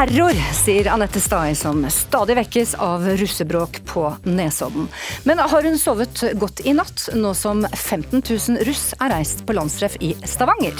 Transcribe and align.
Terror, 0.00 0.36
sier 0.54 0.86
Anette 0.88 1.20
Stai, 1.20 1.54
som 1.54 1.82
stadig 1.92 2.32
vekkes 2.38 2.70
av 2.80 3.04
russebråk 3.20 3.82
på 3.84 4.06
Nesodden. 4.24 4.86
Men 5.28 5.42
har 5.44 5.66
hun 5.66 5.76
sovet 5.78 6.22
godt 6.40 6.62
i 6.64 6.72
natt, 6.72 7.10
nå 7.12 7.34
som 7.36 7.66
15 7.68 8.22
000 8.22 8.64
russ 8.64 8.94
er 8.96 9.12
reist 9.12 9.44
på 9.44 9.56
landstreff 9.58 9.98
i 10.00 10.14
Stavanger? 10.24 10.78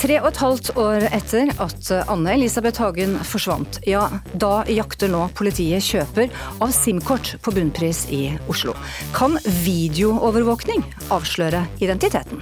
Tre 0.00 0.16
og 0.22 0.30
et 0.30 0.40
halvt 0.40 0.70
år 0.80 1.04
etter 1.10 1.52
at 1.60 1.90
Anne 2.08 2.32
Elisabeth 2.38 2.80
Hagen 2.80 3.18
forsvant, 3.28 3.82
ja, 3.84 4.06
da 4.32 4.62
jakter 4.72 5.12
nå 5.12 5.26
politiet 5.36 5.84
kjøper 5.84 6.32
av 6.64 6.72
SIM-kort 6.72 7.34
på 7.44 7.52
bunnpris 7.58 8.06
i 8.08 8.22
Oslo. 8.48 8.72
Kan 9.12 9.36
videoovervåkning 9.66 10.86
avsløre 11.12 11.66
identiteten? 11.84 12.40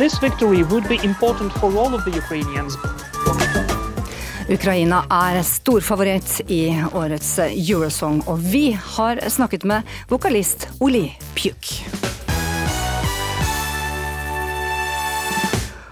This 0.00 0.18
victory 0.18 0.62
would 0.62 0.88
be 0.88 0.98
important 1.04 1.52
for 1.52 1.76
all 1.76 1.94
of 1.94 2.04
the 2.06 2.16
Ukrainians. 2.16 2.76
Ukraina 4.48 5.02
er 5.12 5.42
storfavoritt 5.44 6.40
i 6.48 6.72
årets 6.96 7.34
Eurosong, 7.44 8.22
og 8.24 8.40
vi 8.40 8.70
har 8.72 9.20
snakket 9.28 9.66
med 9.68 9.84
vokalist 10.08 10.70
Oli 10.80 11.04
Pjuk. 11.36 11.68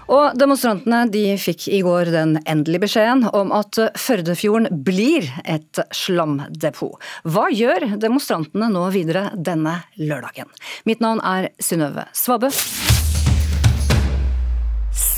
Og 0.09 0.33
demonstrantene 0.41 1.03
de 1.13 1.37
fikk 1.37 1.67
i 1.69 1.83
går 1.85 2.09
den 2.09 2.39
endelige 2.49 2.87
beskjeden 2.87 3.27
om 3.29 3.53
at 3.53 3.77
Førdefjorden 3.93 4.81
blir 4.89 5.29
et 5.45 5.85
slamdepot. 5.93 6.97
Hva 7.29 7.45
gjør 7.53 7.91
demonstrantene 8.01 8.73
nå 8.73 8.89
videre 8.97 9.27
denne 9.37 9.83
lørdagen? 10.01 10.49
Mitt 10.89 11.05
navn 11.05 11.21
er 11.21 11.51
Synnøve 11.61 12.09
Svabø. 12.17 12.49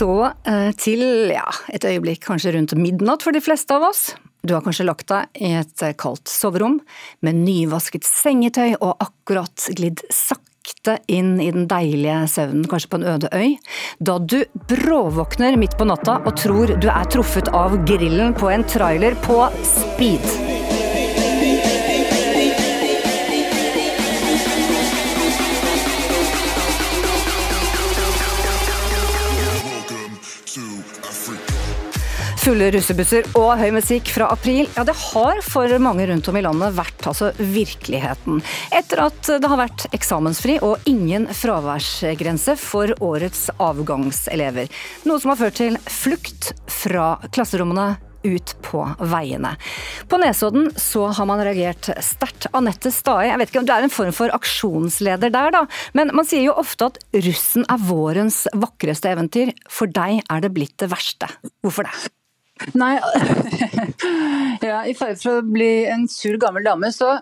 Så 0.02 0.32
eh, 0.50 0.72
til 0.82 1.30
ja, 1.30 1.46
et 1.70 1.86
øyeblikk 1.86 2.24
kanskje 2.26 2.56
rundt 2.56 2.74
midnatt 2.74 3.22
for 3.22 3.36
de 3.36 3.42
fleste 3.44 3.76
av 3.76 3.86
oss. 3.92 4.16
Du 4.42 4.56
har 4.56 4.64
kanskje 4.66 4.88
lagt 4.88 5.12
deg 5.12 5.30
i 5.38 5.52
et 5.60 5.84
eh, 5.86 5.94
kaldt 5.94 6.32
soverom 6.32 6.80
med 7.22 7.38
nyvasket 7.44 8.08
sengetøy 8.08 8.80
og 8.80 8.96
akkurat 8.98 9.68
glidd 9.78 10.02
sakte 10.10 10.98
inn 11.06 11.36
i 11.38 11.52
den 11.54 11.70
deilige 11.70 12.18
søvnen, 12.34 12.66
kanskje 12.72 12.90
på 12.90 13.02
en 13.02 13.10
øde 13.14 13.30
øy, 13.30 13.54
da 14.02 14.18
du 14.18 14.40
bråvåkner 14.72 15.60
midt 15.62 15.78
på 15.78 15.86
natta 15.86 16.18
og 16.24 16.34
tror 16.34 16.74
du 16.82 16.90
er 16.90 17.12
truffet 17.14 17.54
av 17.54 17.78
grillen 17.86 18.34
på 18.34 18.50
en 18.50 18.66
trailer 18.66 19.20
på 19.22 19.44
speed. 19.76 20.81
Fulle 32.42 32.72
russebusser 32.74 33.28
og 33.38 33.52
høy 33.60 33.68
musikk 33.76 34.08
fra 34.10 34.26
april, 34.34 34.66
ja 34.74 34.82
det 34.82 34.96
har 34.98 35.42
for 35.46 35.70
mange 35.84 36.08
rundt 36.10 36.26
om 36.32 36.38
i 36.40 36.42
landet 36.42 36.74
vært 36.74 37.06
altså 37.06 37.28
virkeligheten. 37.38 38.40
Etter 38.74 39.04
at 39.04 39.28
det 39.44 39.50
har 39.52 39.60
vært 39.60 39.84
eksamensfri 39.94 40.56
og 40.66 40.88
ingen 40.90 41.28
fraværsgrense 41.38 42.56
for 42.58 42.96
årets 42.98 43.44
avgangselever. 43.62 44.72
Noe 45.06 45.22
som 45.22 45.36
har 45.36 45.38
ført 45.38 45.60
til 45.60 45.78
flukt 45.86 46.50
fra 46.82 47.12
klasserommene 47.30 47.92
ut 48.26 48.54
på 48.66 48.82
veiene. 49.12 49.52
På 50.10 50.18
Nesodden 50.22 50.72
så 50.82 51.12
har 51.14 51.28
man 51.30 51.44
reagert 51.46 51.92
sterkt. 52.02 52.48
Anette 52.58 52.90
Stai, 52.94 53.28
jeg 53.30 53.38
vet 53.38 53.54
ikke 53.54 53.62
om 53.62 53.68
du 53.70 53.74
er 53.76 53.86
en 53.86 53.94
form 53.94 54.16
for 54.18 54.34
aksjonsleder 54.34 55.34
der, 55.34 55.54
da, 55.54 55.62
men 55.98 56.10
man 56.18 56.26
sier 56.26 56.48
jo 56.48 56.58
ofte 56.62 56.90
at 56.90 56.98
russen 57.28 57.70
er 57.70 57.86
vårens 57.86 58.48
vakreste 58.58 59.14
eventyr. 59.14 59.54
For 59.70 59.94
deg 59.94 60.24
er 60.26 60.42
det 60.42 60.52
blitt 60.58 60.80
det 60.82 60.90
verste. 60.90 61.30
Hvorfor 61.62 61.86
det? 61.86 62.12
Nei, 62.78 62.94
ja, 64.62 64.82
i 64.86 64.94
fare 64.98 65.16
for 65.20 65.40
å 65.40 65.46
bli 65.46 65.86
en 65.90 66.08
sur 66.12 66.38
gammel 66.42 66.66
dame, 66.66 66.92
så, 66.94 67.14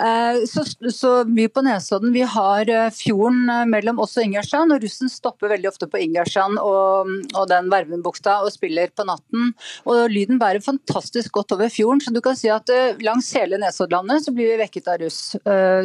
eh, 0.00 0.42
så, 0.48 0.64
så 0.92 1.12
vi 1.28 1.48
på 1.48 1.64
Nesodden 1.64 2.12
vi 2.14 2.24
har 2.28 2.68
eh, 2.70 2.90
fjorden 2.94 3.48
eh, 3.52 3.64
mellom 3.70 4.02
oss 4.02 4.16
og 4.18 4.26
Ingjerdstrand. 4.26 4.74
Og 4.74 4.84
russen 4.84 5.12
stopper 5.12 5.52
veldig 5.54 5.70
ofte 5.72 5.88
på 5.90 6.00
Ingjerdstrand 6.04 6.60
og, 6.60 7.12
og 7.32 7.48
den 7.50 7.70
Vervenbukta 7.72 8.38
og 8.44 8.52
spiller 8.54 8.92
på 8.94 9.06
natten. 9.08 9.52
Og 9.88 10.04
lyden 10.12 10.40
bærer 10.42 10.64
fantastisk 10.64 11.32
godt 11.38 11.56
over 11.56 11.72
fjorden, 11.72 12.02
så 12.04 12.12
du 12.14 12.20
kan 12.24 12.38
si 12.38 12.50
at 12.52 12.70
langs 13.02 13.30
hele 13.36 13.60
Nesoddlandet 13.62 14.26
så 14.26 14.34
blir 14.34 14.52
vi 14.52 14.60
vekket 14.62 14.92
av 14.92 15.00
russ. 15.02 15.20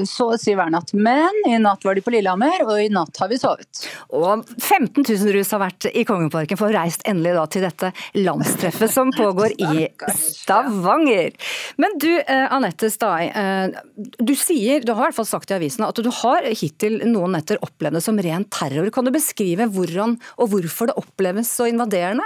Så 0.08 0.30
å 0.34 0.38
si 0.40 0.56
hver 0.58 0.72
natt. 0.74 0.94
Men 0.98 1.42
i 1.48 1.58
natt 1.62 1.86
var 1.86 1.98
de 1.98 2.04
på 2.04 2.12
Lillehammer, 2.14 2.66
og 2.68 2.82
i 2.82 2.90
natt 2.94 3.20
har 3.22 3.32
vi 3.32 3.40
sovet. 3.40 3.86
Og 4.16 4.44
15 4.60 5.04
000 5.04 5.34
russ 5.36 5.54
har 5.56 5.64
vært 5.64 5.90
i 5.92 6.04
Kongeparken 6.08 6.60
for 6.60 6.70
å 6.70 6.76
reist 6.76 7.06
endelig 7.08 7.36
da 7.38 7.46
til 7.52 7.66
dette 7.68 7.92
landstreffet 8.18 8.97
som 8.98 9.12
pågår 9.12 9.52
i 9.62 9.88
Stavanger. 10.18 11.32
Men 11.78 11.98
du 12.02 12.10
eh, 12.20 12.54
Anette 12.54 12.90
Stai, 12.92 13.28
eh, 13.30 13.78
du 14.18 14.34
sier, 14.36 14.82
du 14.82 14.94
har 14.96 15.06
i 15.06 15.10
hvert 15.12 15.20
fall 15.20 15.30
sagt 15.30 15.54
i 15.54 15.58
avisene 15.58 15.90
at 15.92 16.02
du 16.02 16.10
har 16.24 16.48
hittil 16.58 17.04
noen 17.06 17.36
netter 17.38 17.62
opplevd 17.62 18.00
det 18.00 18.04
som 18.06 18.18
ren 18.26 18.48
terror. 18.50 18.90
Kan 18.94 19.06
du 19.06 19.14
beskrive 19.14 19.70
hvordan 19.70 20.18
og 20.38 20.50
hvorfor 20.54 20.90
det 20.90 20.98
oppleves 20.98 21.52
så 21.60 21.70
invaderende? 21.70 22.26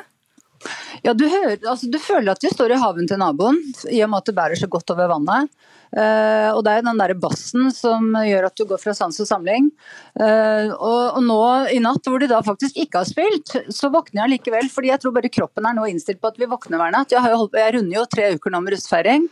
Ja, 1.04 1.16
du, 1.18 1.26
hører, 1.26 1.58
altså, 1.66 1.90
du 1.92 1.98
føler 2.00 2.32
at 2.32 2.44
vi 2.46 2.54
står 2.54 2.76
i 2.76 2.80
haven 2.80 3.10
til 3.10 3.20
naboen, 3.20 3.58
i 3.90 4.00
og 4.06 4.12
med 4.14 4.22
at 4.22 4.30
det 4.30 4.38
bærer 4.38 4.60
så 4.60 4.70
godt 4.72 4.94
over 4.94 5.10
vannet. 5.12 5.52
Uh, 5.92 6.56
og 6.56 6.62
Det 6.64 6.74
er 6.74 6.86
den 6.86 7.02
der 7.02 7.14
bassen 7.20 7.68
som 7.76 8.14
gjør 8.16 8.48
at 8.48 8.56
du 8.56 8.64
går 8.70 8.80
fra 8.80 8.94
sans 8.96 9.20
og 9.20 9.28
samling. 9.28 9.70
Uh, 10.16 10.72
og, 10.78 11.20
nå 11.26 11.42
i 11.76 11.82
natt, 11.84 12.08
hvor 12.08 12.22
de 12.22 12.30
da 12.32 12.40
faktisk 12.46 12.80
ikke 12.80 13.02
har 13.02 13.10
spilt, 13.10 13.56
så 13.70 13.92
våkner 13.92 14.24
jeg 14.24 14.38
likevel. 14.38 14.70
fordi 14.72 14.94
jeg 14.94 15.04
tror 15.04 15.18
bare 15.18 15.34
kroppen 15.34 15.68
er 15.68 15.76
nå 15.76 15.88
innstilt 15.92 16.22
på 16.22 16.32
at 16.32 16.40
vi 16.40 16.50
våkner 16.50 16.80
hver 16.80 16.96
natt. 16.96 17.12
Jeg, 17.12 17.24
har 17.24 17.36
jo 17.36 17.44
holdt, 17.44 17.60
jeg 17.60 17.76
runder 17.78 18.00
jo 18.00 18.08
tre 18.12 18.32
uker 18.38 18.56
nå 18.56 18.64
med 18.64 18.78
russfeiring. 18.78 19.28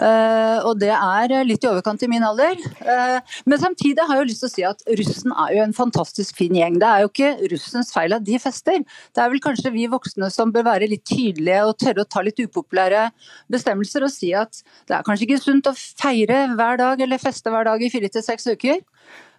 Uh, 0.00 0.64
og 0.64 0.78
det 0.80 0.92
er 0.94 1.34
litt 1.44 1.64
i 1.64 1.68
overkant 1.68 2.02
i 2.04 2.08
min 2.10 2.24
alder. 2.24 2.56
Uh, 2.80 3.18
men 3.48 3.60
samtidig 3.60 4.06
har 4.08 4.20
jeg 4.20 4.30
lyst 4.30 4.44
til 4.44 4.48
å 4.48 4.52
si 4.52 4.64
at 4.66 4.84
russen 5.00 5.34
er 5.34 5.56
jo 5.56 5.64
en 5.66 5.76
fantastisk 5.76 6.38
fin 6.40 6.56
gjeng. 6.56 6.78
Det 6.80 6.88
er 6.88 7.04
jo 7.04 7.10
ikke 7.10 7.32
russens 7.52 7.92
feil 7.94 8.16
at 8.16 8.24
de 8.26 8.38
fester. 8.42 8.80
Det 9.12 9.24
er 9.24 9.32
vel 9.32 9.42
kanskje 9.44 9.74
vi 9.74 9.88
voksne 9.92 10.30
som 10.32 10.54
bør 10.54 10.68
være 10.70 10.88
litt 10.90 11.04
tydelige 11.08 11.64
og 11.68 11.76
tørre 11.82 12.06
å 12.06 12.08
ta 12.08 12.24
litt 12.24 12.40
upopulære 12.40 13.08
bestemmelser 13.52 14.06
og 14.06 14.14
si 14.14 14.32
at 14.36 14.62
det 14.88 14.96
er 14.96 15.04
kanskje 15.06 15.28
ikke 15.28 15.42
sunt 15.42 15.68
å 15.68 15.76
feire 15.76 16.46
hver 16.56 16.80
dag 16.80 17.04
eller 17.04 17.20
feste 17.22 17.52
hver 17.52 17.68
dag 17.68 17.82
i 17.82 17.92
fire 17.92 18.10
til 18.12 18.24
seks 18.24 18.48
uker. 18.54 18.80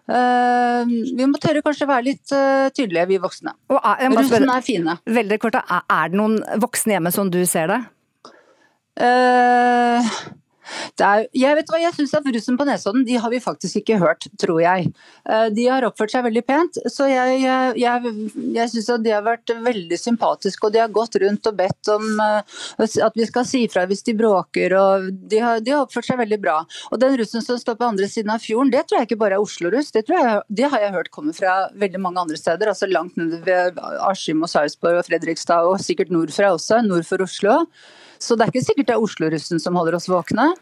Uh, 0.03 0.84
vi 1.16 1.25
må 1.31 1.40
tørre 1.40 1.62
kanskje 1.64 1.88
være 1.88 2.09
litt 2.09 2.34
uh, 2.35 2.68
tydelige, 2.75 3.08
vi 3.14 3.20
voksne. 3.24 3.53
Er, 3.72 4.06
Russen 4.12 4.52
er 4.52 4.64
fine. 4.66 4.97
Veldig 5.08 5.40
kort, 5.40 5.58
Er 5.64 6.12
det 6.12 6.20
noen 6.20 6.41
voksne 6.59 6.97
hjemme 6.97 7.14
som 7.16 7.31
du 7.31 7.40
ser 7.47 7.72
det? 7.72 7.80
Uh, 9.00 10.14
er, 11.03 11.25
jeg 11.35 11.57
vet 11.57 11.72
hva, 11.72 11.79
jeg 11.81 11.96
synes 11.97 12.13
at 12.18 12.28
Russen 12.35 12.57
på 12.59 12.68
Nesodden 12.68 13.06
de 13.07 13.18
har 13.19 13.31
vi 13.34 13.41
faktisk 13.44 13.81
ikke 13.81 14.00
hørt, 14.01 14.28
tror 14.41 14.62
jeg. 14.63 14.90
Eh, 15.29 15.47
de 15.56 15.68
har 15.69 15.85
oppført 15.88 16.13
seg 16.13 16.25
veldig 16.28 16.44
pent, 16.47 16.79
så 16.91 17.07
jeg, 17.12 17.41
jeg, 17.79 18.13
jeg, 18.57 18.72
syns 18.73 18.91
at 18.96 19.06
de 19.06 19.13
har 19.13 19.25
vært 19.25 19.53
veldig 19.66 20.00
sympatiske. 20.00 20.68
Og 20.68 20.75
de 20.75 20.84
har 20.84 20.94
gått 20.94 21.18
rundt 21.23 21.50
og 21.50 21.57
bedt 21.59 21.91
om 21.94 22.06
eh, 22.23 22.59
at 23.08 23.20
vi 23.20 23.28
skal 23.29 23.47
si 23.47 23.66
fra 23.72 23.85
hvis 23.90 24.05
de 24.08 24.16
bråker. 24.17 24.76
og 24.79 25.09
De 25.32 25.41
har, 25.43 25.64
de 25.64 25.76
har 25.76 25.85
oppført 25.85 26.09
seg 26.09 26.22
veldig 26.22 26.40
bra. 26.43 26.59
Og 26.91 27.02
den 27.02 27.17
russen 27.20 27.46
som 27.46 27.59
står 27.59 27.79
på 27.79 27.90
andre 27.91 28.09
siden 28.11 28.34
av 28.34 28.43
fjorden, 28.43 28.73
det 28.73 28.85
tror 28.87 29.02
jeg 29.02 29.11
ikke 29.11 29.22
bare 29.23 29.40
er 29.40 29.43
Oslo-russ. 29.43 29.91
Det, 29.96 30.05
det, 30.08 30.70
har 30.70 30.85
jeg 30.85 30.96
hørt 30.96 31.11
komme 31.14 31.35
fra 31.35 31.67
veldig 31.79 32.02
mange 32.03 32.23
andre 32.23 32.40
steder. 32.40 32.72
altså 32.72 32.90
Langt 32.91 33.17
nede 33.20 33.41
ved 33.46 33.79
Askim 34.03 34.43
og 34.46 34.52
Sarpsborg 34.52 35.02
og 35.02 35.08
Fredrikstad, 35.09 35.67
og 35.67 35.82
sikkert 35.84 36.14
nordfra 36.14 36.53
også, 36.55 36.82
nord 36.85 37.08
for 37.08 37.23
Oslo. 37.26 37.64
Så 38.23 38.37
det 38.40 38.46
er 38.46 38.53
ikke 38.53 38.64
sikkert 38.64 38.90
det 38.90 38.96
er 38.96 39.03
Oslo-russen 39.03 39.59
som 39.59 39.75
holder 39.79 39.97
oss 39.97 40.08
våkne. 40.11 40.53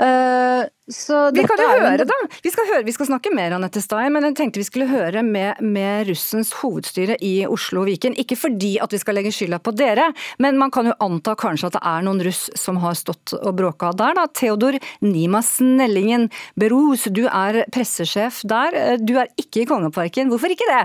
Uh, 0.00 0.64
vi 0.84 1.44
kan 1.44 1.60
jo 1.60 1.68
høre, 1.68 2.04
da! 2.08 2.16
Vi 2.44 2.52
skal, 2.52 2.68
høre, 2.68 2.84
vi 2.84 2.92
skal 2.92 3.08
snakke 3.08 3.32
mer 3.34 3.54
Anette 3.56 3.80
Stein, 3.84 4.12
men 4.12 4.26
jeg 4.28 4.36
tenkte 4.38 4.60
vi 4.60 4.66
skulle 4.68 4.88
høre 4.90 5.22
med, 5.24 5.60
med 5.64 6.08
russens 6.10 6.52
hovedstyre 6.60 7.16
i 7.24 7.34
Oslo 7.48 7.84
og 7.84 7.88
Viken. 7.88 8.16
Ikke 8.20 8.36
fordi 8.40 8.74
at 8.84 8.92
vi 8.92 9.00
skal 9.00 9.18
legge 9.18 9.32
skylda 9.34 9.60
på 9.64 9.72
dere, 9.76 10.10
men 10.44 10.60
man 10.60 10.72
kan 10.74 10.90
jo 10.90 10.96
anta 11.04 11.36
kanskje 11.40 11.70
at 11.70 11.78
det 11.78 11.84
er 11.92 12.04
noen 12.08 12.24
russ 12.24 12.46
som 12.60 12.80
har 12.84 12.98
stått 13.00 13.36
og 13.40 13.52
bråka 13.60 13.94
der, 13.96 14.16
da. 14.18 14.26
Theodor 14.32 14.80
Nima 15.04 15.44
Snellingen 15.44 16.30
Berus, 16.60 17.08
du 17.12 17.24
er 17.28 17.64
pressesjef 17.72 18.42
der. 18.48 18.98
Du 19.00 19.16
er 19.20 19.32
ikke 19.40 19.64
i 19.64 19.68
Kongeparken. 19.68 20.32
Hvorfor 20.32 20.52
ikke 20.52 20.68
det? 20.68 20.84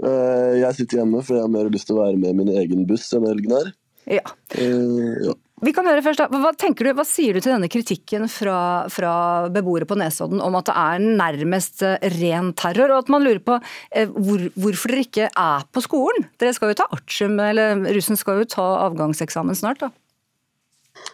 Eh, 0.00 0.60
jeg 0.60 0.76
sitter 0.78 1.00
hjemme, 1.00 1.20
for 1.24 1.36
jeg 1.36 1.44
har 1.44 1.52
mer 1.52 1.70
lyst 1.72 1.88
til 1.90 1.98
å 1.98 2.04
være 2.04 2.20
med 2.20 2.38
min 2.38 2.52
egen 2.62 2.86
buss 2.88 3.08
denne 3.12 3.32
helgen 3.32 3.56
her. 3.58 3.72
Ja. 4.08 4.24
Eh, 4.54 5.26
ja. 5.26 5.36
Vi 5.60 5.74
kan 5.76 5.84
høre 5.84 6.00
først 6.00 6.22
da. 6.22 6.28
Hva, 6.40 6.54
tenker 6.56 6.88
du, 6.88 6.92
hva 6.96 7.04
sier 7.04 7.36
du 7.36 7.42
til 7.42 7.52
denne 7.52 7.68
kritikken 7.68 8.24
fra, 8.32 8.88
fra 8.88 9.12
beboere 9.52 9.84
på 9.88 9.98
Nesodden 10.00 10.40
om 10.40 10.56
at 10.56 10.70
det 10.70 10.76
er 10.80 11.02
nærmest 11.20 11.84
eh, 11.84 11.98
ren 12.16 12.54
terror, 12.56 12.94
og 12.94 13.04
at 13.04 13.12
man 13.12 13.26
lurer 13.26 13.42
på 13.44 13.58
eh, 13.60 14.08
hvor, 14.08 14.46
hvorfor 14.56 14.94
dere 14.94 15.04
ikke 15.04 15.28
er 15.28 15.66
på 15.68 15.84
skolen? 15.84 16.30
Dere 16.40 16.56
skal 16.56 16.72
jo 16.72 16.78
ta 16.80 16.88
artium, 16.96 17.36
eller 17.44 17.84
russen 17.92 18.18
skal 18.20 18.40
jo 18.40 18.48
ta 18.56 18.68
avgangseksamen 18.86 19.58
snart, 19.58 19.84
da. 19.84 19.92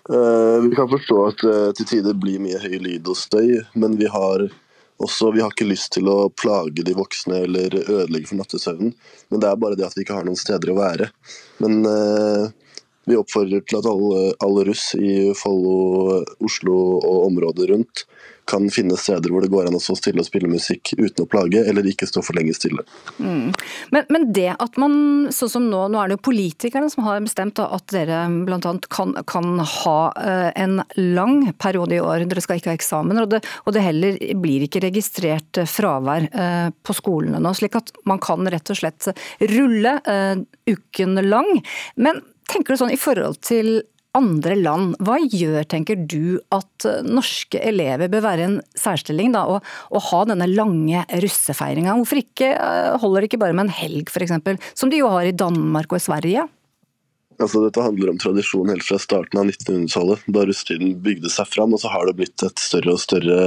Vi 0.07 0.75
kan 0.75 0.89
forstå 0.91 1.17
at 1.29 1.43
det 1.43 1.77
til 1.79 1.87
tider 1.87 2.15
blir 2.19 2.41
mye 2.43 2.59
høy 2.59 2.79
lyd 2.83 3.07
og 3.11 3.19
støy, 3.19 3.61
men 3.79 3.95
vi 4.01 4.09
har 4.11 4.47
også, 5.03 5.31
vi 5.31 5.43
har 5.45 5.53
ikke 5.53 5.69
lyst 5.69 5.93
til 5.97 6.09
å 6.09 6.29
plage 6.33 6.85
de 6.87 6.95
voksne 6.97 7.43
eller 7.45 7.75
ødelegge 7.83 8.31
for 8.31 8.41
nattesøvnen. 8.41 8.95
Men 9.31 9.43
det 9.43 9.51
er 9.51 9.59
bare 9.61 9.79
det 9.79 9.87
at 9.87 9.97
vi 9.97 10.07
ikke 10.07 10.17
har 10.17 10.27
noen 10.27 10.41
steder 10.41 10.73
å 10.73 10.79
være. 10.79 11.11
Men 11.63 11.83
eh, 11.91 12.47
vi 13.07 13.19
oppfordrer 13.19 13.65
til 13.67 13.81
at 13.81 13.89
alle, 13.91 14.23
alle 14.45 14.67
russ 14.69 14.91
i 14.99 15.33
Follo, 15.39 16.23
Oslo 16.45 16.79
og 16.99 17.27
området 17.29 17.71
rundt 17.73 18.07
kan 18.47 18.69
finne 18.71 18.97
steder 18.99 19.33
hvor 19.33 19.43
det 19.43 19.51
går 19.51 19.69
an 19.69 19.77
å 19.77 19.83
stå 19.83 19.97
stille 19.99 20.23
og 20.23 20.29
spille 20.29 20.49
musikk 20.51 20.93
uten 20.95 21.25
å 21.25 21.29
plage, 21.31 21.63
eller 21.67 21.87
ikke 21.91 22.07
stå 22.09 22.23
for 22.25 22.39
lenge 22.39 22.55
stille. 22.57 22.85
Mm. 23.19 23.51
Men, 23.95 24.07
men, 24.13 24.29
det 24.37 24.53
at 24.55 24.79
man, 24.81 24.95
sånn 25.35 25.51
som 25.51 25.67
nå, 25.71 25.83
nå 25.91 26.01
er 26.01 26.11
det 26.11 26.19
jo 26.19 26.27
politikerne 26.29 26.91
som 26.93 27.07
har 27.07 27.25
bestemt 27.25 27.59
at 27.63 27.87
dere 27.95 28.23
bl.a. 28.47 28.61
Kan, 28.93 29.17
kan 29.29 29.59
ha 29.61 29.97
uh, 30.15 30.51
en 30.55 30.79
lang 30.95 31.51
periode 31.59 31.99
i 31.99 32.03
år, 32.03 32.27
dere 32.31 32.45
skal 32.45 32.61
ikke 32.61 32.73
ha 32.73 32.79
eksamen, 32.79 33.23
og 33.23 33.33
det, 33.35 33.43
og 33.65 33.75
det 33.75 33.85
heller 33.85 34.21
blir 34.43 34.67
ikke 34.67 34.85
registrert 34.87 35.65
fravær 35.71 36.29
uh, 36.31 36.71
på 36.87 36.97
skolene 36.97 37.43
nå, 37.43 37.55
slik 37.57 37.79
at 37.79 37.93
man 38.07 38.23
kan 38.23 38.47
rett 38.53 38.71
og 38.71 38.79
slett 38.79 39.11
rulle 39.57 39.99
uh, 40.07 40.39
uken 40.71 41.19
lang. 41.27 41.51
Men 41.99 42.23
tenker 42.51 42.75
du 42.75 42.81
sånn 42.81 42.95
i 42.95 43.01
forhold 43.01 43.41
til 43.45 43.81
andre 44.17 44.57
land, 44.57 44.97
hva 45.05 45.19
gjør, 45.21 45.65
tenker 45.69 45.99
du, 46.09 46.39
at 46.55 46.87
eh, 46.89 47.05
norske 47.05 47.61
elever 47.61 48.11
bør 48.13 48.25
være 48.25 48.47
en 48.47 48.59
særstilling 48.79 49.35
da, 49.35 49.45
og, 49.51 49.67
og, 49.91 50.01
ha 50.09 50.23
denne 50.31 50.49
lange 50.51 51.05
russefeiringa? 51.25 51.99
Hvorfor 52.01 52.23
ikke, 52.23 52.53
eh, 52.55 52.97
holder 53.03 53.23
det 53.23 53.31
ikke 53.31 53.43
bare 53.45 53.57
med 53.57 53.69
en 53.69 53.77
helg, 53.77 54.13
f.eks., 54.13 54.37
som 54.79 54.93
de 54.93 55.03
jo 55.03 55.11
har 55.13 55.29
i 55.29 55.37
Danmark 55.37 55.93
og 55.93 56.01
i 56.01 56.07
Sverige? 56.07 56.47
Altså, 57.37 57.61
dette 57.61 57.85
handler 57.85 58.15
om 58.15 58.21
tradisjon 58.21 58.71
helt 58.73 58.85
fra 58.87 58.99
starten 59.01 59.41
av 59.41 59.51
1900-tallet, 59.51 60.25
da 60.33 60.45
russetiden 60.49 60.95
bygde 61.05 61.33
seg 61.33 61.51
fram. 61.53 61.75
Og 61.77 61.83
så 61.83 61.93
har 61.93 62.09
det 62.09 62.17
blitt 62.17 62.45
et 62.47 62.63
større 62.63 62.95
og 62.95 63.03
større 63.03 63.41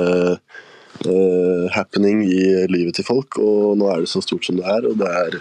uh, 1.07 1.65
happening 1.73 2.21
i 2.27 2.43
livet 2.69 2.99
til 2.99 3.07
folk. 3.07 3.39
Og 3.41 3.79
nå 3.81 3.89
er 3.89 4.05
det 4.05 4.11
så 4.13 4.21
stort 4.21 4.45
som 4.45 4.59
det 4.61 4.67
er, 4.69 4.85
og 4.85 5.01
det 5.01 5.09
er 5.09 5.39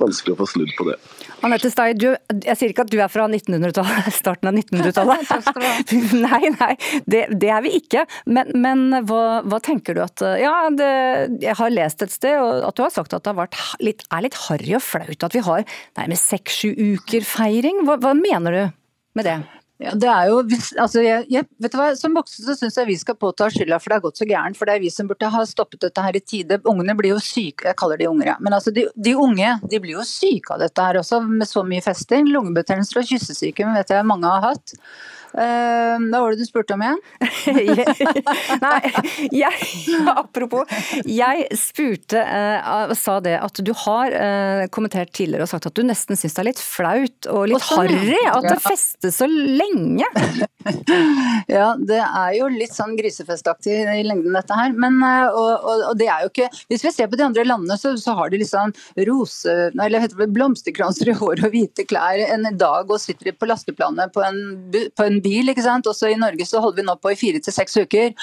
vanskelig 0.00 0.32
å 0.32 0.40
få 0.40 0.48
snudd 0.54 0.72
på 0.78 0.88
det. 0.88 0.96
Anette 1.44 1.68
Stei, 1.70 1.90
du, 1.98 2.08
jeg 2.32 2.56
sier 2.58 2.72
ikke 2.72 2.86
at 2.86 2.92
du 2.92 2.96
er 3.02 3.10
fra 3.12 3.26
1900-tallet, 3.28 4.08
starten 4.20 4.50
av 4.50 4.56
1900-tallet. 4.56 5.50
nei, 6.26 6.52
nei, 6.56 6.70
det, 7.04 7.26
det, 7.34 7.50
er 7.52 7.64
vi 7.66 7.74
ikke. 7.80 8.06
Men, 8.30 8.54
men 8.56 8.86
hva, 9.08 9.42
hva, 9.44 9.60
tenker 9.64 9.96
du 9.96 10.02
at 10.04 10.24
Ja, 10.40 10.54
det, 10.72 10.88
jeg 11.44 11.58
har 11.58 11.74
lest 11.74 12.06
et 12.06 12.14
sted 12.14 12.40
at 12.40 12.78
du 12.78 12.84
har 12.86 12.94
sagt 12.94 13.14
at 13.16 13.26
det 13.26 13.36
har 13.36 13.52
litt, 13.84 14.06
er 14.08 14.26
litt 14.26 14.38
harry 14.46 14.76
og 14.78 14.84
flaut 14.84 15.28
at 15.28 15.36
vi 15.36 15.44
har 15.44 15.66
nærmest 15.98 16.32
seks-sju 16.32 16.72
uker 16.72 17.26
feiring. 17.26 17.84
Hva, 17.86 18.00
hva 18.02 18.16
mener 18.16 18.56
du 18.56 18.62
med 19.16 19.28
det? 19.28 19.38
Ja, 19.76 19.92
det 19.92 20.08
er 20.08 20.30
jo, 20.30 20.38
altså 20.80 21.02
jeg, 21.04 21.26
jeg, 21.28 21.44
vet 21.60 21.72
du 21.74 21.76
hva, 21.76 21.90
Som 21.98 22.14
voksne 22.16 22.46
så 22.46 22.54
syns 22.56 22.78
jeg 22.80 22.88
vi 22.88 22.94
skal 22.96 23.18
påta 23.20 23.50
skylda 23.52 23.76
for 23.76 23.92
det 23.92 23.98
har 23.98 24.04
gått 24.06 24.20
så 24.22 24.28
gærent. 24.28 24.56
For 24.56 24.68
det 24.68 24.78
er 24.78 24.84
vi 24.86 24.92
som 24.92 25.10
burde 25.10 25.28
ha 25.32 25.42
stoppet 25.48 25.82
dette 25.84 26.04
her 26.06 26.16
i 26.16 26.22
tide. 26.24 26.60
Ungene 26.70 26.96
blir 26.96 27.12
jo 27.12 27.20
syke, 27.20 27.68
jeg 27.68 27.76
kaller 27.76 28.00
de 28.00 28.08
unger, 28.08 28.30
ja. 28.32 28.38
Men 28.40 28.56
altså 28.56 28.72
de, 28.72 28.86
de 28.96 29.12
unge 29.20 29.52
de 29.68 29.82
blir 29.82 29.98
jo 29.98 30.06
syke 30.08 30.54
av 30.54 30.64
dette 30.64 30.88
her 30.88 31.00
også, 31.02 31.20
med 31.28 31.48
så 31.50 31.64
mye 31.66 31.84
festing. 31.84 32.30
Lungebetennelser 32.32 33.02
og 33.02 33.10
kyssesyke 33.10 33.68
vet 33.76 33.92
jeg 33.92 34.08
mange 34.08 34.32
har 34.32 34.48
hatt. 34.54 34.76
Uh, 35.36 35.96
hva 36.08 36.22
var 36.22 36.32
det 36.32 36.44
du 36.44 36.48
spurte 36.48 36.76
om 36.76 36.84
igjen? 36.84 37.00
Nei, 38.64 38.78
jeg, 39.34 39.68
apropos. 40.12 40.64
Jeg 41.04 41.46
spurte 41.60 42.22
og 42.24 42.94
uh, 42.94 42.96
sa 42.96 43.18
det 43.24 43.36
at 43.42 43.60
du 43.60 43.72
har 43.84 44.16
uh, 44.16 44.64
kommentert 44.72 45.12
tidligere 45.16 45.44
og 45.44 45.52
sagt 45.52 45.68
at 45.68 45.76
du 45.76 45.84
nesten 45.86 46.18
syns 46.18 46.36
det 46.36 46.42
er 46.42 46.50
litt 46.50 46.62
flaut 46.62 47.28
og 47.32 47.50
litt 47.52 47.64
sånn, 47.64 47.92
harry 47.92 48.20
at 48.32 48.48
det 48.48 48.58
festes 48.64 49.20
så 49.20 49.28
lenge. 49.28 50.08
ja, 51.56 51.68
det 51.78 52.00
er 52.00 52.32
jo 52.36 52.48
litt 52.50 52.74
sånn 52.74 52.96
grisefestaktig 52.98 53.74
i 53.76 54.04
lengden 54.06 54.34
dette 54.36 54.56
her. 54.56 54.74
Men, 54.76 54.98
eh, 55.04 55.28
og, 55.30 55.52
og, 55.56 55.84
og, 55.90 55.94
det 56.00 56.08
er 56.10 56.24
jo 56.24 56.32
ikke 56.32 56.48
Hvis 56.70 56.84
vi 56.84 56.92
ser 56.94 57.10
på 57.10 57.18
de 57.18 57.26
andre 57.26 57.44
landene, 57.46 57.78
så, 57.80 57.94
så 58.00 58.16
har 58.18 58.32
de 58.32 58.40
liksom 58.42 58.74
rose... 59.08 59.56
Eller 59.72 60.02
heter 60.02 60.24
det 60.24 60.30
blomsterkranser 60.34 61.12
i 61.12 61.16
håret 61.16 61.46
og 61.46 61.54
hvite 61.54 61.86
klær 61.88 62.22
en 62.26 62.48
dag 62.58 62.90
og 62.90 63.02
sitter 63.02 63.34
på 63.36 63.48
lasteplanet 63.48 64.14
på 64.14 64.24
en, 64.24 64.40
på 64.72 65.06
en 65.06 65.20
bil, 65.26 65.50
ikke 65.52 65.64
sant. 65.66 65.88
Også 65.90 66.10
i 66.10 66.20
Norge 66.20 66.46
så 66.48 66.62
holder 66.62 66.80
vi 66.80 66.86
nå 66.86 66.96
på 67.02 67.12
i 67.12 67.18
fire 67.18 67.42
til 67.42 67.54
seks 67.54 67.76
uker. 67.82 68.14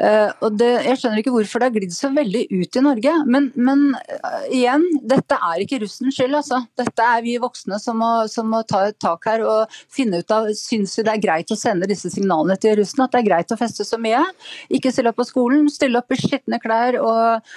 Uh, 0.00 0.30
og 0.46 0.54
det, 0.56 0.68
jeg 0.86 0.96
skjønner 0.96 1.20
ikke 1.20 1.32
hvorfor 1.34 1.60
det 1.60 1.66
har 1.68 1.74
glidd 1.74 1.92
så 1.92 2.08
veldig 2.14 2.46
ut 2.50 2.78
i 2.78 2.84
Norge. 2.84 3.14
Men, 3.28 3.50
men 3.56 3.82
uh, 3.98 4.46
igjen, 4.48 4.86
dette 5.12 5.36
er 5.50 5.64
ikke 5.64 5.82
russens 5.84 6.16
skyld. 6.16 6.38
Altså. 6.40 6.62
Dette 6.80 7.08
er 7.16 7.24
vi 7.26 7.36
voksne 7.42 7.80
som 7.82 8.00
må, 8.00 8.10
som 8.32 8.48
må, 8.52 8.62
ta 8.70 8.86
et 8.88 8.98
tak 9.02 9.28
her 9.28 9.44
og 9.44 9.80
finne 9.92 10.22
ut 10.22 10.34
av 10.36 10.48
Syns 10.56 10.96
vi 10.98 11.04
det 11.06 11.14
er 11.16 11.22
greit 11.22 11.52
å 11.52 11.58
sende 11.58 11.88
disse 11.90 12.10
signalene 12.12 12.56
til 12.60 12.78
russen? 12.80 13.04
At 13.04 13.14
det 13.14 13.22
er 13.22 13.30
greit 13.30 13.54
å 13.54 13.60
feste 13.60 13.86
så 13.86 14.00
mye? 14.00 14.22
Ikke 14.72 14.92
stille 14.94 15.12
opp 15.12 15.20
på 15.20 15.28
skolen, 15.28 15.68
stille 15.72 16.00
opp 16.00 16.12
i 16.12 16.20
skitne 16.20 16.60
klær 16.62 17.00
og 17.00 17.48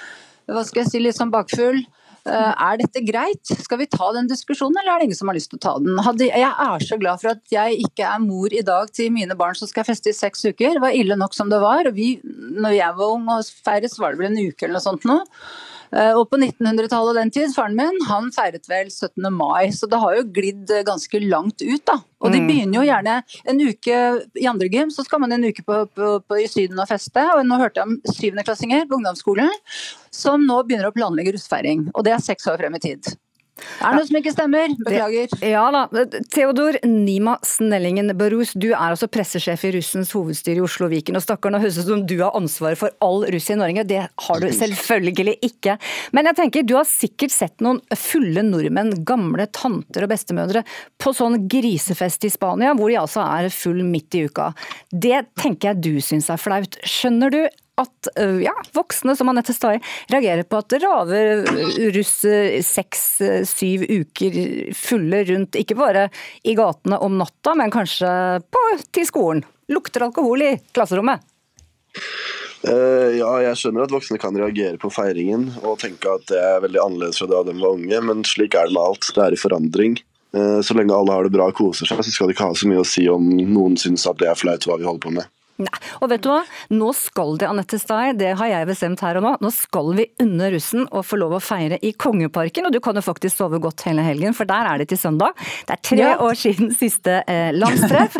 hva 0.50 0.64
skal 0.66 0.82
jeg 0.82 0.90
si, 0.90 1.00
litt 1.00 1.16
sånn 1.16 1.32
bakfull. 1.32 1.80
Eh, 2.24 2.52
er 2.66 2.78
dette 2.80 3.02
greit? 3.04 3.50
Skal 3.60 3.82
vi 3.82 3.86
ta 3.90 4.06
den 4.16 4.28
diskusjonen, 4.30 4.78
eller 4.80 4.94
er 4.94 5.02
det 5.02 5.08
ingen 5.10 5.18
som 5.18 5.28
har 5.28 5.36
lyst 5.36 5.50
til 5.52 5.60
å 5.60 5.64
ta 5.64 5.74
den? 5.82 5.98
Jeg 6.24 6.40
er 6.40 6.86
så 6.86 6.96
glad 7.00 7.20
for 7.20 7.34
at 7.34 7.52
jeg 7.52 7.84
ikke 7.84 8.06
er 8.08 8.22
mor 8.24 8.54
i 8.54 8.62
dag 8.64 8.88
til 8.96 9.12
mine 9.12 9.36
barn 9.36 9.58
som 9.58 9.68
skal 9.68 9.84
feste 9.84 10.08
i 10.08 10.16
seks 10.16 10.46
uker. 10.48 10.78
Det 10.78 10.84
var 10.84 10.96
ille 10.96 11.18
nok 11.20 11.36
som 11.36 11.52
det 11.52 11.60
var. 11.60 11.84
og 11.90 11.94
vi, 11.94 12.16
når 12.24 12.78
jeg 12.78 12.96
var 12.96 13.12
ung 13.18 13.28
og 13.28 13.44
feiret, 13.44 13.92
så 13.92 14.00
var 14.00 14.14
det 14.14 14.22
vel 14.22 14.32
en 14.32 14.40
uke 14.40 14.64
eller 14.64 14.78
noe 14.78 14.86
sånt 14.88 15.04
nå. 15.04 15.20
Eh, 15.94 16.12
og 16.18 16.26
på 16.30 16.40
1900-tallet 16.40 17.12
og 17.12 17.18
den 17.20 17.32
tid, 17.34 17.52
faren 17.54 17.76
min, 17.78 18.00
han 18.08 18.30
feiret 18.34 18.66
vel 18.70 18.90
17. 18.90 19.28
mai, 19.34 19.70
så 19.74 19.88
det 19.90 20.00
har 20.02 20.16
jo 20.18 20.26
glidd 20.34 20.72
ganske 20.86 21.22
langt 21.22 21.62
ut, 21.62 21.84
da. 21.86 22.00
Og 22.24 22.32
de 22.32 22.40
mm. 22.40 22.48
begynner 22.48 22.78
jo 22.78 22.86
gjerne 22.88 23.16
en 23.52 23.60
uke 23.60 23.98
i 24.40 24.48
andre 24.50 24.70
gym, 24.72 24.92
så 24.94 25.04
skal 25.06 25.20
man 25.22 25.36
en 25.36 25.44
uke 25.44 25.64
på, 25.66 25.82
på, 25.92 26.14
på, 26.24 26.40
i 26.40 26.48
Syden 26.50 26.80
og 26.80 26.88
feste. 26.90 27.26
Og 27.34 27.44
nå 27.46 27.60
hørte 27.60 27.82
jeg 27.82 27.90
om 27.90 28.16
syvendeklassinger 28.16 28.88
på 28.88 28.98
ungdomsskolen 28.98 29.52
som 30.14 30.46
nå 30.46 30.62
begynner 30.64 30.88
å 30.88 30.96
planlegge 30.96 31.34
russefeiring. 31.36 31.90
Og 31.92 32.06
det 32.06 32.14
er 32.16 32.24
seks 32.24 32.48
år 32.50 32.62
frem 32.62 32.78
i 32.78 32.82
tid. 32.82 33.12
Det 33.54 33.86
er 33.86 33.94
noe 33.94 34.06
som 34.08 34.16
ikke 34.18 34.32
stemmer, 34.34 34.72
beklager. 34.82 35.28
Det, 35.30 35.50
ja 35.52 35.62
da. 35.70 35.84
Theodor 36.34 36.78
Nima 36.88 37.36
Snellingen 37.46 38.10
Barus, 38.18 38.50
du 38.58 38.72
er 38.72 38.90
altså 38.90 39.06
pressesjef 39.10 39.62
i 39.68 39.70
russens 39.76 40.10
hovedstyre 40.16 40.58
i 40.58 40.64
Oslo 40.64 40.88
Viken. 40.90 41.14
Og 41.18 41.22
stakkar, 41.22 41.54
nå 41.54 41.60
høres 41.62 41.78
det 41.78 41.84
ut 41.86 41.92
som 41.92 42.02
du 42.10 42.16
har 42.18 42.34
ansvaret 42.34 42.80
for 42.80 42.94
all 43.04 43.22
russ 43.30 43.46
i 43.54 43.58
Norge. 43.60 43.86
Det 43.86 44.02
har 44.26 44.42
du 44.42 44.48
selvfølgelig 44.58 45.36
ikke. 45.46 45.78
Men 46.16 46.30
jeg 46.30 46.40
tenker, 46.40 46.66
du 46.66 46.74
har 46.80 46.88
sikkert 46.88 47.34
sett 47.34 47.64
noen 47.64 47.78
fulle 47.98 48.42
nordmenn, 48.46 48.94
gamle 49.06 49.46
tanter 49.54 50.08
og 50.08 50.14
bestemødre, 50.14 50.64
på 50.98 51.14
sånn 51.14 51.44
grisefest 51.50 52.26
i 52.26 52.32
Spania, 52.34 52.74
hvor 52.74 52.90
de 52.90 52.98
altså 53.00 53.22
er 53.22 53.52
full 53.54 53.84
midt 53.86 54.18
i 54.18 54.26
uka. 54.26 54.50
Det 54.90 55.28
tenker 55.38 55.72
jeg 55.72 55.84
du 55.84 55.94
syns 56.02 56.30
er 56.32 56.42
flaut. 56.42 56.80
Skjønner 56.82 57.30
du 57.30 57.44
at 57.80 58.10
ja, 58.42 58.52
voksne 58.76 59.16
som 59.18 59.30
Anette 59.32 59.54
Stae 59.56 59.80
reagerer 60.12 60.46
på 60.46 60.60
at 60.60 60.76
raver 60.82 61.42
russ 61.96 62.14
seks-syv 62.68 63.86
uker 63.88 64.38
fulle 64.78 65.24
rundt, 65.30 65.58
ikke 65.58 65.78
bare 65.78 66.06
i 66.46 66.54
gatene 66.58 67.00
om 67.02 67.18
natta, 67.18 67.56
men 67.58 67.74
kanskje 67.74 68.12
på, 68.46 68.64
til 68.94 69.08
skolen. 69.08 69.44
Lukter 69.72 70.06
alkohol 70.06 70.44
i 70.44 70.52
klasserommet. 70.76 71.24
Uh, 72.64 73.12
ja, 73.12 73.28
jeg 73.44 73.58
skjønner 73.60 73.84
at 73.84 73.92
voksne 73.92 74.16
kan 74.20 74.36
reagere 74.40 74.78
på 74.80 74.88
feiringen 74.92 75.50
og 75.60 75.76
tenke 75.82 76.08
at 76.08 76.24
det 76.30 76.38
er 76.40 76.62
veldig 76.64 76.80
annerledes 76.80 77.20
fra 77.20 77.28
da 77.28 77.42
de 77.44 77.56
var 77.58 77.76
unge, 77.76 78.00
men 78.08 78.24
slik 78.24 78.56
er 78.56 78.70
det 78.70 78.76
med 78.76 78.86
alt. 78.88 79.10
Det 79.12 79.24
er 79.24 79.36
i 79.36 79.40
forandring. 79.40 79.98
Uh, 80.34 80.60
så 80.64 80.76
lenge 80.76 80.96
alle 80.96 81.12
har 81.14 81.26
det 81.26 81.34
bra 81.34 81.50
og 81.52 81.58
koser 81.58 81.88
seg, 81.88 82.00
så 82.00 82.14
skal 82.14 82.30
det 82.30 82.38
ikke 82.38 82.48
ha 82.48 82.56
så 82.56 82.70
mye 82.70 82.80
å 82.80 82.88
si 82.88 83.04
om 83.12 83.28
noen 83.36 83.76
syns 83.80 84.06
at 84.08 84.18
det 84.22 84.30
er 84.30 84.40
flaut 84.40 84.64
hva 84.64 84.78
vi 84.80 84.88
holder 84.88 85.04
på 85.04 85.12
med. 85.18 85.28
Nei, 85.62 85.70
og 86.02 86.10
vet 86.10 86.22
du 86.24 86.32
hva? 86.32 86.40
Nå 86.74 86.88
skal 86.98 87.36
det, 87.38 87.46
Anette 87.46 87.78
Stay, 87.78 88.10
det 88.18 88.32
har 88.40 88.48
jeg 88.50 88.66
bestemt 88.66 89.02
her 89.04 89.20
og 89.20 89.22
nå. 89.22 89.32
Nå 89.44 89.50
skal 89.54 89.92
vi 89.94 90.08
unne 90.22 90.48
russen 90.50 90.88
å 90.90 91.02
få 91.06 91.18
lov 91.20 91.36
å 91.36 91.40
feire 91.42 91.78
i 91.78 91.92
Kongeparken, 91.94 92.66
og 92.66 92.74
du 92.74 92.80
kan 92.82 92.98
jo 92.98 93.04
faktisk 93.04 93.38
sove 93.38 93.60
godt 93.62 93.84
hele 93.86 94.02
helgen, 94.02 94.34
for 94.34 94.50
der 94.50 94.66
er 94.66 94.82
det 94.82 94.88
til 94.90 94.98
søndag. 94.98 95.38
Det 95.68 95.76
er 95.76 95.82
tre 95.86 96.00
ja. 96.00 96.16
år 96.26 96.34
siden 96.38 96.72
siste 96.74 97.20
eh, 97.30 97.52
landstreff. 97.54 98.16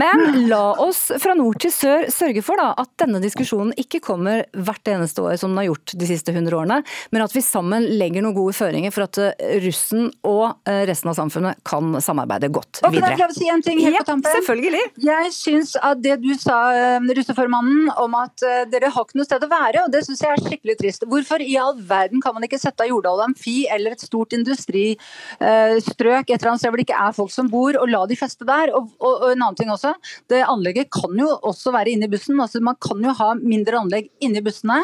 Men 0.00 0.48
la 0.48 0.62
oss 0.80 1.02
fra 1.20 1.34
nord 1.36 1.60
til 1.60 1.74
sør 1.74 2.06
sørge 2.14 2.44
for 2.46 2.60
da, 2.60 2.70
at 2.80 2.90
denne 3.02 3.20
diskusjonen 3.20 3.74
ikke 3.80 4.00
kommer 4.04 4.46
hvert 4.56 4.88
eneste 4.88 5.20
år 5.20 5.36
som 5.40 5.52
den 5.52 5.60
har 5.60 5.68
gjort 5.68 5.94
de 6.00 6.08
siste 6.08 6.32
100 6.32 6.56
årene, 6.56 6.80
men 7.12 7.26
at 7.26 7.36
vi 7.36 7.44
sammen 7.44 7.90
legger 8.00 8.24
noen 8.24 8.38
gode 8.38 8.56
føringer 8.56 8.94
for 8.94 9.04
at 9.04 9.20
eh, 9.26 9.58
russen 9.66 10.08
og 10.24 10.56
eh, 10.64 10.86
resten 10.88 11.12
av 11.12 11.20
samfunnet 11.20 11.60
kan 11.68 11.92
samarbeide 12.00 12.48
godt 12.48 12.80
videre. 12.80 12.88
Og 12.88 12.96
kan 12.96 13.10
jeg 13.10 13.20
prøve 13.20 13.36
å 13.36 13.38
si 13.42 13.52
en 13.52 13.68
ting 13.68 13.84
helt 13.84 14.00
på 14.00 14.08
tampen? 14.14 14.32
Ja, 14.32 14.40
selvfølgelig. 14.40 14.84
Jeg 15.10 15.36
syns 15.36 15.76
at 15.76 16.00
det 16.00 16.16
du 16.24 16.32
sa 16.40 16.69
russeformannen 17.16 17.90
om 18.00 18.14
at 18.18 18.44
dere 18.70 18.90
har 18.92 19.06
ikke 19.06 19.18
noe 19.18 19.28
sted 19.28 19.44
å 19.44 19.50
være, 19.50 19.84
og 19.84 19.92
det 19.94 20.02
syns 20.06 20.22
jeg 20.24 20.32
er 20.34 20.42
skikkelig 20.44 20.76
trist. 20.80 21.06
Hvorfor 21.10 21.42
i 21.44 21.56
all 21.60 21.78
verden 21.88 22.22
kan 22.22 22.34
man 22.36 22.46
ikke 22.46 22.60
sette 22.60 22.84
av 22.84 22.90
Jordal 22.90 23.22
Amfi 23.24 23.64
eller 23.72 23.96
et 23.96 24.04
stort 24.04 24.34
industristrøk 24.36 26.30
et 26.30 26.36
eller 26.36 26.52
annet 26.52 26.62
sted 26.62 26.70
hvor 26.72 26.80
det 26.80 26.86
ikke 26.86 27.02
er 27.06 27.16
folk 27.16 27.32
som 27.34 27.50
bor, 27.52 27.76
og 27.80 27.90
la 27.90 28.02
de 28.10 28.18
feste 28.18 28.46
der? 28.48 28.72
Og, 28.76 28.90
og, 29.00 29.14
og 29.14 29.28
en 29.32 29.44
annen 29.46 29.58
ting 29.58 29.72
også, 29.72 29.94
det 30.32 30.42
anlegget 30.46 30.90
kan 30.94 31.16
jo 31.18 31.28
også 31.50 31.74
være 31.74 31.94
inne 31.94 32.08
i 32.08 32.12
bussen. 32.12 32.40
altså 32.40 32.62
Man 32.64 32.78
kan 32.82 33.02
jo 33.04 33.14
ha 33.20 33.32
mindre 33.40 33.80
anlegg 33.80 34.10
inni 34.24 34.42
bussene 34.44 34.80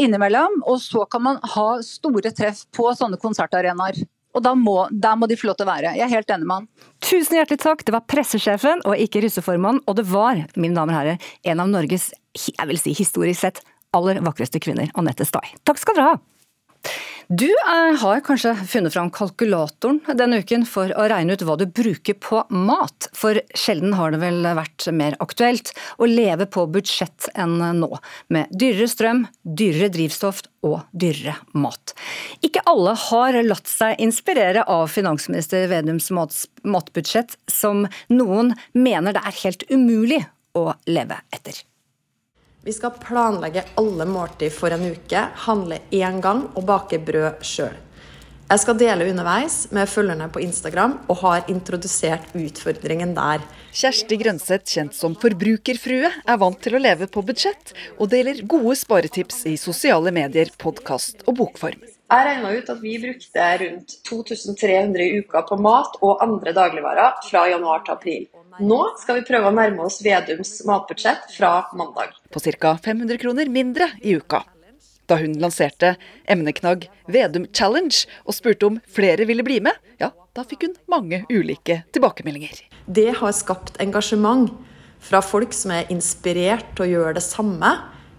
innimellom, 0.00 0.62
og 0.68 0.80
så 0.82 1.06
kan 1.10 1.24
man 1.24 1.40
ha 1.54 1.68
store 1.84 2.34
treff 2.34 2.64
på 2.74 2.90
sånne 2.98 3.20
konsertarenaer. 3.22 4.02
Og 4.34 4.42
da 4.42 4.54
må, 4.58 4.88
Der 4.90 5.16
må 5.16 5.28
de 5.30 5.38
få 5.38 5.48
lov 5.48 5.58
til 5.58 5.68
å 5.68 5.70
være. 5.70 5.94
Jeg 5.94 6.06
er 6.08 6.12
helt 6.16 6.34
enig 6.34 6.48
med 6.50 6.62
han. 6.62 6.68
Tusen 7.04 7.38
hjertelig 7.38 7.62
takk. 7.62 7.84
Det 7.86 7.94
var 7.94 8.06
pressesjefen 8.10 8.82
og 8.84 8.98
ikke 8.98 9.22
russeformannen. 9.24 9.82
Og 9.86 9.98
det 10.00 10.06
var, 10.10 10.42
mine 10.56 10.74
damer 10.74 10.96
og 10.96 11.00
herrer, 11.00 11.32
en 11.44 11.62
av 11.62 11.70
Norges, 11.70 12.10
jeg 12.34 12.70
vil 12.70 12.80
si 12.80 12.94
historisk 12.98 13.44
sett, 13.46 13.62
aller 13.94 14.18
vakreste 14.26 14.58
kvinner, 14.62 14.90
Anette 14.98 15.26
Stai. 15.28 15.46
Takk 15.62 15.78
skal 15.78 15.98
dere 15.98 16.14
ha. 16.14 16.22
Du 17.28 17.48
eh, 17.48 17.96
har 18.00 18.20
kanskje 18.20 18.52
funnet 18.68 18.92
fram 18.92 19.08
kalkulatoren 19.10 20.02
denne 20.18 20.42
uken 20.44 20.66
for 20.68 20.92
å 20.92 21.06
regne 21.08 21.32
ut 21.32 21.44
hva 21.46 21.56
du 21.56 21.64
bruker 21.64 22.18
på 22.20 22.42
mat, 22.52 23.08
for 23.16 23.40
sjelden 23.56 23.96
har 23.96 24.12
det 24.12 24.20
vel 24.20 24.44
vært 24.58 24.86
mer 24.92 25.16
aktuelt 25.24 25.72
å 25.96 26.08
leve 26.10 26.44
på 26.44 26.66
budsjett 26.74 27.30
enn 27.32 27.56
nå, 27.80 27.90
med 28.28 28.52
dyrere 28.52 28.90
strøm, 28.92 29.24
dyrere 29.42 29.88
drivstoff 29.96 30.44
og 30.68 30.82
dyrere 30.92 31.38
mat. 31.56 31.96
Ikke 32.44 32.64
alle 32.68 32.92
har 33.08 33.40
latt 33.48 33.72
seg 33.72 34.04
inspirere 34.04 34.66
av 34.68 34.90
finansminister 34.92 35.66
Vedums 35.72 36.12
matbudsjett, 36.12 37.38
som 37.48 37.86
noen 38.12 38.52
mener 38.76 39.16
det 39.16 39.24
er 39.24 39.44
helt 39.46 39.70
umulig 39.72 40.26
å 40.54 40.74
leve 40.84 41.24
etter. 41.32 41.64
Vi 42.64 42.72
skal 42.72 42.94
planlegge 42.96 43.60
alle 43.76 44.06
måltid 44.08 44.52
for 44.56 44.72
en 44.72 44.86
uke, 44.88 45.20
handle 45.44 45.82
én 45.92 46.22
gang 46.24 46.46
og 46.56 46.64
bake 46.64 46.96
brød 47.04 47.42
sjøl. 47.44 47.74
Jeg 48.44 48.60
skal 48.62 48.78
dele 48.80 49.08
underveis 49.10 49.56
med 49.72 49.88
følgerne 49.88 50.30
på 50.32 50.40
Instagram, 50.40 50.94
og 51.12 51.18
har 51.20 51.50
introdusert 51.52 52.30
utfordringen 52.32 53.12
der. 53.16 53.44
Kjersti 53.72 54.16
Grønseth, 54.20 54.68
kjent 54.76 54.96
som 54.96 55.16
forbrukerfrue, 55.20 56.08
er 56.08 56.40
vant 56.40 56.60
til 56.64 56.76
å 56.76 56.80
leve 56.80 57.08
på 57.08 57.24
budsjett, 57.24 57.74
og 57.98 58.08
deler 58.12 58.40
gode 58.48 58.76
sparetips 58.80 59.42
i 59.50 59.56
sosiale 59.60 60.12
medier, 60.12 60.52
podkast 60.60 61.24
og 61.28 61.36
bokform. 61.42 61.84
Jeg 61.84 62.28
regna 62.30 62.52
ut 62.52 62.72
at 62.72 62.80
vi 62.80 62.94
brukte 63.02 63.50
rundt 63.64 63.98
2300 64.08 65.04
i 65.04 65.20
uka 65.20 65.44
på 65.48 65.60
mat 65.60 66.00
og 66.00 66.24
andre 66.24 66.56
dagligvarer 66.56 67.20
fra 67.28 67.44
januar 67.52 67.84
til 67.84 67.96
april. 67.96 68.26
Nå 68.60 68.80
skal 69.00 69.18
vi 69.18 69.26
prøve 69.26 69.50
å 69.50 69.54
nærme 69.54 69.86
oss 69.88 70.00
Vedums 70.04 70.60
matbudsjett 70.68 71.32
fra 71.34 71.64
mandag. 71.74 72.12
På 72.30 72.40
ca. 72.40 72.76
500 72.84 73.18
kroner 73.18 73.48
mindre 73.50 73.88
i 74.02 74.14
uka. 74.14 74.44
Da 75.10 75.18
hun 75.20 75.34
lanserte 75.42 75.96
emneknagg 76.30 76.86
Vedum 77.10 77.48
Challenge 77.52 78.06
og 78.24 78.36
spurte 78.36 78.70
om 78.70 78.78
flere 78.86 79.26
ville 79.28 79.44
bli 79.44 79.58
med, 79.64 79.74
ja, 79.98 80.12
da 80.32 80.44
fikk 80.46 80.68
hun 80.68 80.76
mange 80.88 81.24
ulike 81.28 81.82
tilbakemeldinger. 81.92 82.62
Det 82.86 83.10
har 83.18 83.34
skapt 83.36 83.80
engasjement 83.82 84.52
fra 85.04 85.20
folk 85.20 85.52
som 85.52 85.74
er 85.74 85.90
inspirert 85.92 86.76
til 86.76 86.86
å 86.86 86.90
gjøre 86.94 87.18
det 87.18 87.26
samme, 87.26 87.74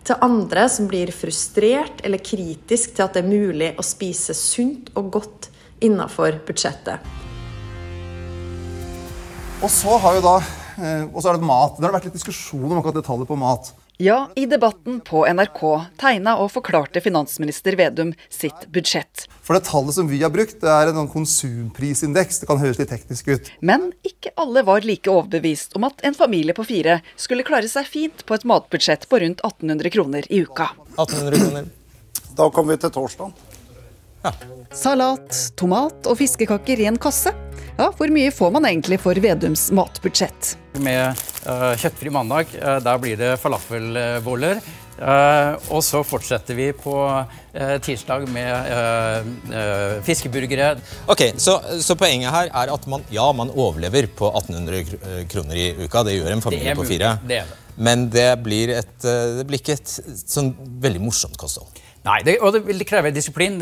til 0.05 0.19
andre 0.21 0.67
som 0.69 0.89
blir 0.91 1.09
frustrert 1.15 2.03
eller 2.05 2.21
kritisk 2.21 2.93
til 2.93 3.07
at 3.07 3.15
det 3.15 3.23
er 3.23 3.31
mulig 3.31 3.71
å 3.79 3.85
spise 3.85 4.35
sunt 4.37 4.91
og 4.99 5.15
godt 5.15 5.49
innafor 5.85 6.43
budsjettet. 6.45 7.24
Og 9.65 9.71
så 9.71 9.95
har 9.97 10.13
jo 10.13 10.21
da, 10.21 10.35
eh, 10.77 11.07
og 11.09 11.23
så 11.23 11.31
er 11.31 11.39
det 11.39 11.47
mat. 11.47 11.79
Det 11.79 11.87
har 11.87 11.93
vært 11.95 12.03
litt 12.05 12.13
diskusjon 12.19 12.67
om 12.67 12.77
akkurat 12.77 12.99
det 12.99 13.01
tallet 13.07 13.25
på 13.25 13.37
mat. 13.39 13.71
Ja, 13.97 14.27
i 14.37 14.43
debatten 14.45 14.99
på 15.01 15.23
NRK 15.25 15.61
tegna 15.97 16.35
og 16.43 16.51
forklarte 16.53 17.01
finansminister 17.01 17.73
Vedum 17.79 18.11
sitt 18.29 18.67
budsjett. 18.69 19.23
For 19.41 19.57
det 19.57 19.63
tallet 19.65 19.97
som 19.97 20.11
vi 20.11 20.19
har 20.21 20.29
brukt, 20.29 20.59
det 20.61 20.69
er 20.69 20.91
en 20.91 20.99
sånn 20.99 21.09
konsumprisindeks. 21.15 22.43
Det 22.43 22.51
kan 22.51 22.61
høres 22.61 22.77
litt 22.77 22.93
teknisk 22.93 23.31
ut. 23.31 23.49
Men 23.65 23.89
ikke 24.05 24.35
alle 24.37 24.61
var 24.69 24.85
like 24.85 25.09
overbevist 25.09 25.73
om 25.79 25.89
at 25.89 26.05
en 26.05 26.13
familie 26.13 26.53
på 26.53 26.67
fire 26.67 26.99
skulle 27.15 27.47
klare 27.47 27.71
seg 27.71 27.89
fint 27.89 28.21
på 28.27 28.37
et 28.37 28.45
matbudsjett 28.45 29.09
på 29.09 29.23
rundt 29.25 29.41
1800 29.41 29.95
kroner 29.97 30.29
i 30.29 30.45
uka. 30.45 30.75
1800 30.99 31.41
kroner. 31.41 31.73
Da 32.37 32.51
kommer 32.53 32.75
vi 32.75 32.83
til 32.85 32.97
torsdag. 32.99 33.54
Ja. 34.25 34.33
Salat, 34.85 35.35
tomat 35.55 36.07
og 36.09 36.17
fiskekaker 36.19 36.81
i 36.81 36.87
en 36.89 36.97
kasse. 37.01 37.33
Ja, 37.75 37.89
Hvor 37.91 38.11
mye 38.11 38.31
får 38.31 38.53
man 38.55 38.65
egentlig 38.67 39.01
for 39.03 39.19
Vedums 39.19 39.67
matbudsjett? 39.75 40.55
Med 40.83 41.19
uh, 41.43 41.73
kjøttfri 41.79 42.11
mandag, 42.11 42.51
uh, 42.55 42.79
der 42.83 42.99
blir 43.03 43.19
det 43.19 43.35
falafelboller. 43.41 44.63
Uh, 44.95 45.59
og 45.75 45.81
så 45.83 45.99
fortsetter 46.07 46.55
vi 46.55 46.69
på 46.71 46.93
tirsdag 47.83 48.23
med 48.31 50.03
fiskeburgere. 50.07 50.73
Ok, 51.11 51.23
så, 51.39 51.57
så, 51.83 51.95
poenget 51.99 52.31
her 52.31 52.51
er 52.51 52.71
at 52.71 52.87
man, 52.91 53.03
ja, 53.11 53.27
man 53.35 53.51
overlever 53.51 54.07
på 54.07 54.31
1800 54.31 55.27
kroner 55.31 55.59
i 55.59 55.69
uka. 55.83 56.03
Det 56.07 56.17
gjør 56.17 56.35
en 56.35 56.43
familie 56.43 56.75
på 56.75 56.87
fire. 56.87 57.15
Det 57.27 57.41
er 57.43 57.47
det. 57.51 57.61
Men 57.75 58.07
det 58.11 58.29
blir, 58.43 58.71
et, 58.71 58.95
det 59.03 59.43
blir 59.47 59.59
ikke 59.59 59.75
et 59.75 59.97
sånn 60.23 60.53
veldig 60.83 61.03
morsomt 61.03 61.35
kosthold. 61.39 61.84
Nei, 62.05 62.19
det, 62.21 62.35
og 62.45 62.51
det 62.53 62.59
vil 62.67 62.83
kreve 62.85 63.09
disiplin. 63.09 63.55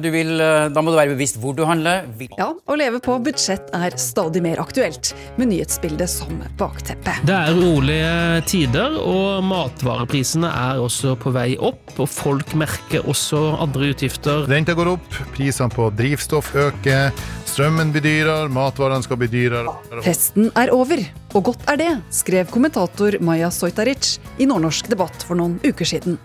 Vil, 0.00 0.30
da 0.72 0.80
må 0.80 0.92
du 0.92 0.96
være 0.96 1.12
bevisst 1.12 1.36
hvor 1.40 1.52
du 1.56 1.66
handler. 1.68 2.06
Ja, 2.38 2.46
Å 2.56 2.76
leve 2.80 3.00
på 3.04 3.18
budsjett 3.20 3.68
er 3.76 3.92
stadig 4.00 4.40
mer 4.44 4.62
aktuelt, 4.62 5.10
med 5.36 5.50
nyhetsbildet 5.50 6.08
som 6.08 6.38
bakteppe. 6.56 7.12
Det 7.28 7.34
er 7.36 7.52
rolige 7.58 8.40
tider, 8.48 8.96
og 8.96 9.44
matvareprisene 9.44 10.48
er 10.48 10.80
også 10.80 11.12
på 11.20 11.34
vei 11.36 11.50
opp. 11.60 11.82
Og 12.00 12.08
folk 12.08 12.54
merker 12.58 13.04
også 13.04 13.42
andre 13.60 13.92
utgifter. 13.92 14.48
Renta 14.48 14.72
går 14.78 14.94
opp, 14.94 15.20
prisene 15.36 15.68
på 15.74 15.90
drivstoff 15.98 16.54
øker, 16.56 17.12
strømmen 17.52 17.92
blir 17.94 18.02
dyrere, 18.06 18.48
matvarene 18.52 19.04
skal 19.04 19.20
bli 19.20 19.28
dyrere. 19.30 19.76
Festen 20.06 20.48
er 20.58 20.72
over, 20.74 21.04
og 21.36 21.50
godt 21.52 21.68
er 21.70 21.78
det, 21.82 21.90
skrev 22.16 22.48
kommentator 22.54 23.20
Maja 23.20 23.52
Sojtaric 23.52 24.16
i 24.40 24.48
Nordnorsk 24.48 24.88
debatt 24.90 25.28
for 25.28 25.36
noen 25.38 25.60
uker 25.68 25.92
siden. 25.92 26.16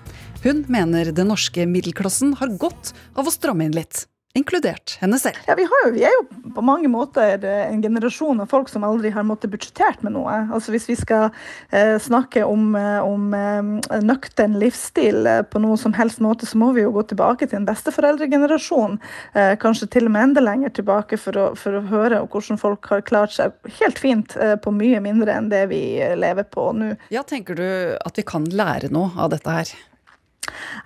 Hun 0.44 0.64
mener 0.72 1.12
den 1.12 1.28
norske 1.28 1.66
middelklassen 1.68 2.38
har 2.40 2.56
godt 2.62 2.94
av 3.20 3.28
å 3.28 3.34
stramme 3.34 3.68
inn 3.68 3.76
litt. 3.76 4.06
Inkludert 4.38 4.94
henne 5.02 5.18
selv. 5.20 5.40
Ja, 5.50 5.56
vi, 5.58 5.64
jo, 5.66 5.78
vi, 5.92 6.04
er 6.06 6.14
jo 6.14 6.52
på 6.54 6.62
mange 6.64 6.88
måter 6.92 7.42
en 7.42 7.82
generasjon 7.82 8.40
av 8.44 8.52
folk 8.52 8.70
som 8.70 8.86
aldri 8.86 9.10
har 9.12 9.26
måttet 9.26 9.50
budsjettert 9.50 10.04
med 10.06 10.14
noe. 10.14 10.36
Altså 10.54 10.72
Hvis 10.72 10.86
vi 10.86 10.96
skal 11.00 11.32
eh, 11.74 11.98
snakke 12.00 12.44
om, 12.46 12.70
eh, 12.78 13.00
om 13.02 13.34
eh, 13.34 13.98
nøktern 14.06 14.60
livsstil 14.62 15.26
eh, 15.26 15.42
på 15.50 15.64
noe 15.64 15.80
som 15.82 15.98
helst 15.98 16.22
måte, 16.22 16.46
så 16.46 16.62
må 16.62 16.70
vi 16.78 16.86
jo 16.86 16.94
gå 16.94 17.08
tilbake 17.10 17.50
til 17.50 17.60
en 17.60 17.68
besteforeldregenerasjon. 17.68 19.00
Eh, 19.34 19.56
kanskje 19.60 19.90
til 19.98 20.08
og 20.08 20.14
med 20.14 20.30
enda 20.30 20.46
lenger 20.46 20.78
tilbake 20.78 21.18
for 21.20 21.34
å, 21.34 21.50
for 21.58 21.82
å 21.82 21.84
høre 21.90 22.22
hvordan 22.30 22.62
folk 22.62 22.86
har 22.94 23.04
klart 23.10 23.34
seg 23.36 23.76
helt 23.82 24.00
fint 24.00 24.38
eh, 24.38 24.56
på 24.62 24.72
mye 24.78 25.02
mindre 25.04 25.36
enn 25.42 25.50
det 25.50 25.66
vi 25.74 25.84
lever 26.22 26.48
på 26.54 26.70
nå. 26.78 26.94
Ja, 27.10 27.26
Tenker 27.26 27.58
du 27.58 27.70
at 27.98 28.22
vi 28.22 28.30
kan 28.30 28.46
lære 28.46 28.94
noe 28.94 29.10
av 29.18 29.34
dette 29.34 29.58
her? 29.58 29.78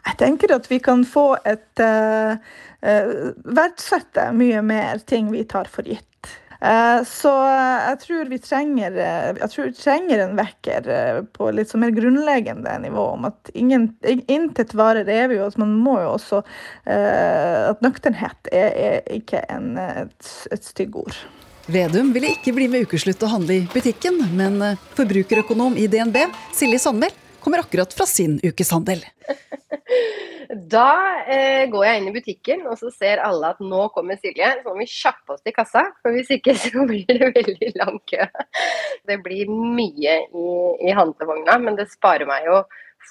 Jeg 0.08 0.20
tenker 0.22 0.55
at 0.55 0.70
vi 0.72 0.79
kan 0.84 1.03
få 1.08 1.34
et 1.48 1.84
uh, 1.84 2.36
Verdsette 2.84 4.32
mye 4.36 4.63
mer 4.65 5.03
ting 5.08 5.29
vi 5.32 5.46
tar 5.48 5.70
for 5.72 5.88
gitt. 5.88 6.10
Uh, 6.63 7.03
så 7.08 7.32
jeg 7.43 8.00
tror 8.05 8.32
vi 8.32 8.39
trenger, 8.43 8.98
tror 9.41 9.70
vi 9.70 9.75
trenger 9.75 10.24
en 10.24 10.36
vekker 10.39 10.89
på 11.36 11.50
litt 11.55 11.74
mer 11.79 11.91
grunnleggende 11.96 12.75
nivå 12.86 13.08
om 13.17 13.27
at 13.27 13.51
intet 13.55 14.75
varer 14.75 15.12
evig, 15.12 15.41
og 15.41 15.51
at 15.51 15.60
man 15.63 15.75
må 15.79 15.98
jo 16.03 16.13
også 16.15 16.43
At 16.88 17.84
nøkternhet 17.84 18.51
er, 18.51 18.70
er 18.75 19.10
ikke 19.15 19.43
en, 19.51 19.74
et, 19.77 20.29
et 20.51 20.63
styggord. 20.63 21.17
Vedum 21.72 22.12
ville 22.15 22.34
ikke 22.36 22.51
bli 22.55 22.67
med 22.72 22.88
ukeslutt 22.88 23.24
og 23.24 23.38
handle 23.38 23.62
i 23.62 23.67
butikken, 23.72 24.20
men 24.36 24.60
forbrukerøkonom 24.98 25.77
i 25.79 25.88
DNB, 25.88 26.25
Silje 26.55 26.79
Sandmæl, 26.84 27.15
kommer 27.43 27.63
akkurat 27.63 27.93
fra 27.93 28.07
sin 28.09 28.39
ukeshandel. 28.43 29.03
Da 30.53 30.89
eh, 31.25 31.63
går 31.71 31.85
jeg 31.85 32.00
inn 32.00 32.07
i 32.09 32.13
butikken, 32.13 32.65
og 32.69 32.77
så 32.77 32.91
ser 32.93 33.21
alle 33.23 33.53
at 33.55 33.62
nå 33.63 33.88
kommer 33.95 34.19
Silje. 34.21 34.51
Så 34.59 34.69
må 34.69 34.75
vi 34.81 34.89
kjappe 34.89 35.35
oss 35.35 35.41
til 35.41 35.55
kassa, 35.55 35.85
for 36.03 36.13
hvis 36.13 36.29
ikke 36.35 36.53
så 36.62 36.85
blir 36.89 37.07
det 37.09 37.31
veldig 37.39 37.71
lang 37.79 38.00
kø. 38.09 38.27
Det 39.09 39.19
blir 39.25 39.50
mye 39.50 40.17
i, 40.27 40.47
i 40.85 40.95
handlevogna, 40.95 41.57
men 41.63 41.79
det 41.79 41.89
sparer 41.93 42.29
meg 42.29 42.45
jo 42.50 42.62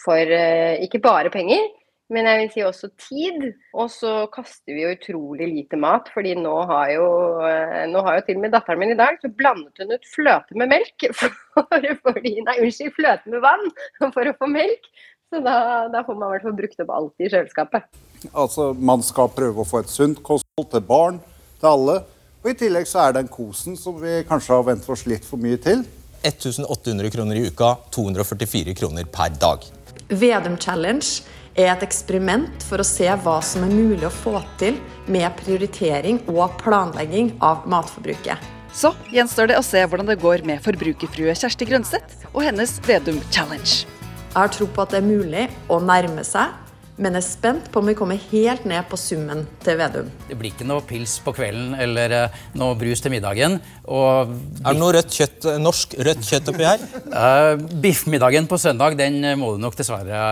for 0.05 0.37
eh, 0.37 0.79
ikke 0.87 1.03
bare 1.05 1.33
penger, 1.33 1.67
men 2.13 2.29
jeg 2.29 2.41
vil 2.41 2.51
si 2.53 2.65
også 2.67 2.91
tid. 3.01 3.47
Og 3.77 3.89
så 3.93 4.13
kaster 4.33 4.75
vi 4.77 4.85
jo 4.85 4.93
utrolig 4.95 5.49
lite 5.51 5.79
mat, 5.81 6.11
fordi 6.15 6.35
nå 6.39 6.55
har 6.71 6.93
jo, 6.95 7.07
eh, 7.49 7.85
nå 7.91 8.03
har 8.07 8.19
jo 8.19 8.27
til 8.27 8.39
og 8.39 8.45
med 8.45 8.55
datteren 8.55 8.83
min 8.83 8.95
i 8.95 8.99
dag 8.99 9.19
så 9.23 9.31
blandet 9.33 9.83
hun 9.83 9.95
ut 9.95 10.11
fløte 10.15 10.59
med 10.61 10.73
melk. 10.75 11.09
For, 11.53 11.89
fordi, 12.07 12.37
nei, 12.47 12.59
unnskyld, 12.65 12.95
fløte 12.97 13.33
med 13.33 13.43
vann 13.45 13.67
for 14.15 14.25
å 14.25 14.33
få 14.39 14.47
melk. 14.49 14.87
Så 15.33 15.41
da, 15.45 15.57
da 15.93 16.01
får 16.05 16.17
man 16.17 16.31
i 16.31 16.35
hvert 16.35 16.47
fall 16.47 16.57
brukt 16.57 16.81
opp 16.85 16.93
alt 16.97 17.25
i 17.25 17.29
kjøleskapet. 17.29 18.01
Altså, 18.33 18.71
Man 18.77 19.05
skal 19.05 19.29
prøve 19.33 19.61
å 19.61 19.69
få 19.69 19.83
et 19.83 19.93
sunt 19.93 20.23
kosthold 20.25 20.71
til 20.73 20.85
barn, 20.89 21.21
til 21.61 21.69
alle. 21.69 21.99
Og 22.43 22.51
i 22.53 22.57
tillegg 22.59 22.89
så 22.89 23.07
er 23.07 23.19
den 23.19 23.29
kosen 23.33 23.77
som 23.77 24.01
vi 24.01 24.23
kanskje 24.29 24.57
har 24.57 24.65
vent 24.67 24.89
oss 24.93 25.05
litt 25.09 25.29
for 25.29 25.41
mye 25.41 25.61
til. 25.61 25.85
1800 26.25 27.11
kroner 27.13 27.39
i 27.39 27.47
uka, 27.51 27.75
244 27.95 28.77
kroner 28.79 29.09
per 29.13 29.37
dag. 29.41 29.65
Vedum 30.09 30.57
Challenge 30.61 31.23
er 31.59 31.73
et 31.73 31.85
eksperiment 31.85 32.65
for 32.65 32.81
å 32.81 32.87
se 32.87 33.09
hva 33.25 33.37
som 33.45 33.67
er 33.67 33.75
mulig 33.75 34.07
å 34.09 34.15
få 34.15 34.41
til 34.61 34.79
med 35.11 35.29
prioritering 35.41 36.23
og 36.33 36.57
planlegging 36.63 37.35
av 37.45 37.67
matforbruket. 37.69 38.41
Så 38.73 38.95
gjenstår 39.13 39.51
det 39.51 39.59
å 39.61 39.65
se 39.67 39.83
hvordan 39.85 40.09
det 40.09 40.21
går 40.23 40.47
med 40.49 40.63
forbrukerfrue 40.65 41.35
Kjersti 41.37 41.69
Grønseth 41.69 42.25
og 42.33 42.41
hennes 42.47 42.79
Vedum 42.87 43.21
Challenge. 43.29 43.85
Jeg 44.33 44.39
har 44.39 44.53
tro 44.55 44.65
på 44.65 44.85
at 44.85 44.95
det 44.95 45.03
er 45.03 45.11
mulig 45.11 45.49
å 45.69 45.77
nærme 45.85 46.25
seg, 46.25 46.55
men 47.03 47.19
er 47.19 47.25
spent 47.25 47.69
på 47.73 47.83
om 47.83 47.91
vi 47.91 47.97
kommer 47.99 48.21
helt 48.31 48.67
ned 48.69 48.87
på 48.91 48.99
summen 49.01 49.45
til 49.65 49.79
Vedum. 49.81 50.11
Det 50.29 50.39
blir 50.39 50.53
ikke 50.53 50.69
noe 50.69 50.85
pils 50.87 51.17
på 51.25 51.35
kvelden 51.37 51.75
eller 51.83 52.17
eh, 52.17 52.41
noe 52.59 52.77
brus 52.79 53.03
til 53.03 53.15
middagen. 53.15 53.59
Og 53.91 54.33
Er 54.63 54.71
det 54.71 54.81
noe 54.81 54.95
rødt 54.97 55.13
kjøtt, 55.19 55.51
norsk 55.63 55.99
rødt 55.99 56.25
kjøtt 56.29 56.53
oppi 56.53 56.69
her? 56.69 56.87
Uh, 57.11 57.59
Biffmiddagen 57.83 58.49
på 58.51 58.61
søndag 58.63 58.97
den 59.01 59.21
må 59.41 59.55
du 59.55 59.63
nok 59.63 59.77
dessverre 59.79 60.23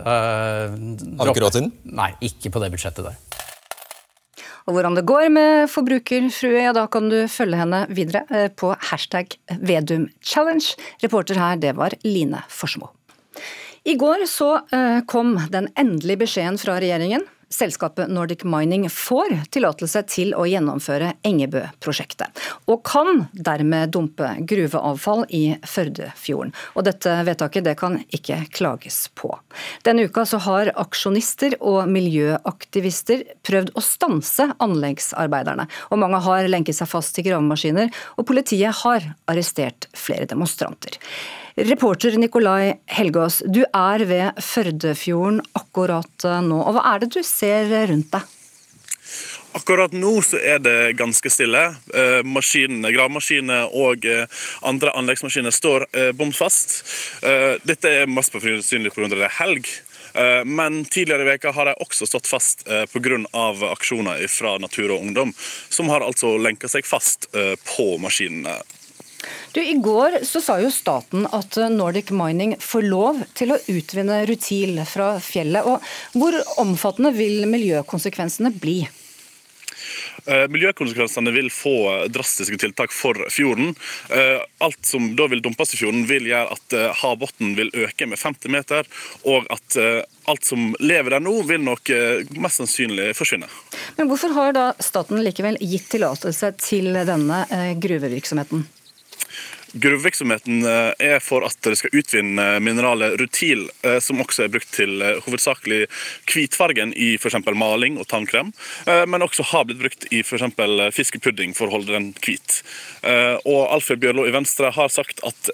uh, 0.00 0.72
Har 0.72 1.28
du 1.28 1.34
ikke 1.34 1.44
råd 1.44 1.58
til 1.58 1.66
den? 1.66 1.72
Nei, 1.96 2.12
ikke 2.24 2.54
på 2.54 2.62
det 2.62 2.72
budsjettet 2.74 3.10
der. 3.10 3.20
Og 4.66 4.74
hvordan 4.74 4.96
det 4.98 5.06
går 5.06 5.28
med 5.30 5.68
forbrukerfrue, 5.70 6.58
ja 6.64 6.72
da 6.74 6.88
kan 6.90 7.06
du 7.10 7.20
følge 7.30 7.60
henne 7.60 7.84
videre 7.94 8.24
eh, 8.34 8.48
på 8.50 8.72
hashtag 8.90 9.38
Vedum 9.62 10.08
Challenge. 10.18 10.74
Reporter 11.04 11.38
her, 11.38 11.60
det 11.62 11.76
var 11.78 11.94
Line 12.02 12.42
Forsmo. 12.50 12.90
I 13.86 13.94
går 13.94 14.26
så 14.26 14.56
eh, 14.56 15.00
kom 15.06 15.36
den 15.50 15.68
endelige 15.78 16.24
beskjeden 16.24 16.56
fra 16.58 16.80
regjeringen. 16.82 17.22
Selskapet 17.54 18.10
Nordic 18.10 18.42
Mining 18.42 18.88
får 18.90 19.30
tillatelse 19.54 20.00
til 20.10 20.32
å 20.34 20.42
gjennomføre 20.50 21.12
Engebø-prosjektet, 21.28 22.34
og 22.66 22.82
kan 22.82 23.28
dermed 23.30 23.92
dumpe 23.94 24.32
gruveavfall 24.42 25.22
i 25.30 25.44
Førdefjorden. 25.62 26.50
Og 26.74 26.88
dette 26.90 27.14
vedtaket 27.30 27.68
det 27.68 27.76
kan 27.78 28.00
ikke 28.10 28.40
klages 28.58 29.04
på. 29.14 29.30
Denne 29.86 30.08
uka 30.10 30.26
så 30.26 30.42
har 30.48 30.72
aksjonister 30.74 31.54
og 31.62 31.86
miljøaktivister 31.86 33.22
prøvd 33.46 33.70
å 33.78 33.86
stanse 33.86 34.50
anleggsarbeiderne, 34.58 35.70
og 35.94 36.02
mange 36.02 36.24
har 36.26 36.50
lenket 36.50 36.82
seg 36.82 36.90
fast 36.90 37.14
til 37.14 37.30
gravemaskiner, 37.30 37.94
og 38.18 38.26
politiet 38.26 38.82
har 38.82 39.12
arrestert 39.30 39.86
flere 39.94 40.26
demonstranter. 40.26 40.98
Reporter 41.56 42.18
Nikolai 42.20 42.74
Helgaas, 42.92 43.38
du 43.48 43.62
er 43.64 44.02
ved 44.04 44.40
Førdefjorden 44.44 45.38
akkurat 45.56 46.26
nå, 46.44 46.58
og 46.60 46.76
hva 46.76 46.82
er 46.90 47.00
det 47.00 47.14
du 47.14 47.22
ser 47.24 47.70
rundt 47.88 48.10
deg? 48.12 48.26
Akkurat 49.56 49.94
nå 49.96 50.10
så 50.20 50.36
er 50.36 50.60
det 50.60 50.98
ganske 51.00 51.32
stille. 51.32 51.62
Eh, 51.96 52.20
maskinene, 52.28 52.92
Gravemaskiner 52.92 53.72
og 53.72 54.04
eh, 54.04 54.28
andre 54.68 54.92
anleggsmaskiner 55.00 55.54
står 55.54 55.88
eh, 55.96 56.12
bom 56.12 56.34
fast. 56.36 56.82
Eh, 57.24 57.56
dette 57.64 57.94
er 58.02 58.12
mest 58.12 58.36
sannsynlig 58.36 58.92
pga. 58.92 59.08
det 59.16 59.24
er 59.24 59.36
helg. 59.40 59.72
Eh, 60.12 60.44
Men 60.44 60.82
tidligere 60.84 61.24
i 61.24 61.32
veka 61.32 61.56
har 61.56 61.70
de 61.70 61.78
også 61.80 62.04
stått 62.04 62.28
fast 62.28 62.68
pga. 62.68 63.22
aksjoner 63.72 64.28
fra 64.28 64.58
Natur 64.60 64.90
og 64.92 65.00
Ungdom, 65.00 65.32
som 65.70 65.88
har 65.88 66.04
altså 66.04 66.36
lenka 66.36 66.68
seg 66.68 66.84
fast 66.84 67.30
på 67.32 67.94
maskinene. 67.96 68.60
Du, 69.56 69.62
I 69.64 69.74
går 69.80 70.18
så 70.28 70.40
sa 70.44 70.58
jo 70.60 70.68
staten 70.68 71.24
at 71.32 71.56
Nordic 71.72 72.10
Mining 72.12 72.50
får 72.60 72.82
lov 72.84 73.22
til 73.32 73.54
å 73.54 73.56
utvinne 73.72 74.18
rutil 74.28 74.82
fra 74.84 75.14
fjellet. 75.24 75.64
og 75.64 75.80
Hvor 76.12 76.36
omfattende 76.60 77.14
vil 77.16 77.46
miljøkonsekvensene 77.48 78.52
bli? 78.52 78.82
Eh, 80.26 80.44
Miljøkonsekvensene 80.52 81.32
vil 81.32 81.48
få 81.48 81.72
drastiske 82.12 82.60
tiltak 82.66 82.92
for 82.92 83.16
fjorden. 83.32 83.72
Eh, 84.12 84.44
Alt 84.60 84.84
som 84.84 85.08
da 85.16 85.30
vil 85.32 85.40
dumpes 85.40 85.72
i 85.72 85.80
fjorden, 85.80 86.04
vil 86.04 86.28
gjøre 86.28 86.52
at 86.52 86.76
eh, 86.76 86.92
havbunnen 87.00 87.56
vil 87.56 87.72
øke 87.86 88.12
med 88.12 88.20
50 88.20 88.52
meter, 88.52 88.94
og 89.24 89.48
at 89.56 89.80
eh, 89.80 90.02
alt 90.28 90.44
som 90.44 90.72
lever 90.84 91.16
der 91.16 91.24
nå, 91.24 91.32
vil 91.48 91.64
nok 91.64 91.96
eh, 91.96 92.28
mest 92.36 92.60
sannsynlig 92.60 93.14
forsvinne. 93.16 93.48
Men 93.96 94.12
hvorfor 94.12 94.36
har 94.36 94.52
da 94.52 94.70
staten 94.84 95.24
likevel 95.24 95.56
gitt 95.64 95.88
tillatelse 95.96 96.58
til 96.60 96.92
denne 97.08 97.46
eh, 97.48 97.72
gruvevirksomheten? 97.80 98.68
Gruvevirksomheten 99.76 100.64
eh, 100.64 100.92
er 100.98 101.18
for 101.20 101.44
at 101.44 101.58
det 101.66 101.74
skal 101.76 101.92
utvinne 101.98 102.44
mineralet 102.64 103.18
rutil, 103.20 103.66
eh, 103.84 103.98
som 104.00 104.22
også 104.22 104.46
er 104.46 104.52
brukt 104.54 104.70
til 104.72 105.02
eh, 105.04 105.18
hovedsakelig 105.26 105.82
hvitfargen 106.30 106.94
i 106.96 107.10
f.eks. 107.18 107.36
maling 107.52 107.98
og 108.00 108.06
tannkrem, 108.08 108.52
men 108.86 109.24
også 109.24 109.44
har 109.50 109.66
blitt 109.68 109.80
brukt 109.82 110.06
i 110.14 110.22
f.eks. 110.22 110.44
fiskepudding 110.96 111.52
for 111.56 111.68
å 111.68 111.76
holde 111.76 111.92
den 111.92 112.08
hvit. 112.22 112.60
Og 113.46 113.60
Alfred 113.72 114.00
Bjørlo 114.02 114.26
i 114.28 114.32
Venstre 114.34 114.70
har 114.74 114.90
sagt 114.92 115.22
at 115.26 115.50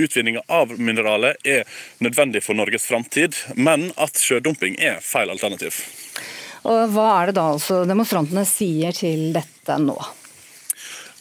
utvinninga 0.00 0.42
av 0.52 0.74
mineralet 0.78 1.38
er 1.46 1.68
nødvendig 2.04 2.42
for 2.44 2.58
Norges 2.58 2.86
framtid, 2.88 3.36
men 3.56 3.90
at 4.00 4.18
sjødumping 4.20 4.78
er 4.80 5.00
feil 5.04 5.32
alternativ. 5.32 5.82
Og 6.68 6.92
Hva 6.94 7.08
er 7.20 7.30
det 7.30 7.38
da 7.40 7.48
altså 7.54 7.82
demonstrantene 7.88 8.44
sier 8.48 8.94
til 8.96 9.30
dette 9.36 9.78
nå? 9.82 9.98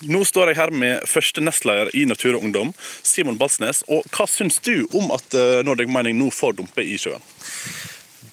Nå 0.09 0.23
står 0.25 0.51
jeg 0.51 0.57
her 0.57 0.71
med 0.73 1.05
første 1.09 1.43
nestleder 1.43 1.91
i 1.97 2.07
Natur 2.09 2.37
og 2.37 2.45
Ungdom, 2.47 2.73
Simon 3.05 3.37
Balsnes. 3.37 3.83
Og 3.91 4.05
hva 4.09 4.25
syns 4.29 4.57
du 4.65 4.87
om 4.97 5.11
at 5.13 5.37
eh, 5.37 5.61
Nordic 5.65 5.91
Mining 5.91 6.17
nå 6.17 6.31
får 6.33 6.57
dumpe 6.57 6.85
i 6.85 6.97
sjøen? 7.01 7.21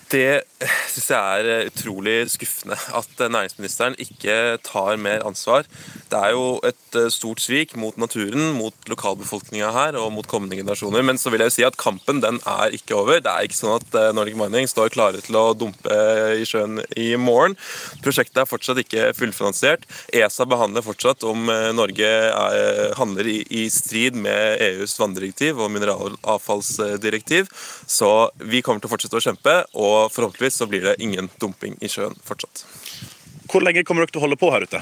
Det 0.09 0.41
syns 0.59 1.09
jeg 1.13 1.41
er 1.41 1.49
eh, 1.53 1.67
utrolig 1.71 2.17
skuffende. 2.33 2.79
At 2.97 3.21
eh, 3.21 3.31
næringsministeren 3.31 3.97
ikke 4.03 4.59
tar 4.67 4.99
mer 5.01 5.25
ansvar. 5.27 5.67
Det 6.11 6.19
er 6.19 6.35
jo 6.35 6.59
et 6.67 6.99
stort 7.13 7.43
svik 7.45 7.75
mot 7.77 7.97
naturen, 8.01 8.55
mot 8.57 8.75
lokalbefolkninga 8.89 9.71
her 9.75 9.99
og 10.01 10.11
mot 10.15 10.27
kommende 10.27 10.57
generasjoner. 10.59 11.05
Men 11.05 11.21
så 11.21 11.31
vil 11.31 11.45
jeg 11.45 11.53
jo 11.53 11.57
si 11.59 11.67
at 11.69 11.79
kampen 11.79 12.23
den 12.25 12.41
er 12.49 12.75
ikke 12.75 12.97
over. 12.97 13.21
Det 13.23 13.31
er 13.31 13.47
ikke 13.47 13.59
sånn 13.59 13.77
at 13.77 13.99
Nordic 14.17 14.39
Mining 14.41 14.71
står 14.71 14.93
klare 14.95 15.21
til 15.25 15.37
å 15.39 15.53
dumpe 15.59 15.99
i 16.39 16.47
sjøen 16.49 16.81
i 16.97 17.11
morgen. 17.21 17.59
Prosjektet 18.05 18.41
er 18.43 18.49
fortsatt 18.49 18.81
ikke 18.83 19.13
fullfinansiert. 19.19 19.85
ESA 20.17 20.49
behandler 20.49 20.87
fortsatt 20.87 21.27
om 21.29 21.51
Norge 21.77 22.09
er, 22.09 22.97
handler 22.99 23.29
i, 23.29 23.43
i 23.61 23.67
strid 23.73 24.17
med 24.17 24.63
EUs 24.65 24.97
vanndirektiv 24.99 25.61
og 25.61 25.71
mineralavfallsdirektiv. 25.77 27.53
Så 27.85 28.13
vi 28.41 28.65
kommer 28.65 28.81
til 28.81 28.91
å 28.91 28.95
fortsette 28.97 29.21
å 29.21 29.27
kjempe. 29.29 29.59
og 29.77 29.89
og 29.89 30.13
forhåpentligvis 30.49 30.55
så 30.55 30.67
blir 30.67 30.83
det 30.83 31.03
ingen 31.03 31.29
dumping 31.39 31.77
i 31.81 31.89
sjøen 31.89 32.17
fortsatt. 32.25 32.67
Hvor 33.49 33.63
lenge 33.63 33.85
kommer 33.85 34.05
dere 34.05 34.13
til 34.13 34.21
å 34.21 34.27
holde 34.27 34.39
på 34.39 34.51
her 34.51 34.65
ute? 34.65 34.81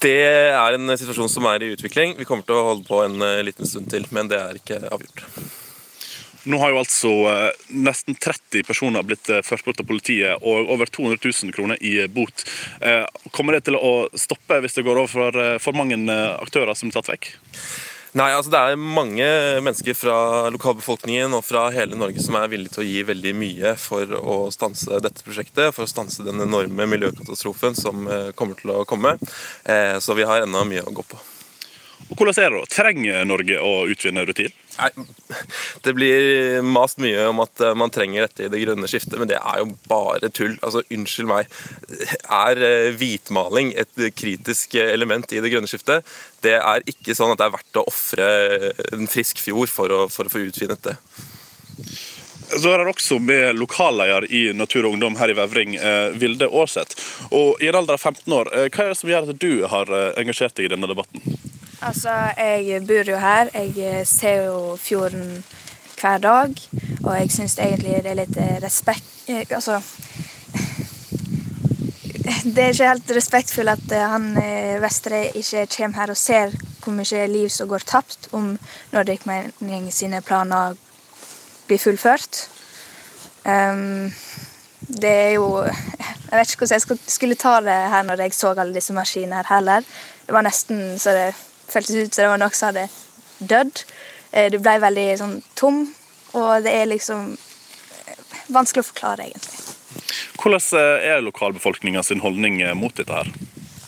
Det 0.00 0.52
er 0.54 0.74
en 0.74 0.96
situasjon 0.96 1.28
som 1.28 1.46
er 1.46 1.62
i 1.62 1.72
utvikling. 1.74 2.16
Vi 2.18 2.24
kommer 2.24 2.44
til 2.44 2.54
å 2.54 2.66
holde 2.72 2.86
på 2.86 3.02
en 3.04 3.20
eh, 3.22 3.42
liten 3.42 3.66
stund 3.66 3.90
til, 3.90 4.06
men 4.10 4.28
det 4.28 4.38
er 4.38 4.58
ikke 4.60 4.88
avgjort. 4.88 5.24
Nå 6.48 6.58
har 6.60 6.70
jo 6.70 6.78
altså 6.80 7.10
eh, 7.28 7.50
nesten 7.68 8.14
30 8.14 8.64
personer 8.64 9.02
blitt 9.02 9.28
eh, 9.28 9.42
ført 9.42 9.64
bort 9.64 9.80
av 9.80 9.88
politiet 9.88 10.38
og 10.40 10.70
over 10.70 10.86
200 10.86 11.18
000 11.18 11.52
kroner 11.52 11.80
i 11.82 12.06
bot. 12.08 12.44
Kommer 13.32 13.56
det 13.56 13.66
til 13.68 13.76
å 13.76 14.08
stoppe 14.14 14.60
hvis 14.62 14.78
det 14.78 14.86
går 14.86 15.02
over 15.02 15.58
for, 15.58 15.76
mange 15.76 15.98
aktører 16.38 16.78
som 16.78 16.88
er 16.88 17.00
tatt 17.00 17.12
vekk? 17.16 17.32
Nei, 18.16 18.30
altså 18.32 18.50
Det 18.50 18.60
er 18.60 18.80
mange 18.80 19.24
mennesker 19.60 19.96
fra 19.96 20.48
lokalbefolkningen 20.54 21.34
og 21.36 21.44
fra 21.44 21.66
hele 21.74 21.98
Norge 21.98 22.22
som 22.24 22.38
er 22.40 22.48
villige 22.48 22.72
til 22.76 22.84
å 22.84 22.88
gi 22.88 23.02
veldig 23.10 23.34
mye 23.36 23.74
for 23.80 24.14
å 24.16 24.36
stanse 24.54 25.00
dette 25.04 25.24
prosjektet, 25.26 25.74
for 25.76 25.84
å 25.84 25.90
stanse 25.90 26.24
den 26.24 26.40
enorme 26.44 26.88
miljøkatastrofen 26.88 27.76
som 27.76 28.08
eh, 28.08 28.30
kommer 28.38 28.56
til 28.60 28.72
å 28.72 28.84
komme. 28.88 29.18
Eh, 29.64 29.98
så 30.00 30.16
vi 30.16 30.26
har 30.28 30.46
ennå 30.46 30.64
mye 30.68 30.86
å 30.88 30.94
gå 30.94 31.04
på. 31.04 31.20
Og 32.08 32.16
Hvordan 32.16 32.38
er 32.40 32.48
det 32.54 32.62
da? 32.62 32.72
Trenger 32.72 33.28
Norge 33.28 33.60
å 33.60 33.72
utvinne 33.92 34.24
rutil? 34.24 34.52
Nei, 34.78 34.90
Det 35.82 35.92
blir 35.96 36.62
mast 36.62 37.00
mye 37.02 37.24
om 37.30 37.42
at 37.42 37.62
eh, 37.64 37.74
man 37.78 37.92
trenger 37.94 38.26
dette 38.26 38.46
i 38.46 38.50
det 38.52 38.60
grønne 38.62 38.90
skiftet, 38.90 39.18
men 39.18 39.30
det 39.30 39.38
er 39.40 39.62
jo 39.62 39.72
bare 39.90 40.30
tull. 40.34 40.54
Altså, 40.62 40.84
Unnskyld 40.94 41.30
meg. 41.30 41.50
Er 42.24 42.62
eh, 42.62 42.90
hvitmaling 42.98 43.72
et 43.78 44.04
kritisk 44.18 44.78
element 44.82 45.34
i 45.34 45.42
det 45.42 45.50
grønne 45.52 45.70
skiftet? 45.70 46.06
Det 46.44 46.54
er 46.60 46.86
ikke 46.86 47.16
sånn 47.18 47.34
at 47.34 47.40
det 47.40 47.48
er 47.48 47.56
verdt 47.56 47.80
å 47.80 47.88
ofre 47.90 48.28
en 48.94 49.10
frisk 49.10 49.42
fjord 49.42 49.72
for 49.72 49.94
å, 49.94 50.04
for 50.12 50.28
å 50.28 50.32
få 50.32 50.46
utvinnet 50.46 50.86
det. 50.86 50.94
Så 52.48 52.70
er 52.72 52.80
det 52.80 52.94
også 52.94 53.18
med 53.20 53.58
lokalleder 53.58 54.24
i 54.32 54.46
Natur 54.56 54.86
og 54.86 54.94
Ungdom 54.94 55.18
her 55.18 55.34
i 55.34 55.36
Vevring, 55.36 55.74
eh, 55.76 56.14
Vilde 56.16 56.48
Aarseth. 56.48 56.96
Og 57.34 57.58
I 57.60 57.68
en 57.72 57.82
alder 57.82 57.98
av 57.98 58.06
15 58.14 58.32
år, 58.32 58.54
eh, 58.54 58.70
hva 58.70 58.86
er 58.86 58.94
det 58.94 59.02
som 59.02 59.10
gjør 59.10 59.28
at 59.28 59.42
du 59.42 59.52
har 59.68 59.94
engasjert 60.16 60.54
deg 60.56 60.70
i 60.70 60.74
denne 60.76 60.88
debatten? 60.88 61.38
Altså, 61.80 62.10
jeg 62.36 62.86
bor 62.86 63.06
jo 63.10 63.18
her. 63.22 63.50
Jeg 63.54 64.06
ser 64.06 64.44
jo 64.48 64.76
fjorden 64.76 65.44
hver 66.00 66.18
dag. 66.18 66.54
Og 67.04 67.12
jeg 67.20 67.30
syns 67.30 67.58
egentlig 67.58 68.02
det 68.02 68.10
er 68.10 68.18
litt 68.18 68.38
respekt 68.62 69.30
eh, 69.30 69.46
Altså 69.50 69.80
Det 72.54 72.64
er 72.64 72.72
ikke 72.72 72.90
helt 72.90 73.14
respektfullt 73.16 73.74
at 73.76 73.94
eh, 73.94 74.10
han 74.12 74.26
eh, 74.42 74.82
Vestre 74.82 75.22
ikke 75.38 75.66
kommer 75.76 76.02
her 76.02 76.14
og 76.14 76.20
ser 76.20 76.54
hvor 76.82 76.94
mye 76.96 77.26
liv 77.30 77.48
som 77.52 77.68
går 77.68 77.86
tapt 77.86 78.28
om 78.32 78.58
Nordic 78.92 79.26
Mening 79.28 79.90
sine 79.92 80.22
planer 80.22 80.76
blir 81.68 81.78
fullført. 81.78 82.46
Um, 83.44 84.12
det 84.80 85.10
er 85.10 85.30
jo 85.36 85.64
Jeg 85.64 86.36
vet 86.36 86.50
ikke 86.50 86.66
hvordan 86.66 86.80
jeg 86.80 87.10
skulle 87.12 87.36
ta 87.40 87.60
det 87.64 87.76
her 87.92 88.02
når 88.04 88.22
jeg 88.22 88.34
så 88.36 88.52
alle 88.54 88.74
disse 88.74 88.92
maskinene 88.92 89.36
her 89.36 89.54
heller. 89.54 89.84
Det 90.26 90.34
var 90.34 90.44
nesten 90.44 90.98
så 91.00 91.12
det 91.16 91.34
føltes 91.68 91.96
ut 91.96 92.14
som 92.14 92.22
det 92.22 92.30
var 92.32 92.42
noe 92.42 92.56
som 92.56 92.70
hadde 92.70 92.88
dødd. 93.38 93.84
Du 94.28 94.56
det 94.56 94.60
ble 94.60 94.74
veldig 94.82 95.06
sånn 95.16 95.36
tom, 95.56 95.86
og 96.36 96.64
det 96.66 96.74
er 96.82 96.90
liksom 96.90 97.30
eh, 97.32 98.18
vanskelig 98.52 98.84
å 98.84 98.88
forklare, 98.90 99.30
egentlig. 99.30 99.68
Hvordan 100.38 100.66
eh, 100.78 101.06
er 101.14 101.24
lokalbefolkninga 101.24 102.02
sin 102.04 102.20
holdning 102.20 102.60
mot 102.76 102.94
dette 102.96 103.22
her? 103.22 103.30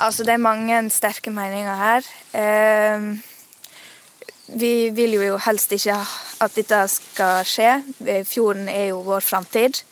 Altså, 0.00 0.24
det 0.24 0.32
er 0.32 0.40
mange 0.40 0.78
sterke 0.90 1.32
meninger 1.34 1.76
her. 1.76 2.06
Eh, 2.32 3.10
vi 4.60 4.90
vil 4.96 5.14
jo 5.14 5.36
helst 5.44 5.72
ikke 5.76 5.98
at 6.42 6.56
dette 6.56 6.80
skal 6.90 7.44
skje. 7.46 7.74
Fjorden 8.26 8.68
er 8.72 8.90
jo 8.90 9.04
vår 9.06 9.22
framtid. 9.22 9.82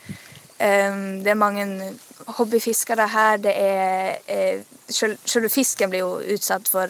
Eh, 0.58 0.96
det 1.22 1.34
er 1.34 1.38
mange 1.38 1.92
hobbyfiskere 2.38 3.08
her. 3.12 3.36
Det 3.44 3.54
er 3.54 4.64
Selve 4.88 5.50
fisken 5.52 5.90
blir 5.92 6.00
jo 6.00 6.34
utsatt 6.34 6.68
for 6.72 6.88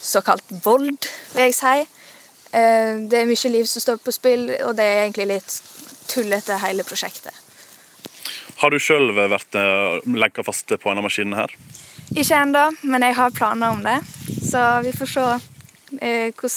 såkalt 0.00 0.44
vold, 0.64 1.08
vil 1.34 1.48
jeg 1.48 1.56
si. 1.56 1.86
Eh, 2.52 2.94
det 3.10 3.20
er 3.20 3.28
mye 3.28 3.52
liv 3.52 3.66
som 3.68 3.82
står 3.84 4.00
på 4.02 4.14
spill, 4.14 4.48
og 4.64 4.76
det 4.78 4.86
er 4.86 5.02
egentlig 5.04 5.28
litt 5.34 5.58
tullete, 6.08 6.56
hele 6.62 6.86
prosjektet. 6.86 7.34
Har 8.58 8.72
du 8.72 8.80
sjøl 8.82 9.12
vært 9.14 9.54
eh, 9.58 9.98
lenka 10.18 10.42
fast 10.46 10.72
på 10.72 10.90
denne 10.90 11.04
maskinen 11.04 11.36
her? 11.38 11.52
Ikke 12.16 12.40
ennå, 12.40 12.70
men 12.88 13.04
jeg 13.04 13.18
har 13.18 13.34
planer 13.36 13.76
om 13.76 13.84
det. 13.84 13.98
Så 14.48 14.62
vi 14.86 14.94
får 14.96 15.12
se 15.12 15.26
eh, 16.00 16.32
hvordan 16.32 16.56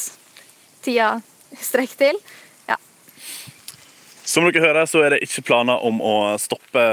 tida 0.82 1.10
strekker 1.62 2.00
til. 2.00 2.22
Ja. 2.72 2.80
Som 4.26 4.48
dere 4.48 4.64
hører, 4.64 4.88
så 4.90 5.04
er 5.06 5.14
det 5.14 5.26
ikke 5.28 5.46
planer 5.52 5.84
om 5.86 6.00
å 6.02 6.16
stoppe 6.42 6.88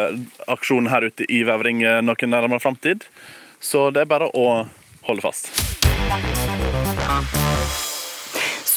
aksjonen 0.51 0.91
her 0.93 1.09
ute 1.09 1.25
i 1.31 1.45
Vevring 1.47 1.81
noen 2.05 2.35
nærmere 2.35 2.61
framtid. 2.61 3.07
Så 3.65 3.89
det 3.95 4.05
er 4.05 4.11
bare 4.11 4.29
å 4.37 4.49
holde 5.09 5.25
fast. 5.25 5.88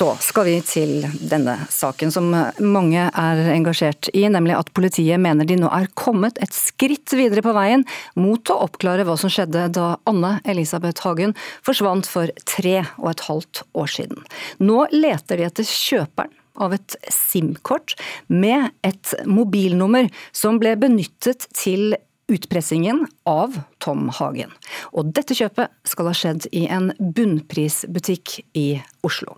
Så 0.02 0.16
skal 0.18 0.48
vi 0.48 0.54
til 0.66 1.04
denne 1.30 1.54
saken 1.70 2.10
som 2.10 2.32
mange 2.34 3.04
er 3.06 3.42
engasjert 3.54 4.10
i, 4.18 4.24
nemlig 4.34 4.56
at 4.58 4.72
politiet 4.74 5.22
mener 5.22 5.46
de 5.46 5.60
nå 5.60 5.70
er 5.70 5.92
kommet 5.94 6.40
et 6.42 6.56
skritt 6.58 7.14
videre 7.14 7.44
på 7.46 7.54
veien 7.54 7.86
mot 8.18 8.42
å 8.50 8.58
oppklare 8.66 9.06
hva 9.06 9.14
som 9.22 9.30
skjedde 9.30 9.68
da 9.78 9.92
Anne 10.10 10.40
Elisabeth 10.50 11.06
Hagen 11.06 11.36
forsvant 11.62 12.10
for 12.10 12.34
tre 12.50 12.80
og 12.98 13.12
et 13.12 13.26
halvt 13.28 13.62
år 13.78 13.94
siden. 13.94 14.26
Nå 14.58 14.88
leter 14.96 15.38
de 15.38 15.46
etter 15.52 15.70
kjøperen 15.70 16.34
av 16.62 16.74
et 16.76 16.98
SIM-kort 17.14 17.94
med 18.28 18.72
et 18.82 19.14
mobilnummer 19.30 20.10
som 20.34 20.58
ble 20.62 20.74
benyttet 20.82 21.46
til 21.54 21.94
utpressingen 22.32 23.04
av 23.28 23.58
Tom 23.84 24.10
Hagen. 24.18 24.52
Og 24.96 25.12
dette 25.16 25.36
kjøpet 25.38 25.72
skal 25.88 26.10
ha 26.10 26.16
skjedd 26.16 26.48
i 26.56 26.66
en 26.72 26.92
bunnprisbutikk 27.00 28.40
i 28.58 28.82
Oslo. 29.06 29.38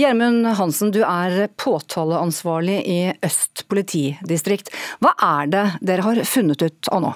Gjermund 0.00 0.46
Hansen, 0.58 0.92
du 0.94 1.02
er 1.06 1.46
påtaleansvarlig 1.60 2.78
i 2.88 3.00
Øst 3.24 3.66
politidistrikt. 3.72 4.72
Hva 5.02 5.14
er 5.22 5.52
det 5.52 5.66
dere 5.82 6.06
har 6.06 6.24
funnet 6.28 6.64
ut 6.64 6.92
av 6.92 7.06
nå? 7.06 7.12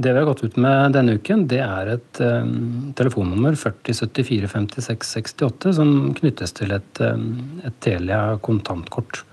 Det 0.00 0.12
vi 0.12 0.18
har 0.18 0.24
gått 0.24 0.44
ut 0.44 0.56
med 0.56 0.92
denne 0.94 1.12
uken, 1.18 1.48
det 1.50 1.58
er 1.60 1.86
et 1.96 2.20
um, 2.24 2.92
telefonnummer 2.96 3.54
40745668 3.58 5.72
som 5.76 6.14
knyttes 6.16 6.52
til 6.56 6.72
et, 6.72 7.00
um, 7.04 7.60
et 7.66 7.76
Telia 7.84 8.38
kontantkort. 8.40 9.24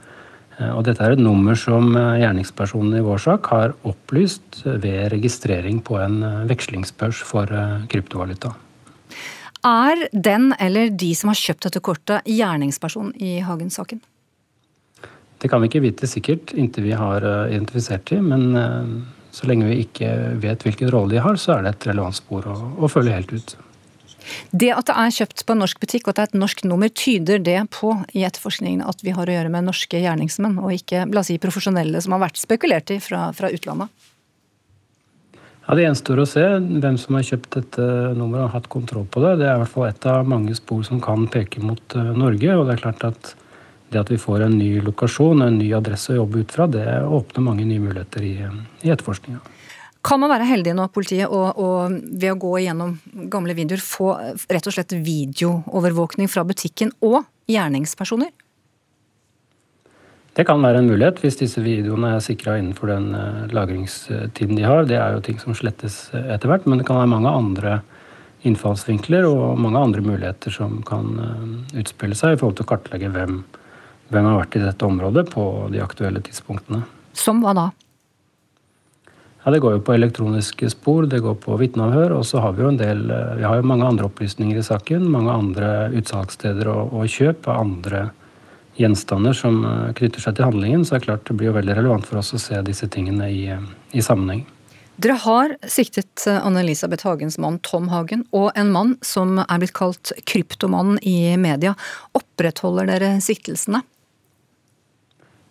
Eh, 0.58 0.72
og 0.74 0.86
dette 0.88 1.04
er 1.04 1.14
et 1.14 1.22
nummer 1.22 1.58
som 1.60 1.92
eh, 1.94 2.20
gjerningspersonen 2.24 2.98
i 2.98 3.04
vår 3.06 3.22
sak 3.28 3.50
har 3.54 3.76
opplyst 3.88 4.64
ved 4.66 5.12
registrering 5.14 5.82
på 5.86 6.00
en 6.02 6.22
eh, 6.26 6.46
vekslingsbørs 6.50 7.22
for 7.28 7.52
kryptovaluta. 7.92 8.56
Er 9.68 10.08
den 10.14 10.52
eller 10.62 10.94
de 10.94 11.12
som 11.18 11.32
har 11.34 11.40
kjøpt 11.40 11.68
dette 11.68 11.82
kortet, 11.84 12.30
gjerningsperson 12.30 13.12
i 13.20 13.40
Hagen-saken? 13.44 14.02
Det 15.38 15.50
kan 15.52 15.62
vi 15.62 15.70
ikke 15.70 15.84
vite 15.84 16.10
sikkert 16.10 16.54
inntil 16.58 16.88
vi 16.88 16.96
har 16.98 17.26
identifisert 17.52 18.08
dem, 18.10 18.32
men 18.32 19.04
så 19.34 19.50
lenge 19.50 19.68
vi 19.68 19.84
ikke 19.84 20.10
vet 20.42 20.64
hvilken 20.66 20.90
rolle 20.94 21.14
de 21.14 21.22
har, 21.22 21.38
så 21.38 21.58
er 21.58 21.66
det 21.66 21.74
et 21.76 21.90
relevant 21.92 22.16
spor 22.18 22.48
å, 22.50 22.56
å 22.80 22.90
følge 22.90 23.14
helt 23.14 23.34
ut. 23.36 23.54
Det 24.52 24.72
at 24.76 24.90
det 24.90 24.98
er 24.98 25.16
kjøpt 25.20 25.46
på 25.48 25.56
en 25.56 25.64
norsk 25.64 25.80
butikk 25.84 26.08
og 26.08 26.14
at 26.14 26.18
det 26.18 26.26
er 26.26 26.32
et 26.32 26.42
norsk 26.44 26.64
nummer, 26.68 26.92
tyder 26.92 27.42
det 27.44 27.60
på 27.76 27.94
i 28.14 28.26
etterforskningen 28.28 28.84
at 28.86 29.04
vi 29.06 29.16
har 29.16 29.30
å 29.30 29.38
gjøre 29.38 29.54
med 29.54 29.68
norske 29.70 30.02
gjerningsmenn, 30.04 30.60
og 30.62 30.76
ikke 30.76 31.06
la 31.12 31.24
oss 31.24 31.32
si, 31.32 31.40
profesjonelle 31.42 32.02
som 32.04 32.16
har 32.16 32.28
vært 32.28 32.42
spekulert 32.42 32.94
i 32.96 33.00
fra, 33.04 33.30
fra 33.38 33.52
utlandet? 33.54 33.92
Ja, 35.68 35.76
Det 35.76 35.84
gjenstår 35.84 36.22
å 36.24 36.30
se 36.30 36.46
hvem 36.64 36.98
som 37.02 37.18
har 37.18 37.26
kjøpt 37.28 37.58
dette 37.58 37.88
nummeret 38.16 38.46
og 38.46 38.54
hatt 38.54 38.70
kontroll 38.72 39.08
på 39.12 39.20
det. 39.24 39.34
Det 39.42 39.50
er 39.50 39.58
i 39.58 39.64
hvert 39.64 39.74
fall 39.74 39.90
et 39.90 40.08
av 40.08 40.30
mange 40.30 40.56
spor 40.56 40.86
som 40.88 41.02
kan 41.04 41.28
peke 41.32 41.60
mot 41.60 41.98
eh, 42.00 42.14
Norge. 42.16 42.56
og 42.56 42.68
det 42.68 42.78
er 42.78 42.84
klart 42.86 43.04
at 43.04 43.34
det 43.92 44.00
at 44.00 44.12
vi 44.12 44.20
får 44.20 44.46
en 44.46 44.56
ny 44.60 44.82
lokasjon, 44.84 45.44
en 45.44 45.60
ny 45.60 45.70
adresse 45.76 46.12
å 46.12 46.22
jobbe 46.22 46.44
ut 46.44 46.56
fra, 46.56 46.68
det 46.72 46.86
åpner 47.04 47.44
mange 47.44 47.68
nye 47.68 47.84
muligheter 47.84 48.24
i, 48.24 48.34
i 48.84 48.92
etterforskninga. 48.92 49.40
Kan 50.08 50.22
man 50.24 50.32
være 50.32 50.48
heldig 50.48 50.72
nå, 50.78 50.88
politiet, 50.96 51.28
og, 51.28 51.58
og, 51.60 51.96
ved 52.16 52.32
å 52.32 52.40
gå 52.40 52.52
igjennom 52.62 52.94
gamle 53.32 53.56
videoer 53.58 53.82
få 53.84 54.14
rett 54.48 54.70
og 54.70 54.76
slett 54.76 54.96
videoovervåkning 54.96 56.30
fra 56.32 56.46
butikken 56.48 56.94
og 57.04 57.26
gjerningspersoner? 57.52 58.32
Det 60.38 60.46
kan 60.46 60.62
være 60.62 60.80
en 60.80 60.88
mulighet 60.92 61.20
hvis 61.24 61.40
disse 61.40 61.60
videoene 61.66 62.14
er 62.14 62.24
sikra 62.24 62.56
innenfor 62.60 62.92
den 62.92 63.08
eh, 63.18 63.48
lagringstiden 63.58 64.56
de 64.56 64.64
har. 64.64 64.86
Det 64.88 65.00
er 65.02 65.16
jo 65.16 65.24
ting 65.26 65.40
som 65.42 65.56
slettes 65.58 65.98
etter 66.14 66.52
hvert, 66.52 66.68
men 66.70 66.80
det 66.80 66.86
kan 66.88 67.00
være 67.02 67.10
mange 67.12 67.34
andre 67.34 67.80
innfallsvinkler 68.46 69.26
og 69.28 69.58
mange 69.60 69.82
andre 69.82 70.04
muligheter 70.06 70.54
som 70.54 70.78
kan 70.88 71.10
eh, 71.24 71.82
utspille 71.82 72.16
seg 72.16 72.36
i 72.36 72.40
forhold 72.40 72.62
til 72.62 72.68
å 72.68 72.70
kartlegge 72.70 73.10
hvem, 73.12 73.42
hvem 74.14 74.30
har 74.30 74.40
vært 74.44 74.60
i 74.60 74.64
dette 74.64 74.88
området 74.88 75.26
på 75.34 75.50
de 75.74 75.82
aktuelle 75.84 76.22
tidspunktene. 76.24 76.86
Som 77.18 77.42
hva 77.44 77.56
da? 77.58 77.68
Ja, 79.48 79.52
Det 79.52 79.60
går 79.60 79.78
jo 79.78 79.80
på 79.80 79.94
elektroniske 79.94 80.68
spor, 80.70 81.06
det 81.08 81.22
går 81.24 81.36
på 81.40 81.56
vitneavhør, 81.56 82.18
og 82.18 82.26
så 82.28 82.42
har 82.44 82.52
vi 82.58 82.66
jo 82.66 82.72
en 82.74 82.80
del 82.82 83.06
eh, 83.08 83.38
Vi 83.40 83.46
har 83.48 83.56
jo 83.56 83.70
mange 83.70 83.86
andre 83.88 84.10
opplysninger 84.10 84.58
i 84.60 84.64
saken. 84.66 85.06
Mange 85.08 85.32
andre 85.32 85.70
utsalgssteder 85.96 86.68
og, 86.68 86.92
og 86.92 87.08
kjøp 87.08 87.48
av 87.48 87.62
andre 87.62 88.02
gjenstander 88.76 89.38
som 89.40 89.62
eh, 89.64 89.94
knytter 89.96 90.26
seg 90.26 90.36
til 90.36 90.50
handlingen. 90.50 90.84
Så 90.84 90.98
det 90.98 91.00
er 91.00 91.06
klart 91.06 91.32
det 91.32 91.38
blir 91.40 91.48
jo 91.48 91.56
veldig 91.62 91.78
relevant 91.80 92.10
for 92.10 92.20
oss 92.20 92.34
å 92.36 92.42
se 92.44 92.60
disse 92.68 92.92
tingene 92.92 93.32
i, 93.32 93.46
i 93.96 94.04
sammenheng. 94.04 94.44
Dere 95.00 95.16
har 95.24 95.56
siktet 95.64 96.28
eh, 96.28 96.44
Anne-Elisabeth 96.44 97.08
Hagens 97.08 97.40
mann 97.40 97.64
Tom 97.64 97.88
Hagen, 97.94 98.28
og 98.36 98.52
en 98.52 98.76
mann 98.76 98.98
som 99.00 99.38
er 99.46 99.64
blitt 99.64 99.78
kalt 99.80 100.12
kryptomannen 100.28 101.00
i 101.08 101.38
media. 101.40 101.78
Opprettholder 102.20 102.92
dere 102.92 103.16
siktelsene? 103.24 103.80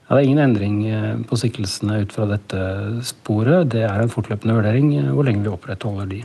Ja, 0.07 0.15
det 0.15 0.21
er 0.21 0.29
ingen 0.29 0.43
endring 0.45 0.75
eh, 0.87 1.15
på 1.27 1.37
siktelsene 1.41 2.05
ut 2.05 2.13
fra 2.15 2.29
dette 2.31 2.61
sporet. 3.07 3.73
Det 3.75 3.83
er 3.89 4.05
en 4.05 4.13
fortløpende 4.13 4.55
vurdering 4.55 4.93
eh, 5.01 5.09
hvor 5.11 5.27
lenge 5.27 5.43
vi 5.43 5.51
opprettholder 5.51 6.11
de. 6.13 6.21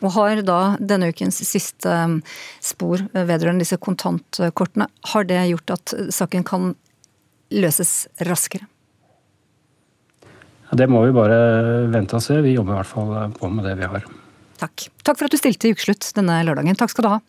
Og 0.00 0.12
Har 0.14 0.40
da 0.44 0.60
denne 0.80 1.10
ukens 1.12 1.42
siste 1.44 1.92
eh, 1.92 2.16
spor 2.64 3.04
vedrørende 3.12 3.66
disse 3.66 3.76
kontantkortene, 3.76 4.88
har 5.12 5.28
det 5.28 5.42
gjort 5.50 5.74
at 5.76 5.94
saken 6.16 6.48
kan 6.48 6.72
løses 7.52 8.06
raskere? 8.24 8.64
Ja, 10.66 10.80
det 10.80 10.88
må 10.90 11.04
vi 11.04 11.14
bare 11.14 11.36
vente 11.92 12.16
og 12.16 12.24
se. 12.24 12.40
Vi 12.42 12.56
jobber 12.56 12.72
i 12.72 12.80
hvert 12.80 12.94
fall 12.94 13.36
på 13.36 13.52
med 13.52 13.68
det 13.68 13.76
vi 13.82 13.92
har. 13.92 14.08
Takk. 14.56 14.88
Takk 15.04 15.20
for 15.20 15.28
at 15.28 15.36
du 15.36 15.38
stilte 15.38 15.68
i 15.68 15.76
Ukeslutt 15.76 16.08
denne 16.16 16.40
lørdagen. 16.48 16.80
Takk 16.80 16.96
skal 16.96 17.04
du 17.04 17.12
ha. 17.18 17.20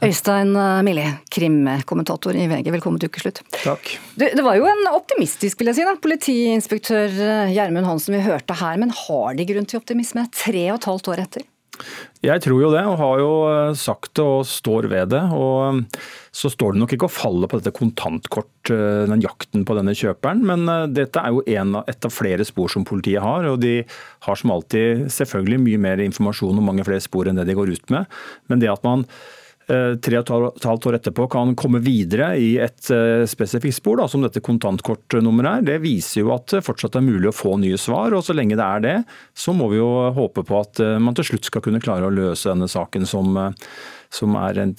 Øystein 0.00 0.54
eh, 0.56 0.80
Milli, 0.86 1.04
krimkommentator 1.32 2.36
i 2.36 2.46
VG, 2.48 2.70
velkommen 2.72 3.00
til 3.00 3.10
ukeslutt. 3.12 3.42
Takk. 3.52 3.92
Du, 4.16 4.24
det 4.24 4.44
var 4.44 4.56
jo 4.56 4.64
en 4.68 4.86
optimistisk, 4.94 5.60
vil 5.60 5.68
jeg 5.68 5.80
si, 5.80 5.84
da. 5.84 5.96
politiinspektør 6.00 7.16
eh, 7.20 7.52
Gjermund 7.52 7.88
Hansen 7.88 8.16
vi 8.16 8.24
hørte 8.24 8.56
her. 8.56 8.78
Men 8.80 8.94
har 8.96 9.36
de 9.36 9.44
grunn 9.50 9.68
til 9.68 9.80
optimisme 9.82 10.24
tre 10.32 10.70
og 10.70 10.78
et 10.78 10.86
halvt 10.88 11.10
år 11.12 11.24
etter? 11.26 11.44
Jeg 12.24 12.42
tror 12.44 12.60
jo 12.60 12.70
det, 12.72 12.80
og 12.88 12.96
har 13.00 13.20
jo 13.20 13.34
eh, 13.50 13.72
sagt 13.76 14.14
det 14.16 14.24
og 14.24 14.48
står 14.48 14.88
ved 14.88 15.12
det. 15.12 15.20
Og 15.36 15.82
så 16.32 16.48
står 16.52 16.72
det 16.72 16.80
nok 16.80 16.94
ikke 16.96 17.10
å 17.10 17.12
falle 17.12 17.50
på 17.50 17.60
dette 17.60 17.74
kontantkort, 17.76 18.70
den 18.70 19.24
jakten 19.24 19.66
på 19.68 19.76
denne 19.76 19.92
kjøperen. 19.98 20.40
Men 20.48 20.94
dette 20.94 21.20
er 21.20 21.34
jo 21.34 21.42
en, 21.58 21.76
et 21.84 22.08
av 22.08 22.14
flere 22.14 22.46
spor 22.48 22.72
som 22.72 22.86
politiet 22.88 23.20
har. 23.20 23.50
Og 23.52 23.60
de 23.60 23.82
har 24.24 24.40
som 24.40 24.54
alltid 24.56 25.10
selvfølgelig 25.12 25.60
mye 25.66 25.84
mer 25.90 26.04
informasjon 26.06 26.56
og 26.56 26.66
mange 26.70 26.88
flere 26.88 27.04
spor 27.04 27.28
enn 27.28 27.42
det 27.42 27.50
de 27.50 27.58
går 27.58 27.74
ut 27.76 27.92
med. 27.92 28.08
Men 28.48 28.64
det 28.64 28.72
at 28.72 28.86
man 28.86 29.04
tre 30.02 30.18
og 30.20 30.46
et 30.48 30.66
halvt 30.66 30.86
år 30.90 30.96
etterpå 30.98 31.26
kan 31.30 31.54
komme 31.58 31.80
videre 31.84 32.32
i 32.40 32.50
et 32.62 32.90
eh, 32.94 33.24
spesifikt 33.30 33.76
spor, 33.76 34.00
da, 34.00 34.08
som 34.10 34.24
dette 34.24 34.42
kontantkortnummeret 34.44 35.60
er, 35.60 35.66
det 35.68 35.76
viser 35.84 36.22
jo 36.24 36.32
at 36.34 36.56
det 36.56 36.64
fortsatt 36.66 36.98
er 36.98 37.06
mulig 37.06 37.30
å 37.30 37.36
få 37.36 37.54
nye 37.60 37.78
svar. 37.80 38.16
og 38.16 38.24
Så 38.26 38.36
lenge 38.36 38.58
det 38.58 38.66
er 38.66 38.84
det, 38.84 38.96
så 39.36 39.54
må 39.56 39.70
vi 39.72 39.80
jo 39.80 39.88
håpe 40.16 40.44
på 40.46 40.58
at 40.60 40.82
eh, 40.82 40.98
man 41.02 41.16
til 41.18 41.30
slutt 41.30 41.50
skal 41.50 41.64
kunne 41.66 41.82
klare 41.82 42.08
å 42.08 42.14
løse 42.14 42.50
denne 42.50 42.70
saken 42.70 43.06
som, 43.08 43.38
som 44.10 44.36
er 44.40 44.62
en 44.64 44.74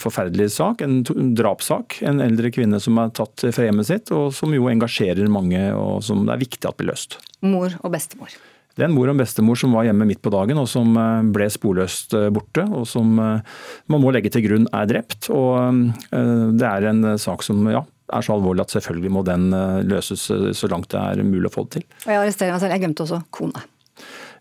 forferdelig 0.00 0.52
sak, 0.54 0.84
en 0.86 1.02
drapssak. 1.38 2.00
En 2.06 2.22
eldre 2.22 2.52
kvinne 2.54 2.80
som 2.82 3.00
er 3.02 3.12
tatt 3.16 3.48
fra 3.48 3.66
hjemmet 3.66 3.90
sitt, 3.90 4.14
og 4.14 4.30
som 4.36 4.54
jo 4.54 4.70
engasjerer 4.70 5.30
mange, 5.32 5.66
og 5.74 6.02
som 6.06 6.26
det 6.26 6.36
er 6.36 6.46
viktig 6.46 6.70
at 6.70 6.78
blir 6.78 6.92
løst. 6.92 7.18
Mor 7.42 7.74
og 7.82 7.94
bestemor. 7.94 8.34
Det 8.72 8.84
er 8.84 8.88
en 8.88 8.94
mor 8.96 9.10
og 9.10 9.14
en 9.14 9.20
bestemor 9.20 9.58
som 9.58 9.74
var 9.76 9.84
hjemme 9.84 10.06
midt 10.08 10.22
på 10.24 10.32
dagen 10.32 10.60
og 10.60 10.68
som 10.70 10.94
eh, 10.96 11.24
ble 11.34 11.48
sporløst 11.52 12.14
eh, 12.16 12.30
borte, 12.32 12.64
og 12.64 12.86
som 12.88 13.18
eh, 13.20 13.58
man 13.92 14.02
må 14.02 14.12
legge 14.14 14.32
til 14.32 14.46
grunn 14.46 14.68
er 14.72 14.88
drept. 14.88 15.28
Og 15.32 15.92
Det 16.12 16.68
er 16.68 16.88
en 16.88 17.04
sak 17.20 17.44
som 17.44 17.60
ja, 17.70 17.82
er 18.12 18.24
så 18.24 18.36
alvorlig 18.36 18.64
at 18.64 18.74
selvfølgelig 18.74 19.12
må 19.12 19.22
den 19.26 19.50
løses 19.88 20.24
så 20.28 20.70
langt 20.70 20.90
det 20.92 21.00
er 21.00 21.22
mulig 21.26 21.50
å 21.50 21.54
få 21.54 21.66
det 21.66 21.78
til. 21.78 21.86
Og 22.04 22.12
Jeg 22.12 22.22
arresterer 22.22 22.54
meg 22.54 22.62
selv, 22.62 22.74
jeg 22.74 22.84
glemte 22.84 23.06
også 23.06 23.20
kone. 23.34 23.64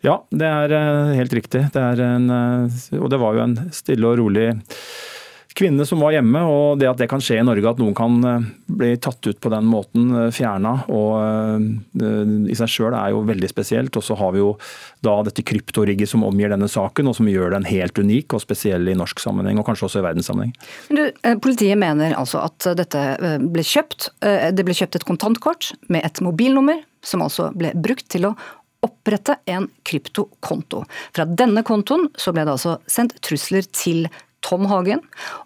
Ja, 0.01 0.17
det 0.33 0.47
er 0.47 1.13
helt 1.13 1.33
riktig. 1.37 1.67
Det 1.73 1.81
er 1.81 2.01
en, 2.07 2.29
og 2.31 3.09
det 3.13 3.19
var 3.21 3.37
jo 3.37 3.43
en 3.45 3.57
stille 3.75 4.09
og 4.09 4.17
rolig 4.23 4.47
kvinne 5.57 5.85
som 5.85 5.99
var 6.03 6.13
hjemme, 6.15 6.41
og 6.47 6.79
det 6.79 6.89
at 6.89 6.99
det 7.01 7.07
kan 7.11 7.21
skje 7.23 7.39
i 7.41 7.45
Norge, 7.45 7.65
at 7.69 7.79
noen 7.81 7.95
kan 7.97 8.17
eh, 8.27 8.45
bli 8.71 8.91
tatt 9.01 9.25
ut 9.27 9.39
på 9.41 9.51
den 9.51 9.67
måten, 9.69 10.07
eh, 10.15 10.29
fjerna, 10.33 10.73
og 10.91 11.11
eh, 11.21 12.51
i 12.51 12.57
seg 12.57 12.71
sjøl 12.71 12.95
er 12.97 13.11
jo 13.13 13.23
veldig 13.27 13.49
spesielt. 13.51 13.97
Og 13.97 14.05
så 14.05 14.17
har 14.19 14.33
vi 14.35 14.41
jo 14.41 14.53
da 15.05 15.17
dette 15.27 15.45
kryptorigget 15.47 16.11
som 16.11 16.25
omgir 16.27 16.53
denne 16.53 16.69
saken, 16.71 17.11
og 17.11 17.17
som 17.17 17.29
gjør 17.31 17.55
den 17.55 17.67
helt 17.69 17.99
unik 17.99 18.37
og 18.37 18.43
spesiell 18.45 18.87
i 18.91 18.97
norsk 18.97 19.21
sammenheng, 19.23 19.59
og 19.59 19.67
kanskje 19.67 19.89
også 19.89 20.01
i 20.01 20.07
verdenssammenheng. 20.07 20.55
Du, 20.89 21.03
politiet 21.43 21.79
mener 21.81 22.15
altså 22.17 22.45
at 22.45 22.71
dette 22.77 23.03
ble 23.51 23.65
kjøpt. 23.65 24.11
Det 24.21 24.65
ble 24.65 24.75
kjøpt 24.77 24.99
et 24.99 25.07
kontantkort 25.07 25.71
med 25.91 26.05
et 26.07 26.23
mobilnummer, 26.23 26.81
som 27.05 27.23
altså 27.25 27.49
ble 27.57 27.73
brukt 27.75 28.07
til 28.13 28.29
å 28.29 28.35
opprette 28.81 29.37
en 29.51 29.67
kryptokonto. 29.85 30.83
Fra 31.13 31.25
denne 31.29 31.61
kontoen 31.65 32.07
så 32.17 32.33
ble 32.33 32.45
det 32.47 32.55
altså 32.55 32.79
sendt 32.89 33.19
trusler 33.25 33.67
til 33.77 34.07
Tom 34.45 34.67
Hagen, 34.69 35.03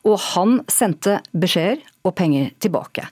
og 0.08 0.20
han 0.32 0.60
sendte 0.72 1.20
beskjeder 1.36 1.84
og 2.06 2.16
penger 2.18 2.52
tilbake. 2.64 3.08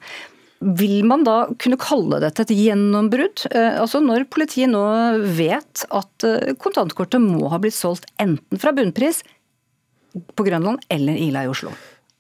Vil 0.64 1.04
man 1.04 1.26
da 1.28 1.38
kunne 1.60 1.80
kalle 1.82 2.22
dette 2.24 2.46
et 2.46 2.54
gjennombrudd? 2.56 3.46
Eh, 3.52 3.80
altså 3.82 4.00
Når 4.04 4.30
politiet 4.32 4.72
nå 4.72 4.84
vet 5.36 5.84
at 5.92 6.28
eh, 6.28 6.54
kontantkortet 6.56 7.20
må 7.20 7.50
ha 7.52 7.60
blitt 7.60 7.76
solgt 7.76 8.08
enten 8.22 8.62
fra 8.62 8.72
bunnpris 8.76 9.26
på 10.14 10.46
Grønland 10.48 10.86
eller 10.94 11.20
Ila 11.20 11.44
i 11.44 11.52
Oslo? 11.52 11.74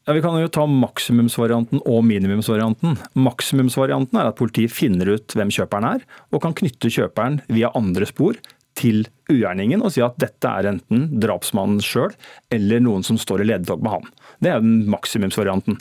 Ja, 0.03 0.11
Vi 0.17 0.23
kan 0.25 0.35
jo 0.35 0.49
ta 0.51 0.65
maksimumsvarianten 0.67 1.79
og 1.87 2.01
minimumsvarianten. 2.03 2.97
Maksimumsvarianten 3.15 4.19
er 4.19 4.33
at 4.33 4.39
politiet 4.39 4.75
finner 4.75 5.13
ut 5.15 5.37
hvem 5.37 5.53
kjøperen 5.53 5.87
er, 5.93 6.03
og 6.35 6.43
kan 6.43 6.55
knytte 6.57 6.91
kjøperen 6.91 7.39
via 7.47 7.71
andre 7.79 8.09
spor 8.09 8.35
til 8.77 9.03
ugjerningen 9.31 9.81
og 9.83 9.93
si 9.93 10.01
at 10.03 10.17
dette 10.21 10.49
er 10.49 10.67
enten 10.71 11.05
drapsmannen 11.21 11.81
sjøl 11.83 12.13
eller 12.53 12.81
noen 12.83 13.05
som 13.05 13.19
står 13.21 13.43
i 13.43 13.47
ledetog 13.51 13.83
med 13.85 13.95
han. 13.95 14.07
Det 14.43 14.51
er 14.51 14.65
maksimumsvarianten. 14.93 15.77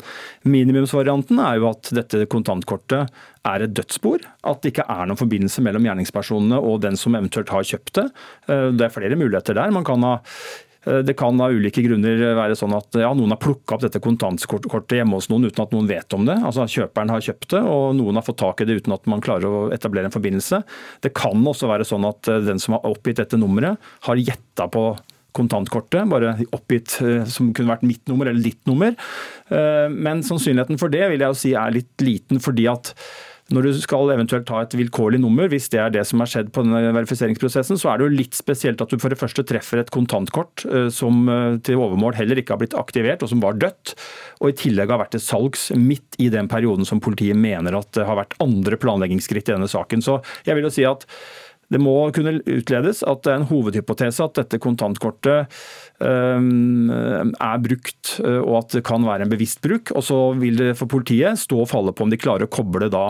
Minimumsvarianten 0.48 1.40
er 1.42 1.59
jo 1.59 1.70
at 1.72 1.92
dette 1.96 2.26
kontantkortet 2.33 3.09
er 3.48 3.64
et 3.64 3.74
dødsspor. 3.74 4.22
At 4.46 4.62
det 4.62 4.74
ikke 4.74 4.87
er 4.87 5.09
noen 5.09 5.20
forbindelse 5.20 5.64
mellom 5.64 5.88
gjerningspersonene 5.88 6.61
og 6.61 6.83
den 6.85 6.98
som 7.00 7.16
eventuelt 7.18 7.50
har 7.55 7.66
kjøpt 7.66 7.96
det. 7.98 8.07
Eh, 8.48 8.68
det 8.76 8.87
er 8.87 8.94
flere 8.94 9.18
muligheter 9.18 9.59
der. 9.59 9.74
Man 9.74 9.88
kan 9.88 10.07
ha 10.07 10.18
det 10.82 11.14
kan 11.14 11.38
av 11.40 11.54
ulike 11.54 11.82
grunner 11.84 12.18
være 12.34 12.56
sånn 12.58 12.74
at 12.74 12.96
ja, 12.98 13.12
noen 13.14 13.30
har 13.34 13.40
plukka 13.42 13.76
opp 13.76 13.84
dette 13.84 14.00
kontantkortet 14.02 14.96
hjemme 14.98 15.18
hos 15.18 15.28
noen 15.30 15.46
uten 15.46 15.62
at 15.62 15.74
noen 15.74 15.86
vet 15.90 16.16
om 16.16 16.26
det. 16.26 16.34
Altså 16.42 16.66
Kjøperen 16.66 17.12
har 17.14 17.22
kjøpt 17.22 17.54
det, 17.54 17.62
og 17.62 17.94
noen 17.98 18.18
har 18.18 18.26
fått 18.26 18.40
tak 18.42 18.64
i 18.64 18.66
det 18.66 18.80
uten 18.80 18.96
at 18.96 19.06
man 19.10 19.22
klarer 19.22 19.46
å 19.46 19.62
etablere 19.74 20.10
en 20.10 20.14
forbindelse. 20.14 20.62
Det 21.06 21.14
kan 21.14 21.46
også 21.46 21.70
være 21.70 21.86
sånn 21.86 22.06
at 22.08 22.30
eh, 22.32 22.42
den 22.48 22.62
som 22.62 22.76
har 22.76 22.86
oppgitt 22.90 23.22
dette 23.22 23.38
nummeret, 23.38 23.78
har 24.08 24.22
gjetta 24.22 24.66
på 24.74 24.88
kontantkortet, 25.32 26.10
bare 26.10 26.34
oppgitt 26.50 26.98
eh, 27.04 27.28
som 27.30 27.54
kunne 27.54 27.76
vært 27.76 27.86
mitt 27.86 28.02
nummer 28.10 28.28
eller 28.28 28.42
ditt 28.42 28.62
nummer. 28.68 28.96
Men 29.52 30.22
sannsynligheten 30.24 30.78
for 30.80 30.88
det 30.88 31.02
vil 31.12 31.20
jeg 31.20 31.28
jo 31.34 31.36
si 31.36 31.50
er 31.58 31.74
litt 31.74 32.00
liten, 32.00 32.38
fordi 32.40 32.64
at 32.72 32.94
når 33.52 33.66
du 33.68 33.80
skal 33.82 34.10
eventuelt 34.14 34.46
ta 34.48 34.62
et 34.64 34.74
vilkårlig 34.76 35.20
nummer, 35.22 35.48
hvis 35.52 35.68
det 35.72 35.80
er 35.82 35.92
det 35.92 36.04
som 36.08 36.22
har 36.22 36.30
skjedd 36.30 36.50
på 36.54 36.64
denne 36.64 36.94
verifiseringsprosessen, 36.96 37.78
så 37.80 37.92
er 37.92 38.00
det 38.00 38.06
jo 38.06 38.16
litt 38.22 38.36
spesielt 38.38 38.80
at 38.82 38.92
du 38.92 38.98
for 39.02 39.12
det 39.12 39.20
første 39.20 39.44
treffer 39.48 39.82
et 39.82 39.92
kontantkort 39.92 40.64
eh, 40.68 40.88
som 40.92 41.26
eh, 41.28 41.58
til 41.66 41.80
overmål 41.82 42.16
heller 42.18 42.40
ikke 42.40 42.56
har 42.56 42.62
blitt 42.62 42.78
aktivert, 42.78 43.24
og 43.24 43.32
som 43.32 43.42
var 43.44 43.58
dødt, 43.60 43.94
og 44.40 44.50
i 44.50 44.56
tillegg 44.64 44.92
har 44.92 45.02
vært 45.04 45.14
til 45.16 45.24
salgs 45.24 45.68
midt 45.76 46.18
i 46.22 46.30
den 46.32 46.48
perioden 46.50 46.88
som 46.88 47.02
politiet 47.04 47.38
mener 47.38 47.76
at 47.78 47.92
det 47.96 48.08
har 48.08 48.18
vært 48.18 48.38
andre 48.42 48.78
planleggingsskritt 48.80 49.50
i 49.50 49.56
denne 49.56 49.70
saken. 49.70 50.04
Så 50.04 50.20
jeg 50.48 50.56
vil 50.56 50.68
jo 50.68 50.72
si 50.72 50.86
at 50.88 51.06
det 51.72 51.80
må 51.80 51.94
kunne 52.14 52.37
utledes 52.40 53.00
at 53.08 53.22
det 53.24 53.32
er 53.32 53.40
en 53.40 53.48
hovedhypotese 53.48 54.24
at 54.26 54.37
dette 54.37 54.61
kontantkortet 54.62 55.48
ehm, 56.04 56.90
er 56.92 57.62
brukt, 57.64 58.16
eh, 58.20 58.40
og 58.40 58.58
at 58.61 58.76
det 58.76 58.85
kan 58.87 59.06
være 59.06 59.26
en 59.26 59.32
bevisst 59.32 59.62
bruk. 59.64 59.94
Og 59.96 60.04
så 60.04 60.18
vil 60.38 60.58
det 60.61 60.72
for 60.78 60.90
politiet 60.92 61.40
stå 61.40 61.62
og 61.64 61.70
falle 61.70 61.94
på 61.96 62.04
om 62.06 62.12
de 62.12 62.20
klarer 62.20 62.48
å 62.48 62.52
koble 62.52 62.90
da 62.92 63.06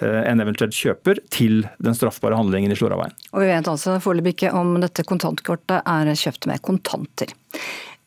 eh, 0.00 0.22
en 0.30 0.40
eventuelt 0.44 0.76
kjøper 0.76 1.20
til 1.34 1.66
den 1.82 1.98
straffbare 1.98 2.38
handlingen 2.38 2.72
i 2.72 2.78
Sloraveien. 2.78 3.12
Og 3.34 3.44
vi 3.44 3.50
vet 3.52 3.70
altså 3.72 3.98
foreløpig 4.02 4.36
ikke 4.38 4.54
om 4.56 4.78
dette 4.82 5.04
kontantkortet 5.08 5.82
er 5.84 6.14
kjøpt 6.16 6.48
med 6.48 6.64
kontanter. 6.64 7.36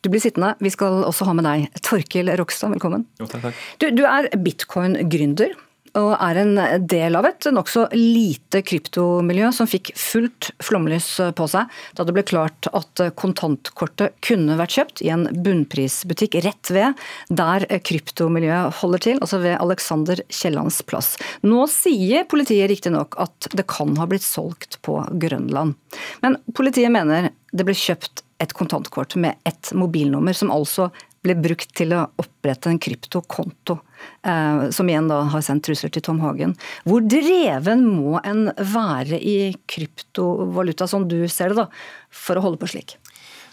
Du 0.00 0.08
blir 0.08 0.22
sittende. 0.22 0.54
Vi 0.64 0.72
skal 0.72 1.02
også 1.04 1.26
ha 1.28 1.34
med 1.36 1.44
deg 1.44 1.82
Torkil 1.84 2.32
Rokstad, 2.40 2.72
velkommen. 2.72 3.04
Jo, 3.20 3.28
takk, 3.28 3.50
takk. 3.50 3.66
Du, 3.82 3.90
du 3.94 4.06
er 4.08 4.30
bitcoin-gründer 4.40 5.52
og 5.98 6.12
er 6.16 6.40
en 6.42 6.58
del 6.90 7.18
av 7.18 7.26
et 7.28 7.48
nokså 7.52 7.86
lite 7.96 8.62
kryptomiljø 8.66 9.50
som 9.54 9.68
fikk 9.70 9.92
fullt 9.98 10.50
flomlys 10.62 11.08
på 11.36 11.48
seg 11.50 11.70
da 11.98 12.06
det 12.06 12.14
ble 12.16 12.24
klart 12.26 12.68
at 12.76 13.02
kontantkortet 13.18 14.16
kunne 14.24 14.58
vært 14.60 14.76
kjøpt 14.76 15.02
i 15.06 15.10
en 15.14 15.26
bunnprisbutikk 15.44 16.38
rett 16.46 16.72
ved 16.74 17.00
der 17.28 17.66
kryptomiljøet 17.86 18.80
holder 18.80 19.04
til, 19.06 19.20
altså 19.20 19.40
ved 19.42 19.58
Alexander 19.58 20.22
Kiellands 20.28 20.80
plass. 20.86 21.14
Nå 21.46 21.66
sier 21.72 22.26
politiet 22.30 22.70
riktignok 22.70 23.18
at 23.20 23.50
det 23.56 23.66
kan 23.70 23.96
ha 24.00 24.08
blitt 24.10 24.26
solgt 24.26 24.80
på 24.86 25.00
Grønland. 25.20 25.76
Men 26.24 26.38
politiet 26.56 26.92
mener 26.94 27.30
det 27.50 27.66
ble 27.66 27.76
kjøpt 27.76 28.24
et 28.40 28.54
kontantkort 28.56 29.16
med 29.20 29.36
ett 29.44 29.72
mobilnummer, 29.76 30.32
som 30.32 30.52
altså 30.54 30.88
ble 31.24 31.36
brukt 31.36 31.72
til 31.76 31.92
å 31.92 32.06
opprette 32.20 32.70
en 32.70 32.80
kryptokonto, 32.80 33.76
eh, 34.24 34.66
som 34.72 34.88
igjen 34.88 35.10
da 35.10 35.20
har 35.34 35.44
sendt 35.44 35.66
trusler 35.68 35.92
til 35.92 36.04
Tom 36.06 36.20
Hagen. 36.24 36.56
Hvor 36.88 37.04
dreven 37.04 37.84
må 37.84 38.18
en 38.24 38.48
være 38.56 39.20
i 39.20 39.52
kryptovaluta, 39.70 40.88
som 40.88 41.06
du 41.08 41.22
ser 41.28 41.52
det, 41.52 41.64
da, 41.64 41.68
for 42.08 42.40
å 42.40 42.44
holde 42.48 42.60
på 42.62 42.70
slik? 42.72 42.96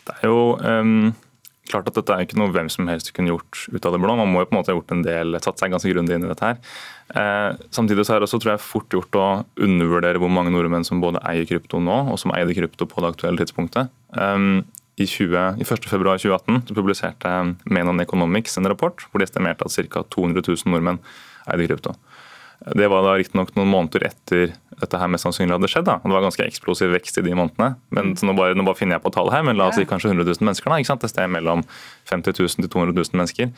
Det 0.08 0.16
er 0.22 0.32
jo 0.32 0.56
um, 0.64 1.12
klart 1.68 1.90
at 1.92 1.98
dette 2.00 2.16
er 2.16 2.24
ikke 2.24 2.40
noe 2.40 2.54
hvem 2.56 2.70
som 2.72 2.88
helst 2.88 3.12
kunne 3.16 3.34
gjort 3.34 3.66
ut 3.74 3.88
av 3.88 3.96
det 3.96 4.00
blå. 4.00 4.16
Man 4.16 4.32
må 4.32 4.44
jo 4.44 4.50
på 4.50 4.56
en 4.56 4.60
måte 4.62 4.72
ha 4.72 4.78
gjort 4.78 4.94
en 4.96 5.04
del, 5.04 5.40
satt 5.44 5.60
seg 5.60 5.74
ganske 5.74 5.92
grundig 5.92 6.16
inn 6.16 6.24
i 6.24 6.32
dette 6.32 6.54
her. 6.54 6.62
Eh, 7.20 7.60
samtidig 7.76 8.08
så 8.08 8.16
er 8.16 8.24
det 8.24 8.30
også 8.30 8.40
tror 8.44 8.54
jeg, 8.54 8.64
fort 8.64 8.96
gjort 8.96 9.20
å 9.20 9.28
undervurdere 9.68 10.24
hvor 10.24 10.32
mange 10.32 10.54
nordmenn 10.56 10.88
som 10.88 11.04
både 11.04 11.22
eier 11.28 11.48
krypto 11.50 11.84
nå, 11.84 12.00
og 12.14 12.20
som 12.22 12.32
eide 12.38 12.56
krypto 12.56 12.88
på 12.88 13.04
det 13.04 13.12
aktuelle 13.12 13.44
tidspunktet. 13.44 13.92
Um, 14.16 14.64
i, 14.98 15.06
20, 15.06 15.62
i 15.62 15.66
1.2.2018 15.66 16.74
publiserte 16.74 17.34
Menon 17.70 18.02
Economics 18.02 18.58
en 18.58 18.70
rapport 18.70 19.04
hvor 19.08 19.22
de 19.22 19.28
estimerte 19.28 19.66
at 19.68 19.76
ca. 19.94 20.02
200 20.16 20.42
000 20.42 20.74
nordmenn 20.74 21.02
eide 21.48 21.68
krypto. 21.70 21.94
Det 22.58 22.88
var 22.90 23.04
da 23.06 23.14
riktignok 23.20 23.52
noen 23.54 23.70
måneder 23.70 24.08
etter 24.08 24.56
dette 24.78 24.98
her 24.98 25.10
mest 25.14 25.28
sannsynlig 25.28 25.54
hadde 25.54 25.70
skjedd. 25.70 25.86
da. 25.86 26.00
Det 26.02 26.14
var 26.16 26.26
ganske 26.26 26.46
eksplosiv 26.48 26.90
vekst 26.96 27.20
i 27.22 27.24
de 27.28 27.36
månedene. 27.38 27.76
men 27.94 28.16
nå 28.18 28.34
bare, 28.38 28.58
nå 28.58 28.66
bare, 28.66 28.78
finner 28.80 28.98
jeg 28.98 29.06
på 29.06 29.14
tallet 29.14 29.36
her, 29.36 29.46
men 29.46 29.58
la 29.58 29.70
oss 29.70 29.78
si 29.78 29.86
kanskje 29.86 30.10
100 30.10 30.26
000 30.26 30.48
mennesker. 30.50 30.70
da, 30.70 30.80
ikke 30.82 30.90
sant? 30.90 31.06
Et 31.06 31.14
sted 31.14 31.30
mellom 31.30 31.62
50 32.10 32.34
000 32.34 32.66
til 32.66 32.70
200 32.74 32.98
000 32.98 33.22
mennesker. 33.22 33.54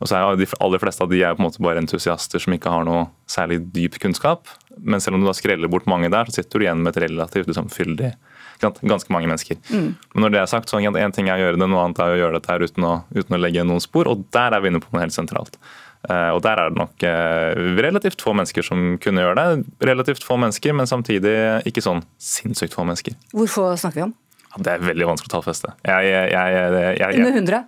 Og 0.00 0.10
så 0.10 0.16
er 0.18 0.36
De 0.40 0.48
aller 0.58 0.82
fleste 0.82 1.04
av 1.04 1.10
de 1.12 1.22
er 1.22 1.34
på 1.36 1.42
en 1.42 1.46
måte 1.46 1.62
bare 1.62 1.78
entusiaster 1.78 2.42
som 2.42 2.56
ikke 2.56 2.72
har 2.72 2.84
noe 2.88 3.06
særlig 3.28 3.60
dyp 3.70 4.00
kunnskap. 4.02 4.48
Men 4.78 5.00
selv 5.00 5.14
om 5.14 5.22
du 5.22 5.28
da 5.28 5.36
skreller 5.36 5.70
bort 5.70 5.86
mange 5.86 6.10
der, 6.10 6.26
så 6.26 6.40
sitter 6.40 6.58
du 6.58 6.66
igjen 6.66 6.82
med 6.82 6.96
et 6.96 7.04
relativt 7.06 7.46
liksom, 7.46 7.70
fyldig 7.70 8.14
Ganske 8.60 9.12
mange 9.12 9.28
mennesker. 9.30 9.58
Mm. 9.70 9.92
Men 10.14 10.24
når 10.24 10.34
det 10.34 10.40
er 10.42 10.50
sagt, 10.52 10.70
så 10.70 10.80
er 10.80 10.88
en 10.88 11.14
ting 11.16 11.28
er 11.28 11.38
å 11.38 11.44
gjøre 11.46 11.60
det, 11.60 11.68
noe 11.68 11.84
annet 11.84 12.02
er 12.02 12.14
å 12.14 12.18
gjøre 12.20 12.38
dette 12.38 12.52
her 12.52 12.64
uten 12.64 12.86
å, 12.86 12.94
uten 13.16 13.36
å 13.36 13.40
legge 13.40 13.66
noen 13.66 13.82
spor. 13.82 14.10
Og 14.10 14.26
der 14.36 14.56
er 14.56 14.64
vi 14.64 14.72
inne 14.72 14.82
på 14.82 14.92
noe 14.92 15.04
helt 15.04 15.16
sentralt. 15.16 15.56
Uh, 16.00 16.32
og 16.32 16.40
der 16.46 16.56
er 16.56 16.70
det 16.72 16.80
nok 16.80 17.02
uh, 17.04 17.58
relativt 17.76 18.22
få 18.24 18.32
mennesker 18.32 18.64
som 18.64 18.94
kunne 19.04 19.24
gjøre 19.24 19.36
det. 19.36 19.66
Relativt 19.90 20.24
få 20.24 20.38
mennesker, 20.40 20.72
men 20.76 20.88
samtidig 20.88 21.34
ikke 21.68 21.84
sånn 21.84 22.00
sinnssykt 22.16 22.76
få 22.76 22.86
mennesker. 22.88 23.18
Hvor 23.36 23.50
få 23.52 23.66
snakker 23.80 24.00
vi 24.00 24.06
om? 24.08 24.14
Ja, 24.50 24.62
det 24.64 24.72
er 24.72 24.88
veldig 24.88 25.10
vanskelig 25.12 25.30
å 25.30 25.34
tallfeste. 25.36 25.74
Jeg, 25.86 26.08
jeg, 26.08 26.56
jeg, 27.02 27.20
Under 27.20 27.36
100? 27.36 27.60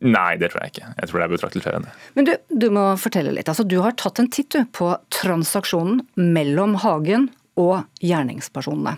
Nei, 0.00 0.36
det 0.40 0.52
tror 0.52 0.64
jeg 0.64 0.74
ikke. 0.74 0.90
Jeg 0.98 1.08
tror 1.08 1.20
det 1.20 1.24
er 1.24 1.32
betraktelig 1.32 1.64
flere 1.64 1.80
enn 1.80 1.86
det. 1.86 1.94
Men 2.16 2.28
du, 2.28 2.32
du 2.64 2.68
må 2.74 2.84
fortelle 3.00 3.32
litt. 3.34 3.50
Altså, 3.50 3.64
du 3.68 3.78
har 3.84 3.96
tatt 4.00 4.20
en 4.22 4.30
titt 4.32 4.56
på 4.76 4.88
transaksjonen 5.12 6.02
mellom 6.16 6.78
Hagen 6.84 7.28
og 7.60 7.82
gjerningspersonene. 8.04 8.96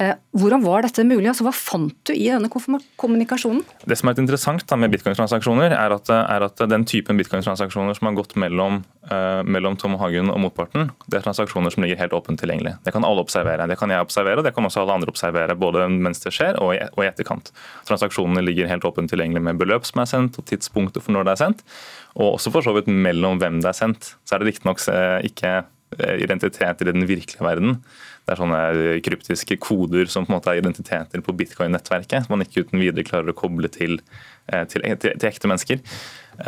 Eh, 0.00 0.14
hvordan 0.34 0.62
var 0.64 0.84
dette 0.84 1.04
mulig? 1.06 1.26
Altså, 1.30 1.44
hva 1.46 1.52
fant 1.54 1.94
du 2.08 2.12
i 2.14 2.26
denne 2.30 2.50
kommunikasjonen? 2.50 3.62
Det 3.84 3.98
som 4.00 4.10
er 4.10 4.20
interessant 4.20 4.64
da, 4.70 4.78
med 4.80 4.92
bitcoin-transaksjoner, 4.94 5.74
er, 5.76 5.94
er, 5.94 6.46
at 6.46 6.62
den 6.70 6.86
typen 6.88 7.20
bitcoin-transaksjoner 7.20 7.98
som 7.98 8.08
har 8.08 8.16
gått 8.18 8.36
mellom, 8.40 8.80
uh, 9.10 9.42
mellom 9.46 9.76
Tom 9.80 9.98
Hagen 10.00 10.32
og 10.32 10.40
motparten, 10.46 10.90
det 11.08 11.20
er 11.20 11.26
transaksjoner 11.26 11.74
som 11.74 11.84
ligger 11.84 12.00
helt 12.00 12.16
åpent 12.16 12.40
tilgjengelig. 12.40 12.76
Det 12.86 12.94
kan 12.94 13.06
alle 13.06 13.24
observere. 13.24 13.68
Det 13.70 13.78
kan 13.80 13.92
jeg 13.92 14.06
observere, 14.06 14.44
det 14.46 14.54
kan 14.56 14.68
også 14.68 14.84
alle 14.84 14.96
andre 14.98 15.12
observere, 15.12 15.58
både 15.58 15.86
mens 15.92 16.24
det 16.24 16.34
skjer 16.34 16.60
og 16.62 16.74
i, 16.76 16.80
og 16.94 17.04
i 17.04 17.10
etterkant. 17.10 17.52
Transaksjonene 17.88 18.44
ligger 18.44 18.70
helt 18.70 18.88
åpent 18.88 19.12
tilgjengelig 19.12 19.44
med 19.50 19.60
beløp 19.60 19.86
som 19.88 20.02
er 20.02 20.10
sendt, 20.10 20.40
og 20.40 20.48
tidspunktet 20.48 21.04
for 21.04 21.16
når 21.16 21.28
det 21.28 21.36
er 21.36 21.44
sendt. 21.44 21.62
Og 22.14 22.36
også 22.36 22.54
for 22.54 22.66
så 22.66 22.74
vidt 22.76 22.90
mellom 22.90 23.40
hvem 23.42 23.60
det 23.62 23.70
er 23.70 23.78
sendt. 23.78 24.14
Så 24.24 24.36
er 24.36 24.42
det 24.42 24.52
riktignok 24.52 24.82
eh, 24.90 25.20
ikke 25.30 25.62
identitet 25.94 26.80
i 26.82 26.88
den 26.88 27.06
virkelige 27.06 27.44
verden. 27.44 27.76
Det 28.24 28.32
er 28.32 28.40
sånne 28.40 28.60
kryptiske 29.04 29.58
koder 29.60 30.08
som 30.08 30.24
på 30.24 30.32
en 30.32 30.38
måte 30.38 30.52
er 30.52 30.62
identiteter 30.62 31.20
på 31.24 31.34
bitcoin-nettverket, 31.36 32.24
som 32.24 32.32
man 32.32 32.44
ikke 32.46 32.64
uten 32.64 32.80
videre 32.80 33.04
klarer 33.04 33.32
å 33.34 33.36
koble 33.36 33.68
til, 33.68 33.98
til, 34.72 34.80
til, 34.80 35.10
til 35.12 35.28
ekte 35.28 35.50
mennesker. 35.50 35.82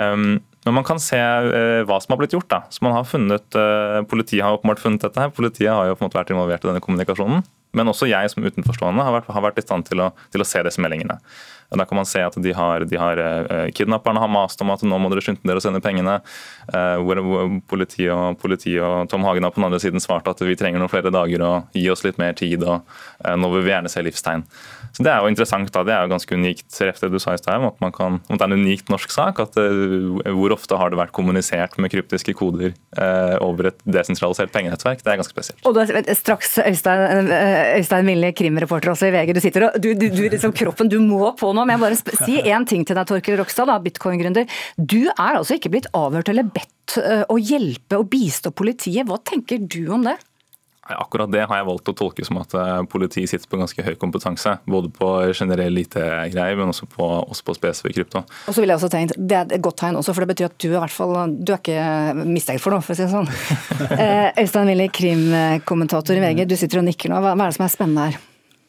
Um, 0.00 0.40
men 0.66 0.74
man 0.74 0.86
kan 0.86 0.98
se 1.02 1.18
uh, 1.18 1.84
hva 1.86 1.98
som 2.02 2.14
har 2.14 2.20
blitt 2.22 2.34
gjort. 2.34 2.48
da. 2.50 2.62
Så 2.72 2.82
man 2.82 2.96
har 2.96 3.06
funnet, 3.06 3.46
uh, 3.54 4.00
Politiet 4.08 4.42
har 4.42 4.56
åpenbart 4.56 4.82
funnet 4.82 5.04
dette. 5.04 5.20
her. 5.20 5.34
Politiet 5.36 5.70
har 5.70 5.86
jo 5.86 5.98
på 5.98 6.02
en 6.04 6.08
måte 6.08 6.18
vært 6.18 6.32
involvert 6.34 6.64
i 6.64 6.70
denne 6.70 6.82
kommunikasjonen. 6.82 7.44
Men 7.76 7.92
også 7.92 8.08
jeg 8.08 8.32
som 8.32 8.46
utenforstående 8.46 9.04
har 9.04 9.14
vært, 9.18 9.30
har 9.36 9.44
vært 9.44 9.60
i 9.60 9.66
stand 9.66 9.86
til 9.86 10.02
å, 10.02 10.10
til 10.32 10.42
å 10.42 10.48
se 10.48 10.62
disse 10.64 10.82
meldingene. 10.82 11.18
Der 11.70 11.84
kan 11.84 11.98
man 11.98 12.06
se 12.06 12.22
at 12.22 12.36
de 12.42 12.52
har, 12.54 12.84
de 12.86 12.98
har 13.00 13.18
uh, 13.18 13.68
Kidnapperne 13.74 14.22
har 14.22 14.30
mast 14.30 14.60
om 14.62 14.70
at 14.70 14.84
nå 14.86 14.98
må 15.02 15.10
dere 15.12 15.24
skynde 15.24 15.42
dere 15.46 15.60
å 15.60 15.64
sende 15.64 15.82
pengene. 15.84 16.18
Uh, 16.70 16.96
hvor, 17.02 17.22
Politiet 17.66 18.12
og, 18.14 18.38
politiet 18.42 18.82
og 18.84 19.10
Tom 19.10 19.26
Hagen 19.26 19.46
har 19.46 19.54
på 19.54 19.60
den 19.60 19.68
andre 19.68 19.80
siden 19.82 20.02
svart 20.02 20.28
at 20.30 20.42
vi 20.44 20.56
trenger 20.58 20.82
noen 20.82 20.92
flere 20.92 21.12
dager 21.14 21.42
og 21.46 21.76
gi 21.76 21.88
oss 21.90 22.04
litt 22.06 22.20
mer 22.22 22.36
tid. 22.38 22.62
og 22.62 22.86
uh, 23.24 23.34
Nå 23.38 23.50
vil 23.54 23.66
vi 23.66 23.74
gjerne 23.74 23.92
se 23.92 24.04
livstegn. 24.06 24.46
Så 24.96 25.04
Det 25.04 25.12
er 25.12 25.20
jo 25.20 25.30
interessant. 25.32 25.72
da, 25.72 25.84
Det 25.84 25.92
er 25.92 26.06
jo 26.06 26.12
ganske 26.14 26.34
unikt 26.34 26.64
det 26.76 27.10
du 27.12 27.18
sa 27.20 27.34
i 27.34 27.40
sted, 27.40 27.52
at, 27.52 27.80
man 27.80 27.92
kan, 27.92 28.20
at 28.30 28.38
det 28.38 28.42
er 28.42 28.52
en 28.52 28.64
unikt 28.64 28.88
norsk 28.88 29.10
sak. 29.12 29.40
at 29.40 29.54
Hvor 29.54 30.54
ofte 30.54 30.76
har 30.76 30.90
det 30.90 30.98
vært 30.98 31.12
kommunisert 31.12 31.76
med 31.78 31.92
kryptiske 31.92 32.34
koder 32.36 32.72
over 33.44 33.70
et 33.72 33.78
desentralisert 33.84 34.52
pengenettverk? 34.54 35.02
Det 35.04 35.12
er 35.12 35.20
ganske 35.20 35.34
spesielt. 35.34 35.60
Og 35.66 35.76
du 35.76 35.80
er 35.84 36.14
straks 36.16 36.58
Øystein, 36.64 37.28
Øystein 37.76 38.08
Mille, 38.08 38.32
krimreporter 38.32 38.94
også 38.94 39.10
i 39.10 39.14
VG. 39.14 39.34
Du 39.36 39.42
sitter 39.44 39.68
og 39.68 39.80
du, 39.82 39.92
du, 39.94 40.08
du 40.08 40.22
liksom 40.32 40.54
kroppen, 40.56 40.88
du 40.88 40.98
må 41.02 41.32
på 41.38 41.52
nå, 41.52 41.64
men 41.66 41.76
jeg 41.76 41.84
bare 41.84 42.22
si 42.24 42.40
én 42.40 42.66
ting 42.68 42.86
til 42.86 42.96
deg, 42.98 43.08
Torkel 43.08 43.38
Rokstad, 43.40 43.72
bitcoin-gründer. 43.84 44.48
Du 44.78 45.02
er 45.10 45.36
altså 45.36 45.58
ikke 45.58 45.72
blitt 45.74 45.90
avhørt 45.96 46.30
eller 46.32 46.48
bedt 46.48 46.98
eh, 47.02 47.24
å 47.28 47.36
hjelpe 47.40 48.00
og 48.00 48.08
bistå 48.12 48.52
politiet. 48.56 49.06
Hva 49.08 49.20
tenker 49.22 49.60
du 49.62 49.84
om 49.94 50.06
det? 50.06 50.16
Akkurat 50.94 51.32
det 51.32 51.44
har 51.48 51.60
jeg 51.60 51.66
valgt 51.68 51.90
å 51.90 51.94
tolke 51.96 52.26
som 52.26 52.38
at 52.40 52.54
eh, 52.56 52.82
politiet 52.90 53.30
sitter 53.30 53.50
på 53.50 53.58
ganske 53.60 53.86
høy 53.86 53.94
kompetanse. 54.00 54.56
Både 54.70 54.90
på 54.94 55.08
generell 55.32 55.82
IT-greier, 55.82 56.58
men 56.58 56.72
også 56.72 56.88
på, 56.90 57.08
også 57.26 57.48
på 57.48 57.56
spesifikk 57.58 57.98
krypto. 58.00 58.22
Og 58.46 58.54
så 58.54 58.62
vil 58.62 58.72
jeg 58.72 58.80
også 58.80 58.92
tenke, 58.92 59.18
Det 59.18 59.38
er 59.38 59.56
et 59.58 59.64
godt 59.64 59.80
tegn 59.82 59.98
også, 59.98 60.14
for 60.14 60.24
det 60.24 60.34
betyr 60.34 60.50
at 60.50 60.58
du 60.62 60.68
er, 60.68 60.76
i 60.76 60.84
hvert 60.84 60.96
fall, 60.96 61.16
du 61.40 61.52
er 61.54 61.60
ikke 61.60 62.26
mistenkt 62.26 62.64
for 62.64 62.76
noe, 62.76 62.84
for 62.84 62.94
å 62.94 62.98
si 62.98 63.06
det 63.06 63.12
sånn. 63.14 63.30
Eh, 63.96 64.28
Øystein 64.42 64.68
Willy, 64.68 64.86
krimkommentator 64.92 66.16
i 66.16 66.22
VG, 66.22 66.44
du 66.48 66.56
sitter 66.58 66.82
og 66.82 66.88
nikker 66.88 67.10
nå. 67.12 67.20
Hva 67.22 67.34
er 67.34 67.46
det 67.46 67.56
som 67.56 67.64
er 67.66 67.72
spennende 67.72 68.08
her? 68.10 68.18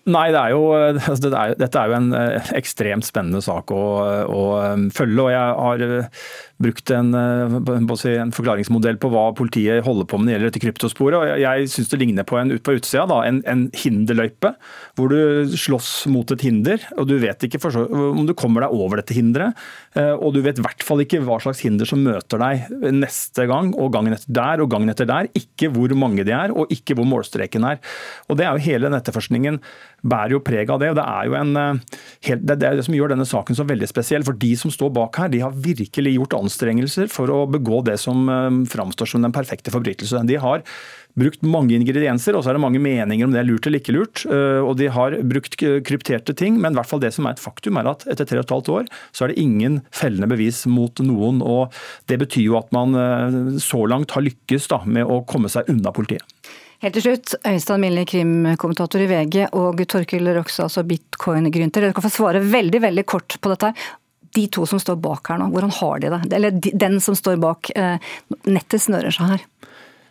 Nei, 0.08 0.28
det 0.32 0.40
er 0.40 0.56
jo, 0.56 0.62
altså, 1.12 1.28
det 1.28 1.34
er, 1.36 1.56
dette 1.60 1.82
er 1.82 1.92
jo 1.92 1.98
en 1.98 2.12
ekstremt 2.58 3.08
spennende 3.08 3.44
sak 3.44 3.74
å, 3.76 3.86
å 4.32 4.44
følge. 4.96 5.26
og 5.26 5.34
jeg 5.34 5.58
har 5.68 5.88
brukt 6.62 6.90
en, 6.94 7.14
eh, 7.14 7.56
en, 7.76 8.32
forklaringsmodell 8.34 8.98
på 9.02 9.12
hva 9.14 9.30
politiet 9.38 9.86
holder 9.86 10.08
på 10.10 10.18
med 10.18 10.28
når 10.28 10.28
det 10.28 10.36
gjelder 10.36 10.52
dette 10.52 10.64
kryptosporet. 10.64 11.18
og 11.18 11.42
Jeg 11.42 11.70
syns 11.74 11.92
det 11.92 12.00
ligner 12.02 12.26
på 12.28 12.40
en 12.40 12.52
ut 12.52 12.64
på 12.66 12.78
utsida, 12.78 13.06
da, 13.10 13.22
en, 13.28 13.42
en, 13.46 13.68
hinderløype. 13.78 14.54
Hvor 14.98 15.14
du 15.14 15.54
slåss 15.58 16.08
mot 16.12 16.30
et 16.34 16.46
hinder, 16.48 16.82
og 16.98 17.08
du 17.10 17.18
vet 17.22 17.46
ikke 17.46 17.62
for, 17.62 17.78
om 17.78 18.26
du 18.28 18.34
kommer 18.38 18.66
deg 18.66 18.74
over 18.74 19.02
dette 19.02 19.16
hinderet. 19.18 19.58
Eh, 19.94 20.14
og 20.16 20.34
du 20.34 20.42
vet 20.46 20.58
i 20.58 20.66
hvert 20.66 20.86
fall 20.86 21.04
ikke 21.06 21.22
hva 21.26 21.40
slags 21.44 21.62
hinder 21.66 21.90
som 21.90 22.02
møter 22.06 22.42
deg 22.42 22.74
neste 22.96 23.46
gang, 23.50 23.74
og 23.78 23.94
gangen 23.94 24.18
etter 24.18 24.34
der 24.40 24.64
og 24.64 24.72
gangen 24.74 24.94
etter 24.94 25.10
der. 25.10 25.30
Ikke 25.38 25.70
hvor 25.74 25.94
mange 25.98 26.26
de 26.26 26.34
er, 26.34 26.56
og 26.56 26.74
ikke 26.74 26.98
hvor 26.98 27.08
målstreken 27.10 27.70
er. 27.70 27.82
Og 28.28 28.38
Det 28.38 28.48
er 28.48 28.58
jo 28.58 28.66
hele 28.72 28.92
netterforskningen 28.94 29.62
bærer 30.06 30.36
jo 30.36 30.44
preg 30.44 30.70
av 30.70 30.82
det. 30.82 30.92
og 30.92 31.00
Det 31.00 31.06
er 31.06 31.26
jo 31.30 31.38
en, 31.38 31.56
eh, 31.58 32.38
det 32.38 32.56
er 32.58 32.78
det 32.78 32.86
som 32.86 32.94
gjør 32.94 33.14
denne 33.14 33.26
saken 33.26 33.58
så 33.58 33.66
veldig 33.68 33.90
spesiell. 33.90 34.24
For 34.24 34.34
de 34.34 34.54
som 34.56 34.72
står 34.72 34.94
bak 34.94 35.18
her, 35.18 35.30
de 35.30 35.42
har 35.42 35.52
virkelig 35.52 36.18
gjort 36.18 36.38
anstrengelser 36.38 37.10
for 37.10 37.28
å 37.28 37.48
begå 37.50 37.84
det 37.86 37.98
som 38.00 38.28
eh, 38.30 38.64
framstår 38.70 39.08
som 39.08 39.22
den 39.22 39.36
perfekte 39.36 39.74
forbrytelse. 39.74 40.26
De 40.28 40.38
har 40.38 40.64
brukt 41.18 41.42
mange 41.42 41.74
ingredienser, 41.74 42.36
og 42.38 42.44
så 42.44 42.52
er 42.52 42.58
det 42.58 42.62
mange 42.62 42.82
meninger 42.82 43.26
om 43.26 43.32
det 43.34 43.40
er 43.42 43.48
lurt 43.48 43.66
eller 43.66 43.82
ikke 43.82 43.96
lurt. 43.96 44.26
Eh, 44.30 44.62
og 44.62 44.78
de 44.78 44.92
har 44.94 45.18
brukt 45.24 45.58
krypterte 45.58 46.36
ting, 46.38 46.60
men 46.62 46.76
i 46.76 46.80
hvert 46.80 46.90
fall 46.92 47.02
det 47.02 47.14
som 47.16 47.26
er 47.26 47.34
et 47.36 47.42
faktum, 47.42 47.80
er 47.82 47.90
at 47.90 48.06
etter 48.06 48.28
tre 48.28 48.42
og 48.42 48.46
et 48.46 48.54
halvt 48.54 48.72
år 48.76 48.94
så 49.12 49.26
er 49.26 49.34
det 49.34 49.42
ingen 49.42 49.82
fellende 49.90 50.30
bevis 50.30 50.66
mot 50.70 50.94
noen. 51.02 51.42
og 51.42 51.74
Det 52.08 52.20
betyr 52.22 52.46
jo 52.46 52.62
at 52.62 52.72
man 52.76 52.94
så 53.62 53.84
langt 53.90 54.14
har 54.14 54.26
lykkes 54.26 54.70
da, 54.70 54.84
med 54.86 55.10
å 55.10 55.24
komme 55.28 55.50
seg 55.50 55.70
unna 55.74 55.94
politiet. 55.96 56.24
Helt 56.84 56.94
til 56.94 57.08
slutt, 57.08 57.34
Øystein 57.48 57.82
Millie, 57.82 58.06
krimkommentator 58.06 59.02
i 59.02 59.08
VG, 59.10 59.48
og 59.58 59.80
Torkil 59.90 60.30
Rokse, 60.36 60.68
altså 60.68 60.84
bitcoin-grynter. 60.86 61.82
Dere 61.82 61.96
kan 61.98 62.06
få 62.06 62.12
svare 62.14 62.44
veldig 62.44 62.84
veldig 62.84 63.06
kort 63.10 63.40
på 63.42 63.54
dette 63.54 63.74
de 64.38 64.46
to 64.54 64.66
som 64.70 64.80
står 64.82 65.00
bak 65.02 65.32
her 65.32 65.40
nå, 65.42 65.50
hvordan 65.54 65.74
har 65.80 66.02
de 66.04 66.12
det? 66.14 66.22
Eller 66.38 66.58
den 66.86 67.00
som 67.02 67.18
står 67.18 67.40
bak. 67.42 67.72
Eh, 67.76 68.12
nettet 68.46 68.84
snører 68.84 69.14
seg 69.16 69.34
her. 69.34 69.46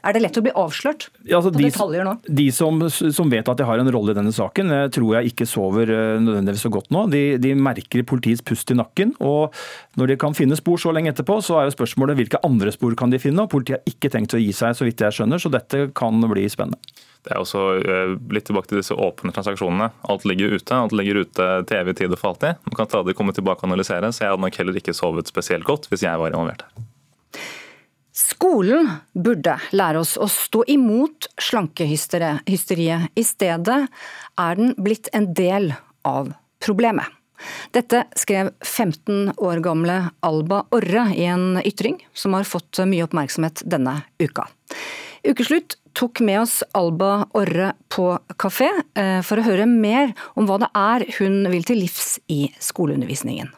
Er 0.07 0.15
det 0.15 0.23
lett 0.23 0.37
å 0.39 0.43
bli 0.45 0.53
avslørt 0.55 1.09
ja, 1.27 1.41
altså, 1.41 1.51
på 1.51 1.59
de, 1.59 1.67
detaljer 1.67 2.07
nå? 2.07 2.13
De 2.39 2.47
som, 2.55 2.79
som, 2.91 3.31
vet 3.33 3.49
at 3.51 3.59
de 3.59 3.67
har 3.67 3.81
en 3.83 3.91
rolle 3.91 4.15
i 4.15 4.19
denne 4.19 4.31
saken, 4.35 4.71
eh, 4.71 4.85
tror 4.95 5.17
jeg 5.17 5.33
ikke 5.33 5.49
sover 5.51 5.91
eh, 5.91 6.21
nødvendigvis 6.23 6.63
så 6.69 6.71
godt 6.77 6.93
nå. 6.95 7.07
De, 7.11 7.23
de, 7.43 7.55
merker 7.59 8.07
politiets 8.07 8.45
pust 8.47 8.71
i 8.71 8.79
nakken. 8.79 9.17
og 9.19 9.57
Når 9.99 10.13
de 10.13 10.19
kan 10.23 10.37
finne 10.39 10.59
spor 10.59 10.79
så 10.79 10.95
lenge 10.95 11.11
etterpå, 11.11 11.41
så 11.43 11.59
er 11.59 11.67
jo 11.67 11.75
spørsmålet 11.75 12.21
hvilke 12.21 12.43
andre 12.47 12.71
spor 12.75 12.95
kan 12.99 13.11
de 13.11 13.21
finne. 13.23 13.43
og 13.43 13.51
Politiet 13.51 13.81
har 13.81 13.97
ikke 13.97 14.13
tenkt 14.15 14.37
å 14.39 14.43
gi 14.43 14.53
seg, 14.55 14.79
så 14.79 14.87
vidt 14.87 15.03
jeg 15.03 15.19
skjønner, 15.19 15.43
så 15.43 15.51
dette 15.51 15.89
kan 15.99 16.23
bli 16.31 16.47
spennende. 16.53 16.79
Det 17.27 17.35
er 17.35 17.43
også 17.43 17.61
eh, 17.83 18.15
litt 18.31 18.47
tilbake 18.47 18.71
til 18.71 18.79
disse 18.79 18.95
åpne 18.95 19.35
transaksjonene. 19.35 19.91
Alt 20.07 20.27
ligger 20.31 20.55
ute. 20.55 20.77
Alt 20.79 20.95
ligger 20.95 21.25
ute 21.25 21.49
til 21.67 21.81
evig 21.81 21.97
tid 21.99 22.15
og 22.15 22.21
for 22.21 22.37
alltid. 22.37 22.63
Man 22.69 22.79
kan 22.79 22.87
stadig 22.87 23.17
komme 23.19 23.35
tilbake 23.35 23.65
og 23.65 23.73
analysere, 23.73 24.13
så 24.15 24.23
jeg 24.23 24.37
hadde 24.37 24.47
nok 24.47 24.61
heller 24.63 24.79
ikke 24.79 24.95
sovet 24.95 25.35
spesielt 25.35 25.67
godt 25.67 25.91
hvis 25.91 26.07
jeg 26.07 26.23
var 26.23 26.31
involvert 26.31 26.63
her. 26.69 26.85
Skolen 28.17 28.89
burde 29.13 29.59
lære 29.77 30.01
oss 30.01 30.15
å 30.17 30.25
stå 30.31 30.63
imot 30.73 31.29
slankehysteriet. 31.37 33.11
I 33.13 33.25
stedet 33.27 33.81
er 34.41 34.57
den 34.57 34.73
blitt 34.81 35.11
en 35.13 35.35
del 35.37 35.75
av 36.07 36.33
problemet. 36.65 37.13
Dette 37.77 38.07
skrev 38.17 38.55
15 38.65 39.35
år 39.37 39.61
gamle 39.61 39.99
Alba 40.25 40.63
Orre 40.73 41.11
i 41.13 41.27
en 41.29 41.61
ytring 41.61 41.99
som 42.17 42.33
har 42.33 42.49
fått 42.49 42.81
mye 42.89 43.05
oppmerksomhet 43.05 43.61
denne 43.69 43.99
uka. 44.17 44.47
Ukeslutt 45.27 45.77
tok 45.97 46.23
med 46.25 46.41
oss 46.47 46.63
Alba 46.73 47.27
Orre 47.37 47.75
på 47.93 48.09
kafé 48.41 48.71
eh, 48.97 49.21
for 49.21 49.37
å 49.37 49.45
høre 49.45 49.69
mer 49.69 50.17
om 50.33 50.49
hva 50.49 50.57
det 50.65 50.73
er 50.73 51.07
hun 51.19 51.43
vil 51.53 51.69
til 51.69 51.83
livs 51.85 52.17
i 52.33 52.47
skoleundervisningen. 52.65 53.53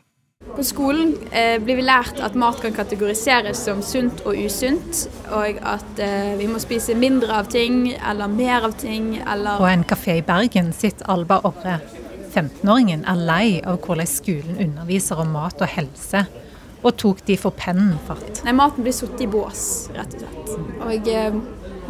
På 0.58 0.64
skolen 0.64 1.16
eh, 1.30 1.60
blir 1.62 1.76
vi 1.78 1.82
lært 1.86 2.18
at 2.18 2.34
mat 2.38 2.60
kan 2.62 2.72
kategoriseres 2.74 3.60
som 3.66 3.78
sunt 3.82 4.24
og 4.26 4.38
usunt, 4.38 5.04
og 5.34 5.60
at 5.62 6.00
eh, 6.02 6.32
vi 6.38 6.48
må 6.50 6.58
spise 6.62 6.96
mindre 6.98 7.36
av 7.40 7.46
ting 7.52 7.92
eller 7.94 8.30
mer 8.32 8.66
av 8.66 8.76
ting 8.78 9.16
eller 9.20 9.58
På 9.58 9.68
en 9.70 9.84
kafé 9.86 10.16
i 10.18 10.24
Bergen 10.26 10.72
sitter 10.74 11.10
Alba 11.14 11.38
Orre. 11.46 11.76
15-åringen 12.34 13.02
er 13.06 13.22
lei 13.30 13.46
av 13.66 13.78
hvordan 13.82 14.10
skolen 14.10 14.58
underviser 14.62 15.22
om 15.22 15.30
mat 15.34 15.62
og 15.62 15.70
helse, 15.76 16.24
og 16.82 16.90
tok 17.02 17.22
de 17.30 17.38
for 17.38 17.54
pennen 17.54 17.94
fatt. 18.06 18.42
Nei, 18.46 18.54
Maten 18.58 18.86
blir 18.86 18.98
satt 18.98 19.22
i 19.22 19.30
bås, 19.30 19.64
rett 19.94 20.18
og 20.18 20.26
slett. 20.26 20.54
Og 20.86 21.10
eh, 21.14 21.40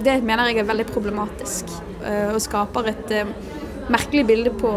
det 0.04 0.20
mener 0.20 0.52
jeg 0.52 0.60
er 0.60 0.72
veldig 0.74 0.90
problematisk, 0.92 1.72
eh, 2.04 2.32
og 2.32 2.40
skaper 2.44 2.92
et 2.92 3.16
eh, 3.16 3.36
merkelig 3.88 4.28
bilde 4.28 4.56
på 4.60 4.76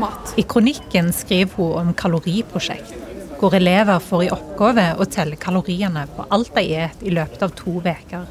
mat. 0.00 0.34
I 0.36 0.44
kronikken 0.48 1.12
skriver 1.12 1.56
hun 1.58 1.74
om 1.80 1.92
kaloriprosjekt, 1.94 2.94
hvor 3.40 3.54
elever 3.56 4.00
får 4.02 4.24
i 4.24 4.32
oppgave 4.34 4.86
å 4.98 5.06
telle 5.10 5.38
kaloriene 5.40 6.06
på 6.16 6.26
alt 6.30 6.54
de 6.54 6.64
spiser 6.64 7.06
i 7.06 7.14
løpet 7.14 7.44
av 7.46 7.54
to 7.58 7.78
uker. 7.84 8.26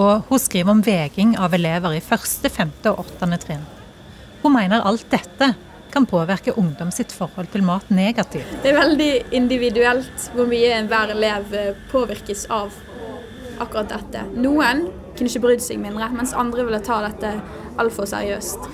Og 0.00 0.28
hun 0.28 0.40
skriver 0.40 0.72
om 0.72 0.80
veging 0.84 1.36
av 1.36 1.54
elever 1.54 1.98
i 1.98 2.04
første, 2.04 2.48
femte 2.48 2.92
og 2.92 3.04
åttende 3.04 3.38
trinn. 3.42 3.66
Hun 4.42 4.56
mener 4.56 4.84
alt 4.88 5.04
dette 5.12 5.52
kan 5.92 6.06
påvirke 6.08 6.54
ungdom 6.56 6.90
sitt 6.90 7.12
forhold 7.12 7.50
til 7.52 7.64
mat 7.66 7.90
negativt. 7.92 8.48
Det 8.62 8.72
er 8.72 8.78
veldig 8.78 9.10
individuelt 9.36 10.30
hvor 10.32 10.48
mye 10.48 10.72
enhver 10.78 11.12
elev 11.12 11.52
eh, 11.52 11.74
påvirkes 11.92 12.46
av 12.50 12.72
akkurat 13.60 13.92
dette. 13.92 14.24
Noen 14.40 14.86
kunne 15.12 15.28
ikke 15.28 15.44
brydd 15.44 15.64
seg 15.64 15.80
mindre, 15.82 16.08
mens 16.16 16.32
andre 16.32 16.64
ville 16.64 16.80
ta 16.84 17.02
dette 17.04 17.34
altfor 17.80 18.08
seriøst. 18.08 18.64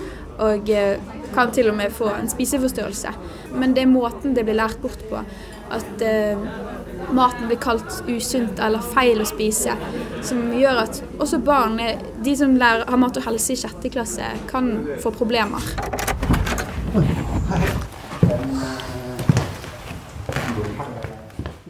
Og 0.45 0.71
eh, 0.71 0.99
kan 1.35 1.53
til 1.55 1.71
og 1.71 1.77
med 1.79 1.95
få 1.95 2.11
en 2.15 2.31
spiseforstyrrelse. 2.31 3.13
Men 3.59 3.75
det 3.75 3.85
er 3.85 3.91
måten 3.91 4.37
det 4.37 4.47
blir 4.47 4.59
lært 4.59 4.81
bort 4.83 5.03
på. 5.11 5.23
At 5.75 6.05
eh, 6.05 6.39
maten 7.13 7.49
blir 7.51 7.61
kalt 7.61 8.03
usunt 8.09 8.61
eller 8.63 8.85
feil 8.95 9.21
å 9.23 9.29
spise. 9.29 9.75
Som 10.25 10.49
gjør 10.57 10.85
at 10.87 11.03
også 11.19 11.43
barn, 11.45 11.81
de 12.25 12.37
som 12.39 12.57
lærer, 12.59 12.87
har 12.89 13.01
mat 13.01 13.19
og 13.21 13.29
helse 13.29 13.55
i 13.55 13.61
sjette 13.61 13.93
klasse, 13.93 14.33
kan 14.51 14.73
få 15.03 15.13
problemer. 15.15 15.65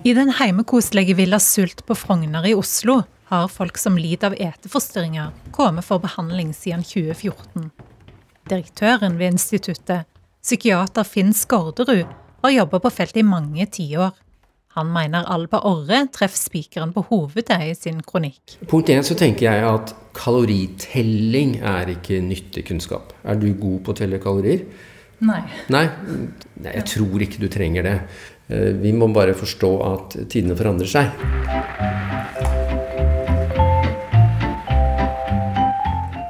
I 0.09 0.14
den 0.14 0.31
heimekoselige 0.39 1.14
Villa 1.19 1.41
Sult 1.43 1.83
på 1.87 1.95
Frogner 1.99 2.47
i 2.47 2.55
Oslo 2.57 3.03
har 3.29 3.49
folk 3.53 3.77
som 3.77 3.99
lider 4.01 4.31
av 4.31 4.39
eteforstyrringer, 4.41 5.35
kommet 5.53 5.85
for 5.85 6.01
behandling 6.01 6.55
siden 6.57 6.87
2014. 6.87 7.69
Direktøren 8.49 9.19
ved 9.19 9.35
instituttet, 9.35 10.07
psykiater 10.41 11.05
Finn 11.05 11.35
Skårderud, 11.37 12.09
har 12.41 12.55
jobba 12.55 12.81
på 12.81 12.91
feltet 12.95 13.21
i 13.21 13.27
mange 13.27 13.67
tiår. 13.69 14.15
Han 14.79 14.89
mener 14.95 15.27
Alba 15.29 15.61
Orre 15.69 16.05
treffer 16.15 16.39
spikeren 16.39 16.95
på 16.95 17.03
hovedet 17.11 17.59
i 17.67 17.75
sin 17.77 18.01
kronikk. 18.07 18.57
Punkt 18.71 18.89
én 18.95 19.05
så 19.05 19.19
tenker 19.19 19.51
jeg 19.51 19.67
at 19.69 19.93
kaloritelling 20.17 21.59
er 21.61 21.93
ikke 21.99 22.23
nyttig 22.25 22.65
kunnskap. 22.71 23.13
Er 23.25 23.37
du 23.37 23.51
god 23.53 23.83
på 23.85 23.93
å 23.93 24.01
telle 24.01 24.23
kalorier? 24.23 24.65
Nei. 25.19 25.43
Nei, 25.75 25.85
Nei 26.63 26.77
jeg 26.79 26.89
tror 26.95 27.27
ikke 27.27 27.43
du 27.43 27.49
trenger 27.53 27.85
det. 27.85 27.97
Eh, 28.49 28.73
vi 28.81 28.95
må 28.97 29.11
bare 29.13 29.37
forstå 29.37 29.73
at 29.93 30.21
tidene 30.31 30.57
forandrer 30.57 30.89
seg. 30.89 31.13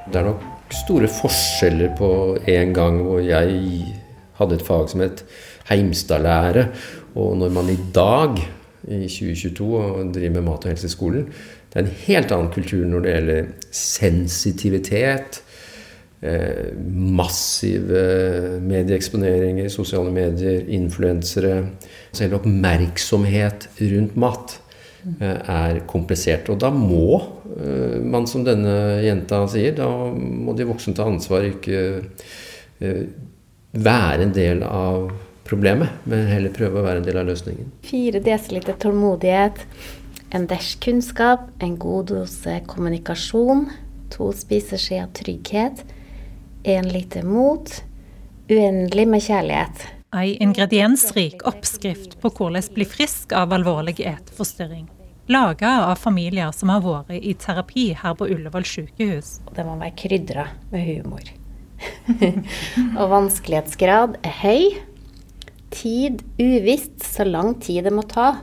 Det 0.09 0.19
er 0.19 0.33
nok 0.33 0.48
store 0.75 1.09
forskjeller 1.11 1.95
på 1.99 2.11
en 2.49 2.75
gang 2.77 3.01
hvor 3.05 3.23
jeg 3.25 3.87
hadde 4.39 4.59
et 4.59 4.67
fag 4.67 4.91
som 4.91 5.03
het 5.03 5.25
Heimstadlære, 5.69 6.69
og 7.19 7.37
når 7.41 7.53
man 7.53 7.71
i 7.73 7.79
dag, 7.95 8.39
i 8.89 9.09
2022, 9.09 10.13
driver 10.15 10.35
med 10.37 10.47
mat 10.47 10.65
og 10.65 10.73
helse 10.73 10.89
i 10.89 10.93
skolen. 10.93 11.27
Det 11.69 11.81
er 11.81 11.85
en 11.85 11.99
helt 12.07 12.33
annen 12.33 12.53
kultur 12.55 12.87
når 12.89 13.05
det 13.05 13.13
gjelder 13.13 13.51
sensitivitet, 13.75 15.43
eh, 16.23 16.71
massive 16.89 18.61
medieeksponeringer, 18.65 19.69
sosiale 19.69 20.13
medier, 20.15 20.63
influensere. 20.69 21.67
Selv 22.13 22.39
oppmerksomhet 22.41 23.69
rundt 23.81 24.17
mat 24.17 24.57
eh, 25.21 25.37
er 25.37 25.83
komplisert. 25.91 26.49
Og 26.49 26.61
da 26.63 26.71
må 26.73 27.21
man, 28.05 28.27
som 28.27 28.45
denne 28.47 29.01
jenta 29.03 29.43
sier, 29.51 29.75
da 29.79 29.89
må 30.15 30.55
de 30.57 30.67
voksne 30.69 30.95
ta 30.95 31.09
ansvar, 31.09 31.47
ikke 31.49 31.81
eh, 32.79 33.07
være 33.73 34.29
en 34.29 34.35
del 34.37 34.63
av 34.67 35.11
problemet, 35.49 36.05
men 36.05 36.29
heller 36.29 36.53
prøve 36.55 36.81
å 36.81 36.87
være 36.87 37.03
en 37.03 37.09
del 37.09 37.21
av 37.23 37.29
løsningen. 37.31 37.71
Fire 37.89 38.21
desiliter 38.25 38.77
tålmodighet, 38.81 39.63
en 40.37 40.49
dæsj 40.49 40.75
kunnskap, 40.85 41.49
en 41.65 41.79
god 41.81 42.11
dose 42.13 42.59
kommunikasjon, 42.69 43.67
to 44.13 44.29
spiseskjeer 44.37 45.09
trygghet, 45.17 45.85
én 46.69 46.91
liter 46.93 47.25
mot, 47.25 47.71
uendelig 48.51 49.09
med 49.09 49.25
kjærlighet. 49.25 49.89
Ei 50.17 50.37
ingrediensrik 50.41 51.45
oppskrift 51.49 52.17
på 52.21 52.33
hvordan 52.33 52.71
bli 52.77 52.87
frisk 52.89 53.35
av 53.37 53.53
alvorlig 53.57 53.99
eteforstyrring. 54.01 54.87
Laga 55.29 55.85
av 55.85 55.99
familier 56.01 56.53
som 56.57 56.71
har 56.73 56.81
vært 56.81 57.11
i 57.21 57.35
terapi 57.37 57.91
her 58.01 58.15
på 58.17 58.31
Ullevål 58.33 58.65
sykehus. 58.65 59.35
Det 59.53 59.65
må 59.67 59.75
være 59.77 59.93
krydra 60.01 60.47
med 60.71 60.87
humor. 60.87 61.27
og 63.01 63.11
vanskelighetsgrad 63.13 64.17
er 64.25 64.39
høy. 64.41 64.63
Tid 65.69 66.25
uvisst 66.41 67.05
så 67.05 67.29
lang 67.29 67.59
tid 67.61 67.85
det 67.85 67.93
må 67.93 68.07
ta. 68.09 68.39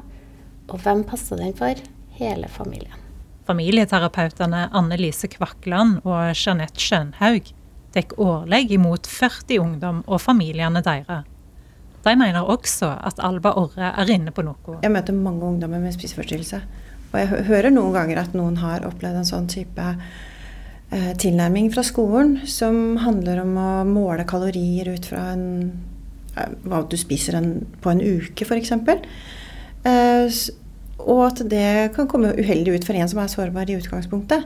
Og 0.70 0.78
hvem 0.86 1.02
passer 1.10 1.42
den 1.42 1.58
for? 1.58 1.82
Hele 2.20 2.54
familien. 2.54 3.02
Familieterapeutene 3.50 4.68
Anne 4.70 5.02
Lise 5.02 5.26
Kvakland 5.34 6.04
og 6.06 6.38
Jeanette 6.38 6.82
Skjønhaug 6.82 7.50
dekker 7.98 8.22
årlig 8.22 8.68
imot 8.78 9.10
40 9.10 9.58
ungdom 9.64 10.06
og 10.06 10.22
familiene 10.22 10.86
deres. 10.86 11.26
De 12.06 12.14
mener 12.20 12.46
også 12.46 12.92
at 13.08 13.20
Alba 13.26 13.56
Orre 13.58 13.90
er 13.98 14.12
inne 14.14 14.34
på 14.36 14.44
noe. 14.46 14.78
Jeg 14.84 14.94
møter 14.94 15.16
mange 15.18 15.48
ungdommer 15.48 15.82
med 15.82 15.96
spiseforstyrrelse. 15.96 16.62
Og 17.12 17.18
jeg 17.22 17.46
hører 17.48 17.72
noen 17.74 17.96
ganger 17.96 18.22
at 18.22 18.36
noen 18.38 18.60
har 18.62 18.86
opplevd 18.86 19.22
en 19.22 19.28
sånn 19.28 19.48
type 19.50 19.86
eh, 19.90 21.12
tilnærming 21.22 21.72
fra 21.74 21.86
skolen 21.88 22.38
som 22.50 22.98
handler 23.02 23.42
om 23.46 23.56
å 23.58 23.70
måle 23.90 24.28
kalorier 24.30 24.92
ut 24.94 25.10
fra 25.10 25.32
en, 25.34 25.48
eh, 26.36 26.54
hva 26.68 26.84
du 26.92 26.98
spiser 27.00 27.40
en, 27.40 27.50
på 27.82 27.94
en 27.94 28.04
uke, 28.04 28.46
f.eks. 28.46 28.76
Eh, 28.76 30.40
og 31.06 31.22
at 31.30 31.42
det 31.50 31.72
kan 31.96 32.10
komme 32.12 32.36
uheldig 32.38 32.78
ut 32.78 32.88
for 32.88 32.98
en 33.00 33.10
som 33.10 33.24
er 33.24 33.32
sårbar 33.32 33.72
i 33.72 33.80
utgangspunktet. 33.80 34.46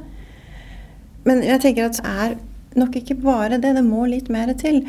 Men 1.28 1.44
jeg 1.44 1.62
tenker 1.64 1.90
at 1.90 2.00
det 2.00 2.08
er 2.08 2.38
nok 2.80 2.96
ikke 3.02 3.18
bare 3.20 3.58
det, 3.58 3.74
det 3.76 3.84
må 3.86 4.06
litt 4.08 4.30
mer 4.32 4.52
til. 4.60 4.86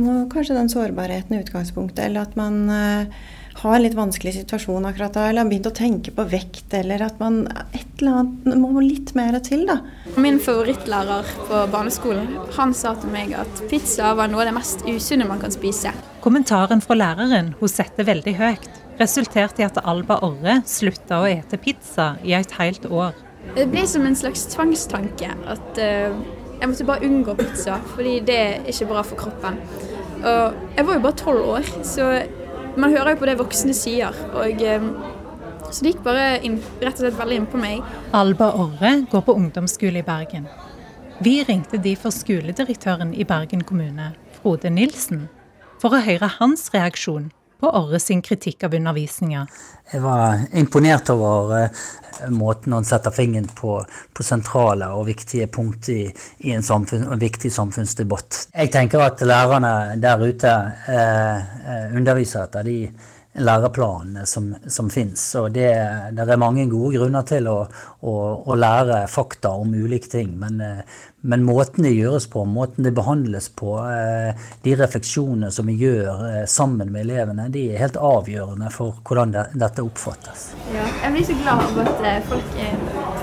Må 0.00 0.24
kanskje 0.32 0.56
den 0.56 0.70
sårbarheten 0.72 1.36
i 1.36 1.42
utgangspunktet, 1.42 2.06
eller 2.06 2.24
at 2.24 2.36
man 2.38 2.62
uh, 2.70 3.24
har 3.60 3.74
en 3.76 3.82
litt 3.84 3.96
vanskelig 3.96 4.34
situasjon 4.38 4.86
akkurat 4.88 5.12
da, 5.12 5.26
eller 5.28 5.44
har 5.44 5.50
begynt 5.50 5.68
å 5.68 5.74
tenke 5.76 6.14
på 6.16 6.24
vekt, 6.30 6.72
eller 6.78 7.04
at 7.04 7.18
man 7.20 7.42
et 7.74 8.00
eller 8.00 8.22
annet 8.22 8.60
må 8.62 8.80
litt 8.80 9.12
mer 9.18 9.36
til, 9.44 9.66
da. 9.68 9.80
Min 10.16 10.40
favorittlærer 10.42 11.28
på 11.44 11.64
barneskolen, 11.74 12.30
han 12.56 12.72
sa 12.76 12.94
til 12.98 13.12
meg 13.12 13.34
at 13.36 13.64
pizza 13.70 14.14
var 14.18 14.32
noe 14.32 14.44
av 14.44 14.50
det 14.50 14.56
mest 14.56 14.86
usunne 14.88 15.28
man 15.28 15.42
kan 15.42 15.52
spise. 15.54 15.92
Kommentaren 16.24 16.82
fra 16.84 16.96
læreren 16.96 17.52
hun 17.60 17.70
setter 17.70 18.08
veldig 18.08 18.36
høyt, 18.40 18.70
resulterte 19.00 19.62
i 19.62 19.68
at 19.68 19.80
Alba 19.84 20.22
Orre 20.24 20.60
slutta 20.68 21.20
å 21.20 21.28
ete 21.28 21.60
pizza 21.60 22.14
i 22.24 22.34
et 22.38 22.56
helt 22.58 22.88
år. 22.88 23.12
Det 23.56 23.66
ble 23.68 23.82
som 23.90 24.06
en 24.06 24.16
slags 24.16 24.46
tvangstanke 24.52 25.32
at 25.50 25.80
uh, 25.82 26.14
jeg 26.62 26.70
måtte 26.70 26.84
bare 26.86 27.08
unngå 27.08 27.34
pizza, 27.34 27.80
fordi 27.96 28.20
det 28.22 28.36
er 28.38 28.68
ikke 28.70 28.86
bra 28.92 29.02
for 29.02 29.18
kroppen. 29.18 29.56
Og 30.22 30.60
jeg 30.76 30.86
var 30.86 30.94
jo 30.94 31.02
bare 31.02 31.18
tolv 31.18 31.48
år, 31.56 31.70
så 31.82 32.06
man 32.78 32.94
hører 32.94 33.16
jo 33.16 33.18
på 33.18 33.26
det 33.26 33.34
voksne 33.40 33.74
sier. 33.74 34.14
Og 34.38 34.62
eh, 34.62 34.86
så 35.72 35.82
det 35.82 35.94
gikk 35.94 36.04
bare 36.06 36.26
inn, 36.46 36.60
rett 36.78 36.94
og 37.00 37.02
slett 37.02 37.18
veldig 37.18 37.40
inn 37.40 37.50
på 37.50 37.58
meg. 37.58 37.82
Alba 38.14 38.52
Orre 38.62 38.94
går 39.10 39.26
på 39.26 39.34
ungdomsskole 39.40 40.04
i 40.04 40.06
Bergen. 40.06 40.46
Vi 41.22 41.40
ringte 41.48 41.82
de 41.82 41.96
for 41.98 42.14
skoledirektøren 42.14 43.10
i 43.14 43.26
Bergen 43.26 43.66
kommune, 43.66 44.12
Frode 44.38 44.70
Nilsen, 44.70 45.26
for 45.82 45.96
å 45.96 46.02
høre 46.06 46.30
hans 46.38 46.68
reaksjon 46.74 47.32
på 47.62 47.70
Orre 47.78 48.00
sin 48.02 48.22
kritikk 48.22 48.64
av 48.66 48.74
undervisninga. 48.74 49.46
Jeg 49.92 50.02
var 50.02 50.40
imponert 50.58 51.10
over 51.14 51.52
uh, 51.54 51.82
måten 52.34 52.74
han 52.74 52.84
setter 52.84 53.14
fingeren 53.14 53.46
på, 53.54 53.76
på 54.12 54.26
sentrale 54.26 54.88
og 54.96 55.06
viktige 55.06 55.46
punkt 55.46 55.88
i, 55.92 56.00
i 56.42 56.52
en, 56.56 56.62
samfunn, 56.66 57.06
en, 57.06 57.22
viktig 57.22 57.52
samfunnsdebatt. 57.54 58.48
Jeg 58.50 58.72
tenker 58.74 59.04
at 59.06 59.22
lærerne 59.26 59.72
der 60.02 60.26
ute 60.26 60.52
eh, 60.90 61.96
underviser 61.96 62.46
etter 62.46 62.66
de 62.66 62.76
læreplanene 63.34 64.26
som, 64.26 64.54
som 64.66 64.90
fins. 64.90 65.22
Og 65.40 65.52
det, 65.52 65.70
det, 66.12 66.26
er 66.26 66.40
mange 66.40 66.66
gode 66.70 66.98
grunner 66.98 67.24
til 67.28 67.48
å, 67.48 67.56
å, 68.00 68.12
å 68.44 68.56
lære 68.58 69.06
fakta 69.08 69.54
om 69.56 69.72
ulike 69.72 70.10
ting. 70.12 70.34
Men, 70.40 70.60
men, 71.22 71.46
måten 71.46 71.86
det 71.86 71.94
gjøres 71.94 72.26
på, 72.28 72.44
måten 72.44 72.84
det 72.84 72.92
behandles 72.96 73.48
på, 73.56 73.78
eh, 73.88 74.44
de 74.66 74.76
refleksjonene 74.76 75.52
som 75.54 75.70
vi 75.70 75.78
gjør 75.80 76.26
eh, 76.28 76.44
sammen 76.50 76.92
med 76.92 77.06
elevene, 77.06 77.48
de 77.54 77.70
er 77.72 77.80
helt 77.86 77.96
avgjørende 77.96 78.68
for 78.74 79.00
hvordan 79.00 79.32
det, 79.32 79.46
dette 79.64 79.86
oppfattes. 79.86 80.50
Ja, 80.74 80.84
jeg 81.06 81.16
blir 81.16 81.28
så 81.30 81.38
glad 81.40 81.64
av 81.70 81.82
at 81.86 82.06
eh, 82.10 82.20
folk 82.28 82.60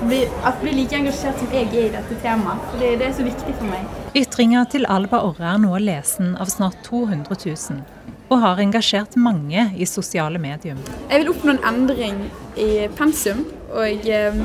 blir, 0.10 0.30
at 0.48 0.62
blir 0.64 0.78
like 0.80 0.98
engasjert 0.98 1.38
som 1.38 1.54
jeg 1.54 1.70
er 1.70 1.86
i 1.86 1.96
dette 2.00 2.22
temaet. 2.24 2.66
For 2.72 2.82
det, 2.82 2.96
det 3.04 3.12
er 3.12 3.18
så 3.20 3.30
viktig 3.30 3.58
for 3.62 3.70
meg. 3.70 3.98
Ytringa 4.18 4.66
til 4.74 4.90
Alba 4.90 5.22
Orre 5.30 5.54
er 5.54 5.62
nå 5.62 5.76
lesen 5.84 6.34
av 6.42 6.50
snart 6.50 6.82
200 6.90 7.38
000 7.46 8.18
og 8.30 8.40
har 8.44 8.62
engasjert 8.62 9.18
mange 9.18 9.66
i 9.78 9.88
sosiale 9.90 10.40
medier. 10.42 10.78
Jeg 11.10 11.24
vil 11.24 11.32
oppnå 11.34 11.56
en 11.56 11.64
endring 11.72 12.20
i 12.60 12.88
pensum 12.98 13.46
og 13.70 14.10
eh, 14.10 14.44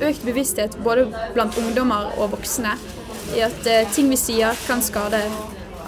økt 0.00 0.26
bevissthet 0.26 0.76
både 0.84 1.06
blant 1.34 1.56
ungdommer 1.60 2.10
og 2.18 2.34
voksne 2.34 2.74
i 3.36 3.42
at 3.46 3.70
eh, 3.70 3.86
ting 3.94 4.10
vi 4.10 4.18
sier 4.18 4.58
kan 4.66 4.82
skade 4.82 5.22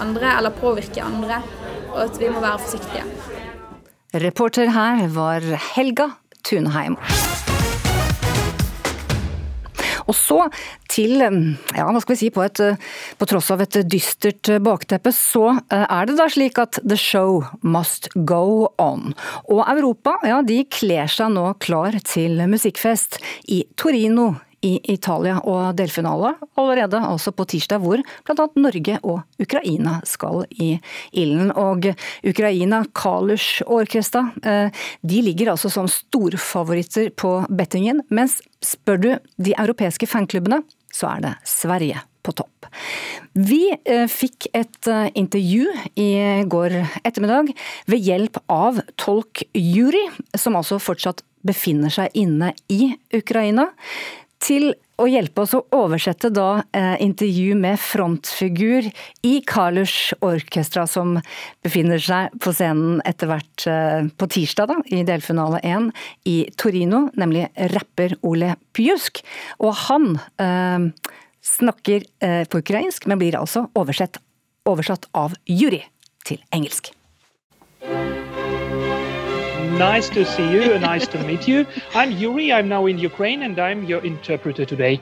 andre 0.02 0.36
eller 0.38 0.54
påvirke 0.56 1.02
andre, 1.04 1.42
og 1.92 2.00
at 2.06 2.18
vi 2.20 2.30
må 2.32 2.40
være 2.42 2.62
forsiktige. 2.62 3.04
Reporter 4.22 4.72
her 4.74 5.06
var 5.14 5.46
Helga 5.74 6.10
Tunheim. 6.44 6.98
Og 10.12 10.16
så 10.18 10.38
til, 10.92 11.22
ja, 11.22 11.88
hva 11.88 12.02
skal 12.02 12.14
vi 12.14 12.20
si, 12.20 12.30
på, 12.34 12.44
et, 12.44 12.60
på 13.16 13.28
tross 13.30 13.50
av 13.54 13.64
et 13.64 13.80
dystert 13.88 14.52
bakteppe, 14.64 15.12
så 15.16 15.48
eh, 15.72 15.86
er 15.86 16.08
det 16.08 16.18
da 16.20 16.28
slik 16.32 16.60
at 16.60 16.80
the 16.84 16.98
show 17.00 17.40
must 17.64 18.10
go 18.28 18.68
on. 18.82 19.14
Og 19.48 19.64
Europa, 19.64 20.18
ja, 20.28 20.42
de 20.44 20.62
kler 20.68 21.08
seg 21.10 21.32
nå 21.34 21.48
klar 21.62 21.96
til 22.04 22.44
musikkfest 22.52 23.20
i 23.52 23.62
Torino 23.80 24.34
i 24.62 24.76
Italia, 24.92 25.38
og 25.42 25.74
delfinale 25.78 26.34
allerede 26.60 27.00
altså 27.02 27.32
på 27.34 27.46
tirsdag, 27.50 27.82
hvor 27.82 28.02
bl.a. 28.26 28.46
Norge 28.62 28.98
og 29.02 29.42
Ukraina 29.42 29.98
skal 30.08 30.44
i 30.62 30.76
ilden. 31.12 31.50
Og 31.58 31.90
Ukraina, 32.28 32.82
Kalush 32.94 33.62
Orkestra, 33.66 34.28
eh, 34.44 34.86
de 35.02 35.22
ligger 35.22 35.52
altså 35.54 35.70
som 35.72 35.90
storfavoritter 35.90 37.10
på 37.16 37.40
bettingen, 37.50 38.04
mens 38.10 38.40
spør 38.62 39.02
du 39.02 39.10
de 39.42 39.54
europeiske 39.58 40.06
fanklubbene, 40.06 40.62
så 40.92 41.16
er 41.16 41.26
det 41.26 41.36
Sverige 41.48 42.02
på 42.22 42.34
topp. 42.38 42.68
Vi 43.34 43.64
eh, 43.72 44.06
fikk 44.10 44.46
et 44.54 44.88
eh, 44.90 45.08
intervju 45.18 45.66
i 45.98 46.10
går 46.46 46.78
ettermiddag 47.02 47.50
ved 47.90 48.06
hjelp 48.06 48.38
av 48.52 48.78
tolk 49.00 49.44
Juri, 49.58 50.04
som 50.38 50.58
altså 50.58 50.78
fortsatt 50.82 51.24
befinner 51.42 51.90
seg 51.90 52.14
inne 52.14 52.52
i 52.70 52.92
Ukraina 53.18 53.66
til 54.42 54.72
å 55.00 55.06
hjelpe 55.08 55.42
oss 55.42 55.54
å 55.56 55.62
oversette 55.74 56.30
da 56.34 56.62
eh, 56.76 56.94
intervju 57.02 57.56
med 57.58 57.80
frontfigur 57.80 58.86
i 59.26 59.32
Carlers 59.48 60.12
Orkestra, 60.22 60.84
som 60.90 61.16
befinner 61.64 62.02
seg 62.02 62.34
på 62.42 62.52
scenen 62.54 63.00
etter 63.08 63.30
hvert 63.30 63.66
eh, 63.70 64.08
på 64.18 64.28
tirsdag, 64.34 64.70
da, 64.70 64.78
i 64.92 65.02
delfinale 65.08 65.62
1 65.66 65.90
i 66.30 66.36
Torino, 66.60 67.06
nemlig 67.18 67.48
rapper 67.74 68.16
Ole 68.28 68.54
Pjusk. 68.76 69.22
Og 69.64 69.74
han 69.88 70.10
eh, 70.42 70.88
snakker 71.42 72.06
eh, 72.22 72.42
på 72.46 72.62
ukrainsk, 72.62 73.08
men 73.10 73.22
blir 73.22 73.38
altså 73.40 73.66
oversett, 73.78 74.20
oversatt 74.68 75.10
av 75.18 75.34
jury 75.50 75.82
til 76.28 76.42
engelsk. 76.54 76.92
Nice 79.82 80.08
to 80.10 80.24
see 80.24 80.48
you. 80.48 80.78
Nice 80.92 81.08
to 81.08 81.18
meet 81.24 81.48
you. 81.48 81.66
I'm 81.92 82.12
Yuri. 82.12 82.52
I'm 82.52 82.68
now 82.68 82.86
in 82.86 82.98
Ukraine 82.98 83.42
and 83.42 83.58
I'm 83.58 83.82
your 83.82 84.00
interpreter 84.04 84.64
today. 84.64 85.00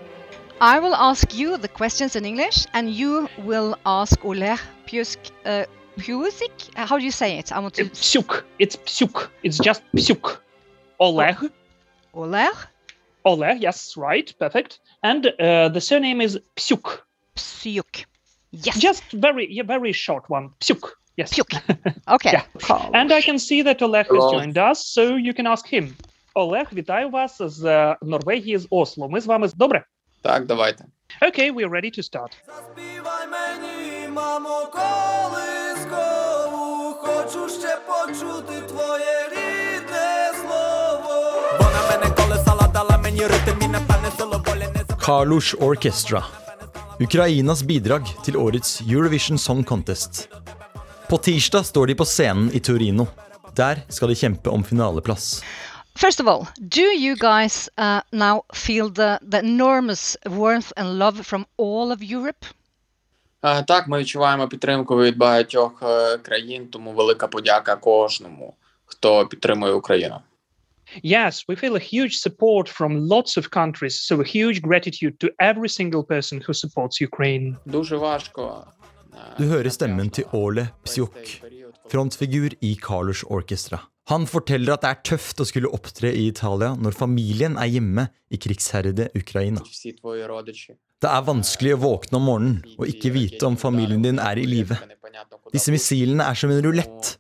I 0.59 0.79
will 0.79 0.95
ask 0.95 1.35
you 1.41 1.59
the 1.59 1.69
questions 1.69 2.17
in 2.17 2.25
English 2.25 2.67
and 2.73 2.89
you 2.91 3.29
will 3.45 3.77
ask 3.85 4.25
Oleg 4.25 4.59
Pjusk. 4.87 5.19
Uh, 5.45 5.67
Pjusik? 5.99 6.57
Uh, 6.77 6.87
How 6.87 6.97
do 6.97 7.05
you 7.05 7.11
say 7.11 7.39
it? 7.39 7.53
I 7.53 7.59
want 7.59 7.75
to. 7.75 7.85
Psuk. 7.85 8.43
It's 8.59 8.77
psuk. 8.77 9.29
It's 9.43 9.59
just 9.59 9.83
psuk. 9.95 10.39
Oleg. 10.99 11.37
Oleg? 12.15 12.57
Oleg, 13.27 13.61
yes, 13.61 13.99
right. 13.99 14.33
Perfect. 14.39 14.81
And 15.03 15.27
uh, 15.27 15.69
the 15.69 15.81
surname 15.83 16.23
is 16.23 16.39
Psuk. 16.57 17.03
Psuk. 17.37 18.07
Yes. 18.51 18.79
Just 18.79 19.05
very, 19.13 19.47
yeah, 19.53 19.65
very 19.65 19.93
short 19.93 20.31
one. 20.31 20.51
Psuk. 20.61 20.83
Yes. 21.20 21.30
Psuk. 21.32 21.50
Okay. 22.16 22.34
Yeah. 22.34 22.90
And 22.94 23.12
I 23.12 23.22
can 23.22 23.40
see 23.40 23.62
that 23.64 23.82
Oleg 23.82 24.06
has 24.08 24.16
Hello. 24.18 24.32
joined 24.34 24.58
us, 24.58 24.78
so 24.96 25.02
you 25.16 25.34
can 25.34 25.48
ask 25.48 25.66
him. 25.74 25.94
Олег, 26.34 26.68
вітаю 26.74 27.10
вас 27.10 27.38
з 27.42 27.64
е, 27.66 27.98
Норвегії, 28.02 28.58
з 28.58 28.68
Осло. 28.70 29.10
Ми 29.10 29.22
з 29.22 29.26
вами 29.26 29.50
добре? 29.56 29.86
Так, 30.22 30.46
давайте. 30.46 30.86
Okay, 31.22 31.52
we're 31.54 31.70
ready 31.70 31.92
to 32.00 32.04
start. 32.12 32.32
Мамо, 34.14 34.68
колискову, 35.76 36.94
хочу 36.94 37.50
ще 37.50 37.78
почути 37.88 38.62
твоє 38.68 39.30
рідне 39.32 40.32
слово. 40.42 41.42
Вона 41.60 41.82
мене 41.92 42.16
колесала, 42.16 42.68
дала 42.74 42.98
мені 42.98 43.22
ритм 43.22 43.62
і 43.62 43.68
напевне 43.68 44.12
силу 44.18 44.42
волі 44.48 44.68
не 44.76 44.84
Carlos 45.06 45.56
Orchestra. 45.60 46.24
Ukrainas 47.00 47.62
bidrag 47.62 48.04
til 48.26 48.36
årets 48.38 48.82
Eurovision 48.94 49.38
Song 49.38 49.64
Contest. 49.72 50.28
På 51.11 51.17
tirsdag 51.17 51.67
står 51.67 51.87
de 51.87 51.95
på 51.95 52.05
scenen 52.05 52.51
i 52.55 52.61
Torino. 52.61 53.07
Der 53.57 53.81
skal 53.89 54.09
de 54.09 54.15
kjempe 54.15 54.51
om 54.51 54.63
finaleplass. 54.65 55.41
First 55.99 56.21
of 56.21 56.29
all, 56.29 56.47
do 56.59 56.87
you 56.95 57.17
guys 57.17 57.69
uh, 57.79 58.01
now 58.13 58.43
feel 58.55 58.93
the, 58.95 59.19
the 59.31 59.39
enormous 59.39 60.17
warmth 60.25 60.71
and 60.77 60.99
love 60.99 61.27
from 61.27 61.47
all 61.59 61.91
of 61.91 61.99
Europe? 62.01 62.47
Е, 63.43 63.63
Так, 63.63 63.89
ми 63.89 63.99
відчуваємо 63.99 64.49
підтримку 64.49 64.97
від 64.97 65.17
багатьох 65.17 65.83
е, 65.83 66.19
країн, 66.19 66.69
тому 66.69 66.93
велика 66.93 67.27
подяка 67.27 67.77
кожному, 67.77 68.55
хто 68.85 69.27
підтримує 69.27 69.73
Україну. 69.73 70.21
Yes, 71.05 71.45
we 71.49 71.57
feel 71.65 71.75
a 71.75 71.95
huge 71.95 72.17
support 72.27 72.67
from 72.79 73.09
lots 73.09 73.37
of 73.39 73.51
countries, 73.51 73.95
so 74.09 74.21
a 74.21 74.25
huge 74.37 74.61
gratitude 74.63 75.15
to 75.21 75.29
every 75.39 75.69
single 75.69 76.05
person 76.05 76.41
who 76.41 76.55
supports 76.55 77.01
Ukraine. 77.01 77.57
Дуже 77.67 77.97
важко. 77.97 78.67
Du 79.39 79.47
hører 79.51 79.71
stemmen 79.73 80.11
til 80.13 80.29
Ole 80.37 80.69
Psjok, 80.85 81.21
frontfigur 81.91 82.55
i 82.61 82.75
Carlos 82.81 83.25
Orchestra. 83.29 83.81
Han 84.11 84.27
forteller 84.27 84.75
at 84.75 84.83
det 84.83 84.91
er 84.91 85.03
tøft 85.13 85.41
å 85.43 85.47
skulle 85.47 85.71
opptre 85.71 86.11
i 86.11 86.27
Italia 86.33 86.73
når 86.75 86.97
familien 86.99 87.59
er 87.61 87.71
hjemme 87.71 88.09
i 88.33 88.41
krigsherjede 88.43 89.11
Ukraina. 89.19 89.63
Det 91.01 91.11
er 91.11 91.27
vanskelig 91.29 91.77
å 91.77 91.83
våkne 91.85 92.19
om 92.19 92.27
morgenen 92.27 92.77
og 92.77 92.91
ikke 92.91 93.13
vite 93.15 93.47
om 93.47 93.59
familien 93.61 94.03
din 94.03 94.19
er 94.23 94.41
i 94.41 94.49
live. 94.51 94.79
Disse 95.55 95.73
missilene 95.75 96.27
er 96.27 96.39
som 96.39 96.51
en 96.53 96.63
rulett. 96.67 97.17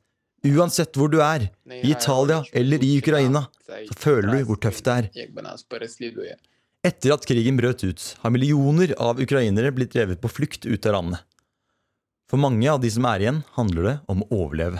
Uansett 0.50 0.96
hvor 0.96 1.10
du 1.12 1.18
er, 1.20 1.50
i 1.68 1.92
Italia 1.92 2.40
eller 2.56 2.82
i 2.82 2.94
Ukraina, 2.98 3.44
så 3.68 3.96
føler 4.00 4.40
du 4.40 4.46
hvor 4.48 4.60
tøft 4.60 4.86
det 4.88 4.94
er. 4.96 6.36
Etter 6.80 7.12
at 7.12 7.26
krigen 7.28 7.58
brøt 7.60 7.84
ut, 7.84 8.04
har 8.22 8.32
millioner 8.32 8.94
av 8.96 9.20
ukrainere 9.20 9.70
blitt 9.76 9.92
drevet 9.92 10.22
på 10.22 10.30
flukt 10.32 10.64
ut 10.64 10.86
av 10.88 10.96
landet. 10.96 11.26
For 12.30 12.38
mange 12.38 12.68
av 12.70 12.78
de 12.78 12.86
som 12.94 13.06
er 13.10 13.24
igjen, 13.24 13.38
handler 13.56 13.86
det 13.88 13.92
om 14.12 14.20
å 14.22 14.26
overleve. 14.30 14.78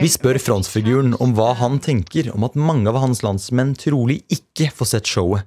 Vi 0.00 0.10
spør 0.14 0.38
frontfiguren 0.40 1.12
om 1.20 1.34
hva 1.36 1.50
han 1.60 1.76
tenker 1.84 2.30
om 2.32 2.46
at 2.48 2.56
mange 2.56 2.88
av 2.88 2.96
hans 3.02 3.20
landsmenn 3.26 3.74
trolig 3.76 4.22
ikke 4.32 4.70
får 4.72 4.88
sett 4.94 5.10
showet. 5.10 5.44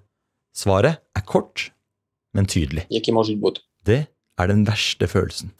Svaret 0.54 1.02
er 1.18 1.24
kort, 1.26 1.72
men 2.38 2.46
tydelig. 2.46 2.86
Det 3.90 4.02
er 4.38 4.52
den 4.52 4.66
verste 4.68 5.10
følelsen. 5.10 5.56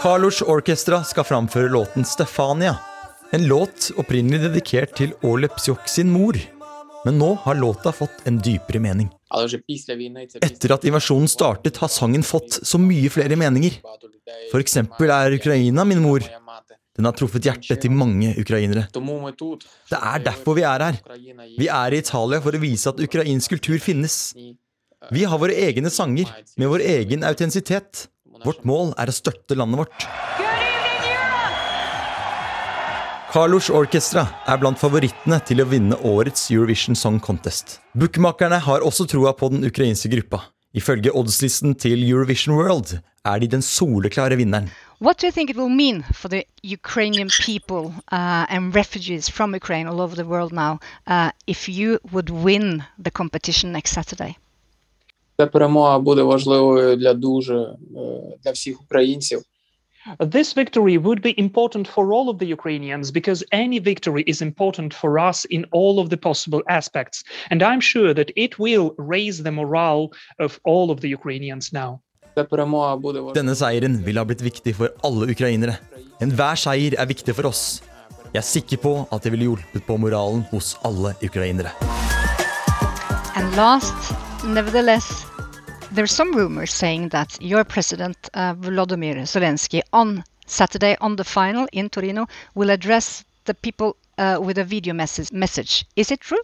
Carlos 0.00 0.40
Orchestra 0.40 1.02
skal 1.04 1.28
framføre 1.28 1.68
låten 1.68 2.08
'Stefania', 2.08 2.78
en 3.36 3.44
låt 3.46 3.90
opprinnelig 4.00 4.48
dedikert 4.48 4.96
til 4.96 5.12
Olep 5.22 5.60
Sjok 5.60 5.84
sin 5.88 6.08
mor. 6.08 6.40
Men 7.04 7.18
nå 7.18 7.34
har 7.44 7.54
låta 7.54 7.92
fått 7.92 8.26
en 8.28 8.38
dypere 8.38 8.80
mening. 8.82 9.08
Etter 10.42 10.74
at 10.74 10.84
invasjonen 10.84 11.30
startet, 11.30 11.78
har 11.80 11.88
sangen 11.88 12.24
fått 12.26 12.60
så 12.66 12.80
mye 12.80 13.08
flere 13.12 13.38
meninger. 13.40 13.78
For 14.50 14.60
eksempel 14.60 15.12
er 15.14 15.38
Ukraina 15.38 15.86
min 15.88 16.02
mor. 16.04 16.26
Den 16.96 17.08
har 17.08 17.16
truffet 17.16 17.46
hjertet 17.46 17.80
til 17.80 17.94
mange 17.94 18.34
ukrainere. 18.42 18.84
Det 18.92 20.00
er 20.00 20.24
derfor 20.26 20.58
vi 20.58 20.66
er 20.68 20.84
her. 20.90 21.00
Vi 21.56 21.70
er 21.72 21.96
i 21.96 22.02
Italia 22.02 22.42
for 22.44 22.56
å 22.56 22.60
vise 22.60 22.92
at 22.92 23.00
ukrainsk 23.00 23.56
kultur 23.56 23.80
finnes. 23.80 24.20
Vi 25.10 25.24
har 25.24 25.40
våre 25.40 25.56
egne 25.56 25.88
sanger, 25.88 26.28
med 26.60 26.68
vår 26.68 26.84
egen 26.98 27.24
autentisitet. 27.24 28.08
Vårt 28.44 28.66
mål 28.68 28.92
er 29.00 29.08
å 29.08 29.16
støtte 29.16 29.56
landet 29.56 29.86
vårt. 29.86 30.08
Ja! 30.40 30.49
Carlos 33.31 33.69
Orchestra 33.69 34.23
er 34.47 34.59
blant 34.61 34.79
favorittene 34.79 35.41
til 35.43 35.59
å 35.59 35.65
vinne 35.67 35.97
årets 36.07 36.47
Eurovision 36.53 36.95
Song 36.95 37.17
Contest. 37.19 37.81
Bookmakerne 37.91 38.61
har 38.63 38.85
også 38.85 39.07
troa 39.11 39.33
på 39.35 39.49
den 39.51 39.65
ukrainske 39.67 40.11
gruppa. 40.13 40.39
Ifølge 40.75 41.11
oddslisten 41.11 41.75
til 41.75 42.03
Eurovision 42.03 42.55
World 42.55 42.97
er 43.25 43.39
de 43.39 43.47
den 43.51 43.61
soleklare 43.61 44.37
vinneren. 44.39 44.69
What 45.01 45.19
do 45.19 45.27
you 45.27 45.31
think 45.31 45.49
it 45.49 45.57
will 45.57 45.69
mean 45.69 46.03
for 46.13 46.29
the 46.29 46.45
Ukrainian 46.63 47.27
people 47.27 47.93
uh, 48.11 48.45
and 48.49 48.73
refugees 48.75 49.29
from 49.29 49.53
Ukraine 49.53 49.87
all 49.89 49.99
over 49.99 50.15
the 50.15 50.25
world 50.25 50.53
now 50.53 50.79
uh, 51.07 51.31
if 51.47 51.67
you 51.67 51.99
would 52.13 52.29
win 52.29 52.83
the 52.97 53.11
competition 53.11 53.71
next 53.71 53.91
Saturday? 53.91 54.35
Ця 55.37 55.47
перемога 55.47 55.99
буде 55.99 56.23
важливою 56.23 56.95
для 56.95 57.13
дуже 57.13 57.55
е, 57.55 58.37
для 58.43 58.51
всіх 58.51 58.81
українців. 58.81 59.43
This 60.18 60.52
victory 60.54 60.96
would 60.96 61.20
be 61.20 61.38
important 61.38 61.86
for 61.86 62.12
all 62.12 62.30
of 62.30 62.38
the 62.38 62.46
Ukrainians 62.46 63.10
because 63.10 63.44
any 63.52 63.78
victory 63.78 64.22
is 64.26 64.40
important 64.40 64.94
for 64.94 65.18
us 65.18 65.44
in 65.46 65.66
all 65.72 66.00
of 66.00 66.08
the 66.08 66.16
possible 66.16 66.62
aspects. 66.68 67.22
And 67.50 67.62
I'm 67.62 67.80
sure 67.80 68.14
that 68.14 68.30
it 68.36 68.58
will 68.58 68.94
raise 68.96 69.42
the 69.42 69.52
morale 69.52 70.12
of 70.38 70.58
all 70.64 70.90
of 70.90 71.00
the 71.00 71.08
Ukrainians 71.08 71.72
now. 71.72 72.00
Denne 73.34 73.54
seieren 73.58 74.00
vil 74.06 74.16
ha 74.16 74.24
blitt 74.24 74.40
viktig 74.40 74.76
for 74.78 74.88
alle 75.04 75.28
ukrainere. 75.34 75.76
Enhver 76.22 76.56
seier 76.56 76.94
er 76.96 77.08
viktig 77.10 77.34
for 77.34 77.50
oss. 77.50 77.82
Jeg 78.32 78.40
er 78.40 78.46
sikker 78.46 78.78
på 78.80 78.92
at 79.12 79.24
det 79.26 79.32
ville 79.34 79.50
hjulpet 79.50 79.84
på 79.84 79.96
moralen 79.98 80.46
hos 80.52 80.76
alle 80.86 81.12
ukrainere. 81.26 81.74
And 83.34 83.50
last, 83.56 84.14
nevertheless, 84.44 85.26
there's 85.92 86.12
some 86.12 86.32
rumors 86.32 86.72
saying 86.72 87.08
that 87.10 87.36
your 87.40 87.64
president, 87.64 88.16
uh, 88.34 88.54
Volodymyr 88.54 89.16
Zelensky, 89.22 89.80
on 89.92 90.24
Saturday, 90.46 90.96
on 91.00 91.16
the 91.16 91.24
final 91.24 91.66
in 91.72 91.88
Torino, 91.88 92.26
will 92.54 92.70
address 92.70 93.24
the 93.44 93.54
people 93.54 93.96
uh, 94.18 94.38
with 94.40 94.58
a 94.58 94.64
video 94.64 94.94
message. 94.94 95.32
message. 95.32 95.84
Is 95.96 96.10
it 96.10 96.20
true? 96.20 96.42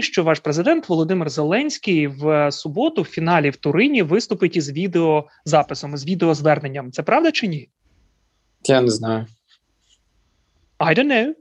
Що 0.00 0.24
ваш 0.24 0.40
президент 0.40 0.88
Володимир 0.88 1.30
Зеленський 1.30 2.06
в 2.06 2.28
е, 2.28 2.52
суботу 2.52 3.02
в 3.02 3.04
фіналі 3.04 3.50
в 3.50 3.56
Турині 3.56 4.02
виступить 4.02 4.56
із 4.56 4.70
відеозаписом, 4.70 5.94
із 5.94 6.06
відеозверненням. 6.06 6.92
Це 6.92 7.02
правда 7.02 7.32
чи 7.32 7.48
ні? 7.48 7.68
Я 8.64 8.80
не 8.80 8.90
знаю. 8.90 9.26
I 10.78 10.98
don't 10.98 11.06
know. 11.06 11.32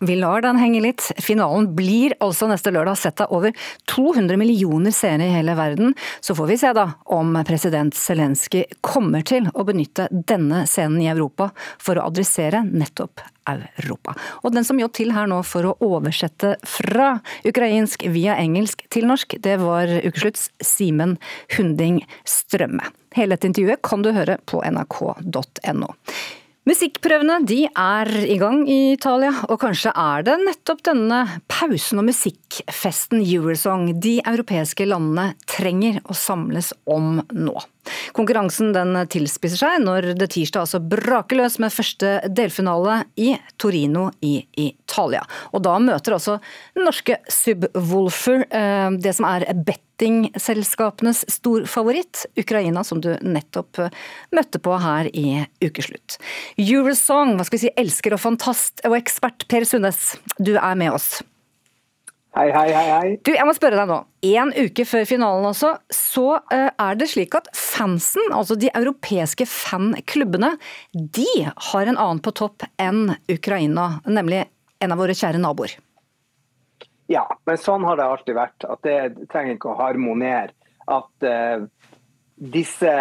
Vi 0.00 0.16
lar 0.16 0.42
den 0.42 0.58
henge 0.60 0.80
litt. 0.80 1.02
Finalen 1.18 1.72
blir 1.76 2.14
altså 2.22 2.48
neste 2.50 2.70
lørdag 2.74 2.98
sett 2.98 3.22
av 3.24 3.32
over 3.34 3.54
200 3.90 4.38
millioner 4.38 4.94
seere 4.94 5.26
i 5.26 5.32
hele 5.34 5.56
verden. 5.58 5.94
Så 6.20 6.36
får 6.38 6.46
vi 6.52 6.58
se 6.60 6.72
da 6.76 6.86
om 7.14 7.34
president 7.46 7.96
Zelenskyj 7.98 8.64
kommer 8.80 9.26
til 9.26 9.48
å 9.54 9.64
benytte 9.66 10.08
denne 10.10 10.64
scenen 10.70 11.02
i 11.02 11.10
Europa 11.10 11.50
for 11.82 11.98
å 11.98 12.06
adressere 12.10 12.62
nettopp 12.68 13.24
Europa. 13.48 14.14
Og 14.44 14.52
den 14.52 14.66
som 14.66 14.78
gjorde 14.80 14.98
til 14.98 15.12
her 15.16 15.28
nå 15.30 15.40
for 15.46 15.70
å 15.70 15.76
oversette 15.84 16.56
fra 16.68 17.14
ukrainsk 17.48 18.04
via 18.12 18.36
engelsk 18.36 18.84
til 18.92 19.08
norsk, 19.08 19.38
det 19.44 19.56
var 19.62 19.88
Ukeslutts 20.04 20.50
Simen 20.60 21.16
Hunding 21.56 22.02
Strømme. 22.28 22.92
Hele 23.16 23.36
dette 23.36 23.48
intervjuet 23.48 23.82
kan 23.82 24.04
du 24.04 24.12
høre 24.12 24.36
på 24.46 24.60
nrk.no. 24.68 25.94
Musikkprøvene 26.68 27.38
de 27.48 27.62
er 27.64 28.08
i 28.28 28.34
gang 28.36 28.58
i 28.68 28.92
Italia, 28.92 29.30
og 29.48 29.56
kanskje 29.62 29.88
er 29.96 30.24
det 30.26 30.34
nettopp 30.42 30.82
denne 30.84 31.22
pausen 31.48 32.02
og 32.02 32.04
musikkfesten 32.10 33.22
Eurosong 33.22 33.94
de 33.96 34.18
europeiske 34.20 34.84
landene 34.90 35.30
trenger 35.48 36.02
å 36.04 36.16
samles 36.18 36.74
om 36.84 37.22
nå. 37.32 37.54
Konkurransen 38.12 38.74
den 38.76 38.98
tilspisser 39.08 39.62
seg 39.62 39.80
når 39.86 40.10
det 40.18 40.28
tirsdag 40.34 40.66
altså 40.66 40.82
braker 40.84 41.40
løs 41.40 41.56
med 41.62 41.72
første 41.72 42.18
delfinale 42.28 43.00
i 43.16 43.30
Torino 43.56 44.10
i 44.20 44.42
Italia. 44.60 45.24
Og 45.56 45.64
da 45.64 45.78
møter 45.80 46.18
altså 46.18 46.36
norske 46.76 47.16
Subwoolfer 47.32 48.44
eh, 48.44 48.90
det 49.00 49.16
som 49.16 49.30
er 49.30 49.48
bettingselskapenes 49.98 51.24
storfavoritt, 51.30 52.26
Ukraina, 52.36 52.84
som 52.84 53.00
du 53.00 53.16
nettopp 53.22 53.78
eh, 53.78 53.90
møtte 54.30 54.58
på 54.58 54.76
her 54.78 55.10
i 55.16 55.44
ukeslutt. 55.64 56.18
Eurosong, 56.58 57.36
hva 57.36 57.46
skal 57.46 57.58
vi 57.58 57.64
si, 57.66 57.74
elsker 57.76 58.14
og 58.14 58.22
fantast 58.22 58.84
og 58.86 58.96
ekspert 58.98 59.48
Per 59.50 59.66
Sundnes, 59.66 60.16
du 60.38 60.56
er 60.56 60.78
med 60.78 60.94
oss. 60.94 61.18
Hei, 62.36 62.50
hei, 62.54 62.68
hei, 62.70 62.84
hei. 62.92 63.12
Du, 63.24 63.32
jeg 63.34 63.46
må 63.48 63.54
spørre 63.56 63.80
deg 63.80 63.88
nå. 63.90 63.96
En 64.28 64.52
uke 64.54 64.84
før 64.86 65.06
finalen 65.08 65.48
også, 65.48 65.72
så 65.90 66.26
uh, 66.36 66.68
er 66.70 66.98
det 67.00 67.08
slik 67.10 67.34
at 67.34 67.48
fansen, 67.56 68.22
altså 68.36 68.54
de 68.54 68.70
europeiske 68.76 69.48
fanklubbene, 69.48 70.52
de 70.94 71.26
har 71.72 71.88
en 71.88 71.98
annen 71.98 72.22
på 72.22 72.34
topp 72.38 72.68
enn 72.78 73.16
Ukraina, 73.32 73.96
nemlig 74.06 74.44
en 74.84 74.94
av 74.94 75.00
våre 75.00 75.16
kjære 75.18 75.40
naboer. 75.42 75.74
Ja, 77.08 77.24
men 77.48 77.56
sånn 77.56 77.86
har 77.88 77.96
det 77.96 78.04
alltid 78.04 78.36
vært. 78.36 78.64
At 78.68 78.84
det 78.84 79.28
trenger 79.32 79.56
ikke 79.56 79.72
å 79.72 79.78
harmonere. 79.78 80.52
At 80.88 81.24
uh, 81.24 81.64
disse 82.38 82.92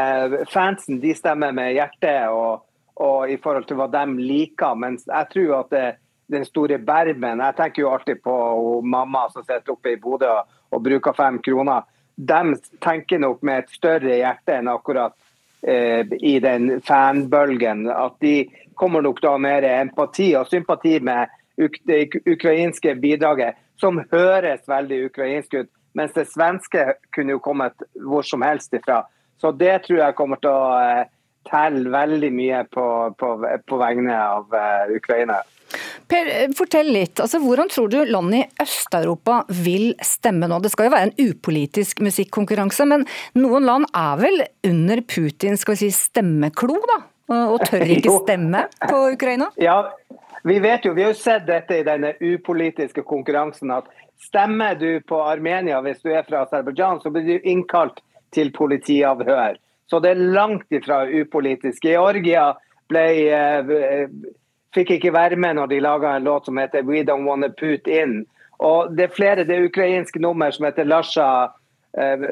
fansen 0.52 1.02
de 1.04 1.14
stemmer 1.16 1.52
med 1.56 1.74
hjertet 1.76 2.32
og, 2.32 2.64
og, 2.96 3.28
i 3.30 3.38
forhold 3.42 3.68
til 3.68 3.80
hva 3.82 3.90
de 3.92 4.06
liker. 4.16 4.80
Mens 4.80 5.06
jeg 5.12 5.32
tror 5.34 5.54
at 5.60 5.76
det, 5.76 5.86
den 6.32 6.48
store 6.48 6.80
bermen 6.84 7.44
Jeg 7.44 7.56
tenker 7.60 7.84
jo 7.84 7.92
alltid 7.94 8.24
på 8.24 8.38
mamma 8.84 9.28
som 9.32 9.46
sitter 9.46 9.76
oppe 9.76 9.94
i 9.94 10.00
Bodø 10.02 10.32
og, 10.40 10.58
og 10.72 10.84
bruker 10.88 11.16
fem 11.16 11.40
kroner. 11.44 11.84
De 12.16 12.58
tenker 12.84 13.22
nok 13.22 13.44
med 13.46 13.66
et 13.66 13.76
større 13.76 14.18
hjerte 14.18 14.56
enn 14.58 14.72
akkurat 14.72 15.14
eh, 15.62 16.08
i 16.18 16.40
den 16.44 16.80
fanbølgen. 16.82 17.86
At 17.92 18.18
de 18.24 18.48
kommer 18.80 19.04
nok 19.04 19.22
da 19.22 19.36
mer 19.38 19.68
empati 19.68 20.32
og 20.40 20.48
sympati 20.50 20.98
med 21.04 21.36
det 21.58 22.08
ukrainske 22.26 22.96
bidraget 23.02 23.58
som 23.82 24.00
høres 24.12 24.66
veldig 24.70 25.04
ukrainsk 25.12 25.60
ut. 25.60 25.70
Mens 25.98 26.14
det 26.14 26.28
svenske 26.30 26.84
kunne 27.16 27.38
jo 27.38 27.44
kommet 27.44 27.88
hvor 28.06 28.26
som 28.26 28.44
helst 28.46 28.74
ifra. 28.78 29.04
Så 29.42 29.52
det 29.54 29.84
tror 29.86 30.02
jeg 30.02 30.18
kommer 30.18 30.42
til 30.42 30.54
å 30.54 30.74
uh, 30.78 31.06
telle 31.48 31.90
veldig 31.94 32.32
mye 32.34 32.64
på, 32.74 32.88
på, 33.18 33.36
på 33.66 33.80
vegne 33.82 34.18
av 34.18 34.54
uh, 34.54 34.90
Ukraina. 34.94 35.40
Per, 36.08 36.30
eh, 36.32 36.48
fortell 36.56 36.90
litt. 36.96 37.20
Altså, 37.20 37.42
hvordan 37.44 37.70
tror 37.72 37.90
du 37.92 37.98
land 38.08 38.36
i 38.38 38.46
Øst-Europa 38.64 39.42
vil 39.52 39.90
stemme 40.06 40.48
nå? 40.48 40.62
Det 40.64 40.72
skal 40.72 40.88
jo 40.88 40.94
være 40.94 41.10
en 41.10 41.32
upolitisk 41.32 42.02
musikkonkurranse, 42.06 42.88
men 42.88 43.04
noen 43.36 43.68
land 43.68 43.90
er 43.92 44.22
vel 44.22 44.46
under 44.70 45.04
Putins 45.04 45.66
si, 45.68 45.92
stemmeklo, 45.92 46.80
da? 46.94 47.02
Og 47.52 47.60
tør 47.68 47.84
ikke 47.84 48.16
stemme 48.22 48.64
på 48.86 49.02
Ukraina? 49.18 49.50
Ja, 49.60 49.82
vi 50.48 50.60
vet 50.60 50.86
jo, 50.86 50.94
vi 50.94 51.04
har 51.04 51.14
jo 51.14 51.20
sett 51.20 51.48
dette 51.48 51.80
i 51.80 51.86
denne 51.86 52.14
upolitiske 52.20 53.04
konkurransen 53.08 53.72
at 53.74 53.90
stemmer 54.22 54.76
du 54.76 55.00
på 55.02 55.20
Armenia 55.24 55.82
hvis 55.86 56.02
du 56.04 56.12
er 56.14 56.26
fra 56.28 56.46
Aserbajdsjan, 56.46 57.02
så 57.02 57.12
blir 57.14 57.28
du 57.28 57.50
innkalt 57.50 58.02
til 58.36 58.52
politiavhør. 58.56 59.58
Så 59.90 60.00
det 60.04 60.14
er 60.14 60.26
langt 60.36 60.72
ifra 60.74 61.06
upolitisk. 61.08 61.86
Georgia 61.86 62.50
ble, 62.92 63.06
eh, 63.32 64.08
fikk 64.76 64.98
ikke 64.98 65.14
være 65.16 65.40
med 65.40 65.56
når 65.56 65.72
de 65.72 65.84
laga 65.84 66.16
en 66.16 66.28
låt 66.28 66.46
som 66.46 66.58
heter 66.58 66.84
'We 66.84 67.04
Don't 67.04 67.28
Wanna 67.28 67.50
Put 67.50 67.88
In'. 67.88 68.26
Og 68.60 68.96
Det 68.96 69.04
er 69.04 69.16
flere, 69.16 69.44
det 69.44 69.56
er 69.56 69.66
ukrainsk 69.66 70.16
nummer 70.16 70.52
som 70.52 70.66
heter 70.66 70.84
Lasha, 70.84 71.44
eh, 71.44 71.50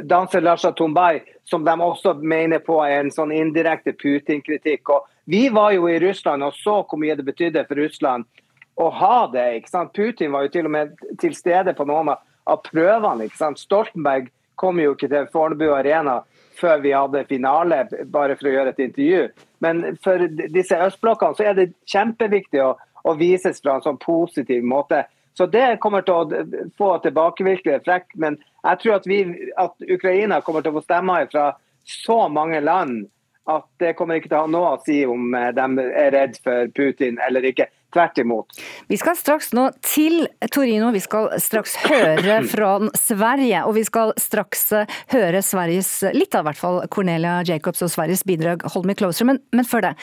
danser 0.05 0.41
Lasha 0.41 0.71
Tumbai, 0.71 1.23
som 1.43 1.65
de 1.65 1.73
også 1.81 2.13
mener 2.21 2.61
på 2.61 2.77
er 2.85 2.99
en 2.99 3.11
sånn 3.13 3.33
indirekte 3.33 3.95
Putin-kritikk. 3.97 4.91
Og 4.93 5.07
vi 5.25 5.47
var 5.49 5.73
jo 5.73 5.87
i 5.89 5.99
Russland 5.99 6.45
og 6.45 6.53
så 6.53 6.81
hvor 6.83 7.01
mye 7.01 7.15
det 7.17 7.25
betydde 7.25 7.65
for 7.65 7.81
Russland 7.81 8.27
å 8.75 8.89
ha 8.93 9.25
det. 9.33 9.47
ikke 9.57 9.73
sant? 9.73 9.93
Putin 9.95 10.31
var 10.35 10.45
jo 10.45 10.53
til 10.53 10.69
og 10.69 10.75
med 10.75 10.93
til 11.21 11.35
stede 11.35 11.73
på 11.73 11.87
noen 11.87 12.13
av 12.13 12.61
prøvene. 12.67 13.25
ikke 13.25 13.41
sant? 13.41 13.59
Stoltenberg 13.59 14.29
kom 14.55 14.79
jo 14.79 14.93
ikke 14.93 15.09
til 15.11 15.29
Fornebu 15.33 15.71
Arena 15.73 16.21
før 16.55 16.79
vi 16.83 16.93
hadde 16.95 17.25
finale, 17.27 17.81
bare 18.05 18.37
for 18.39 18.47
å 18.47 18.53
gjøre 18.53 18.71
et 18.75 18.85
intervju. 18.85 19.23
Men 19.63 19.97
for 20.03 20.21
disse 20.53 20.77
østblokkene 20.77 21.35
så 21.35 21.49
er 21.49 21.57
det 21.57 21.71
kjempeviktig 21.91 22.61
å, 22.63 22.75
å 23.03 23.15
vises 23.19 23.59
fra 23.63 23.75
en 23.75 23.83
sånn 23.83 23.99
positiv 23.99 24.63
måte. 24.63 25.03
Så 25.37 25.49
det 25.51 25.79
kommer 25.83 26.05
til 26.05 26.15
å 26.15 26.43
få 26.79 26.93
tilbakevirkende 27.03 27.79
effekt. 27.81 28.15
Men 28.15 28.37
jeg 28.63 28.81
tror 28.81 28.99
at, 28.99 29.09
vi, 29.09 29.19
at 29.59 29.87
Ukraina 29.91 30.39
kommer 30.45 30.63
til 30.63 30.71
å 30.73 30.79
få 30.79 30.85
stemmer 30.87 31.27
fra 31.31 31.49
så 31.85 32.25
mange 32.31 32.61
land 32.63 33.05
at 33.45 33.65
det 33.81 33.93
kommer 33.97 34.17
ikke 34.17 34.31
til 34.31 34.39
å 34.39 34.45
ha 34.45 34.49
noe 34.49 34.75
å 34.75 34.83
si 34.85 35.01
om 35.05 35.33
eh, 35.37 35.51
de 35.53 35.65
er 35.85 36.13
redd 36.15 36.39
for 36.43 36.71
Putin 36.77 37.19
eller 37.27 37.45
ikke. 37.51 37.69
Tvert 37.95 38.17
imot. 38.19 38.57
Vi 38.91 38.97
skal 38.99 39.15
straks 39.15 39.53
nå 39.55 39.69
til 39.85 40.25
Torino. 40.51 40.89
Vi 40.91 40.99
skal 40.99 41.29
straks 41.39 41.77
høre 41.85 42.41
fra 42.53 42.71
Sverige. 42.99 43.61
Og 43.69 43.77
vi 43.77 43.85
skal 43.87 44.11
straks 44.19 44.65
eh, 44.75 44.97
høre 45.13 45.43
Sveriges, 45.45 45.91
litt 46.17 46.35
av 46.35 46.49
hvert 46.49 46.59
fall, 46.59 46.81
Cornelia 46.91 47.37
Jacobs 47.47 47.85
og 47.85 47.93
Sveriges 47.93 48.25
bidrag 48.27 48.65
Hold 48.73 48.89
Me 48.89 48.97
Closer. 48.97 49.29
Men, 49.29 49.39
men 49.55 49.69
før 49.69 49.87
det, 49.87 49.93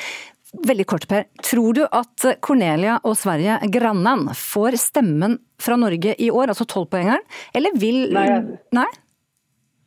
veldig 0.52 0.86
kort 0.86 1.08
Per. 1.08 1.24
Tror 1.50 1.74
du 1.74 1.82
at 1.86 2.26
Cornelia 2.40 2.98
og 3.04 3.16
Sverige, 3.18 3.58
grannen, 3.72 4.28
får 4.36 4.76
stemmen 4.80 5.38
fra 5.60 5.76
Norge 5.80 6.14
i 6.18 6.30
år, 6.30 6.52
altså 6.52 6.66
tolvpoengeren? 6.68 7.24
Eller 7.54 7.78
vil 7.78 8.04
Nei. 8.14 8.26
Nei? 8.74 8.88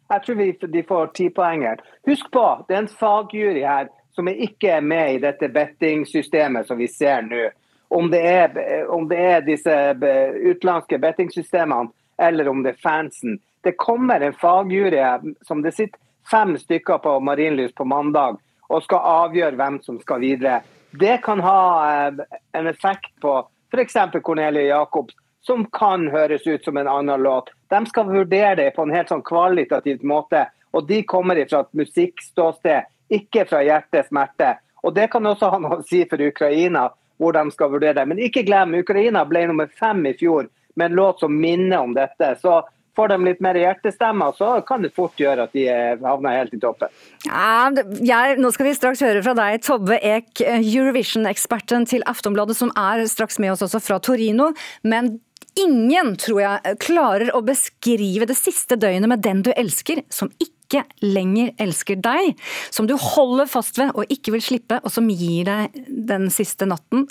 Jeg 0.10 0.22
tror 0.26 0.36
vi, 0.38 0.52
de 0.70 0.84
får 0.86 1.08
ti 1.18 1.30
poenger. 1.34 1.82
Husk 2.06 2.30
på, 2.34 2.46
det 2.68 2.76
er 2.76 2.84
en 2.84 2.92
fagjury 3.00 3.64
her 3.66 3.88
som 4.16 4.30
ikke 4.30 4.78
er 4.78 4.86
med 4.86 5.16
i 5.16 5.22
dette 5.24 5.50
bettingsystemet 5.52 6.68
som 6.68 6.78
vi 6.78 6.88
ser 6.88 7.26
nå. 7.26 7.48
Om 7.96 8.10
det, 8.12 8.22
er, 8.22 8.86
om 8.92 9.08
det 9.10 9.18
er 9.22 9.44
disse 9.46 9.74
utenlandske 9.96 11.00
bettingsystemene 11.02 11.92
eller 12.22 12.48
om 12.50 12.62
det 12.64 12.76
er 12.76 12.82
fansen. 12.84 13.40
Det 13.66 13.76
kommer 13.82 14.22
en 14.22 14.38
fagjury 14.38 15.02
som 15.46 15.62
det 15.66 15.74
sitter 15.76 16.00
fem 16.32 16.56
stykker 16.58 17.02
på 17.04 17.20
Marienlyst 17.20 17.76
på 17.76 17.86
mandag 17.86 18.40
og 18.70 18.84
skal 18.84 19.12
avgjøre 19.12 19.58
hvem 19.60 19.82
som 19.86 20.00
skal 20.02 20.24
videre. 20.24 20.62
Det 20.96 21.18
kan 21.26 21.42
ha 21.44 21.60
eh, 22.08 22.26
en 22.58 22.68
effekt 22.68 23.14
på 23.22 23.38
f.eks. 23.74 23.98
Cornelia 24.24 24.64
Jacobs, 24.64 25.16
som 25.46 25.66
kan 25.66 26.08
høres 26.10 26.48
ut 26.48 26.64
som 26.64 26.78
en 26.78 26.88
annen 26.88 27.22
låt. 27.22 27.52
De 27.70 27.86
skal 27.86 28.08
vurdere 28.10 28.56
det 28.56 28.72
på 28.76 28.86
en 28.86 28.94
helt 28.96 29.12
sånn 29.12 29.26
kvalitativt 29.26 30.04
måte. 30.04 30.48
Og 30.76 30.88
de 30.88 31.04
kommer 31.08 31.40
fra 31.50 31.62
et 31.64 31.74
musikkståsted, 31.78 32.88
ikke 33.14 33.46
fra 33.50 33.62
hjertets 33.64 34.10
smerte. 34.10 34.56
Og 34.84 34.94
det 34.96 35.10
kan 35.14 35.26
også 35.26 35.50
ha 35.54 35.60
noe 35.62 35.80
å 35.80 35.86
si 35.88 36.04
for 36.10 36.22
Ukraina, 36.22 36.90
hvor 37.22 37.36
de 37.36 37.44
skal 37.54 37.72
vurdere 37.72 38.00
det. 38.00 38.08
Men 38.10 38.22
ikke 38.22 38.44
glem, 38.48 38.76
Ukraina 38.82 39.24
ble 39.28 39.46
nummer 39.50 39.70
fem 39.80 40.04
i 40.10 40.16
fjor 40.18 40.50
med 40.76 40.92
en 40.92 40.98
låt 41.00 41.24
som 41.24 41.38
minner 41.40 41.80
om 41.80 41.94
dette. 41.96 42.34
Så 42.42 42.60
får 42.96 43.12
de 43.12 43.18
litt 43.28 43.44
mer 43.44 43.58
hjertestemmer, 43.60 44.36
så 44.38 44.62
kan 44.68 44.86
det 44.86 44.94
fort 44.96 45.20
gjøre 45.20 45.48
at 45.48 45.56
de 45.56 45.68
havner 46.04 46.40
helt 46.40 46.56
i 46.56 46.62
toppen. 46.62 46.92
Ja, 47.28 47.70
jeg, 48.00 48.40
nå 48.42 48.52
skal 48.56 48.70
vi 48.70 48.76
straks 48.78 49.04
høre 49.06 49.24
fra 49.26 49.36
deg, 49.38 49.62
Tobbe 49.66 50.00
Ek, 50.00 50.42
Eurovision-eksperten 50.46 51.88
til 51.90 52.06
Aftonbladet, 52.10 52.58
som 52.58 52.74
er 52.80 53.06
straks 53.12 53.40
med 53.44 53.56
oss 53.56 53.66
også 53.66 53.84
fra 53.84 54.00
Torino. 54.04 54.52
Men 54.88 55.18
ingen, 55.60 56.16
tror 56.22 56.42
jeg, 56.44 56.76
klarer 56.84 57.32
å 57.36 57.44
beskrive 57.46 58.28
det 58.30 58.38
siste 58.40 58.78
døgnet 58.80 59.12
med 59.12 59.24
den 59.26 59.44
du 59.46 59.52
elsker, 59.56 60.04
som 60.14 60.32
ikke 60.40 60.84
lenger 61.04 61.54
elsker 61.62 62.00
deg, 62.02 62.34
som 62.74 62.88
du 62.90 62.96
holder 63.00 63.50
fast 63.50 63.78
ved 63.80 63.94
og 63.94 64.10
ikke 64.12 64.34
vil 64.36 64.44
slippe, 64.44 64.82
og 64.82 64.92
som 64.92 65.12
gir 65.12 65.46
deg 65.48 65.84
den 65.88 66.30
siste 66.34 66.68
natten. 66.70 67.06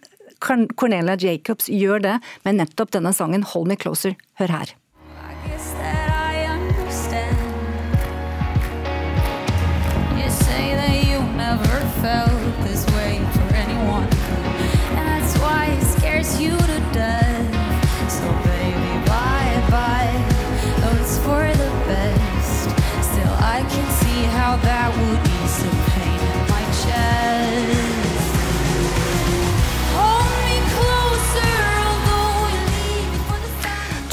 Cornelia 0.45 1.17
Jacobs 1.17 1.71
gjør 1.73 2.03
det 2.05 2.17
med 2.45 2.59
nettopp 2.61 2.91
denne 2.93 3.15
sangen 3.17 3.45
'Hold 3.45 3.69
Me 3.69 3.77
Closer'. 3.77 4.19
Hør 4.41 4.59
her. 4.59 4.75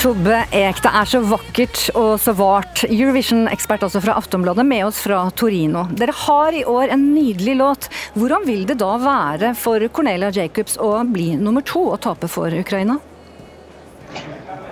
Tobbe 0.01 0.33
Ek, 0.49 0.79
det 0.81 0.89
er 0.97 1.05
så 1.05 1.19
vakkert 1.21 1.81
og 1.93 2.15
så 2.23 2.33
vart. 2.33 2.79
Eurovision-ekspert 2.87 3.83
altså 3.85 3.99
fra 4.01 4.15
Aftonbladet 4.17 4.65
med 4.65 4.87
oss 4.87 5.03
fra 5.03 5.19
Torino. 5.37 5.83
Dere 5.93 6.15
har 6.23 6.57
i 6.57 6.63
år 6.65 6.95
en 6.95 7.03
nydelig 7.13 7.53
låt. 7.59 7.85
Hvordan 8.17 8.47
vil 8.47 8.65
det 8.65 8.79
da 8.81 8.95
være 8.97 9.53
for 9.53 9.85
Cornelia 9.93 10.33
Jacobs 10.33 10.79
å 10.81 10.95
bli 11.05 11.35
nummer 11.37 11.61
to 11.61 11.83
og 11.91 12.01
tape 12.01 12.31
for 12.33 12.49
Ukraina? 12.49 12.97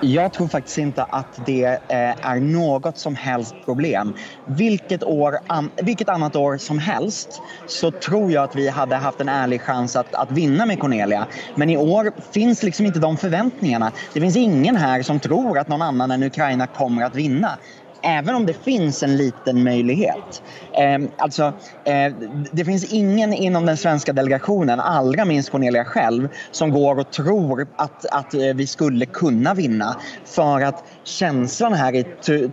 Jag 0.02 0.34
tror 0.34 0.48
faktiskt 0.48 0.78
inte 0.78 1.04
att 1.04 1.34
det 1.36 1.62
er 1.90 2.16
är 2.22 2.40
något 2.40 2.98
som 2.98 3.16
helst 3.16 3.56
problem. 3.66 4.14
Vilket, 4.46 5.04
år, 5.04 5.40
vilket 5.84 6.10
annat 6.10 6.36
år 6.36 6.58
som 6.58 6.80
helst 6.80 7.42
så 7.66 7.92
tror 7.92 8.32
jag 8.32 8.44
att 8.44 8.56
vi 8.56 8.70
hade 8.70 8.96
haft 8.96 9.22
en 9.22 9.30
ärlig 9.30 9.62
chans 9.62 9.96
att, 9.96 10.16
att 10.16 10.32
vinna 10.32 10.66
med 10.66 10.80
Cornelia. 10.80 11.28
Men 11.54 11.70
i 11.70 11.78
år 11.78 12.12
finns 12.34 12.64
liksom 12.64 12.86
inte 12.86 13.00
de 13.00 13.18
förväntningarna. 13.18 13.92
Det 14.14 14.22
finns 14.22 14.36
ingen 14.36 14.76
här 14.76 15.04
som 15.04 15.20
tror 15.20 15.60
att 15.60 15.68
någon 15.68 15.82
annan 15.82 16.12
än 16.12 16.24
Ukraina 16.24 16.68
kommer 16.68 17.02
att 17.04 17.16
vinna 17.16 17.60
även 18.04 18.36
om 18.36 18.46
det 18.46 18.54
finns 18.54 19.04
en 19.04 19.18
liten 19.18 19.64
möjlighet. 19.64 20.44
Eh, 20.74 21.00
alltså, 21.18 21.54
eh, 21.86 22.14
det 22.52 22.66
finns 22.66 22.94
ingen 22.94 23.34
inom 23.34 23.66
den 23.66 23.78
svenska 23.78 24.14
delegationen, 24.14 24.80
allra 24.80 25.26
minst 25.26 25.50
Cornelia 25.50 25.86
själv, 25.86 26.30
som 26.52 26.72
går 26.72 27.00
och 27.00 27.12
tror 27.12 27.68
att, 27.76 28.06
att 28.06 28.34
eh, 28.34 28.40
vi 28.56 28.68
skulle 28.68 29.06
kunna 29.06 29.54
vinna. 29.54 29.96
För 30.26 30.62
att 30.62 30.84
känslan 31.04 31.74
här 31.74 31.96
i 31.96 32.04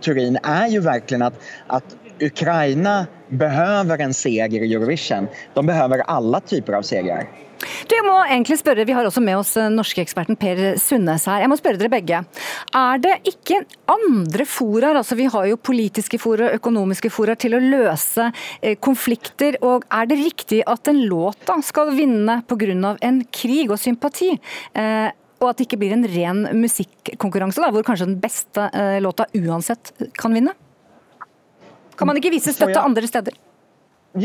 Turin 0.01 0.37
är 0.43 0.67
ju 0.67 0.79
verkligen 0.79 1.21
att, 1.21 1.39
att 1.67 1.95
Ukraina 2.21 3.05
behöver 3.29 3.99
en 3.99 4.13
seger 4.13 4.61
i 4.61 4.73
Eurovision. 4.73 5.27
De 5.53 5.65
behöver 5.65 5.99
alla 5.99 6.39
typer 6.39 6.73
av 6.73 6.81
segrar. 6.81 7.46
Du, 7.57 7.93
jeg 7.95 8.05
må 8.05 8.15
egentlig 8.27 8.57
spørre, 8.59 8.85
Vi 8.85 8.95
har 8.95 9.07
også 9.07 9.23
med 9.23 9.39
oss 9.39 9.55
norske 9.73 10.03
eksperten 10.03 10.37
Per 10.39 10.77
Sundnes 10.81 11.25
her. 11.29 11.41
Jeg 11.43 11.51
må 11.51 11.57
spørre 11.59 11.79
dere 11.81 11.91
begge. 11.91 12.21
Er 12.77 13.01
det 13.01 13.15
ikke 13.31 13.63
andre 13.89 14.45
fora, 14.49 14.93
altså 14.93 15.17
vi 15.17 15.27
har 15.31 15.47
jo 15.49 15.57
politiske 15.57 16.19
fora, 16.21 16.51
økonomiske 16.57 17.11
fora, 17.13 17.37
til 17.39 17.57
å 17.57 17.61
løse 17.63 18.29
eh, 18.61 18.77
konflikter. 18.77 19.57
og 19.65 19.87
Er 19.91 20.09
det 20.09 20.19
riktig 20.21 20.61
at 20.67 20.91
en 20.91 21.01
låt 21.09 21.45
da 21.47 21.57
skal 21.65 21.93
vinne 21.97 22.41
pga. 22.47 22.97
en 23.01 23.23
krig 23.31 23.71
og 23.71 23.79
sympati? 23.79 24.35
Eh, 24.73 25.09
og 25.37 25.51
at 25.51 25.57
det 25.57 25.67
ikke 25.67 25.81
blir 25.81 25.93
en 25.93 26.07
ren 26.09 26.45
musikkonkurranse, 26.57 27.61
hvor 27.61 27.85
kanskje 27.85 28.09
den 28.09 28.21
beste 28.21 28.69
eh, 28.73 28.97
låta 29.01 29.27
uansett 29.37 29.93
kan 30.17 30.33
vinne? 30.33 30.53
Kan 31.97 32.09
man 32.09 32.17
ikke 32.17 32.33
vise 32.33 32.53
støtte 32.53 32.81
andre 32.81 33.09
steder? 33.09 33.37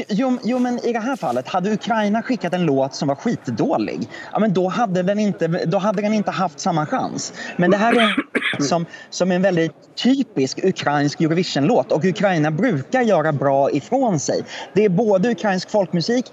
Jo, 0.09 0.39
jo, 0.43 0.59
men 0.59 0.87
i 0.87 0.93
det 0.93 0.99
här 0.99 1.17
fallet, 1.17 1.49
hade 1.49 1.73
Ukraina 1.73 2.23
skickat 2.23 2.55
en 2.55 2.67
låt 2.67 2.95
som 2.95 3.09
var 3.09 3.15
skitdålig, 3.15 4.09
ja, 4.33 4.39
men 4.39 4.53
då, 4.53 4.69
hade 4.69 5.03
den 5.03 5.19
inte, 5.19 5.47
då 5.47 5.79
hade 5.79 6.03
den 6.03 6.15
inte 6.15 6.31
haft 6.31 6.61
samma 6.61 6.87
chans. 6.87 7.33
Men 7.57 7.71
det 7.71 7.77
här 7.77 7.93
är 7.93 8.15
som, 8.63 8.87
som 9.11 9.33
en 9.33 9.43
väldigt 9.43 9.73
typisk 9.95 10.65
ukrainsk 10.65 11.21
Eurovision-låt 11.21 11.93
och 11.93 12.05
Ukraina 12.05 12.51
brukar 12.51 13.03
göra 13.03 13.33
bra 13.33 13.71
ifrån 13.71 14.21
sig. 14.21 14.45
Det 14.75 14.85
är 14.85 14.89
både 14.89 15.31
ukrainsk 15.31 15.71
folkmusik 15.71 16.27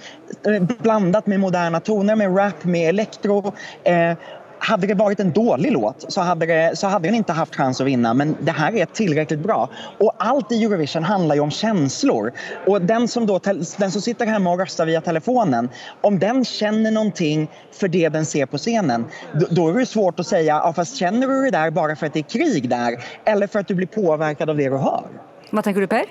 eh, 0.47 0.63
blandat 0.81 1.27
med 1.27 1.39
moderna 1.39 1.79
toner, 1.79 2.15
med 2.15 2.37
rap, 2.37 2.63
med 2.63 2.89
elektro. 2.89 3.53
Eh, 3.83 4.17
hade 4.59 4.87
det 4.87 4.93
varit 4.93 5.19
en 5.19 5.31
dålig 5.31 5.71
låt 5.71 6.05
så 6.11 6.21
hade, 6.21 6.45
det, 6.45 6.77
så 6.77 6.87
hade 6.87 7.07
den 7.07 7.15
inte 7.15 7.33
haft 7.33 7.55
chans 7.55 7.81
att 7.81 7.87
vinna. 7.87 8.13
Men 8.13 8.37
det 8.41 8.51
här 8.51 8.75
är 8.75 8.85
tillräckligt 8.85 9.39
bra. 9.39 9.69
Och 9.97 10.13
allt 10.17 10.51
i 10.51 10.63
Eurovision 10.63 11.03
handlar 11.03 11.35
ju 11.35 11.41
om 11.41 11.51
känslor. 11.51 12.31
Och 12.67 12.81
den 12.81 13.07
som, 13.07 13.25
då, 13.25 13.39
den 13.77 13.91
som 13.91 14.01
sitter 14.01 14.25
hemma 14.25 14.51
och 14.51 14.59
röstar 14.59 14.85
via 14.85 15.01
telefonen, 15.01 15.69
om 16.01 16.19
den 16.19 16.45
känner 16.45 16.91
någonting 16.91 17.51
för 17.71 17.87
det 17.87 18.09
den 18.09 18.25
ser 18.25 18.45
på 18.45 18.57
scenen, 18.57 19.05
då, 19.33 19.47
då 19.49 19.69
är 19.69 19.73
det 19.73 19.85
svårt 19.85 20.19
att 20.19 20.27
säga, 20.27 20.61
ja, 20.63 20.73
fast 20.73 20.97
känner 20.97 21.27
du 21.27 21.41
det 21.43 21.51
där 21.51 21.71
bara 21.71 21.95
för 21.95 22.05
att 22.05 22.13
det 22.13 22.19
är 22.19 22.23
krig 22.23 22.69
där? 22.69 23.03
Eller 23.25 23.47
för 23.47 23.59
att 23.59 23.67
du 23.67 23.75
blir 23.75 23.87
påverkad 23.87 24.49
av 24.49 24.57
det 24.57 24.69
du 24.69 24.77
hör? 24.77 25.03
Vad 25.51 25.63
tänker 25.63 25.81
du 25.81 25.87
Per? 25.87 26.05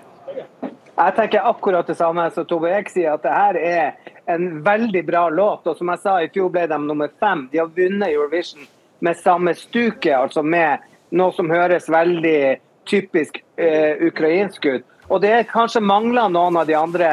Jeg 0.99 1.15
tenker 1.15 1.45
akkurat 1.47 1.87
det 1.87 1.95
samme 1.95 2.25
som 2.35 2.47
Tove 2.51 2.73
Ek 2.75 2.89
sier, 2.91 3.13
at 3.15 3.23
det 3.23 3.31
her 3.31 3.59
er 3.63 4.15
en 4.35 4.49
veldig 4.67 5.05
bra 5.07 5.29
låt. 5.31 5.69
Og 5.71 5.79
som 5.79 5.93
jeg 5.93 6.03
sa, 6.03 6.17
i 6.19 6.31
fjor 6.35 6.51
ble 6.51 6.65
de 6.67 6.79
nummer 6.83 7.13
fem. 7.23 7.45
De 7.53 7.61
har 7.63 7.71
vunnet 7.77 8.11
Eurovision 8.11 8.67
med 9.07 9.21
samme 9.21 9.55
stuke, 9.55 10.11
altså 10.11 10.43
med 10.43 10.83
noe 11.15 11.31
som 11.37 11.51
høres 11.55 11.87
veldig 11.87 12.59
typisk 12.91 13.39
eh, 13.63 13.95
ukrainsk 14.09 14.67
ut. 14.67 14.89
Og 15.09 15.23
det 15.23 15.47
kanskje 15.53 15.85
mangler 15.87 16.33
noen 16.35 16.59
av 16.59 16.67
de 16.67 16.75
andre 16.75 17.11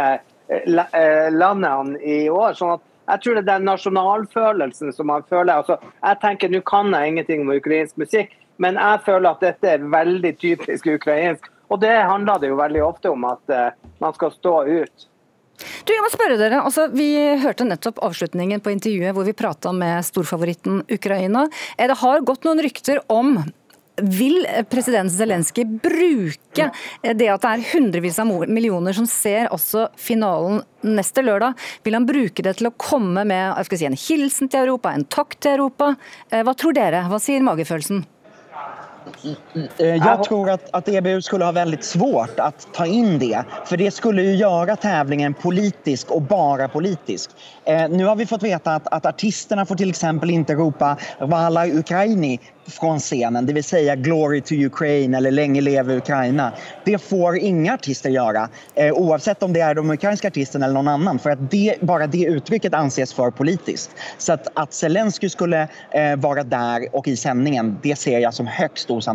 eh, 0.49 1.29
landene 1.29 2.01
i 2.01 2.25
år. 2.29 2.57
sånn 2.57 2.79
at 2.79 2.85
jeg 3.05 3.21
tror 3.21 3.37
det 3.37 3.43
er 3.43 3.51
den 3.53 3.69
nasjonalfølelsen 3.69 4.93
som 4.97 5.13
man 5.13 5.25
føler. 5.29 5.59
Altså, 5.59 5.77
jeg 6.01 6.21
tenker, 6.25 6.49
Nå 6.49 6.65
kan 6.65 6.89
jeg 6.89 7.13
ingenting 7.13 7.45
om 7.45 7.53
ukrainsk 7.53 8.01
musikk, 8.01 8.33
men 8.57 8.81
jeg 8.81 9.05
føler 9.05 9.29
at 9.29 9.45
dette 9.45 9.75
er 9.77 9.91
veldig 9.93 10.37
typisk 10.41 10.89
ukrainsk. 10.89 11.51
Og 11.71 11.81
det 11.81 11.95
handler 11.95 12.39
det 12.41 12.51
jo 12.51 12.61
veldig 12.61 12.85
ofte 12.85 13.11
om 13.11 13.27
at 13.29 13.53
uh, 13.53 13.91
man 14.03 14.15
skal 14.17 14.33
stå 14.35 14.55
ut. 14.67 15.09
Du, 15.55 15.93
jeg 15.93 16.03
må 16.03 16.11
spørre 16.11 16.39
dere, 16.39 16.63
altså, 16.67 16.89
Vi 16.91 17.09
hørte 17.39 17.67
nettopp 17.67 18.01
avslutningen 18.03 18.63
på 18.63 18.73
intervjuet 18.73 19.15
hvor 19.15 19.27
vi 19.27 19.35
prata 19.37 19.71
med 19.75 20.03
storfavoritten 20.03 20.83
Ukraina. 20.91 21.45
Eh, 21.77 21.87
det 21.87 22.01
har 22.01 22.25
gått 22.27 22.47
noen 22.47 22.63
rykter 22.65 22.99
om 23.11 23.37
vil 23.95 24.41
president 24.67 25.07
Zelenskyj 25.13 25.63
bruke 25.79 26.65
eh, 26.65 27.13
det 27.15 27.29
at 27.31 27.45
det 27.45 27.51
er 27.53 27.63
hundrevis 27.69 28.19
av 28.19 28.27
millioner 28.51 28.97
som 28.97 29.07
ser 29.07 29.47
også 29.55 29.85
finalen 29.95 30.59
neste 30.83 31.23
lørdag, 31.23 31.55
vil 31.87 31.95
han 31.95 32.09
bruke 32.09 32.43
det 32.43 32.57
til 32.59 32.67
å 32.67 32.75
komme 32.75 33.23
med 33.23 33.71
si, 33.71 33.87
en 33.87 33.95
hilsen 33.95 34.51
til 34.51 34.65
Europa, 34.65 34.91
en 34.91 35.07
takk 35.07 35.39
til 35.39 35.55
Europa? 35.55 35.93
Hva 36.29 36.53
tror 36.59 36.75
dere? 36.75 37.05
Hva 37.07 37.21
sier 37.23 37.45
magefølelsen? 37.47 38.03
Eh, 39.77 39.85
jag 39.87 40.23
tror 40.23 40.49
att, 40.49 40.69
att 40.71 40.87
EBU 40.87 41.21
skulle 41.21 41.45
ha 41.45 41.51
väldigt 41.51 41.83
svårt 41.83 42.39
att 42.39 42.67
ta 42.73 42.85
in 42.85 43.19
det. 43.19 43.43
För 43.65 43.77
det 43.77 43.91
skulle 43.91 44.21
ju 44.21 44.35
göra 44.35 44.75
tävlingen 44.75 45.33
politisk 45.33 46.11
och 46.11 46.21
bara 46.21 46.67
politisk. 46.67 47.29
Eh, 47.65 47.89
nu 47.89 48.05
har 48.05 48.15
vi 48.15 48.25
fått 48.25 48.43
veta 48.43 48.75
att, 48.75 48.87
att 48.87 49.05
artisterna 49.05 49.65
får 49.65 49.75
till 49.75 49.89
exempel 49.89 50.29
inte 50.29 50.53
ropa 50.53 50.97
Vala 51.19 51.67
Ukraini 51.67 52.39
från 52.67 52.99
scenen, 52.99 53.45
det 53.45 53.53
vill 53.53 53.63
säga 53.63 53.95
Glory 53.95 54.41
to 54.41 54.53
Ukraine 54.53 55.17
eller 55.17 55.31
Länge 55.31 55.61
leve 55.61 55.97
Ukraina. 55.97 56.51
Det 56.83 56.97
får 56.97 57.37
inga 57.37 57.73
artister 57.73 58.09
göra, 58.09 58.49
eh, 58.75 58.93
oavsett 58.93 59.43
om 59.43 59.53
det 59.53 59.59
är 59.59 59.75
de 59.75 59.91
ukrainska 59.91 60.27
artisterna 60.27 60.65
eller 60.65 60.73
någon 60.73 60.87
annan. 60.87 61.19
För 61.19 61.29
att 61.29 61.51
det, 61.51 61.75
bara 61.81 62.07
det 62.07 62.23
uttrycket 62.23 62.73
anses 62.73 63.13
för 63.13 63.31
politiskt. 63.31 63.91
Så 64.17 64.33
att, 64.33 64.47
att 64.53 64.73
Zelensky 64.73 65.29
skulle 65.29 65.67
eh, 65.91 66.15
vara 66.15 66.43
där 66.43 66.87
och 66.95 67.07
i 67.07 67.17
sändningen, 67.17 67.77
det 67.83 67.95
ser 67.95 68.19
jag 68.19 68.33
som 68.33 68.47
högst 68.47 68.91
osannolikt. 68.91 69.14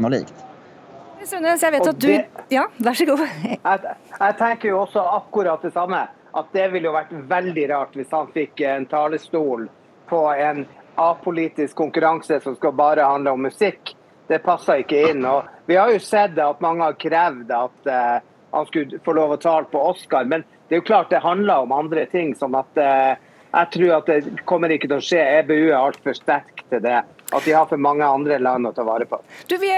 Sunnes, 1.28 1.62
jeg 1.62 1.72
vet 1.74 1.88
at 1.90 2.00
du 2.00 2.10
Ja, 2.50 2.64
vær 2.80 2.96
så 2.96 3.06
god. 3.06 3.22
Jeg, 3.44 3.94
jeg 4.16 4.36
tenker 4.38 4.72
jo 4.72 4.80
også 4.86 5.02
akkurat 5.18 5.62
det 5.62 5.74
samme. 5.74 6.06
At 6.32 6.52
det 6.54 6.68
ville 6.72 6.88
jo 6.88 6.94
vært 6.94 7.12
veldig 7.30 7.66
rart 7.72 7.96
hvis 7.98 8.12
han 8.14 8.30
fikk 8.34 8.62
en 8.64 8.86
talestol 8.90 9.66
på 10.10 10.20
en 10.32 10.64
apolitisk 11.00 11.76
konkurranse 11.78 12.40
som 12.42 12.56
skal 12.56 12.74
bare 12.78 13.06
handle 13.06 13.34
om 13.34 13.46
musikk. 13.48 13.94
Det 14.30 14.40
passer 14.44 14.82
ikke 14.82 15.10
inn. 15.10 15.24
Og 15.26 15.48
vi 15.66 15.78
har 15.78 15.90
jo 15.92 16.02
sett 16.02 16.38
at 16.38 16.62
mange 16.62 16.86
har 16.86 16.98
krevd 17.00 17.50
at 17.54 17.90
uh, 17.90 18.20
han 18.54 18.68
skulle 18.68 19.00
få 19.04 19.14
lov 19.18 19.34
å 19.34 19.40
tale 19.42 19.70
på 19.70 19.82
Oscar, 19.90 20.26
men 20.26 20.44
det 20.68 20.76
er 20.76 20.82
jo 20.82 20.86
klart 20.86 21.10
det 21.10 21.22
handler 21.24 21.66
om 21.66 21.74
andre 21.74 22.06
ting. 22.10 22.34
som 22.38 22.54
at 22.58 22.78
uh, 22.78 23.18
jeg 23.50 23.70
tror 23.74 23.96
at 23.96 24.10
det 24.10 24.44
kommer 24.46 24.70
ikke 24.70 24.88
til 24.90 25.00
å 25.00 25.04
skje. 25.04 25.22
EBU 25.40 25.70
er 25.70 25.78
altfor 25.80 26.14
sterk 26.14 26.62
til 26.70 26.82
det. 26.84 27.00
At 27.30 27.46
de 27.46 27.54
har 27.54 27.66
for 27.70 27.78
mange 27.82 28.06
andre 28.06 28.40
land 28.42 28.66
å 28.66 28.72
ta 28.74 28.82
vare 28.86 29.06
på. 29.10 29.18
Du, 29.50 29.56
Vi 29.58 29.70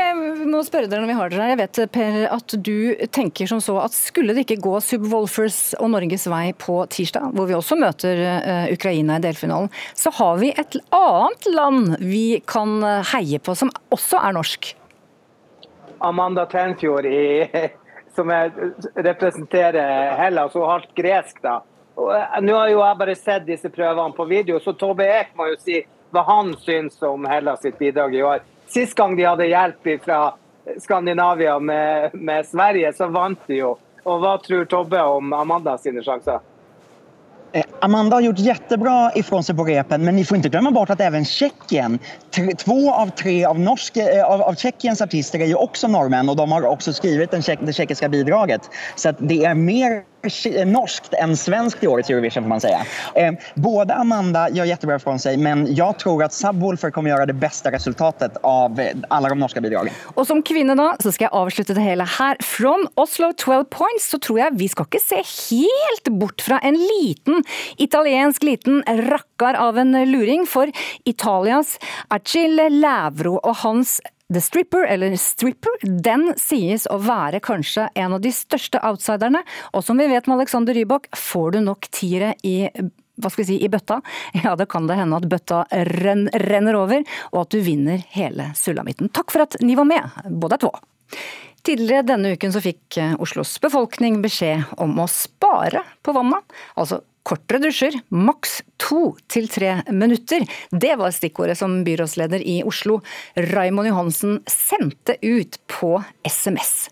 må 0.48 0.62
spørre 0.64 0.88
dere 0.88 1.04
når 1.04 1.10
vi 1.10 1.16
har 1.18 1.32
dere 1.32 1.44
her. 1.44 1.52
Jeg 1.52 1.60
vet 1.60 1.80
Per, 1.92 2.18
at 2.36 2.54
du 2.68 2.76
tenker 3.12 3.48
som 3.48 3.60
så 3.64 3.78
at 3.82 3.96
skulle 3.96 4.36
det 4.36 4.44
ikke 4.46 4.60
gå 4.64 4.74
Subwoolfers 4.84 5.60
og 5.80 5.92
Norges 5.92 6.28
vei 6.32 6.52
på 6.56 6.78
tirsdag, 6.92 7.32
hvor 7.36 7.48
vi 7.48 7.56
også 7.56 7.76
møter 7.80 8.22
uh, 8.28 8.68
Ukraina 8.72 9.18
i 9.18 9.24
delfinalen, 9.24 9.72
så 9.96 10.12
har 10.16 10.40
vi 10.40 10.52
et 10.52 10.78
annet 10.96 11.50
land 11.52 11.96
vi 12.00 12.40
kan 12.48 12.78
eh, 12.84 13.12
heie 13.12 13.40
på, 13.42 13.54
som 13.56 13.70
også 13.92 14.20
er 14.20 14.36
norsk. 14.36 14.72
Amanda 16.02 16.44
Tenfjord, 16.50 17.06
i, 17.06 17.44
som 18.16 18.32
representerer 18.32 20.16
Hellas, 20.20 20.56
og 20.56 20.70
halvt 20.70 20.96
gresk. 20.98 21.42
da. 21.44 21.60
Og, 22.02 22.12
nå 22.42 22.54
har 22.58 22.70
jo 22.72 22.82
jeg 22.82 22.98
bare 22.98 23.16
sett 23.18 23.46
disse 23.46 23.70
prøvene 23.72 24.16
på 24.16 24.26
video, 24.30 24.58
så 24.60 24.74
Tobbe 24.74 25.06
Ek 25.06 25.34
må 25.38 25.52
jo 25.52 25.58
si 25.62 25.82
hva 26.12 26.24
han 26.26 26.52
syns 26.60 26.98
om 27.06 27.24
Hellas 27.28 27.62
sitt 27.64 27.78
bidrag 27.80 28.14
i 28.16 28.22
år. 28.26 28.42
Sist 28.72 28.96
gang 28.98 29.16
de 29.16 29.26
hadde 29.28 29.48
hjelp 29.48 29.90
fra 30.04 30.20
Skandinavia 30.80 31.58
med, 31.58 32.14
med 32.14 32.46
Sverige, 32.46 32.92
så 32.96 33.08
vant 33.12 33.40
de 33.46 33.62
jo. 33.62 33.76
Og 34.02 34.22
hva 34.22 34.36
tror 34.42 34.66
Tobbe 34.70 35.02
om 35.02 35.32
Amanda 35.36 35.76
sine 35.78 36.02
sjanser? 36.04 36.42
Eh, 37.52 37.64
Amanda 37.80 38.16
har 38.16 38.20
gjort 38.20 38.38
jättebra 38.38 39.12
ifrån 39.14 39.44
sig 39.44 39.56
på 39.56 39.64
repen, 39.64 40.04
men 40.04 40.16
ni 40.16 40.24
får 40.24 40.36
inte 40.36 40.48
glömma 40.48 40.70
bort 40.70 40.90
att 40.90 41.00
även 41.00 41.24
Tjeckien, 41.24 41.98
två 42.58 42.92
av 42.92 43.06
tre 43.06 43.44
av, 43.44 43.60
norsk, 43.60 43.96
eh, 43.96 44.30
artister 45.02 45.40
är 45.40 45.46
ju 45.46 45.54
också 45.54 45.88
norrmän 45.88 46.28
och 46.28 46.36
de 46.36 46.52
har 46.52 46.62
också 46.62 46.92
skrivit 46.92 47.30
det 47.30 47.72
tjeckiska 47.72 48.08
bidraget. 48.08 48.70
Så 48.96 49.12
det 49.18 49.44
är 49.44 49.54
mer 49.54 50.02
norskt 50.66 51.14
än 51.14 51.36
svenskt 51.36 51.84
i 51.84 51.86
årets 51.86 52.10
Eurovision 52.10 52.42
får 52.42 52.48
man 52.48 52.60
säga. 52.60 52.80
Eh, 53.14 53.32
båda 53.54 53.94
Amanda 53.94 54.50
gör 54.50 54.64
jättebra 54.64 54.96
ifrån 54.96 55.18
sig 55.18 55.36
men 55.36 55.74
jag 55.74 55.98
tror 55.98 56.24
att 56.24 56.32
Subwoolfer 56.32 56.90
kommer 56.90 57.10
göra 57.10 57.26
det 57.26 57.32
bästa 57.32 57.70
resultatet 57.70 58.36
av 58.42 58.80
eh, 58.80 58.86
alla 59.08 59.28
de 59.28 59.38
norska 59.38 59.60
bidragen. 59.60 59.94
Og 60.14 60.26
som 60.26 60.42
kvinne 60.42 60.74
da, 60.78 60.92
så 61.00 61.12
skal 61.12 61.28
jeg 61.28 61.34
avslutte 61.42 61.74
det 61.74 61.84
hele 61.84 62.06
her. 62.18 62.36
From 62.42 62.86
Oslo 62.94 63.32
12 63.32 63.64
Points 63.64 64.10
så 64.10 64.18
tror 64.18 64.40
jeg 64.42 64.58
vi 64.60 64.68
skal 64.68 64.88
ikke 64.88 65.02
se 65.02 65.20
helt 65.22 66.12
bort 66.20 66.42
fra 66.44 66.60
en 66.62 66.78
liten 66.78 67.44
italiensk 67.76 68.42
liten 68.42 68.82
rakkar 68.86 69.54
av 69.54 69.78
en 69.78 69.92
luring, 70.10 70.46
for 70.46 70.70
Italias 71.04 71.78
Achille 72.08 72.68
Lævro 72.68 73.38
og 73.42 73.56
hans 73.62 74.00
The 74.32 74.40
Stripper, 74.40 74.86
eller 74.88 75.16
Stripper, 75.16 75.74
den 75.82 76.30
sies 76.40 76.86
å 76.90 76.96
være 77.02 77.42
kanskje 77.44 77.88
en 77.98 78.16
av 78.16 78.22
de 78.24 78.32
største 78.32 78.80
outsiderne, 78.80 79.42
og 79.76 79.84
som 79.84 80.00
vi 80.00 80.08
vet 80.08 80.28
med 80.28 80.38
Alexander 80.38 80.76
Rybak, 80.76 81.10
får 81.16 81.52
du 81.56 81.60
nok 81.66 81.88
tiere 81.92 82.32
i 82.46 82.56
hva 83.20 83.28
skal 83.28 83.42
vi 83.42 83.48
si, 83.50 83.58
i 83.60 83.68
bøtta, 83.70 84.00
ja 84.44 84.54
da 84.56 84.66
kan 84.66 84.88
det 84.88 84.96
hende 84.98 85.20
at 85.20 85.28
bøtta 85.30 85.62
renn, 86.00 86.26
renner 86.48 86.78
over, 86.80 87.04
og 87.34 87.44
at 87.44 87.54
du 87.54 87.60
vinner 87.64 88.02
hele 88.16 88.50
sulamitten. 88.58 89.12
Takk 89.12 89.34
for 89.34 89.44
at 89.44 89.58
ni 89.60 89.76
var 89.78 89.88
med, 89.88 90.22
både 90.42 90.62
to. 90.64 90.72
Tidligere 91.62 92.08
denne 92.08 92.32
uken 92.34 92.50
så 92.50 92.58
fikk 92.64 92.96
eh, 92.98 93.12
Oslos 93.22 93.52
befolkning 93.62 94.16
beskjed 94.24 94.72
om 94.82 94.96
å 94.98 95.06
spare 95.10 95.84
på 96.02 96.14
vannet. 96.16 96.42
Altså 96.74 97.04
kortere 97.26 97.60
dusjer, 97.62 97.96
maks 98.10 98.60
to 98.82 99.12
til 99.30 99.46
tre 99.50 99.76
minutter. 99.94 100.44
Det 100.70 100.94
var 100.98 101.14
stikkordet 101.14 101.56
som 101.60 101.80
byrådsleder 101.86 102.42
i 102.42 102.58
Oslo, 102.66 103.00
Raimond 103.52 103.90
Johansen, 103.90 104.40
sendte 104.50 105.16
ut 105.22 105.60
på 105.70 105.94
SMS. 106.26 106.88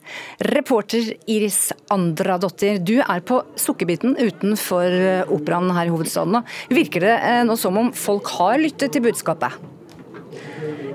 Reporter 0.52 1.12
Iris 1.30 1.72
Andradottir, 1.92 2.78
du 2.78 2.98
er 3.00 3.24
på 3.26 3.42
Sukkerbiten 3.58 4.16
utenfor 4.20 4.86
eh, 4.86 5.34
operaen 5.34 5.72
her 5.74 5.90
i 5.90 5.94
hovedstaden. 5.94 6.40
Virker 6.70 7.08
det 7.08 7.18
eh, 7.18 7.42
nå 7.48 7.58
som 7.58 7.78
om 7.80 7.92
folk 7.96 8.30
har 8.38 8.60
lyttet 8.62 8.94
til 8.94 9.06
budskapet? 9.10 9.79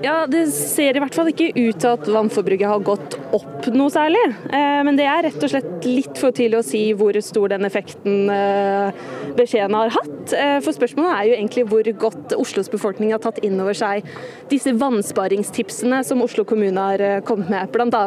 Ja, 0.04 0.26
Det 0.26 0.46
ser 0.52 0.96
i 0.96 1.00
hvert 1.02 1.14
fall 1.16 1.30
ikke 1.32 1.50
ut 1.56 1.80
til 1.80 1.88
at 1.90 2.08
vannforbruket 2.10 2.68
har 2.68 2.82
gått 2.84 3.16
opp 3.36 3.66
noe 3.74 3.90
særlig. 3.92 4.22
Eh, 4.52 4.82
Men 4.86 4.96
det 4.98 5.06
er 5.08 5.24
rett 5.26 5.42
og 5.42 5.50
slett 5.50 5.86
litt 5.88 6.18
for 6.20 6.34
tidlig 6.36 6.60
å 6.60 6.66
si 6.66 6.82
hvor 6.96 7.16
stor 7.24 7.48
den 7.54 7.66
effekten 7.66 8.30
eh, 8.30 8.92
beskjeden 9.36 9.74
har 9.74 9.94
hatt. 9.96 10.34
Eh, 10.36 10.58
For 10.64 10.76
spørsmålet 10.76 11.12
er 11.14 11.28
jo 11.30 11.36
egentlig 11.38 11.66
hvor 11.70 11.90
godt 12.06 12.36
Oslos 12.36 12.70
befolkning 12.72 13.12
har 13.14 13.22
tatt 13.24 13.40
inn 13.44 13.58
over 13.60 13.76
seg 13.76 14.06
disse 14.50 14.72
vannsparingstipsene 14.78 16.02
som 16.06 16.22
Oslo 16.22 16.44
kommune 16.44 16.78
har 16.78 17.22
kommet 17.26 17.50
med. 17.50 17.72
Bl.a. 17.72 18.04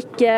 ikke, 0.00 0.34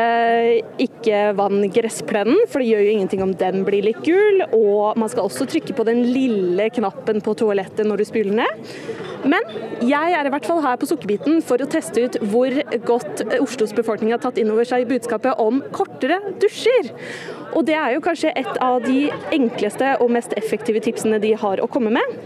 ikke 0.82 1.22
vann 1.38 1.64
gressplenen, 1.72 2.44
for 2.48 2.62
det 2.62 2.70
gjør 2.70 2.84
jo 2.86 2.94
ingenting 2.96 3.24
om 3.24 3.34
den 3.38 3.64
blir 3.66 3.84
litt 3.88 4.02
gul. 4.06 4.44
Og 4.52 4.98
man 5.00 5.10
skal 5.12 5.26
også 5.26 5.48
trykke 5.50 5.74
på 5.76 5.86
den 5.88 6.04
lille 6.12 6.68
knappen 6.74 7.22
på 7.24 7.34
toalettet 7.38 7.88
når 7.88 8.02
du 8.02 8.08
spyler 8.08 8.38
ned. 8.44 9.11
Men 9.22 9.46
jeg 9.86 10.14
er 10.16 10.26
i 10.26 10.32
hvert 10.34 10.46
fall 10.48 10.62
her 10.64 10.78
på 10.80 10.88
Sukkerbiten 10.90 11.42
for 11.46 11.62
å 11.62 11.68
teste 11.70 12.06
ut 12.06 12.18
hvor 12.32 12.56
godt 12.88 13.22
Oslos 13.38 13.74
befolkning 13.76 14.14
har 14.14 14.22
tatt 14.22 14.40
inn 14.40 14.50
over 14.52 14.66
seg 14.68 14.88
budskapet 14.90 15.38
om 15.42 15.60
kortere 15.74 16.18
dusjer. 16.42 16.90
Og 17.52 17.66
det 17.68 17.76
er 17.78 17.94
jo 17.94 18.02
kanskje 18.04 18.32
et 18.38 18.58
av 18.64 18.80
de 18.84 19.06
enkleste 19.34 19.94
og 20.02 20.12
mest 20.14 20.34
effektive 20.40 20.82
tipsene 20.84 21.20
de 21.22 21.34
har 21.38 21.62
å 21.62 21.70
komme 21.70 21.92
med. 21.94 22.18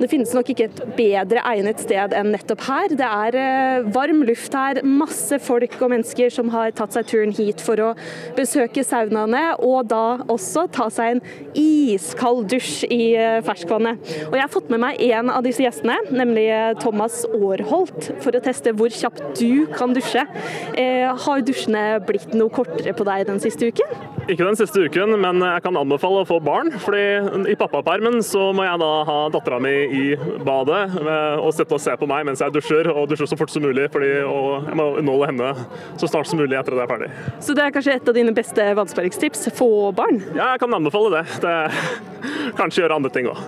Det 0.00 0.08
finnes 0.08 0.30
nok 0.32 0.48
ikke 0.48 0.64
et 0.70 0.78
bedre 0.96 1.42
egnet 1.44 1.82
sted 1.82 2.14
enn 2.16 2.30
nettopp 2.32 2.62
her. 2.64 2.92
Det 2.96 3.04
er 3.04 3.36
eh, 3.36 3.88
varm 3.92 4.22
luft 4.24 4.54
her, 4.56 4.80
masse 4.86 5.36
folk 5.44 5.74
og 5.76 5.92
mennesker 5.92 6.32
som 6.32 6.48
har 6.54 6.72
tatt 6.76 6.96
seg 6.96 7.08
turen 7.10 7.34
hit 7.36 7.60
for 7.60 7.80
å 7.84 7.90
besøke 8.38 8.84
saunaene, 8.86 9.42
og 9.60 9.90
da 9.90 10.22
også 10.32 10.64
ta 10.72 10.86
seg 10.92 11.18
en 11.18 11.20
iskald 11.58 12.48
dusj 12.48 12.86
i 12.88 13.12
eh, 13.12 13.42
ferskvannet. 13.44 14.00
Og 14.30 14.38
jeg 14.38 14.44
har 14.46 14.54
fått 14.54 14.72
med 14.72 14.80
meg 14.86 15.02
en 15.10 15.28
av 15.34 15.44
disse 15.44 15.66
gjestene, 15.66 15.98
nemlig 16.08 16.46
eh, 16.48 16.72
Thomas 16.80 17.20
Aarholt, 17.28 18.08
for 18.24 18.32
å 18.32 18.42
teste 18.44 18.72
hvor 18.78 18.88
kjapt 18.94 19.20
du 19.36 19.68
kan 19.74 19.92
dusje. 19.96 20.24
Har 21.20 21.44
dusjene 21.44 22.00
blitt 22.06 22.32
noe 22.36 22.52
kortere 22.52 22.94
på 22.96 23.04
deg 23.04 23.26
den 23.28 23.40
siste 23.42 23.68
uken? 23.68 23.92
Ikke 24.30 24.46
den 24.46 24.56
siste 24.56 24.86
uken, 24.86 25.16
men 25.20 25.42
jeg 25.44 25.64
kan 25.64 25.76
anbefale 25.76 26.22
å 26.22 26.28
få 26.28 26.40
barn. 26.44 26.72
fordi 26.80 27.50
I 27.52 27.58
pappapermen 27.58 28.20
så 28.24 28.50
må 28.56 28.64
jeg 28.64 28.80
da 28.80 28.90
ha 29.08 29.20
dattera 29.34 29.60
mi 29.62 29.89
i 29.90 30.02
badet 30.46 30.80
eh, 31.00 31.40
og 31.42 31.52
sitte 31.56 31.76
og 31.76 31.82
se 31.82 31.94
på 31.98 32.08
meg 32.10 32.26
mens 32.28 32.42
jeg 32.42 32.54
dusjer, 32.54 32.90
og 32.92 33.08
dusjer 33.10 33.30
så 33.30 33.38
fort 33.38 33.52
som 33.52 33.64
mulig. 33.64 33.88
fordi 33.92 34.10
og 34.24 34.68
Jeg 34.68 34.78
må 34.78 34.86
underholde 35.00 35.30
henne 35.32 35.50
så 36.00 36.08
snart 36.10 36.30
som 36.30 36.40
mulig 36.40 36.58
etter 36.58 36.76
at 36.76 36.82
jeg 36.82 36.86
er 36.86 36.92
ferdig. 36.94 37.10
Så 37.44 37.56
det 37.56 37.64
er 37.64 37.74
kanskje 37.74 37.96
et 37.98 38.10
av 38.12 38.16
dine 38.16 38.34
beste 38.36 38.68
vannsparingstips? 38.78 39.48
Få 39.58 39.70
barn? 39.96 40.22
Ja, 40.40 40.54
jeg 40.54 40.60
kan 40.62 40.74
anbefale 40.74 41.20
det. 41.20 41.40
det 41.42 41.56
kanskje 42.60 42.84
gjøre 42.84 42.96
andre 43.00 43.10
ting 43.12 43.28
òg. 43.28 43.40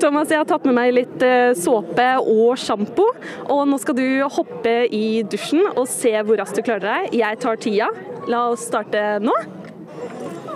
Thomas, 0.00 0.30
jeg 0.32 0.40
har 0.40 0.48
tatt 0.48 0.64
med 0.68 0.76
meg 0.78 0.94
litt 0.94 1.24
eh, 1.26 1.52
såpe 1.58 2.08
og 2.22 2.56
sjampo. 2.60 3.10
Og 3.50 3.64
nå 3.68 3.80
skal 3.82 3.98
du 3.98 4.06
hoppe 4.38 4.78
i 4.94 5.22
dusjen 5.28 5.66
og 5.74 5.84
se 5.90 6.14
hvor 6.22 6.40
raskt 6.40 6.60
du 6.60 6.64
klarer 6.64 6.86
deg. 6.88 7.18
Jeg 7.20 7.42
tar 7.44 7.60
tida. 7.60 7.90
La 8.28 8.48
oss 8.52 8.66
starte 8.68 9.18
nå. 9.24 9.34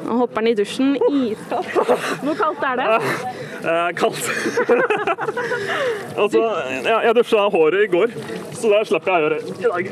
Nå 0.03 0.19
hopper 0.19 0.43
han 0.43 0.51
i 0.51 0.55
dusjen. 0.59 0.97
Iskaldt. 0.99 1.77
Hvor 2.25 2.39
kaldt 2.39 2.65
er 2.67 2.81
det? 2.81 2.87
Eh, 3.63 3.89
kaldt. 3.95 4.25
altså, 6.23 6.41
jeg, 6.83 6.97
jeg 7.07 7.15
dusja 7.19 7.45
håret 7.55 7.85
i 7.85 7.91
går, 7.93 8.15
så 8.59 8.73
det 8.73 8.81
slapp 8.91 9.07
jeg 9.07 9.15
å 9.15 9.23
gjøre 9.23 9.39
i 9.39 9.69
dag. 9.69 9.91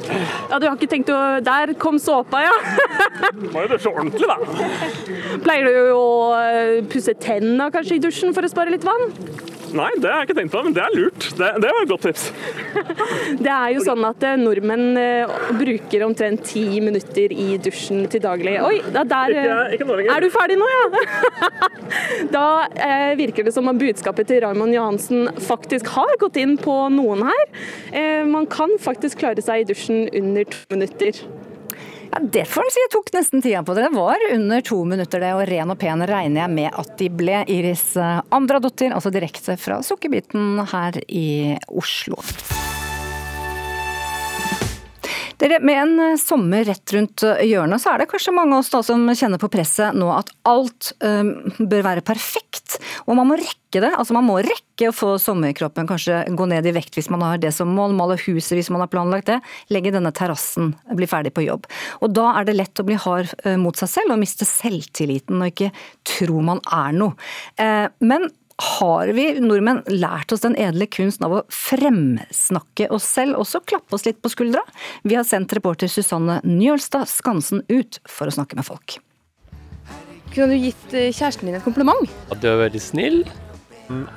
Ja, 0.50 0.58
Du 0.58 0.66
har 0.66 0.74
ikke 0.74 0.90
tenkt 0.90 1.12
å 1.14 1.20
Der 1.46 1.74
kom 1.78 2.00
såpa, 2.02 2.42
ja. 2.48 2.56
Må 3.38 3.62
jo 3.66 3.70
dusje 3.70 3.92
ordentlig, 3.92 4.26
da. 4.26 4.38
Pleier 5.44 5.70
du 5.70 5.94
å 5.94 6.08
eh, 6.40 6.80
pusse 6.90 7.14
tenna 7.22 7.70
kanskje 7.70 8.00
i 8.00 8.02
dusjen 8.02 8.34
for 8.34 8.46
å 8.46 8.50
spare 8.50 8.74
litt 8.74 8.86
vann? 8.86 9.06
Nei, 9.76 9.88
det 10.02 10.08
har 10.10 10.22
jeg 10.22 10.28
ikke 10.30 10.36
tenkt 10.40 10.52
på, 10.54 10.60
men 10.66 10.74
det 10.76 10.82
er 10.82 10.94
lurt. 10.96 11.26
Det, 11.38 11.48
det 11.62 11.70
var 11.70 11.84
et 11.84 11.90
godt 11.92 12.06
tips. 12.08 12.24
Det 13.44 13.50
er 13.50 13.72
jo 13.74 13.82
sånn 13.84 14.02
at 14.06 14.24
eh, 14.26 14.36
nordmenn 14.40 14.98
eh, 14.98 15.30
bruker 15.58 16.02
omtrent 16.06 16.42
ti 16.48 16.62
minutter 16.82 17.32
i 17.32 17.54
dusjen 17.62 18.02
til 18.10 18.22
daglig. 18.24 18.56
Oi, 18.66 18.80
da 18.94 19.04
der 19.08 19.34
eh, 19.36 19.74
Ikke- 19.76 19.86
ikke. 19.86 20.08
Er 20.16 20.24
du 20.24 20.28
ferdig 20.34 20.58
nå, 20.60 20.68
ja? 20.74 21.50
Da 22.34 22.44
eh, 22.74 23.12
virker 23.18 23.46
det 23.46 23.54
som 23.54 23.68
om 23.70 23.78
budskapet 23.80 24.28
til 24.30 24.42
Raymond 24.44 24.74
Johansen 24.74 25.30
faktisk 25.46 25.90
har 25.96 26.12
gått 26.20 26.38
inn 26.42 26.56
på 26.60 26.74
noen 26.94 27.24
her. 27.30 27.44
Eh, 27.92 28.24
man 28.30 28.46
kan 28.50 28.74
faktisk 28.82 29.22
klare 29.22 29.42
seg 29.44 29.64
i 29.64 29.68
dusjen 29.72 30.06
under 30.20 30.46
to 30.50 30.60
minutter. 30.74 31.22
Ja, 32.12 32.18
Det 32.22 32.44
får 32.44 32.64
en 32.64 32.72
si 32.74 32.82
jeg 32.82 32.92
tok 32.92 33.12
nesten 33.14 33.42
tida 33.42 33.62
på 33.62 33.74
det. 33.74 33.88
Det 33.88 33.96
var 33.96 34.24
under 34.32 34.60
to 34.60 34.80
minutter 34.84 35.22
det, 35.22 35.34
og 35.34 35.44
ren 35.50 35.74
og 35.74 35.78
pen 35.80 36.06
regner 36.10 36.44
jeg 36.44 36.54
med 36.56 36.80
at 36.82 36.96
de 36.98 37.10
ble. 37.22 37.42
Iris 37.50 37.84
eh, 37.96 38.22
Andradottir, 38.34 38.94
altså 38.94 39.12
direkte 39.14 39.56
fra 39.60 39.80
Sukkerbiten 39.86 40.64
her 40.72 41.00
i 41.08 41.56
Oslo. 41.68 42.20
Dere, 45.40 45.60
Med 45.64 45.78
en 45.82 46.00
eh, 46.04 46.18
sommer 46.20 46.64
rett 46.68 46.92
rundt 46.92 47.24
eh, 47.24 47.46
hjørnet, 47.48 47.80
så 47.80 47.94
er 47.94 48.02
det 48.02 48.10
kanskje 48.10 48.34
mange 48.36 48.56
av 48.56 48.60
oss 48.60 48.72
da 48.72 48.82
som 48.84 49.06
kjenner 49.08 49.40
på 49.40 49.48
presset 49.52 49.96
nå 49.96 50.10
at 50.12 50.28
alt 50.48 50.92
um, 51.00 51.30
bør 51.58 51.86
være 51.86 52.04
perfekt. 52.04 52.76
Og 53.06 53.16
man 53.16 53.30
må 53.30 53.38
rekke 53.40 53.80
det. 53.80 53.92
Altså 53.94 54.16
Man 54.16 54.26
må 54.26 54.36
rekke 54.44 54.90
å 54.90 54.94
få 54.94 55.14
sommerkroppen, 55.22 55.88
kanskje 55.88 56.22
gå 56.36 56.48
ned 56.50 56.66
i 56.68 56.74
vekt 56.76 56.98
hvis 56.98 57.08
man 57.12 57.24
har 57.24 57.40
det 57.40 57.54
som 57.56 57.70
mål, 57.72 57.94
male 57.96 58.18
huset 58.20 58.58
hvis 58.58 58.70
man 58.72 58.84
har 58.84 58.90
planlagt 58.92 59.30
det, 59.30 59.38
legge 59.72 59.94
denne 59.94 60.12
terrassen, 60.16 60.74
bli 60.96 61.08
ferdig 61.08 61.32
på 61.36 61.46
jobb. 61.46 61.68
Og 62.04 62.12
da 62.16 62.34
er 62.34 62.48
det 62.48 62.58
lett 62.58 62.82
å 62.82 62.86
bli 62.88 62.98
hard 63.00 63.32
mot 63.60 63.78
seg 63.78 63.92
selv 63.94 64.16
og 64.16 64.20
miste 64.20 64.48
selvtilliten 64.48 65.40
og 65.40 65.52
ikke 65.52 65.70
tro 66.08 66.42
man 66.44 66.60
er 66.66 66.96
noe. 66.96 67.14
Men 68.02 68.28
har 68.60 69.10
vi 69.16 69.26
nordmenn 69.40 69.82
lært 69.88 70.32
oss 70.34 70.44
den 70.44 70.56
edle 70.60 70.86
kunsten 70.90 71.26
av 71.26 71.34
å 71.34 71.42
fremsnakke 71.54 72.90
oss 72.92 73.06
selv, 73.08 73.38
også 73.40 73.62
klappe 73.64 73.96
oss 73.96 74.04
litt 74.08 74.20
på 74.22 74.32
skuldra? 74.32 74.62
Vi 75.02 75.16
har 75.16 75.26
sendt 75.28 75.54
reporter 75.56 75.90
Susanne 75.90 76.40
Njølstad 76.44 77.08
Skansen 77.08 77.64
ut 77.70 78.00
for 78.08 78.28
å 78.28 78.34
snakke 78.34 78.58
med 78.58 78.68
folk. 78.68 78.98
Kunne 80.30 80.54
du 80.54 80.66
gitt 80.68 80.92
eh, 80.94 81.10
kjæresten 81.10 81.48
din 81.48 81.58
et 81.58 81.64
kompliment? 81.64 82.04
At 82.30 82.42
du 82.42 82.46
er 82.50 82.60
veldig 82.66 82.82
snill. 82.82 83.24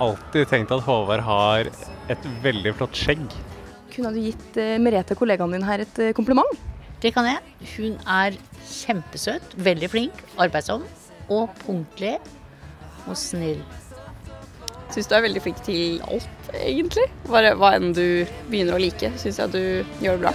Alltid 0.03 0.51
tenkt 0.51 0.73
at 0.75 0.83
Håvard 0.85 1.23
har 1.25 1.71
et 2.13 2.27
veldig 2.43 2.75
flott 2.77 2.97
skjegg. 2.97 3.23
Kunne 3.93 4.13
du 4.13 4.19
gitt 4.21 4.59
eh, 4.61 4.75
Merete, 4.81 5.17
kollegaen 5.17 5.55
din 5.55 5.65
her, 5.65 5.85
et 5.85 6.01
eh, 6.03 6.13
kompliment? 6.13 6.51
Det 7.01 7.11
kan 7.15 7.25
jeg. 7.27 7.41
Hun 7.75 7.97
er 8.07 8.37
kjempesøt, 8.69 9.57
veldig 9.65 9.89
flink, 9.91 10.21
arbeidsom 10.39 10.85
og 11.33 11.49
punktlig 11.63 12.15
og 13.07 13.17
snill. 13.19 13.63
Syns 14.93 15.07
du 15.09 15.13
er 15.17 15.23
veldig 15.25 15.41
flink 15.41 15.61
til 15.65 16.01
alt, 16.05 16.49
egentlig. 16.53 17.07
Bare 17.25 17.55
hva 17.57 17.71
enn 17.79 17.95
du 17.97 18.29
begynner 18.45 18.75
å 18.75 18.81
like, 18.81 19.09
syns 19.17 19.39
jeg 19.41 19.49
du 19.49 19.61
gjør 20.03 20.19
det 20.19 20.21
bra. 20.21 20.33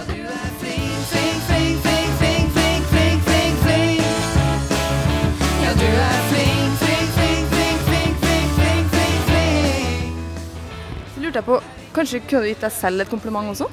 Så 11.13 11.23
lurte 11.23 11.39
jeg 11.39 11.47
på, 11.47 11.59
Kanskje 11.95 12.19
kunne 12.25 12.41
du 12.43 12.49
gitt 12.51 12.65
deg 12.65 12.73
selv 12.75 13.05
et 13.05 13.11
kompliment 13.13 13.53
også? 13.53 13.69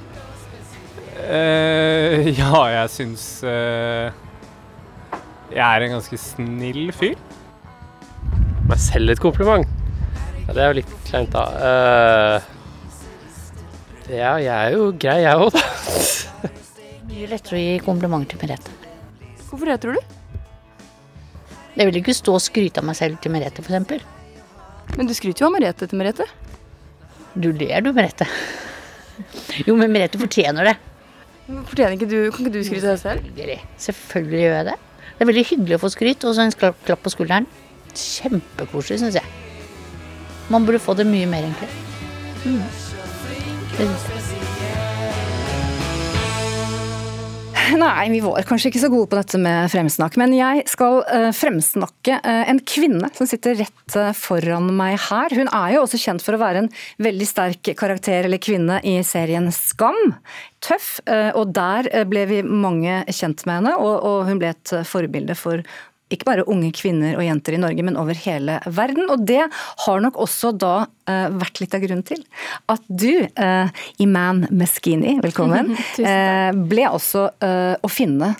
Uh, 1.17 2.31
ja, 2.39 2.61
jeg 2.77 2.93
syns 2.93 3.25
uh, 3.43 4.13
Jeg 5.51 5.65
er 5.67 5.89
en 5.89 5.97
ganske 5.97 6.21
snill 6.21 6.95
fyr. 6.95 7.19
Meg 8.71 8.79
selv 8.87 9.17
et 9.17 9.25
kompliment? 9.25 9.67
Ja, 10.47 10.55
det 10.55 10.63
er 10.63 10.69
jo 10.71 10.77
litt 10.79 10.93
kleint, 11.09 11.33
da. 11.35 11.43
Uh, 11.59 12.39
ja, 14.07 14.37
jeg 14.39 14.53
er 14.55 14.77
jo 14.77 14.93
grei, 14.95 15.17
jeg 15.25 15.35
òg, 15.43 15.51
da. 15.57 15.63
Mye 17.09 17.27
lettere 17.33 17.59
å 17.59 17.63
gi 17.63 17.79
komplimenter 17.83 18.37
til 18.37 18.43
Merete. 18.45 18.71
Hvorfor 19.49 19.67
det, 19.67 19.79
tror 19.83 19.99
du? 19.99 20.03
Jeg 21.77 21.89
vil 21.89 21.99
ikke 21.99 22.15
stå 22.15 22.37
og 22.39 22.45
skryte 22.45 22.79
av 22.81 22.87
meg 22.87 22.97
selv 22.99 23.19
til 23.23 23.35
Merete, 23.35 23.65
f.eks. 23.65 24.05
Men 24.95 25.11
du 25.11 25.15
skryter 25.19 25.43
jo 25.43 25.49
av 25.51 25.57
Merete 25.57 25.89
til 25.91 25.99
Merete. 25.99 26.27
Du 27.35 27.51
ler 27.51 27.83
du, 27.83 27.91
Merete. 27.97 28.29
Jo, 29.67 29.75
men 29.75 29.91
Merete 29.91 30.21
fortjener 30.21 30.71
det. 30.71 30.77
Fortjener 31.47 31.97
ikke 31.97 32.11
du, 32.11 32.19
Kan 32.35 32.47
ikke 32.47 32.55
du 32.55 32.63
skryte 32.67 32.87
av 32.87 32.95
deg 32.95 33.03
selv? 33.03 33.27
Selvfølgelig. 33.27 33.59
Selvfølgelig 33.89 34.45
gjør 34.45 34.55
jeg 34.61 34.69
det. 34.71 34.77
Det 35.09 35.25
er 35.25 35.31
veldig 35.33 35.45
hyggelig 35.51 35.79
å 35.79 35.83
få 35.83 35.91
skryt, 35.97 36.29
og 36.29 36.37
så 36.37 36.47
en 36.47 36.55
klapp 36.61 37.03
på 37.03 37.13
skulderen. 37.17 37.51
Kjempekoselig, 37.97 39.03
syns 39.03 39.19
jeg. 39.19 39.46
Man 40.49 40.67
burde 40.67 40.79
få 40.79 40.95
det 40.95 41.07
mye 41.09 41.27
mer, 41.27 41.47
egentlig. 41.47 41.69
Mm. 42.45 42.63
Det 43.77 43.89
synes 44.07 44.31
jeg. 44.63 44.77
Nei, 47.75 48.09
vi 48.13 48.21
var 48.23 48.45
kanskje 48.47 48.71
ikke 48.71 48.81
så 48.85 48.91
gode 48.93 49.09
på 49.11 49.19
dette 49.19 49.39
med 49.43 49.71
fremsnakk. 49.73 50.15
Men 50.21 50.35
jeg 50.37 50.63
skal 50.71 51.01
uh, 51.03 51.31
fremsnakke 51.35 52.21
uh, 52.23 52.45
en 52.47 52.61
kvinne 52.63 53.11
som 53.17 53.27
sitter 53.27 53.59
rett 53.59 53.97
uh, 53.99 54.13
foran 54.17 54.71
meg 54.77 55.01
her. 55.09 55.35
Hun 55.35 55.51
er 55.51 55.75
jo 55.75 55.83
også 55.83 56.01
kjent 56.01 56.23
for 56.23 56.37
å 56.37 56.41
være 56.41 56.65
en 56.65 56.71
veldig 57.03 57.27
sterk 57.27 57.73
karakter 57.79 58.29
eller 58.29 58.43
kvinne 58.43 58.79
i 58.87 59.01
serien 59.07 59.51
Skam. 59.55 60.15
Tøff, 60.63 60.97
og 61.07 61.53
der 61.55 61.87
ble 62.11 62.23
vi 62.27 62.39
mange 62.43 63.03
kjent 63.15 63.45
med 63.47 63.61
henne, 63.61 63.75
og, 63.79 64.01
og 64.09 64.25
hun 64.27 64.41
ble 64.41 64.51
et 64.51 64.73
forbilde 64.89 65.37
for 65.39 65.63
ikke 66.13 66.29
bare 66.29 66.45
unge 66.51 66.71
kvinner 66.77 67.17
og 67.19 67.25
jenter 67.27 67.57
i 67.57 67.61
Norge, 67.61 67.83
men 67.87 67.99
over 67.99 68.19
hele 68.27 68.61
verden. 68.67 69.09
Og 69.11 69.25
det 69.27 69.43
har 69.51 70.03
nok 70.03 70.19
også 70.23 70.53
da 70.55 70.75
uh, 70.87 71.29
vært 71.35 71.63
litt 71.63 71.75
av 71.75 71.83
grunnen 71.83 72.07
til 72.07 72.23
at 72.73 72.85
du, 72.87 73.27
uh, 73.27 73.87
Iman 74.03 74.45
Meskini, 74.55 75.17
velkommen, 75.25 75.75
uh, 76.07 76.51
ble 76.71 76.91
også 76.93 77.29
å 77.37 77.91
finne 77.91 78.35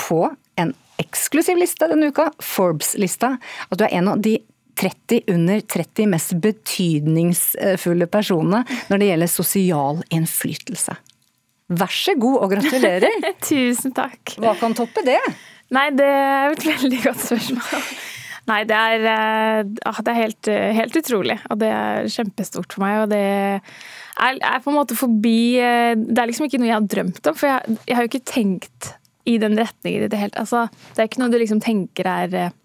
på 0.00 0.22
en 0.60 0.72
eksklusiv 1.00 1.58
liste 1.60 1.88
denne 1.90 2.08
uka, 2.12 2.30
Forbes-lista. 2.44 3.34
At 3.68 3.80
du 3.80 3.84
er 3.86 3.98
en 4.00 4.14
av 4.14 4.24
de 4.24 4.38
30 4.80 5.28
under 5.34 5.60
30 5.60 6.08
mest 6.08 6.34
betydningsfulle 6.40 8.08
personene 8.08 8.62
når 8.88 9.02
det 9.02 9.08
gjelder 9.10 9.32
sosial 9.32 10.00
innflytelse. 10.08 10.96
Vær 11.70 11.92
så 11.94 12.16
god 12.18 12.46
og 12.46 12.52
gratulerer. 12.54 13.20
Tusen 13.50 13.92
takk. 13.94 14.38
Hva 14.40 14.56
kan 14.58 14.74
toppe 14.78 15.04
det? 15.06 15.20
Nei, 15.74 15.88
det 15.94 16.06
er 16.06 16.54
et 16.54 16.64
veldig 16.66 17.02
godt 17.04 17.26
spørsmål. 17.28 17.90
Nei, 18.50 18.62
det 18.66 18.76
er, 18.76 19.04
ah, 19.86 19.98
det 20.02 20.10
er 20.10 20.18
helt, 20.18 20.48
helt, 20.80 20.96
utrolig. 20.98 21.36
Og 21.52 21.60
det 21.60 21.68
er 21.70 22.08
kjempestort 22.10 22.74
for 22.74 22.82
meg. 22.82 22.96
Og 23.04 23.12
det 23.12 23.20
er, 23.20 24.40
er, 24.40 24.62
på 24.64 24.72
en 24.72 24.78
måte 24.80 24.96
forbi 24.98 25.60
eh, 25.62 25.92
Det 25.94 26.18
er 26.18 26.30
liksom 26.30 26.48
ikke 26.48 26.58
noe 26.58 26.70
jeg 26.70 26.78
har 26.78 26.88
drømt 26.96 27.30
om. 27.30 27.36
For 27.38 27.50
jeg, 27.50 27.76
jeg 27.86 27.98
har 27.98 28.06
jo 28.06 28.10
ikke 28.10 28.26
tenkt 28.32 28.94
i 29.28 29.36
den 29.38 29.54
retningen 29.58 30.06
i 30.06 30.10
det 30.10 30.18
hele 30.18 30.40
altså, 30.40 30.64
Det 30.94 31.02
er 31.02 31.10
ikke 31.10 31.22
noe 31.22 31.32
du 31.32 31.38
liksom 31.38 31.60
tenker 31.62 32.08
er 32.08 32.36
eh, 32.40 32.56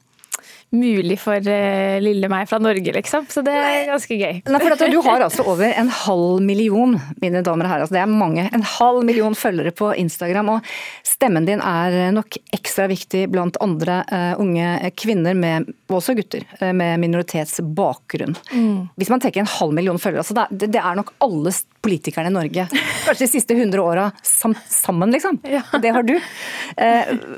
mulig 0.75 1.17
for 1.21 1.39
uh, 1.39 1.97
lille 2.03 2.29
meg 2.31 2.49
fra 2.49 2.59
Norge, 2.61 2.93
liksom. 2.95 3.27
Så 3.31 3.43
det 3.45 3.53
er 3.55 3.89
ganske 3.89 4.17
gøy. 4.19 4.41
Nei, 4.45 4.61
for 4.61 4.85
Du 4.91 4.99
har 5.05 5.25
altså 5.25 5.45
over 5.47 5.67
en 5.67 5.91
halv 6.03 6.41
million, 6.45 6.97
mine 7.21 7.43
damer 7.45 7.67
og 7.67 7.73
herrer. 7.73 7.85
Altså 7.85 7.97
det 7.97 8.03
er 8.03 8.11
mange. 8.11 8.47
En 8.55 8.65
halv 8.75 9.03
million 9.07 9.37
følgere 9.37 9.73
på 9.75 9.91
Instagram. 10.01 10.55
Og 10.57 10.73
stemmen 11.07 11.47
din 11.47 11.63
er 11.63 12.11
nok 12.15 12.39
ekstra 12.55 12.89
viktig 12.91 13.25
blant 13.33 13.59
andre 13.63 14.01
uh, 14.11 14.33
unge 14.41 14.91
kvinner, 14.99 15.37
med, 15.37 15.71
og 15.89 15.99
også 16.01 16.17
gutter, 16.17 16.45
uh, 16.61 16.71
med 16.75 16.99
minoritetsbakgrunn. 17.03 18.37
Mm. 18.51 18.81
Hvis 18.99 19.13
man 19.13 19.23
tenker 19.23 19.43
en 19.43 19.53
halv 19.57 19.75
million 19.75 20.01
følgere, 20.01 20.25
altså 20.25 20.45
det, 20.51 20.71
det 20.73 20.81
er 20.81 20.99
nok 20.99 21.15
alle 21.23 21.53
politikerne 21.85 22.33
i 22.33 22.35
Norge 22.35 22.67
kanskje 23.05 23.23
de 23.23 23.31
siste 23.31 23.57
100 23.57 23.81
åra 23.81 24.09
sam, 24.25 24.55
sammen, 24.69 25.13
liksom. 25.13 25.39
Ja. 25.45 25.63
Det 25.81 25.93
har 25.93 26.05
du. 26.05 26.15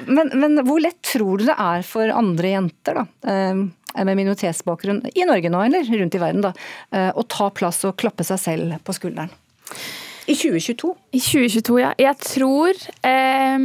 Men, 0.08 0.32
men 0.34 0.62
hvor 0.66 0.80
lett 0.82 1.02
tror 1.06 1.42
du 1.42 1.50
det 1.50 1.58
er 1.60 1.84
for 1.86 2.10
andre 2.16 2.56
jenter, 2.56 3.02
da? 3.02 3.34
Eh, 3.98 4.06
med 4.06 4.18
minoritetsbakgrunn 4.18 5.02
i 5.16 5.26
Norge 5.26 5.50
nå, 5.50 5.62
eller 5.66 5.88
rundt 6.00 6.16
i 6.16 6.22
verden, 6.22 6.44
da, 6.46 6.54
eh, 6.92 7.10
å 7.16 7.24
ta 7.24 7.50
plass 7.50 7.84
og 7.88 7.98
klappe 8.00 8.26
seg 8.28 8.42
selv 8.42 8.78
på 8.86 8.96
skulderen. 8.96 9.32
I 10.28 10.36
2022? 10.36 10.94
I 11.16 11.22
2022, 11.24 11.80
ja. 11.82 11.94
Jeg 12.02 12.20
tror 12.20 12.76
eh, 13.08 13.58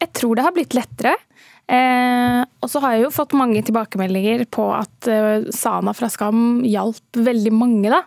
Jeg 0.00 0.10
tror 0.14 0.36
det 0.36 0.46
har 0.46 0.54
blitt 0.54 0.76
lettere. 0.78 1.16
Eh, 1.64 2.40
og 2.60 2.70
så 2.70 2.80
har 2.84 2.94
jeg 2.94 3.06
jo 3.06 3.14
fått 3.14 3.36
mange 3.38 3.62
tilbakemeldinger 3.64 4.44
på 4.52 4.68
at 4.76 5.08
eh, 5.08 5.48
Sana 5.54 5.94
fra 5.96 6.10
Skam 6.12 6.62
hjalp 6.68 7.18
veldig 7.18 7.54
mange, 7.56 7.90
da. 7.92 8.04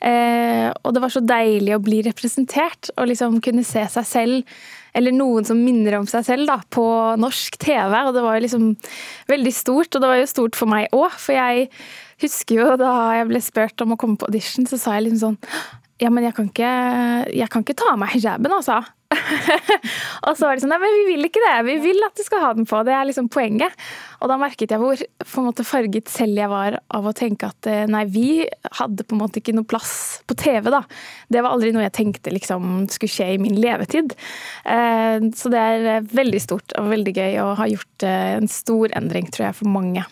Eh, 0.00 0.68
og 0.80 0.94
det 0.96 1.02
var 1.02 1.12
så 1.12 1.20
deilig 1.20 1.74
å 1.76 1.82
bli 1.84 2.00
representert 2.06 2.88
og 2.96 3.10
liksom 3.10 3.40
kunne 3.44 3.64
se 3.68 3.82
seg 3.92 4.06
selv 4.08 4.60
eller 4.96 5.14
noen 5.14 5.46
som 5.46 5.60
minner 5.60 5.98
om 6.00 6.06
seg 6.10 6.24
selv, 6.26 6.48
da, 6.50 6.56
på 6.72 6.84
norsk 7.20 7.58
TV. 7.62 7.94
Og 8.08 8.14
det 8.16 8.24
var 8.24 8.38
jo 8.38 8.44
liksom 8.46 8.70
veldig 9.30 9.52
stort, 9.54 9.94
og 9.94 10.02
det 10.02 10.10
var 10.10 10.18
jo 10.18 10.30
stort 10.30 10.58
for 10.58 10.70
meg 10.70 10.88
òg. 10.96 11.12
For 11.20 11.36
jeg 11.36 11.68
husker 12.24 12.58
jo 12.58 12.70
da 12.80 12.94
jeg 13.20 13.28
ble 13.30 13.42
spurt 13.44 13.84
om 13.84 13.94
å 13.94 14.00
komme 14.00 14.18
på 14.20 14.30
audition, 14.30 14.66
så 14.66 14.80
sa 14.80 14.96
jeg 14.96 15.08
liksom 15.08 15.36
sånn 15.36 15.38
Ja, 16.00 16.08
men 16.08 16.24
jeg 16.24 16.32
kan 16.32 16.48
ikke, 16.48 16.72
jeg 17.36 17.52
kan 17.52 17.62
ikke 17.62 17.76
ta 17.76 17.92
av 17.92 18.00
meg 18.00 18.14
hijaben, 18.16 18.50
altså. 18.56 18.80
og 20.26 20.36
så 20.38 20.46
var 20.46 20.54
de 20.54 20.62
sånn 20.62 20.70
Nei, 20.70 20.78
men 20.82 20.94
vi 20.94 21.04
vil 21.08 21.26
ikke 21.26 21.42
det. 21.42 21.54
Vi 21.66 21.76
vil 21.82 22.04
at 22.06 22.14
du 22.16 22.22
skal 22.24 22.44
ha 22.44 22.50
den 22.54 22.66
på. 22.68 22.80
Det 22.86 22.94
er 22.94 23.08
liksom 23.08 23.30
poenget. 23.32 23.74
Og 24.20 24.30
da 24.30 24.36
merket 24.40 24.70
jeg 24.70 24.80
hvor 24.82 25.00
på 25.00 25.40
en 25.40 25.48
måte 25.48 25.66
farget 25.66 26.12
selv 26.12 26.38
jeg 26.38 26.50
var 26.52 26.78
av 26.94 27.08
å 27.08 27.14
tenke 27.16 27.48
at 27.50 27.68
eh, 27.70 27.86
nei, 27.90 28.04
vi 28.12 28.28
hadde 28.78 29.06
på 29.06 29.16
en 29.16 29.22
måte 29.24 29.40
ikke 29.40 29.54
noe 29.56 29.68
plass 29.68 30.20
på 30.30 30.36
TV, 30.38 30.70
da. 30.72 30.84
Det 31.32 31.42
var 31.42 31.56
aldri 31.56 31.72
noe 31.74 31.86
jeg 31.88 31.96
tenkte 31.98 32.34
liksom 32.34 32.86
skulle 32.92 33.16
skje 33.16 33.32
i 33.34 33.42
min 33.42 33.58
levetid. 33.60 34.14
Eh, 34.68 35.18
så 35.36 35.52
det 35.52 35.66
er 35.72 35.90
eh, 35.96 36.08
veldig 36.14 36.44
stort 36.46 36.76
og 36.78 36.92
veldig 36.92 37.16
gøy 37.16 37.42
og 37.42 37.58
har 37.64 37.74
gjort 37.74 38.08
en 38.10 38.50
stor 38.50 38.96
endring, 38.96 39.30
tror 39.32 39.48
jeg, 39.48 39.60
for 39.62 39.72
mange. 39.72 40.06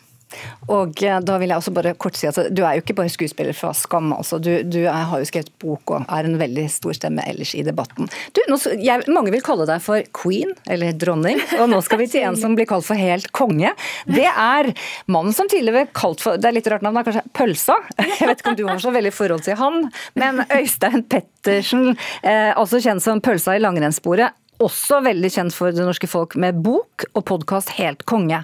Og 0.68 1.02
eh, 1.04 1.18
da 1.24 1.38
vil 1.40 1.52
jeg 1.52 1.60
også 1.60 1.72
bare 1.76 1.94
kort 2.00 2.18
si 2.18 2.28
at 2.28 2.38
Du 2.54 2.62
er 2.66 2.76
jo 2.76 2.84
ikke 2.84 2.96
bare 2.98 3.12
skuespiller 3.12 3.56
fra 3.56 3.72
Skam. 3.76 4.12
altså. 4.12 4.38
Du, 4.42 4.50
du 4.62 4.80
er, 4.84 5.04
har 5.10 5.22
jo 5.22 5.28
skrevet 5.28 5.50
bok 5.62 5.94
og 5.94 6.04
er 6.04 6.28
en 6.28 6.38
veldig 6.40 6.66
stor 6.72 6.96
stemme 6.96 7.24
ellers 7.28 7.54
i 7.56 7.64
debatten. 7.66 8.10
Du, 8.36 8.42
nå, 8.50 8.58
jeg, 8.76 9.06
mange 9.12 9.32
vil 9.34 9.44
kalle 9.44 9.66
deg 9.68 9.82
for 9.84 10.04
queen, 10.16 10.52
eller 10.68 10.96
dronning, 10.98 11.40
og 11.60 11.68
nå 11.72 11.80
skal 11.84 12.02
vi 12.02 12.08
til 12.12 12.26
en 12.28 12.38
som 12.38 12.56
blir 12.58 12.68
kalt 12.68 12.86
for 12.86 12.98
helt 12.98 13.30
konge. 13.36 13.72
Det 14.08 14.26
er 14.28 14.72
mannen 15.10 15.36
som 15.36 15.48
tidligere 15.50 15.86
ble 15.86 15.96
kalt 15.96 16.22
for 16.24 16.40
Det 16.40 16.50
er 16.50 16.56
litt 16.58 16.68
rart 16.70 16.84
navn, 16.84 17.00
kanskje 17.06 17.24
Pølsa? 17.36 17.78
Jeg 17.98 18.28
vet 18.28 18.42
ikke 18.42 18.54
om 18.54 18.58
du 18.58 18.66
har 18.68 18.82
så 18.82 18.92
veldig 18.94 19.14
forhold 19.14 19.46
til 19.46 19.58
han, 19.58 19.88
men 20.18 20.42
Øystein 20.46 21.04
Pettersen, 21.08 21.94
eh, 22.22 22.52
også 22.58 22.82
kjent 22.84 23.04
som 23.04 23.22
Pølsa 23.24 23.56
i 23.56 23.62
langrennssporet 23.62 24.36
også 24.62 25.00
veldig 25.06 25.30
kjent 25.32 25.54
for 25.54 25.74
det 25.74 25.84
norske 25.86 26.08
folk 26.10 26.36
med 26.40 26.58
bok 26.64 27.06
og 27.12 27.24
podkast 27.28 27.74
Helt 27.78 28.04
konge. 28.08 28.42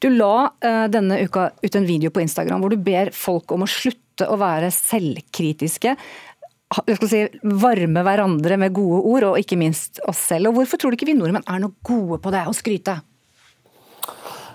Du 0.00 0.08
la 0.12 0.50
uh, 0.50 0.86
denne 0.92 1.20
uka 1.24 1.50
ut 1.60 1.76
en 1.76 1.88
video 1.88 2.12
på 2.14 2.22
Instagram 2.24 2.64
hvor 2.64 2.72
du 2.72 2.80
ber 2.80 3.12
folk 3.16 3.52
om 3.54 3.66
å 3.66 3.70
slutte 3.70 4.28
å 4.28 4.38
være 4.40 4.72
selvkritiske. 4.74 5.96
Si, 7.10 7.20
varme 7.42 8.04
hverandre 8.06 8.56
med 8.60 8.74
gode 8.76 9.00
ord, 9.10 9.24
og 9.32 9.40
ikke 9.40 9.58
minst 9.58 9.98
oss 10.06 10.20
selv. 10.30 10.52
Og 10.52 10.60
Hvorfor 10.60 10.78
tror 10.78 10.92
du 10.92 11.00
ikke 11.00 11.08
vi 11.08 11.16
nordmenn 11.18 11.48
er 11.50 11.62
noe 11.64 11.74
gode 11.86 12.20
på 12.22 12.30
det, 12.30 12.44
å 12.46 12.54
skryte? 12.54 13.00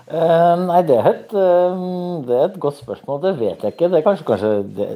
Uh, 0.06 0.54
nei, 0.60 0.84
det 0.86 0.94
er, 1.00 1.06
et, 1.10 1.32
uh, 1.34 2.20
det 2.22 2.34
er, 2.36 2.44
et, 2.46 2.58
godt 2.62 2.76
spørsmål. 2.78 3.18
Det 3.24 3.32
vet 3.40 3.64
jeg 3.64 3.74
ikke. 3.74 3.88
Det 3.90 4.02
kanskje, 4.06 4.26
kanskje 4.28 4.50
det, 4.76 4.86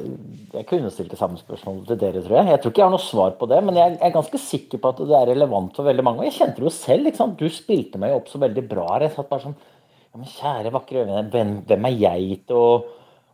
Jeg 0.53 0.67
kunne 0.69 0.91
stilt 0.93 1.11
det 1.11 1.19
samme 1.19 1.39
spørsmålet 1.39 1.89
til 1.89 1.99
dere, 1.99 2.21
tror 2.23 2.37
jeg. 2.37 2.47
Jeg 2.53 2.61
tror 2.61 2.71
ikke 2.71 2.81
jeg 2.81 2.87
har 2.87 2.93
noe 2.93 3.03
svar 3.03 3.35
på 3.35 3.49
det, 3.51 3.59
men 3.67 3.79
jeg 3.79 3.97
er 3.99 4.13
ganske 4.15 4.39
sikker 4.39 4.79
på 4.79 4.93
at 4.93 5.01
det 5.09 5.17
er 5.17 5.27
relevant 5.33 5.75
for 5.75 5.89
veldig 5.89 6.05
mange. 6.07 6.23
Og 6.23 6.29
jeg 6.29 6.37
kjente 6.37 6.63
det 6.63 6.69
jo 6.69 6.73
selv. 6.77 7.11
Du 7.35 7.43
spilte 7.51 7.99
meg 7.99 8.15
opp 8.15 8.31
så 8.31 8.39
veldig 8.39 8.63
bra. 8.71 8.87
Jeg 9.03 9.11
satt 9.17 9.27
bare 9.33 9.49
sånn 9.49 9.59
ja, 9.59 10.19
men 10.19 10.31
Kjære, 10.31 10.71
vakre 10.75 11.03
øyne, 11.03 11.27
hvem, 11.31 11.53
hvem, 11.67 11.85
er 11.87 11.99
jeg 11.99 12.39
til 12.47 12.59
å, 12.59 12.71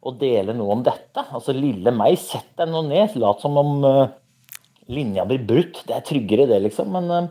å, 0.02 0.14
dele 0.18 0.58
noe 0.58 0.80
om 0.80 0.84
dette? 0.86 1.28
Altså, 1.30 1.54
lille 1.54 1.94
meg, 1.94 2.18
sett 2.22 2.56
deg 2.58 2.74
nå 2.74 2.88
ned. 2.90 3.18
Lat 3.22 3.46
som 3.46 3.58
om 3.62 3.86
uh, 3.86 4.04
linja 4.90 5.30
blir 5.30 5.46
brutt. 5.46 5.84
Det 5.86 5.94
er 5.94 6.06
tryggere, 6.10 6.50
det, 6.50 6.64
liksom. 6.66 6.90
Men 6.98 7.30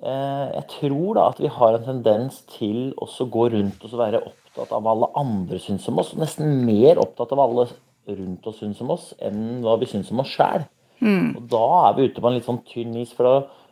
jeg 0.00 0.64
tror 0.78 1.16
da 1.18 1.26
at 1.28 1.40
vi 1.42 1.50
har 1.52 1.76
en 1.76 1.84
tendens 1.84 2.40
til 2.54 2.90
å 2.96 3.06
gå 3.06 3.50
rundt 3.52 3.82
og 3.84 3.96
være 4.00 4.22
opptatt 4.24 4.72
av 4.72 4.84
hva 4.84 4.94
alle 4.94 5.10
andre 5.20 5.60
syns 5.60 5.88
om 5.92 6.00
oss. 6.00 6.14
Nesten 6.16 6.62
mer 6.64 7.00
opptatt 7.02 7.34
av 7.34 7.40
hva 7.40 7.48
alle 7.50 7.66
rundt 8.08 8.46
oss 8.48 8.60
syns 8.62 8.80
om 8.80 8.94
oss, 8.96 9.10
enn 9.20 9.60
hva 9.64 9.76
vi 9.80 9.88
syns 9.90 10.10
om 10.14 10.22
oss 10.24 10.32
sjæl. 10.32 10.64
Mm. 11.00 11.36
Og 11.36 11.42
da 11.52 11.64
er 11.86 11.96
vi 11.96 12.08
ute 12.08 12.20
på 12.22 12.30
en 12.30 12.38
litt 12.38 12.48
sånn 12.48 12.62
tynn 12.68 12.96
is. 13.00 13.12
For, 13.16 13.28
da, 13.28 13.68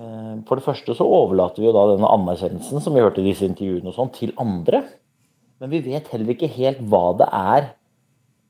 eh, 0.00 0.34
for 0.48 0.58
det 0.58 0.66
første 0.66 0.96
så 0.96 1.06
overlater 1.06 1.60
vi 1.60 1.68
jo 1.68 1.76
da 1.76 1.86
denne 1.92 2.12
anerkjennelsen 2.18 2.84
som 2.84 2.96
vi 2.96 3.04
hørte 3.04 3.20
i 3.20 3.28
disse 3.28 3.48
intervjuene 3.48 3.92
og 3.92 3.98
sånn, 3.98 4.14
til 4.16 4.32
andre. 4.40 4.82
Men 5.60 5.72
vi 5.72 5.84
vet 5.86 6.08
heller 6.12 6.32
ikke 6.32 6.52
helt 6.56 6.80
hva 6.88 7.10
det 7.20 7.28
er 7.32 7.68
Eh, 7.68 7.85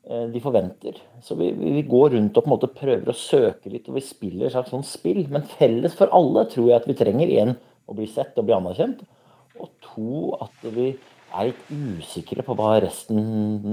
de 0.07 0.41
forventer. 0.43 1.01
Så 1.25 1.35
vi, 1.35 1.49
vi, 1.59 1.83
går 1.83 2.13
rundt 2.15 2.37
og 2.37 2.45
på 2.45 2.47
en 2.47 2.53
måte 2.53 2.71
prøver 2.71 3.11
å 3.11 3.17
søke 3.19 3.73
litt, 3.73 3.89
og 3.91 3.97
vi 3.99 4.05
spiller 4.07 4.47
et 4.47 4.55
slags 4.55 4.71
sånn 4.71 4.87
spill. 4.87 5.25
Men 5.33 5.49
felles 5.57 5.97
for 5.99 6.13
alle 6.15 6.45
tror 6.53 6.71
jeg 6.71 6.79
at 6.79 6.87
vi 6.87 6.99
trenger 6.99 7.33
én 7.43 7.57
å 7.87 7.97
bli 7.97 8.07
sett 8.11 8.39
og 8.39 8.47
bli 8.47 8.55
anerkjent. 8.55 9.03
Og 9.59 9.73
to, 9.83 10.37
at 10.45 10.69
vi 10.77 10.93
er 11.35 11.51
litt 11.51 11.67
usikre 11.73 12.45
på 12.47 12.55
hva 12.59 12.77
resten 12.85 13.19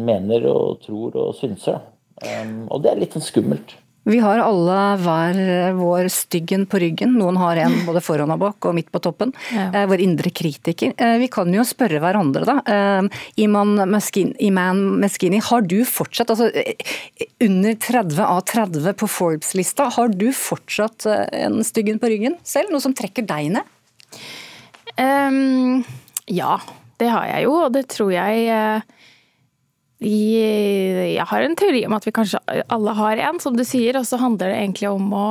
mener 0.08 0.48
og 0.50 0.82
tror 0.84 1.18
og 1.22 1.36
synser. 1.38 1.82
Um, 2.24 2.66
og 2.72 2.84
det 2.84 2.92
er 2.92 3.02
litt 3.02 3.16
sånn 3.16 3.26
skummelt. 3.26 3.78
Vi 4.04 4.18
har 4.20 4.42
alle 4.44 4.78
hver 5.00 5.38
vår 5.78 6.10
styggen 6.12 6.66
på 6.68 6.80
ryggen. 6.84 7.14
Noen 7.16 7.38
har 7.40 7.56
en 7.64 7.76
både 7.88 8.02
foran 8.04 8.34
og 8.36 8.42
bak 8.42 8.68
og 8.68 8.76
midt 8.76 8.90
på 8.92 9.00
toppen. 9.00 9.32
Ja. 9.56 9.70
Eh, 9.72 9.86
Vår 9.88 10.02
indre 10.04 10.30
kritiker. 10.36 10.92
Eh, 10.98 11.18
Vi 11.22 11.30
kan 11.32 11.48
jo 11.56 11.64
spørre 11.64 12.02
hverandre, 12.04 12.44
da. 12.50 12.58
Eh, 12.68 13.08
Iman 13.46 13.78
Meskin- 13.88 14.36
Iman 14.44 15.00
Meskini, 15.00 15.40
har 15.42 15.62
du 15.62 15.86
fortsatt, 15.88 16.30
altså 16.36 16.50
eh, 16.54 16.76
under 17.48 17.76
30 17.80 18.20
av 18.26 18.42
30 18.44 18.94
på 19.00 19.08
Forbes-lista, 19.08 19.88
har 19.96 20.10
du 20.12 20.28
fortsatt 20.36 21.06
eh, 21.08 21.46
en 21.46 21.62
styggen 21.64 22.00
på 22.04 22.12
ryggen 22.12 22.36
selv? 22.44 22.72
Noe 22.76 22.84
som 22.84 22.94
trekker 22.94 23.24
deg 23.26 23.54
ned? 23.56 23.64
Um, 25.00 25.84
ja, 26.28 26.58
det 27.00 27.08
har 27.10 27.26
jeg 27.32 27.48
jo, 27.48 27.56
og 27.66 27.72
det 27.74 27.88
tror 27.90 28.12
jeg 28.14 28.44
eh, 28.52 28.82
Jeg 30.04 31.26
har 31.30 31.46
en 31.46 31.56
teori 31.60 31.86
om 31.88 31.96
at 31.96 32.08
vi 32.08 32.14
kanskje 32.16 32.42
alle 32.72 32.96
har 32.98 33.22
en, 33.30 33.40
som 33.44 33.56
du 33.56 33.64
sier, 33.68 33.98
og 34.00 34.08
så 34.08 34.20
handler 34.22 34.52
det 34.52 34.60
egentlig 34.60 34.90
om 34.92 35.14
å 35.16 35.28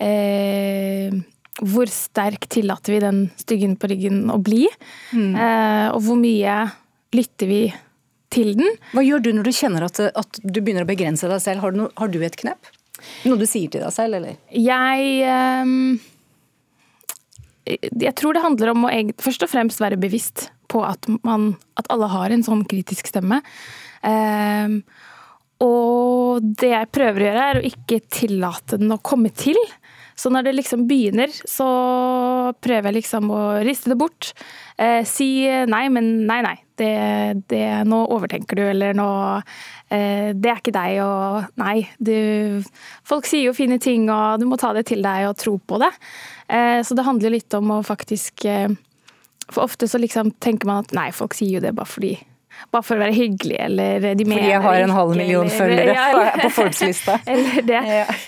eh, 0.00 1.12
Hvor 1.60 1.90
sterk 1.92 2.48
tillater 2.48 2.96
vi 2.96 3.02
den 3.04 3.20
styggen 3.40 3.76
på 3.76 3.90
ryggen 3.92 4.26
å 4.32 4.38
bli? 4.40 4.64
Eh, 5.36 5.88
og 5.92 6.00
hvor 6.06 6.18
mye 6.20 6.60
lytter 7.16 7.50
vi 7.50 7.62
til 8.32 8.54
den? 8.58 8.76
Hva 8.92 9.04
gjør 9.04 9.24
du 9.24 9.32
når 9.36 9.48
du 9.48 9.56
kjenner 9.56 9.88
at, 9.88 10.00
at 10.00 10.40
du 10.42 10.60
begynner 10.60 10.86
å 10.86 10.90
begrense 10.90 11.28
deg 11.28 11.40
selv? 11.44 11.64
Har 11.64 11.74
du, 11.74 11.82
no, 11.84 11.88
har 11.98 12.12
du 12.12 12.20
et 12.24 12.36
knep? 12.38 12.70
Noe 13.28 13.38
du 13.38 13.46
sier 13.48 13.70
til 13.72 13.84
deg 13.84 13.94
selv, 13.94 14.18
eller? 14.18 14.38
Jeg 14.50 15.00
eh, 15.22 15.66
Jeg 18.06 18.14
tror 18.18 18.36
det 18.36 18.44
handler 18.44 18.72
om 18.72 18.88
å 18.88 18.94
først 19.22 19.44
og 19.44 19.52
fremst 19.52 19.82
være 19.82 20.00
bevisst 20.00 20.48
på 20.68 20.82
at, 20.84 21.08
man, 21.24 21.54
at 21.80 21.88
alle 21.92 22.08
har 22.12 22.32
en 22.32 22.44
sånn 22.44 22.64
kritisk 22.68 23.08
stemme. 23.08 23.40
Ehm, 24.06 24.82
og 25.64 26.44
det 26.60 26.70
jeg 26.70 26.90
prøver 26.94 27.22
å 27.22 27.28
gjøre, 27.28 27.46
er 27.50 27.58
å 27.58 27.66
ikke 27.66 28.02
tillate 28.06 28.78
den 28.78 28.94
å 28.94 29.02
komme 29.02 29.32
til. 29.34 29.58
Så 30.18 30.30
når 30.34 30.48
det 30.48 30.54
liksom 30.56 30.86
begynner, 30.90 31.30
så 31.30 31.66
prøver 32.58 32.90
jeg 32.90 32.96
liksom 32.96 33.28
å 33.30 33.42
riste 33.66 33.92
det 33.92 33.98
bort. 34.00 34.32
Eh, 34.74 35.04
si 35.06 35.46
nei, 35.46 35.84
men 35.94 36.10
nei, 36.26 36.40
nei. 36.46 36.56
Det, 36.78 36.90
det, 37.50 37.62
nå 37.90 38.04
overtenker 38.14 38.58
du, 38.58 38.62
eller 38.70 38.94
nå 38.94 39.06
eh, 39.90 40.30
Det 40.30 40.50
er 40.50 40.60
ikke 40.60 40.74
deg, 40.74 40.98
og 41.02 41.48
nei. 41.58 41.88
Du, 41.98 42.62
folk 43.06 43.26
sier 43.26 43.48
jo 43.48 43.54
fine 43.54 43.80
ting, 43.82 44.06
og 44.10 44.42
du 44.42 44.46
må 44.50 44.58
ta 44.58 44.72
det 44.74 44.88
til 44.90 45.02
deg 45.06 45.26
og 45.30 45.38
tro 45.38 45.56
på 45.58 45.78
det. 45.82 45.90
Eh, 46.50 46.80
så 46.86 46.98
det 46.98 47.06
handler 47.06 47.34
litt 47.34 47.54
om 47.58 47.78
å 47.78 47.82
faktisk 47.86 48.46
eh, 48.46 48.70
For 49.50 49.66
ofte 49.66 49.86
så 49.90 50.02
liksom 50.02 50.34
tenker 50.42 50.70
man 50.70 50.82
at 50.82 50.94
nei, 50.94 51.10
folk 51.14 51.34
sier 51.38 51.58
jo 51.58 51.64
det 51.66 51.74
bare 51.78 51.90
fordi 51.90 52.16
bare 52.72 52.84
for 52.84 52.98
å 52.98 53.02
være 53.04 53.14
hyggelig, 53.16 53.56
eller 53.64 54.08
de 54.18 54.24
mener 54.26 54.42
Fordi 54.42 54.50
jeg 54.52 54.62
har 54.64 54.80
en 54.84 54.94
halv 54.96 55.14
million 55.16 55.50
følgere 55.52 55.94
Ja, 55.98 56.32
på, 56.42 56.50
Forbes-lista. 56.58 57.18
eller 57.32 57.62
det. 57.68 57.82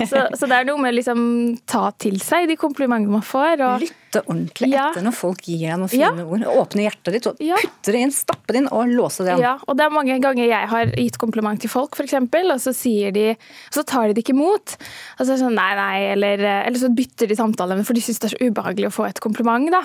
Så, 0.08 0.22
så 0.38 0.48
det 0.50 0.60
er 0.60 0.68
noe 0.70 0.80
med 0.80 0.94
å 0.94 0.98
liksom 1.00 1.24
ta 1.68 1.90
til 2.00 2.20
seg 2.24 2.48
de 2.50 2.56
komplimentene 2.60 3.12
man 3.18 3.24
får. 3.26 3.64
Og, 3.66 3.84
Lytte 3.84 4.22
ordentlig 4.24 4.72
etter 4.74 5.04
når 5.06 5.14
folk 5.14 5.44
gir 5.46 5.60
deg 5.68 5.76
noen 5.82 5.90
fine 5.92 6.08
Ja. 6.08 6.24
ord. 6.24 6.46
Åpne 6.64 6.86
hjertet 6.88 7.14
ditt 7.14 7.28
og 7.30 7.38
putte 7.38 7.94
det 7.94 8.00
inn, 8.02 8.14
stappe 8.14 8.54
det 8.56 8.62
inn 8.64 8.70
og 8.74 8.90
låse 8.90 9.22
det 9.22 9.34
igjen. 9.36 9.44
Ja, 9.44 9.52
og 9.66 9.78
det 9.78 9.86
er 9.86 9.94
mange 9.94 10.16
ganger 10.22 10.48
jeg 10.50 10.70
har 10.72 10.94
gitt 10.96 11.18
kompliment 11.22 11.62
til 11.62 11.70
folk, 11.70 11.94
f.eks., 11.98 12.16
og 12.40 12.58
så 12.64 12.72
sier 12.74 13.14
de 13.14 13.26
Så 13.70 13.84
tar 13.86 14.08
de 14.08 14.16
det 14.16 14.24
ikke 14.24 14.34
imot. 14.34 14.74
Og 15.18 15.22
så 15.22 15.28
er 15.28 15.34
det 15.36 15.42
sånn 15.44 15.54
nei, 15.58 15.70
nei, 15.78 15.96
eller, 16.16 16.42
eller 16.64 16.80
så 16.82 16.90
bytter 16.94 17.30
de 17.30 17.38
samtalen, 17.38 17.84
for 17.86 17.94
de 17.94 18.02
syns 18.04 18.18
det 18.22 18.30
er 18.32 18.36
så 18.36 18.42
ubehagelig 18.50 18.90
å 18.90 18.94
få 18.98 19.06
et 19.08 19.20
kompliment, 19.22 19.70
da. 19.70 19.84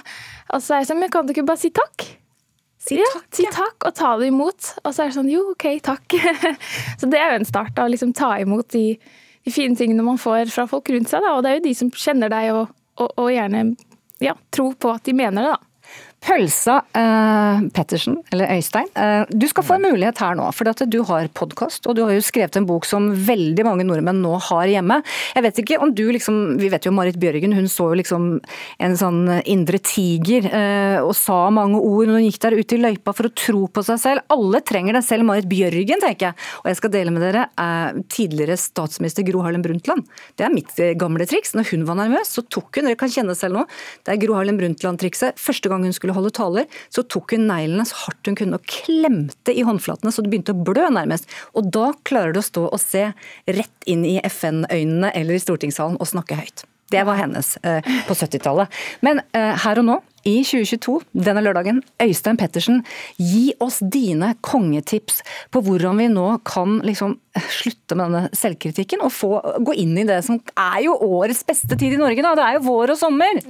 Og 0.56 0.62
så 0.64 0.76
er 0.78 0.84
jeg 0.84 0.90
sånn, 0.94 1.02
men 1.04 1.12
kan 1.14 1.26
du 1.28 1.34
ikke 1.36 1.46
bare 1.48 1.62
si 1.62 1.70
takk? 1.76 2.08
Si 2.86 3.00
ja, 3.00 3.10
si 3.34 3.48
takk, 3.50 3.88
og 3.88 3.96
ta 3.98 4.12
det 4.22 4.30
imot. 4.30 4.72
Og 4.84 4.92
så 4.94 5.04
er 5.04 5.10
det 5.10 5.18
sånn, 5.18 5.32
jo, 5.32 5.42
OK, 5.56 5.68
takk. 5.86 6.18
så 7.00 7.10
det 7.10 7.20
er 7.20 7.34
jo 7.34 7.42
en 7.42 7.50
start, 7.50 7.80
å 7.82 7.90
liksom 7.90 8.14
ta 8.18 8.36
imot 8.44 8.70
de, 8.76 8.86
de 9.46 9.54
fine 9.54 9.78
tingene 9.80 10.06
man 10.06 10.22
får 10.22 10.52
fra 10.54 10.68
folk 10.70 10.92
rundt 10.94 11.10
seg, 11.10 11.26
da. 11.26 11.34
Og 11.34 11.46
det 11.46 11.52
er 11.52 11.60
jo 11.60 11.66
de 11.66 11.76
som 11.82 11.90
kjenner 11.90 12.34
deg, 12.34 12.52
og, 12.54 12.76
og, 13.02 13.10
og 13.24 13.32
gjerne 13.34 13.72
ja, 14.24 14.36
tror 14.54 14.78
på 14.80 14.94
at 14.94 15.08
de 15.08 15.16
mener 15.18 15.48
det, 15.48 15.56
da. 15.56 15.75
Pølsa 16.26 16.80
eh, 16.98 17.66
Pettersen, 17.76 18.18
eller 18.34 18.50
Øystein, 18.56 18.88
eh, 18.98 19.30
du 19.30 19.46
skal 19.50 19.66
få 19.66 19.76
en 19.78 19.86
mulighet 19.86 20.18
her 20.24 20.34
nå. 20.38 20.48
For 20.56 20.66
du 20.90 20.98
har 21.06 21.28
podkast, 21.38 21.86
og 21.86 21.98
du 21.98 22.02
har 22.02 22.16
jo 22.16 22.24
skrevet 22.26 22.58
en 22.58 22.66
bok 22.66 22.88
som 22.90 23.12
veldig 23.28 23.66
mange 23.68 23.86
nordmenn 23.86 24.24
nå 24.24 24.34
har 24.48 24.66
hjemme. 24.72 24.98
Jeg 25.36 25.46
vet 25.46 25.62
ikke 25.62 25.80
om 25.84 25.94
du 25.94 26.04
liksom 26.16 26.58
Vi 26.60 26.70
vet 26.72 26.86
jo 26.88 26.94
Marit 26.96 27.18
Bjørgen, 27.22 27.54
hun 27.54 27.68
så 27.70 27.92
jo 27.92 28.00
liksom 28.00 28.26
en 28.82 28.96
sånn 28.98 29.22
indre 29.46 29.78
tiger 29.84 30.48
eh, 30.50 30.98
og 31.04 31.14
sa 31.18 31.52
mange 31.54 31.78
ord 31.78 32.10
når 32.10 32.20
hun 32.20 32.28
gikk 32.28 32.42
der 32.42 32.58
ute 32.58 32.78
i 32.78 32.82
løypa 32.82 33.14
for 33.14 33.30
å 33.30 33.34
tro 33.36 33.68
på 33.70 33.84
seg 33.86 34.02
selv. 34.02 34.26
Alle 34.34 34.64
trenger 34.66 34.98
det, 34.98 35.04
selv 35.06 35.28
Marit 35.28 35.50
Bjørgen, 35.52 36.02
tenker 36.02 36.32
jeg. 36.32 36.40
Og 36.64 36.72
jeg 36.72 36.80
skal 36.82 36.94
dele 36.96 37.14
med 37.14 37.26
dere 37.28 37.46
eh, 37.62 38.02
tidligere 38.10 38.58
statsminister 38.60 39.28
Gro 39.28 39.46
Harlem 39.46 39.66
Brundtland. 39.66 40.10
Det 40.40 40.48
er 40.48 40.54
mitt 40.56 40.74
eh, 40.82 40.96
gamle 40.98 41.30
triks. 41.30 41.54
Når 41.58 41.70
hun 41.74 41.86
var 41.86 42.00
nervøs, 42.02 42.34
så 42.34 42.46
tok 42.50 42.80
hun, 42.82 42.90
dere 42.90 43.00
kan 43.00 43.14
kjenne 43.14 43.38
selv 43.38 43.60
nå, 43.60 43.68
det 44.08 44.16
er 44.16 44.22
Gro 44.26 44.40
Harlem 44.40 44.58
Brundtland-trikset. 44.62 45.38
Første 45.42 45.70
gang 45.72 45.86
hun 45.86 45.94
skulle 45.96 46.15
holde 46.16 46.34
taler, 46.36 46.70
så 46.94 47.04
tok 47.04 47.36
hun 47.36 47.48
neglene 47.50 47.86
så 47.88 48.06
hardt 48.06 48.30
hun 48.30 48.38
kunne 48.40 48.60
og 48.60 48.70
klemte 48.70 49.54
i 49.54 49.66
håndflatene 49.68 50.14
så 50.14 50.24
det 50.24 50.32
begynte 50.34 50.56
å 50.56 50.66
blø 50.68 50.88
nærmest. 50.94 51.30
Og 51.58 51.72
da 51.74 51.92
klarer 52.08 52.36
du 52.36 52.42
å 52.42 52.46
stå 52.46 52.68
og 52.70 52.80
se 52.82 53.10
rett 53.48 53.90
inn 53.90 54.06
i 54.08 54.18
FN-øynene 54.24 55.14
eller 55.16 55.38
i 55.38 55.44
stortingssalen 55.44 56.00
og 56.00 56.10
snakke 56.10 56.40
høyt. 56.40 56.66
Det 56.92 57.02
var 57.04 57.18
hennes 57.18 57.56
eh, 57.66 57.86
på 58.06 58.14
70-tallet. 58.14 58.70
Men 59.06 59.22
eh, 59.34 59.56
her 59.64 59.82
og 59.82 59.88
nå, 59.88 59.96
i 60.26 60.40
2022, 60.46 61.00
denne 61.26 61.42
lørdagen, 61.46 61.82
Øystein 62.02 62.38
Pettersen, 62.38 62.84
gi 63.18 63.54
oss 63.62 63.80
dine 63.82 64.32
kongetips 64.46 65.22
på 65.54 65.62
hvordan 65.66 66.02
vi 66.02 66.08
nå 66.14 66.28
kan 66.48 66.80
liksom 66.86 67.18
slutte 67.58 67.98
med 67.98 68.10
denne 68.10 68.38
selvkritikken 68.38 69.04
og 69.06 69.14
få 69.14 69.34
gå 69.66 69.76
inn 69.82 69.98
i 70.02 70.06
det 70.08 70.22
som 70.26 70.40
er 70.54 70.80
jo 70.88 70.98
årets 71.10 71.44
beste 71.46 71.78
tid 71.78 71.98
i 71.98 72.02
Norge, 72.02 72.26
da. 72.26 72.34
Det 72.38 72.48
er 72.48 72.58
jo 72.60 72.66
vår 72.70 72.96
og 72.96 73.02
sommer. 73.02 73.42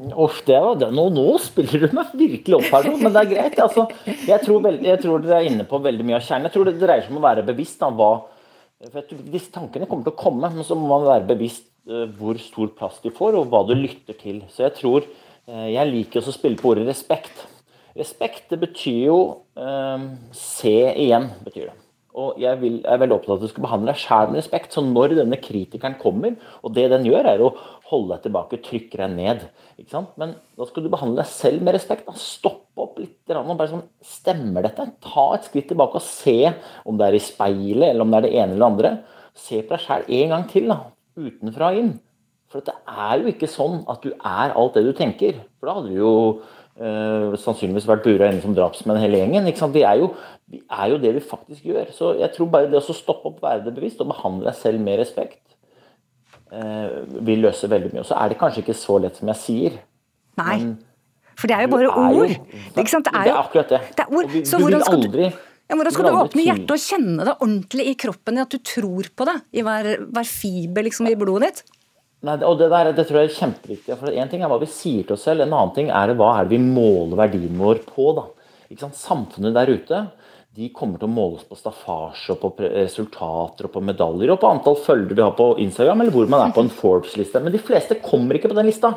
Uff, 0.00 0.38
det 0.46 0.56
var 0.64 0.78
det. 0.80 0.88
Nå, 0.96 1.06
nå 1.12 1.26
spiller 1.44 1.82
du 1.84 1.96
meg 1.96 2.12
virkelig 2.16 2.56
opp 2.56 2.70
her, 2.72 2.86
men 2.96 3.12
det 3.12 3.20
er 3.20 3.32
greit. 3.34 3.58
Altså, 3.60 3.84
jeg, 4.08 4.40
tror 4.46 4.62
veld, 4.64 4.84
jeg 4.86 5.00
tror 5.02 5.24
dere 5.24 5.40
er 5.42 5.48
inne 5.50 5.66
på 5.68 5.80
veldig 5.84 6.06
mye 6.08 6.16
av 6.16 6.24
kjernen. 6.24 6.48
Jeg 6.48 6.56
tror 6.56 6.70
det 6.70 6.78
dreier 6.80 7.04
seg 7.04 7.12
om 7.12 7.20
å 7.20 7.26
være 7.26 7.44
bevisst 7.50 7.84
av 7.84 7.98
hva 7.98 8.12
for 8.88 9.04
Disse 9.28 9.52
tankene 9.52 9.84
kommer 9.84 10.06
til 10.06 10.14
å 10.14 10.20
komme, 10.22 10.48
men 10.54 10.64
så 10.64 10.76
må 10.78 10.88
man 10.88 11.04
være 11.04 11.28
bevisst 11.34 11.66
eh, 11.84 12.06
hvor 12.16 12.38
stor 12.40 12.70
plass 12.78 12.96
de 13.04 13.12
får, 13.12 13.36
og 13.36 13.50
hva 13.52 13.60
du 13.68 13.74
lytter 13.76 14.16
til. 14.16 14.40
Så 14.48 14.64
jeg 14.64 14.76
tror 14.78 15.04
eh, 15.04 15.66
Jeg 15.74 15.90
liker 15.90 16.22
også 16.22 16.32
å 16.32 16.38
spille 16.38 16.56
på 16.60 16.72
ordet 16.72 16.88
respekt. 16.88 17.44
Respekt, 17.98 18.46
det 18.48 18.60
betyr 18.62 19.02
jo 19.10 19.20
eh, 19.60 20.08
se 20.32 20.76
igjen, 20.94 21.28
betyr 21.44 21.68
det. 21.68 21.76
Og 22.18 22.40
jeg, 22.42 22.58
vil, 22.58 22.80
jeg 22.80 22.90
er 22.90 23.00
veldig 23.04 23.14
opptatt 23.16 23.32
av 23.36 23.38
at 23.38 23.44
du 23.44 23.52
skal 23.52 23.64
behandle 23.66 23.92
deg 23.92 24.00
sjæl 24.02 24.32
med 24.32 24.40
respekt. 24.40 24.72
Så 24.74 24.82
når 24.82 25.14
denne 25.20 25.38
kritikeren 25.38 25.94
kommer, 26.00 26.34
og 26.66 26.74
det 26.74 26.88
den 26.90 27.06
gjør, 27.06 27.28
er 27.30 27.44
å 27.44 27.52
holde 27.90 28.16
deg 28.16 28.24
tilbake, 28.26 28.60
trykke 28.66 28.98
deg 28.98 29.14
ned. 29.14 29.44
Ikke 29.78 29.94
sant? 29.94 30.10
Men 30.20 30.34
da 30.58 30.66
skal 30.66 30.86
du 30.86 30.90
behandle 30.90 31.22
deg 31.22 31.30
selv 31.30 31.62
med 31.66 31.76
respekt. 31.78 32.08
Da. 32.08 32.16
Stopp 32.18 32.66
opp 32.80 32.98
litt. 32.98 33.16
Og 33.30 33.54
bare 33.54 33.70
sånn, 33.70 33.86
Stemmer 34.04 34.66
dette? 34.66 34.88
Ta 35.06 35.26
et 35.36 35.46
skritt 35.46 35.70
tilbake 35.70 36.00
og 36.00 36.06
se 36.06 36.38
om 36.88 36.98
det 36.98 37.08
er 37.08 37.18
i 37.20 37.24
speilet, 37.24 37.92
eller 37.92 38.04
om 38.04 38.12
det 38.12 38.20
er 38.20 38.26
det 38.26 38.34
ene 38.36 38.56
eller 38.56 38.64
det 38.64 38.70
andre. 38.70 38.94
Se 39.38 39.62
på 39.62 39.76
deg 39.76 39.84
sjæl 39.86 40.08
en 40.20 40.34
gang 40.34 40.46
til, 40.50 40.70
da. 40.72 40.80
utenfra 41.20 41.70
og 41.70 41.82
inn. 41.82 41.98
For 42.50 42.66
det 42.66 42.74
er 42.90 43.20
jo 43.20 43.30
ikke 43.30 43.46
sånn 43.50 43.84
at 43.90 44.02
du 44.02 44.10
er 44.16 44.56
alt 44.58 44.74
det 44.74 44.82
du 44.88 44.90
tenker. 44.98 45.38
For 45.60 45.70
da 45.70 45.76
hadde 45.76 45.92
du 45.92 46.00
jo 46.00 46.14
eh, 46.80 47.36
sannsynligvis 47.40 47.88
vært 47.88 48.04
bura 48.06 48.30
inne 48.30 48.42
som 48.42 48.54
drapsmenn 48.56 49.00
hele 49.02 49.20
gjengen. 49.20 49.48
Vi, 49.74 49.84
er 49.86 50.00
jo, 50.00 50.10
vi 50.50 50.62
er 50.64 50.92
jo 50.92 50.98
det 51.02 51.14
vi 51.18 51.22
faktisk 51.24 51.66
gjør. 51.68 51.92
Så 51.96 52.14
jeg 52.20 52.32
tror 52.34 52.50
bare 52.52 52.70
det 52.72 52.80
å 52.80 52.96
stoppe 52.96 53.30
opp, 53.30 53.40
være 53.44 53.64
det 53.66 53.74
bevisst 53.76 54.00
og 54.02 54.10
behandle 54.12 54.48
deg 54.48 54.58
selv 54.58 54.82
med 54.84 55.00
respekt, 55.02 55.42
uh, 56.54 57.02
vil 57.26 57.44
løse 57.46 57.70
veldig 57.70 57.92
mye. 57.92 58.04
Og 58.04 58.08
så 58.10 58.18
er 58.20 58.32
det 58.32 58.40
kanskje 58.40 58.64
ikke 58.64 58.78
så 58.78 58.98
lett 59.02 59.20
som 59.20 59.30
jeg 59.32 59.42
sier. 59.44 59.78
Nei. 60.40 60.56
men 60.56 60.78
For 61.36 61.50
det 61.50 61.56
er 61.56 61.66
jo 61.66 61.72
bare 61.74 61.84
er 61.84 62.16
jo- 62.16 62.24
ord. 62.24 62.34
Sant? 62.88 63.04
Det 63.04 63.14
er 63.14 63.24
Det 63.24 63.32
jo 63.32 63.36
er 63.36 63.44
akkurat 63.44 63.68
det. 63.68 63.80
Det 63.96 64.04
er 64.04 64.16
ord. 64.16 64.34
Så 64.44 64.58
du 64.58 64.64
vil 64.64 64.74
hvordan 64.74 64.84
skal 64.84 65.00
aldri 65.00 65.32
Ja, 65.70 65.76
hvordan 65.76 65.92
skal 65.94 66.04
du 66.04 66.16
åpne 66.18 66.44
hjertet 66.44 66.72
og 66.74 66.80
kjenne 66.82 67.24
det 67.24 67.34
ordentlig 67.38 67.84
i 67.86 67.94
kroppen 67.94 68.38
i 68.38 68.40
at 68.42 68.50
du 68.50 68.58
tror 68.58 69.06
på 69.14 69.26
det 69.28 69.36
i 69.54 69.62
hver, 69.62 69.86
hver 70.10 70.26
fiber 70.26 70.82
liksom, 70.82 71.06
i 71.06 71.14
blodet 71.14 71.46
ditt? 71.46 71.62
Nei, 72.26 72.36
og 72.44 72.58
det, 72.60 72.68
der, 72.68 72.90
det 72.92 73.06
tror 73.08 73.22
jeg 73.22 73.30
er 73.30 73.38
kjempeviktig. 73.38 73.96
for 73.96 74.12
En 74.12 74.28
ting 74.28 74.42
er 74.44 74.50
hva 74.52 74.60
vi 74.60 74.68
sier 74.68 75.06
til 75.06 75.16
oss 75.16 75.24
selv, 75.24 75.44
en 75.44 75.54
annen 75.56 75.72
ting 75.76 75.88
er 75.88 76.12
hva 76.18 76.34
er 76.36 76.48
det 76.48 76.58
vi 76.58 76.64
måler 76.64 77.16
verdien 77.22 77.56
vår 77.56 77.80
på. 77.88 78.10
da. 78.18 78.26
Ikke 78.68 78.84
sant? 78.84 78.98
Samfunnet 79.00 79.56
der 79.56 79.72
ute 79.72 80.02
de 80.58 80.66
kommer 80.74 80.98
til 80.98 81.06
å 81.06 81.14
måles 81.14 81.44
på 81.46 81.56
staffasje, 81.56 82.34
og 82.34 82.40
på 82.42 82.66
resultater 82.74 83.68
og 83.68 83.72
på 83.72 83.82
medaljer 83.86 84.32
og 84.34 84.40
på 84.42 84.48
antall 84.50 84.80
følgere 84.82 85.16
vi 85.16 85.22
har 85.22 85.36
på 85.38 85.52
Instagram, 85.62 86.02
eller 86.02 86.16
hvor 86.16 86.26
man 86.32 86.42
er 86.42 86.56
på 86.56 86.64
en 86.64 86.72
Forbes-liste. 86.74 87.40
Men 87.40 87.54
de 87.54 87.62
fleste 87.62 88.00
kommer 88.02 88.36
ikke 88.36 88.50
på 88.50 88.58
den 88.58 88.68
lista. 88.68 88.90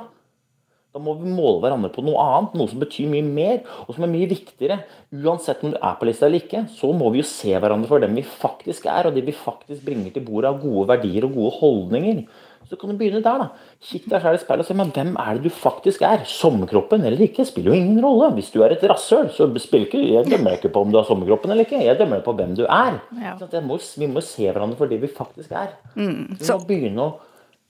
Da 0.93 1.01
må 1.01 1.15
vi 1.17 1.29
måle 1.29 1.61
hverandre 1.61 1.89
på 1.93 2.03
noe 2.05 2.21
annet, 2.21 2.57
noe 2.57 2.69
som 2.69 2.81
betyr 2.81 3.07
mye 3.09 3.25
mer, 3.25 3.61
og 3.85 3.95
som 3.95 4.05
er 4.05 4.11
mye 4.11 4.29
viktigere. 4.29 4.79
Uansett 5.13 5.63
om 5.65 5.73
du 5.73 5.77
er 5.79 5.95
på 5.97 6.09
lista 6.09 6.27
eller 6.27 6.43
ikke, 6.43 6.65
så 6.73 6.91
må 6.93 7.09
vi 7.13 7.21
jo 7.21 7.29
se 7.29 7.53
hverandre 7.53 7.89
for 7.89 8.03
dem 8.03 8.17
vi 8.17 8.25
faktisk 8.25 8.89
er, 8.89 9.09
og 9.09 9.15
det 9.15 9.23
vi 9.25 9.33
faktisk 9.33 9.85
bringer 9.85 10.13
til 10.13 10.25
bordet 10.25 10.51
av 10.51 10.59
gode 10.61 10.89
verdier 10.91 11.25
og 11.25 11.37
gode 11.37 11.55
holdninger. 11.61 12.19
Så 12.69 12.77
kan 12.79 12.89
du 12.89 12.97
begynne 12.97 13.19
der, 13.23 13.41
da. 13.43 13.47
Kikk 13.83 14.05
deg 14.11 14.23
sjøl 14.23 14.37
i 14.37 14.41
speilet 14.41 14.63
og 14.63 14.69
se 14.69 14.77
men 14.79 14.93
hvem 14.95 15.11
er 15.19 15.37
det 15.37 15.49
du 15.49 15.53
faktisk 15.53 16.05
er. 16.07 16.23
Sommerkroppen 16.29 17.03
eller 17.05 17.25
ikke 17.27 17.45
spiller 17.45 17.73
jo 17.73 17.79
ingen 17.81 17.99
rolle. 18.03 18.31
Hvis 18.37 18.51
du 18.53 18.61
er 18.63 18.73
et 18.75 18.85
rasshøl, 18.89 19.29
så 19.35 19.49
spiller 19.61 19.89
ikke 19.89 20.01
Jeg 20.03 20.29
dømmer 20.31 20.57
ikke 20.57 20.71
på 20.73 20.81
om 20.85 20.93
du 20.93 20.97
har 20.99 21.05
sommerkroppen 21.09 21.51
eller 21.51 21.67
ikke, 21.67 21.83
jeg 21.83 21.99
dømmer 21.99 22.23
på 22.25 22.35
hvem 22.39 22.55
du 22.57 22.63
er. 22.65 22.99
Ja. 23.21 23.35
Må, 23.61 23.77
vi 23.97 24.09
må 24.09 24.23
se 24.25 24.47
hverandre 24.49 24.79
for 24.79 24.91
det 24.91 25.01
vi 25.03 25.11
faktisk 25.11 25.51
er. 25.51 25.75
Mm, 25.95 26.37
Vi 26.39 26.49
må 26.49 26.59
begynne 26.67 27.07
å 27.07 27.13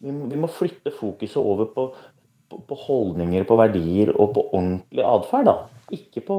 vi 0.04 0.12
må, 0.12 0.26
vi 0.28 0.40
må 0.40 0.50
flytte 0.52 0.92
fokuset 0.92 1.40
over 1.40 1.70
på, 1.72 1.86
på, 2.52 2.58
på 2.68 2.76
holdninger, 2.88 3.46
på 3.48 3.56
verdier 3.56 4.12
og 4.20 4.34
på 4.36 4.44
ordentlig 4.52 5.06
atferd. 5.08 5.48
da. 5.48 5.83
Ikke 5.94 6.24
på, 6.26 6.36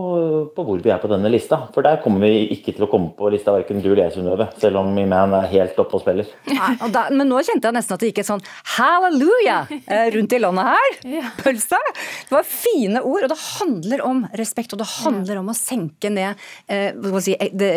på 0.57 0.65
hvor 0.67 0.81
vi 0.83 0.91
er 0.91 1.01
på 1.03 1.09
denne 1.11 1.31
lista. 1.31 1.61
For 1.75 1.87
der 1.87 2.01
kommer 2.03 2.25
vi 2.27 2.49
ikke 2.57 2.75
til 2.75 2.87
å 2.87 2.91
komme 2.91 3.13
på 3.17 3.31
lista, 3.33 3.55
verken 3.55 3.83
du 3.85 3.91
eller 3.93 4.09
jeg, 4.09 4.17
Synnøve. 4.17 4.49
Selv 4.61 4.81
om 4.81 4.91
Iman 4.99 5.37
er 5.39 5.49
helt 5.53 5.79
oppe 5.81 5.99
og 5.99 6.03
spiller. 6.03 6.29
Nei, 6.51 6.71
og 6.85 6.93
da, 6.95 7.07
men 7.15 7.31
nå 7.31 7.41
kjente 7.47 7.71
jeg 7.71 7.77
nesten 7.77 7.97
at 7.97 8.03
det 8.03 8.11
gikk 8.11 8.23
et 8.25 8.31
sånn 8.31 8.45
halleluja 8.77 9.59
eh, 9.71 10.09
rundt 10.17 10.35
i 10.35 10.41
landet 10.43 10.71
her. 10.73 11.29
Pølsa. 11.41 11.81
Det 11.95 12.35
var 12.35 12.49
fine 12.49 13.03
ord, 13.05 13.27
og 13.29 13.35
det 13.35 13.41
handler 13.45 14.05
om 14.07 14.25
respekt, 14.41 14.75
og 14.75 14.83
det 14.83 14.89
handler 14.99 15.43
om 15.43 15.53
å 15.53 15.57
senke 15.59 16.11
ned 16.13 16.47
eh, 16.67 16.91
hva 17.05 17.23
si, 17.23 17.37
the 17.55 17.71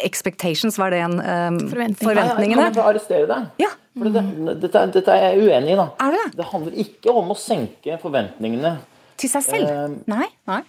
expectations, 0.00 0.80
var 0.80 0.94
det 0.94 1.04
en 1.06 1.20
eh, 1.20 1.62
forventningene? 1.70 2.34
Kan 2.34 2.66
jeg 2.66 2.78
kan 2.80 2.90
arrestere 2.90 3.30
deg? 3.30 3.76
For 4.00 4.06
det, 4.06 4.22
dette, 4.62 4.84
dette 4.94 5.14
er 5.16 5.32
jeg 5.34 5.48
uenig 5.48 5.74
i. 5.74 5.78
da. 5.78 5.88
Er 6.00 6.14
det? 6.14 6.26
det 6.38 6.46
handler 6.52 6.76
ikke 6.84 7.12
om 7.12 7.32
å 7.34 7.36
senke 7.38 7.98
forventningene. 8.00 8.76
Til 9.20 9.28
seg 9.32 9.44
selv? 9.44 9.68
Eh, 9.68 9.96
Nei? 10.10 10.26
Nei. 10.48 10.60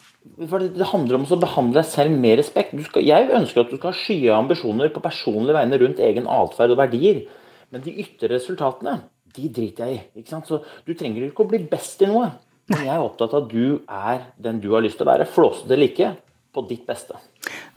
For 0.49 0.59
det, 0.59 0.73
det 0.75 0.89
handler 0.91 1.19
om 1.21 1.25
å 1.25 1.39
behandle 1.39 1.79
deg 1.79 1.87
selv 1.87 2.17
med 2.19 2.37
respekt. 2.41 2.75
Du 2.75 2.83
skal, 2.87 3.05
jeg 3.07 3.29
ønsker 3.37 3.63
at 3.63 3.71
du 3.71 3.77
skal 3.79 3.93
ha 3.93 3.97
skyhøye 4.01 4.35
ambisjoner 4.37 4.91
på 4.93 5.03
personlige 5.03 5.55
vegne 5.57 5.79
rundt 5.81 6.01
egen 6.03 6.27
atferd 6.29 6.75
og 6.75 6.81
verdier. 6.83 7.23
Men 7.71 7.83
de 7.85 7.93
ytre 8.03 8.29
resultatene, 8.33 8.97
de 9.37 9.47
driter 9.55 9.87
jeg 9.87 9.95
i. 9.95 10.01
ikke 10.21 10.33
sant? 10.33 10.49
Så 10.51 10.59
Du 10.87 10.91
trenger 10.93 11.29
ikke 11.29 11.45
å 11.45 11.51
bli 11.53 11.61
best 11.71 12.03
i 12.03 12.09
noe. 12.11 12.33
Men 12.71 12.85
jeg 12.85 12.93
er 12.93 13.03
opptatt 13.03 13.33
av 13.35 13.45
at 13.45 13.51
du 13.51 13.79
er 13.87 14.25
den 14.39 14.59
du 14.63 14.69
har 14.75 14.83
lyst 14.83 14.99
til 14.99 15.07
å 15.07 15.11
være. 15.11 15.27
Flåsete 15.27 15.73
eller 15.75 15.89
ikke. 15.91 16.11
På 16.51 16.65
ditt 16.67 16.83
beste. 16.83 17.15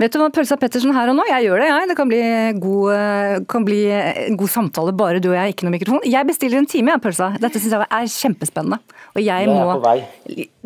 Vet 0.03 0.11
du 0.11 0.19
hva, 0.19 0.27
Pølsa 0.35 0.57
Pettersen 0.59 0.91
her 0.97 1.13
og 1.13 1.15
nå, 1.15 1.23
jeg 1.31 1.45
gjør 1.47 1.61
det, 1.63 1.69
jeg. 1.71 1.89
Det 1.93 1.95
kan 1.99 2.09
bli, 2.11 2.23
god, 2.59 2.89
eh, 2.95 3.35
kan 3.51 3.67
bli 3.67 3.79
en 3.95 4.39
god 4.41 4.51
samtale, 4.51 4.95
bare 4.99 5.21
du 5.23 5.29
og 5.31 5.37
jeg, 5.39 5.55
ikke 5.55 5.69
noe 5.69 5.75
mikrofon. 5.77 6.01
Jeg 6.11 6.27
bestiller 6.27 6.59
en 6.59 6.67
time, 6.67 6.91
jeg, 6.91 7.03
Pølsa. 7.05 7.29
Dette 7.39 7.63
syns 7.63 7.77
jeg 7.77 7.87
er 7.87 8.11
kjempespennende. 8.17 8.81
Og 9.15 9.23
jeg, 9.23 9.47
Jeg 9.47 9.55
er 9.55 9.71
på 9.71 9.85
vei. 9.85 9.95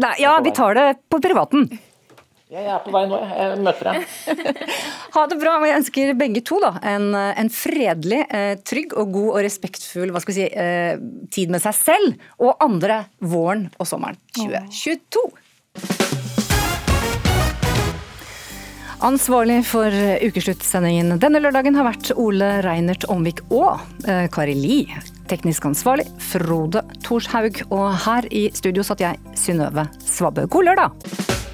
Nei, 0.01 0.15
Ja, 0.23 0.39
vi 0.41 0.55
tar 0.57 0.79
det 0.81 0.87
på 1.13 1.21
privaten. 1.21 1.69
Jeg 2.49 2.65
er 2.65 2.79
på 2.81 2.95
vei 2.95 3.03
nå. 3.11 3.19
jeg. 3.21 3.37
Jeg 3.37 3.61
møter 3.67 3.91
deg. 3.91 4.57
Ha 5.19 5.27
det 5.29 5.39
bra. 5.41 5.59
Jeg 5.69 5.77
ønsker 5.83 6.15
begge 6.17 6.41
to 6.49 6.61
da, 6.65 6.71
en, 6.95 7.11
en 7.13 7.51
fredelig, 7.53 8.23
eh, 8.33 8.55
trygg 8.65 8.97
og 8.97 9.13
god 9.13 9.29
og 9.35 9.43
respektfull 9.45 10.15
hva 10.15 10.25
skal 10.25 10.33
vi 10.33 10.39
si, 10.41 10.49
eh, 10.49 10.97
tid 11.35 11.53
med 11.53 11.61
seg 11.65 11.77
selv 11.77 12.17
og 12.41 12.57
andre 12.65 13.03
våren 13.21 13.69
og 13.77 13.89
sommeren 13.89 14.17
2022. 14.41 16.28
Ansvarlig 18.99 19.61
for 19.63 19.95
ukesluttsendingen 20.27 21.21
denne 21.23 21.39
lørdagen 21.39 21.77
har 21.79 21.87
vært 21.87 22.11
Ole 22.19 22.49
Reinert 22.67 23.07
Omvik 23.07 23.45
og 23.47 23.79
eh, 24.11 24.27
Kari 24.35 24.57
Li. 24.59 24.79
Teknisk 25.31 25.69
ansvarlig 25.71 26.09
Frode 26.33 26.83
Thorshaug. 27.07 27.63
Og 27.71 27.87
her 28.09 28.27
i 28.35 28.49
studio 28.59 28.83
satt 28.83 29.05
jeg, 29.05 29.23
Synnøve 29.39 29.87
Svabø. 30.03 30.49
God 30.51 30.73
lørdag! 30.73 31.48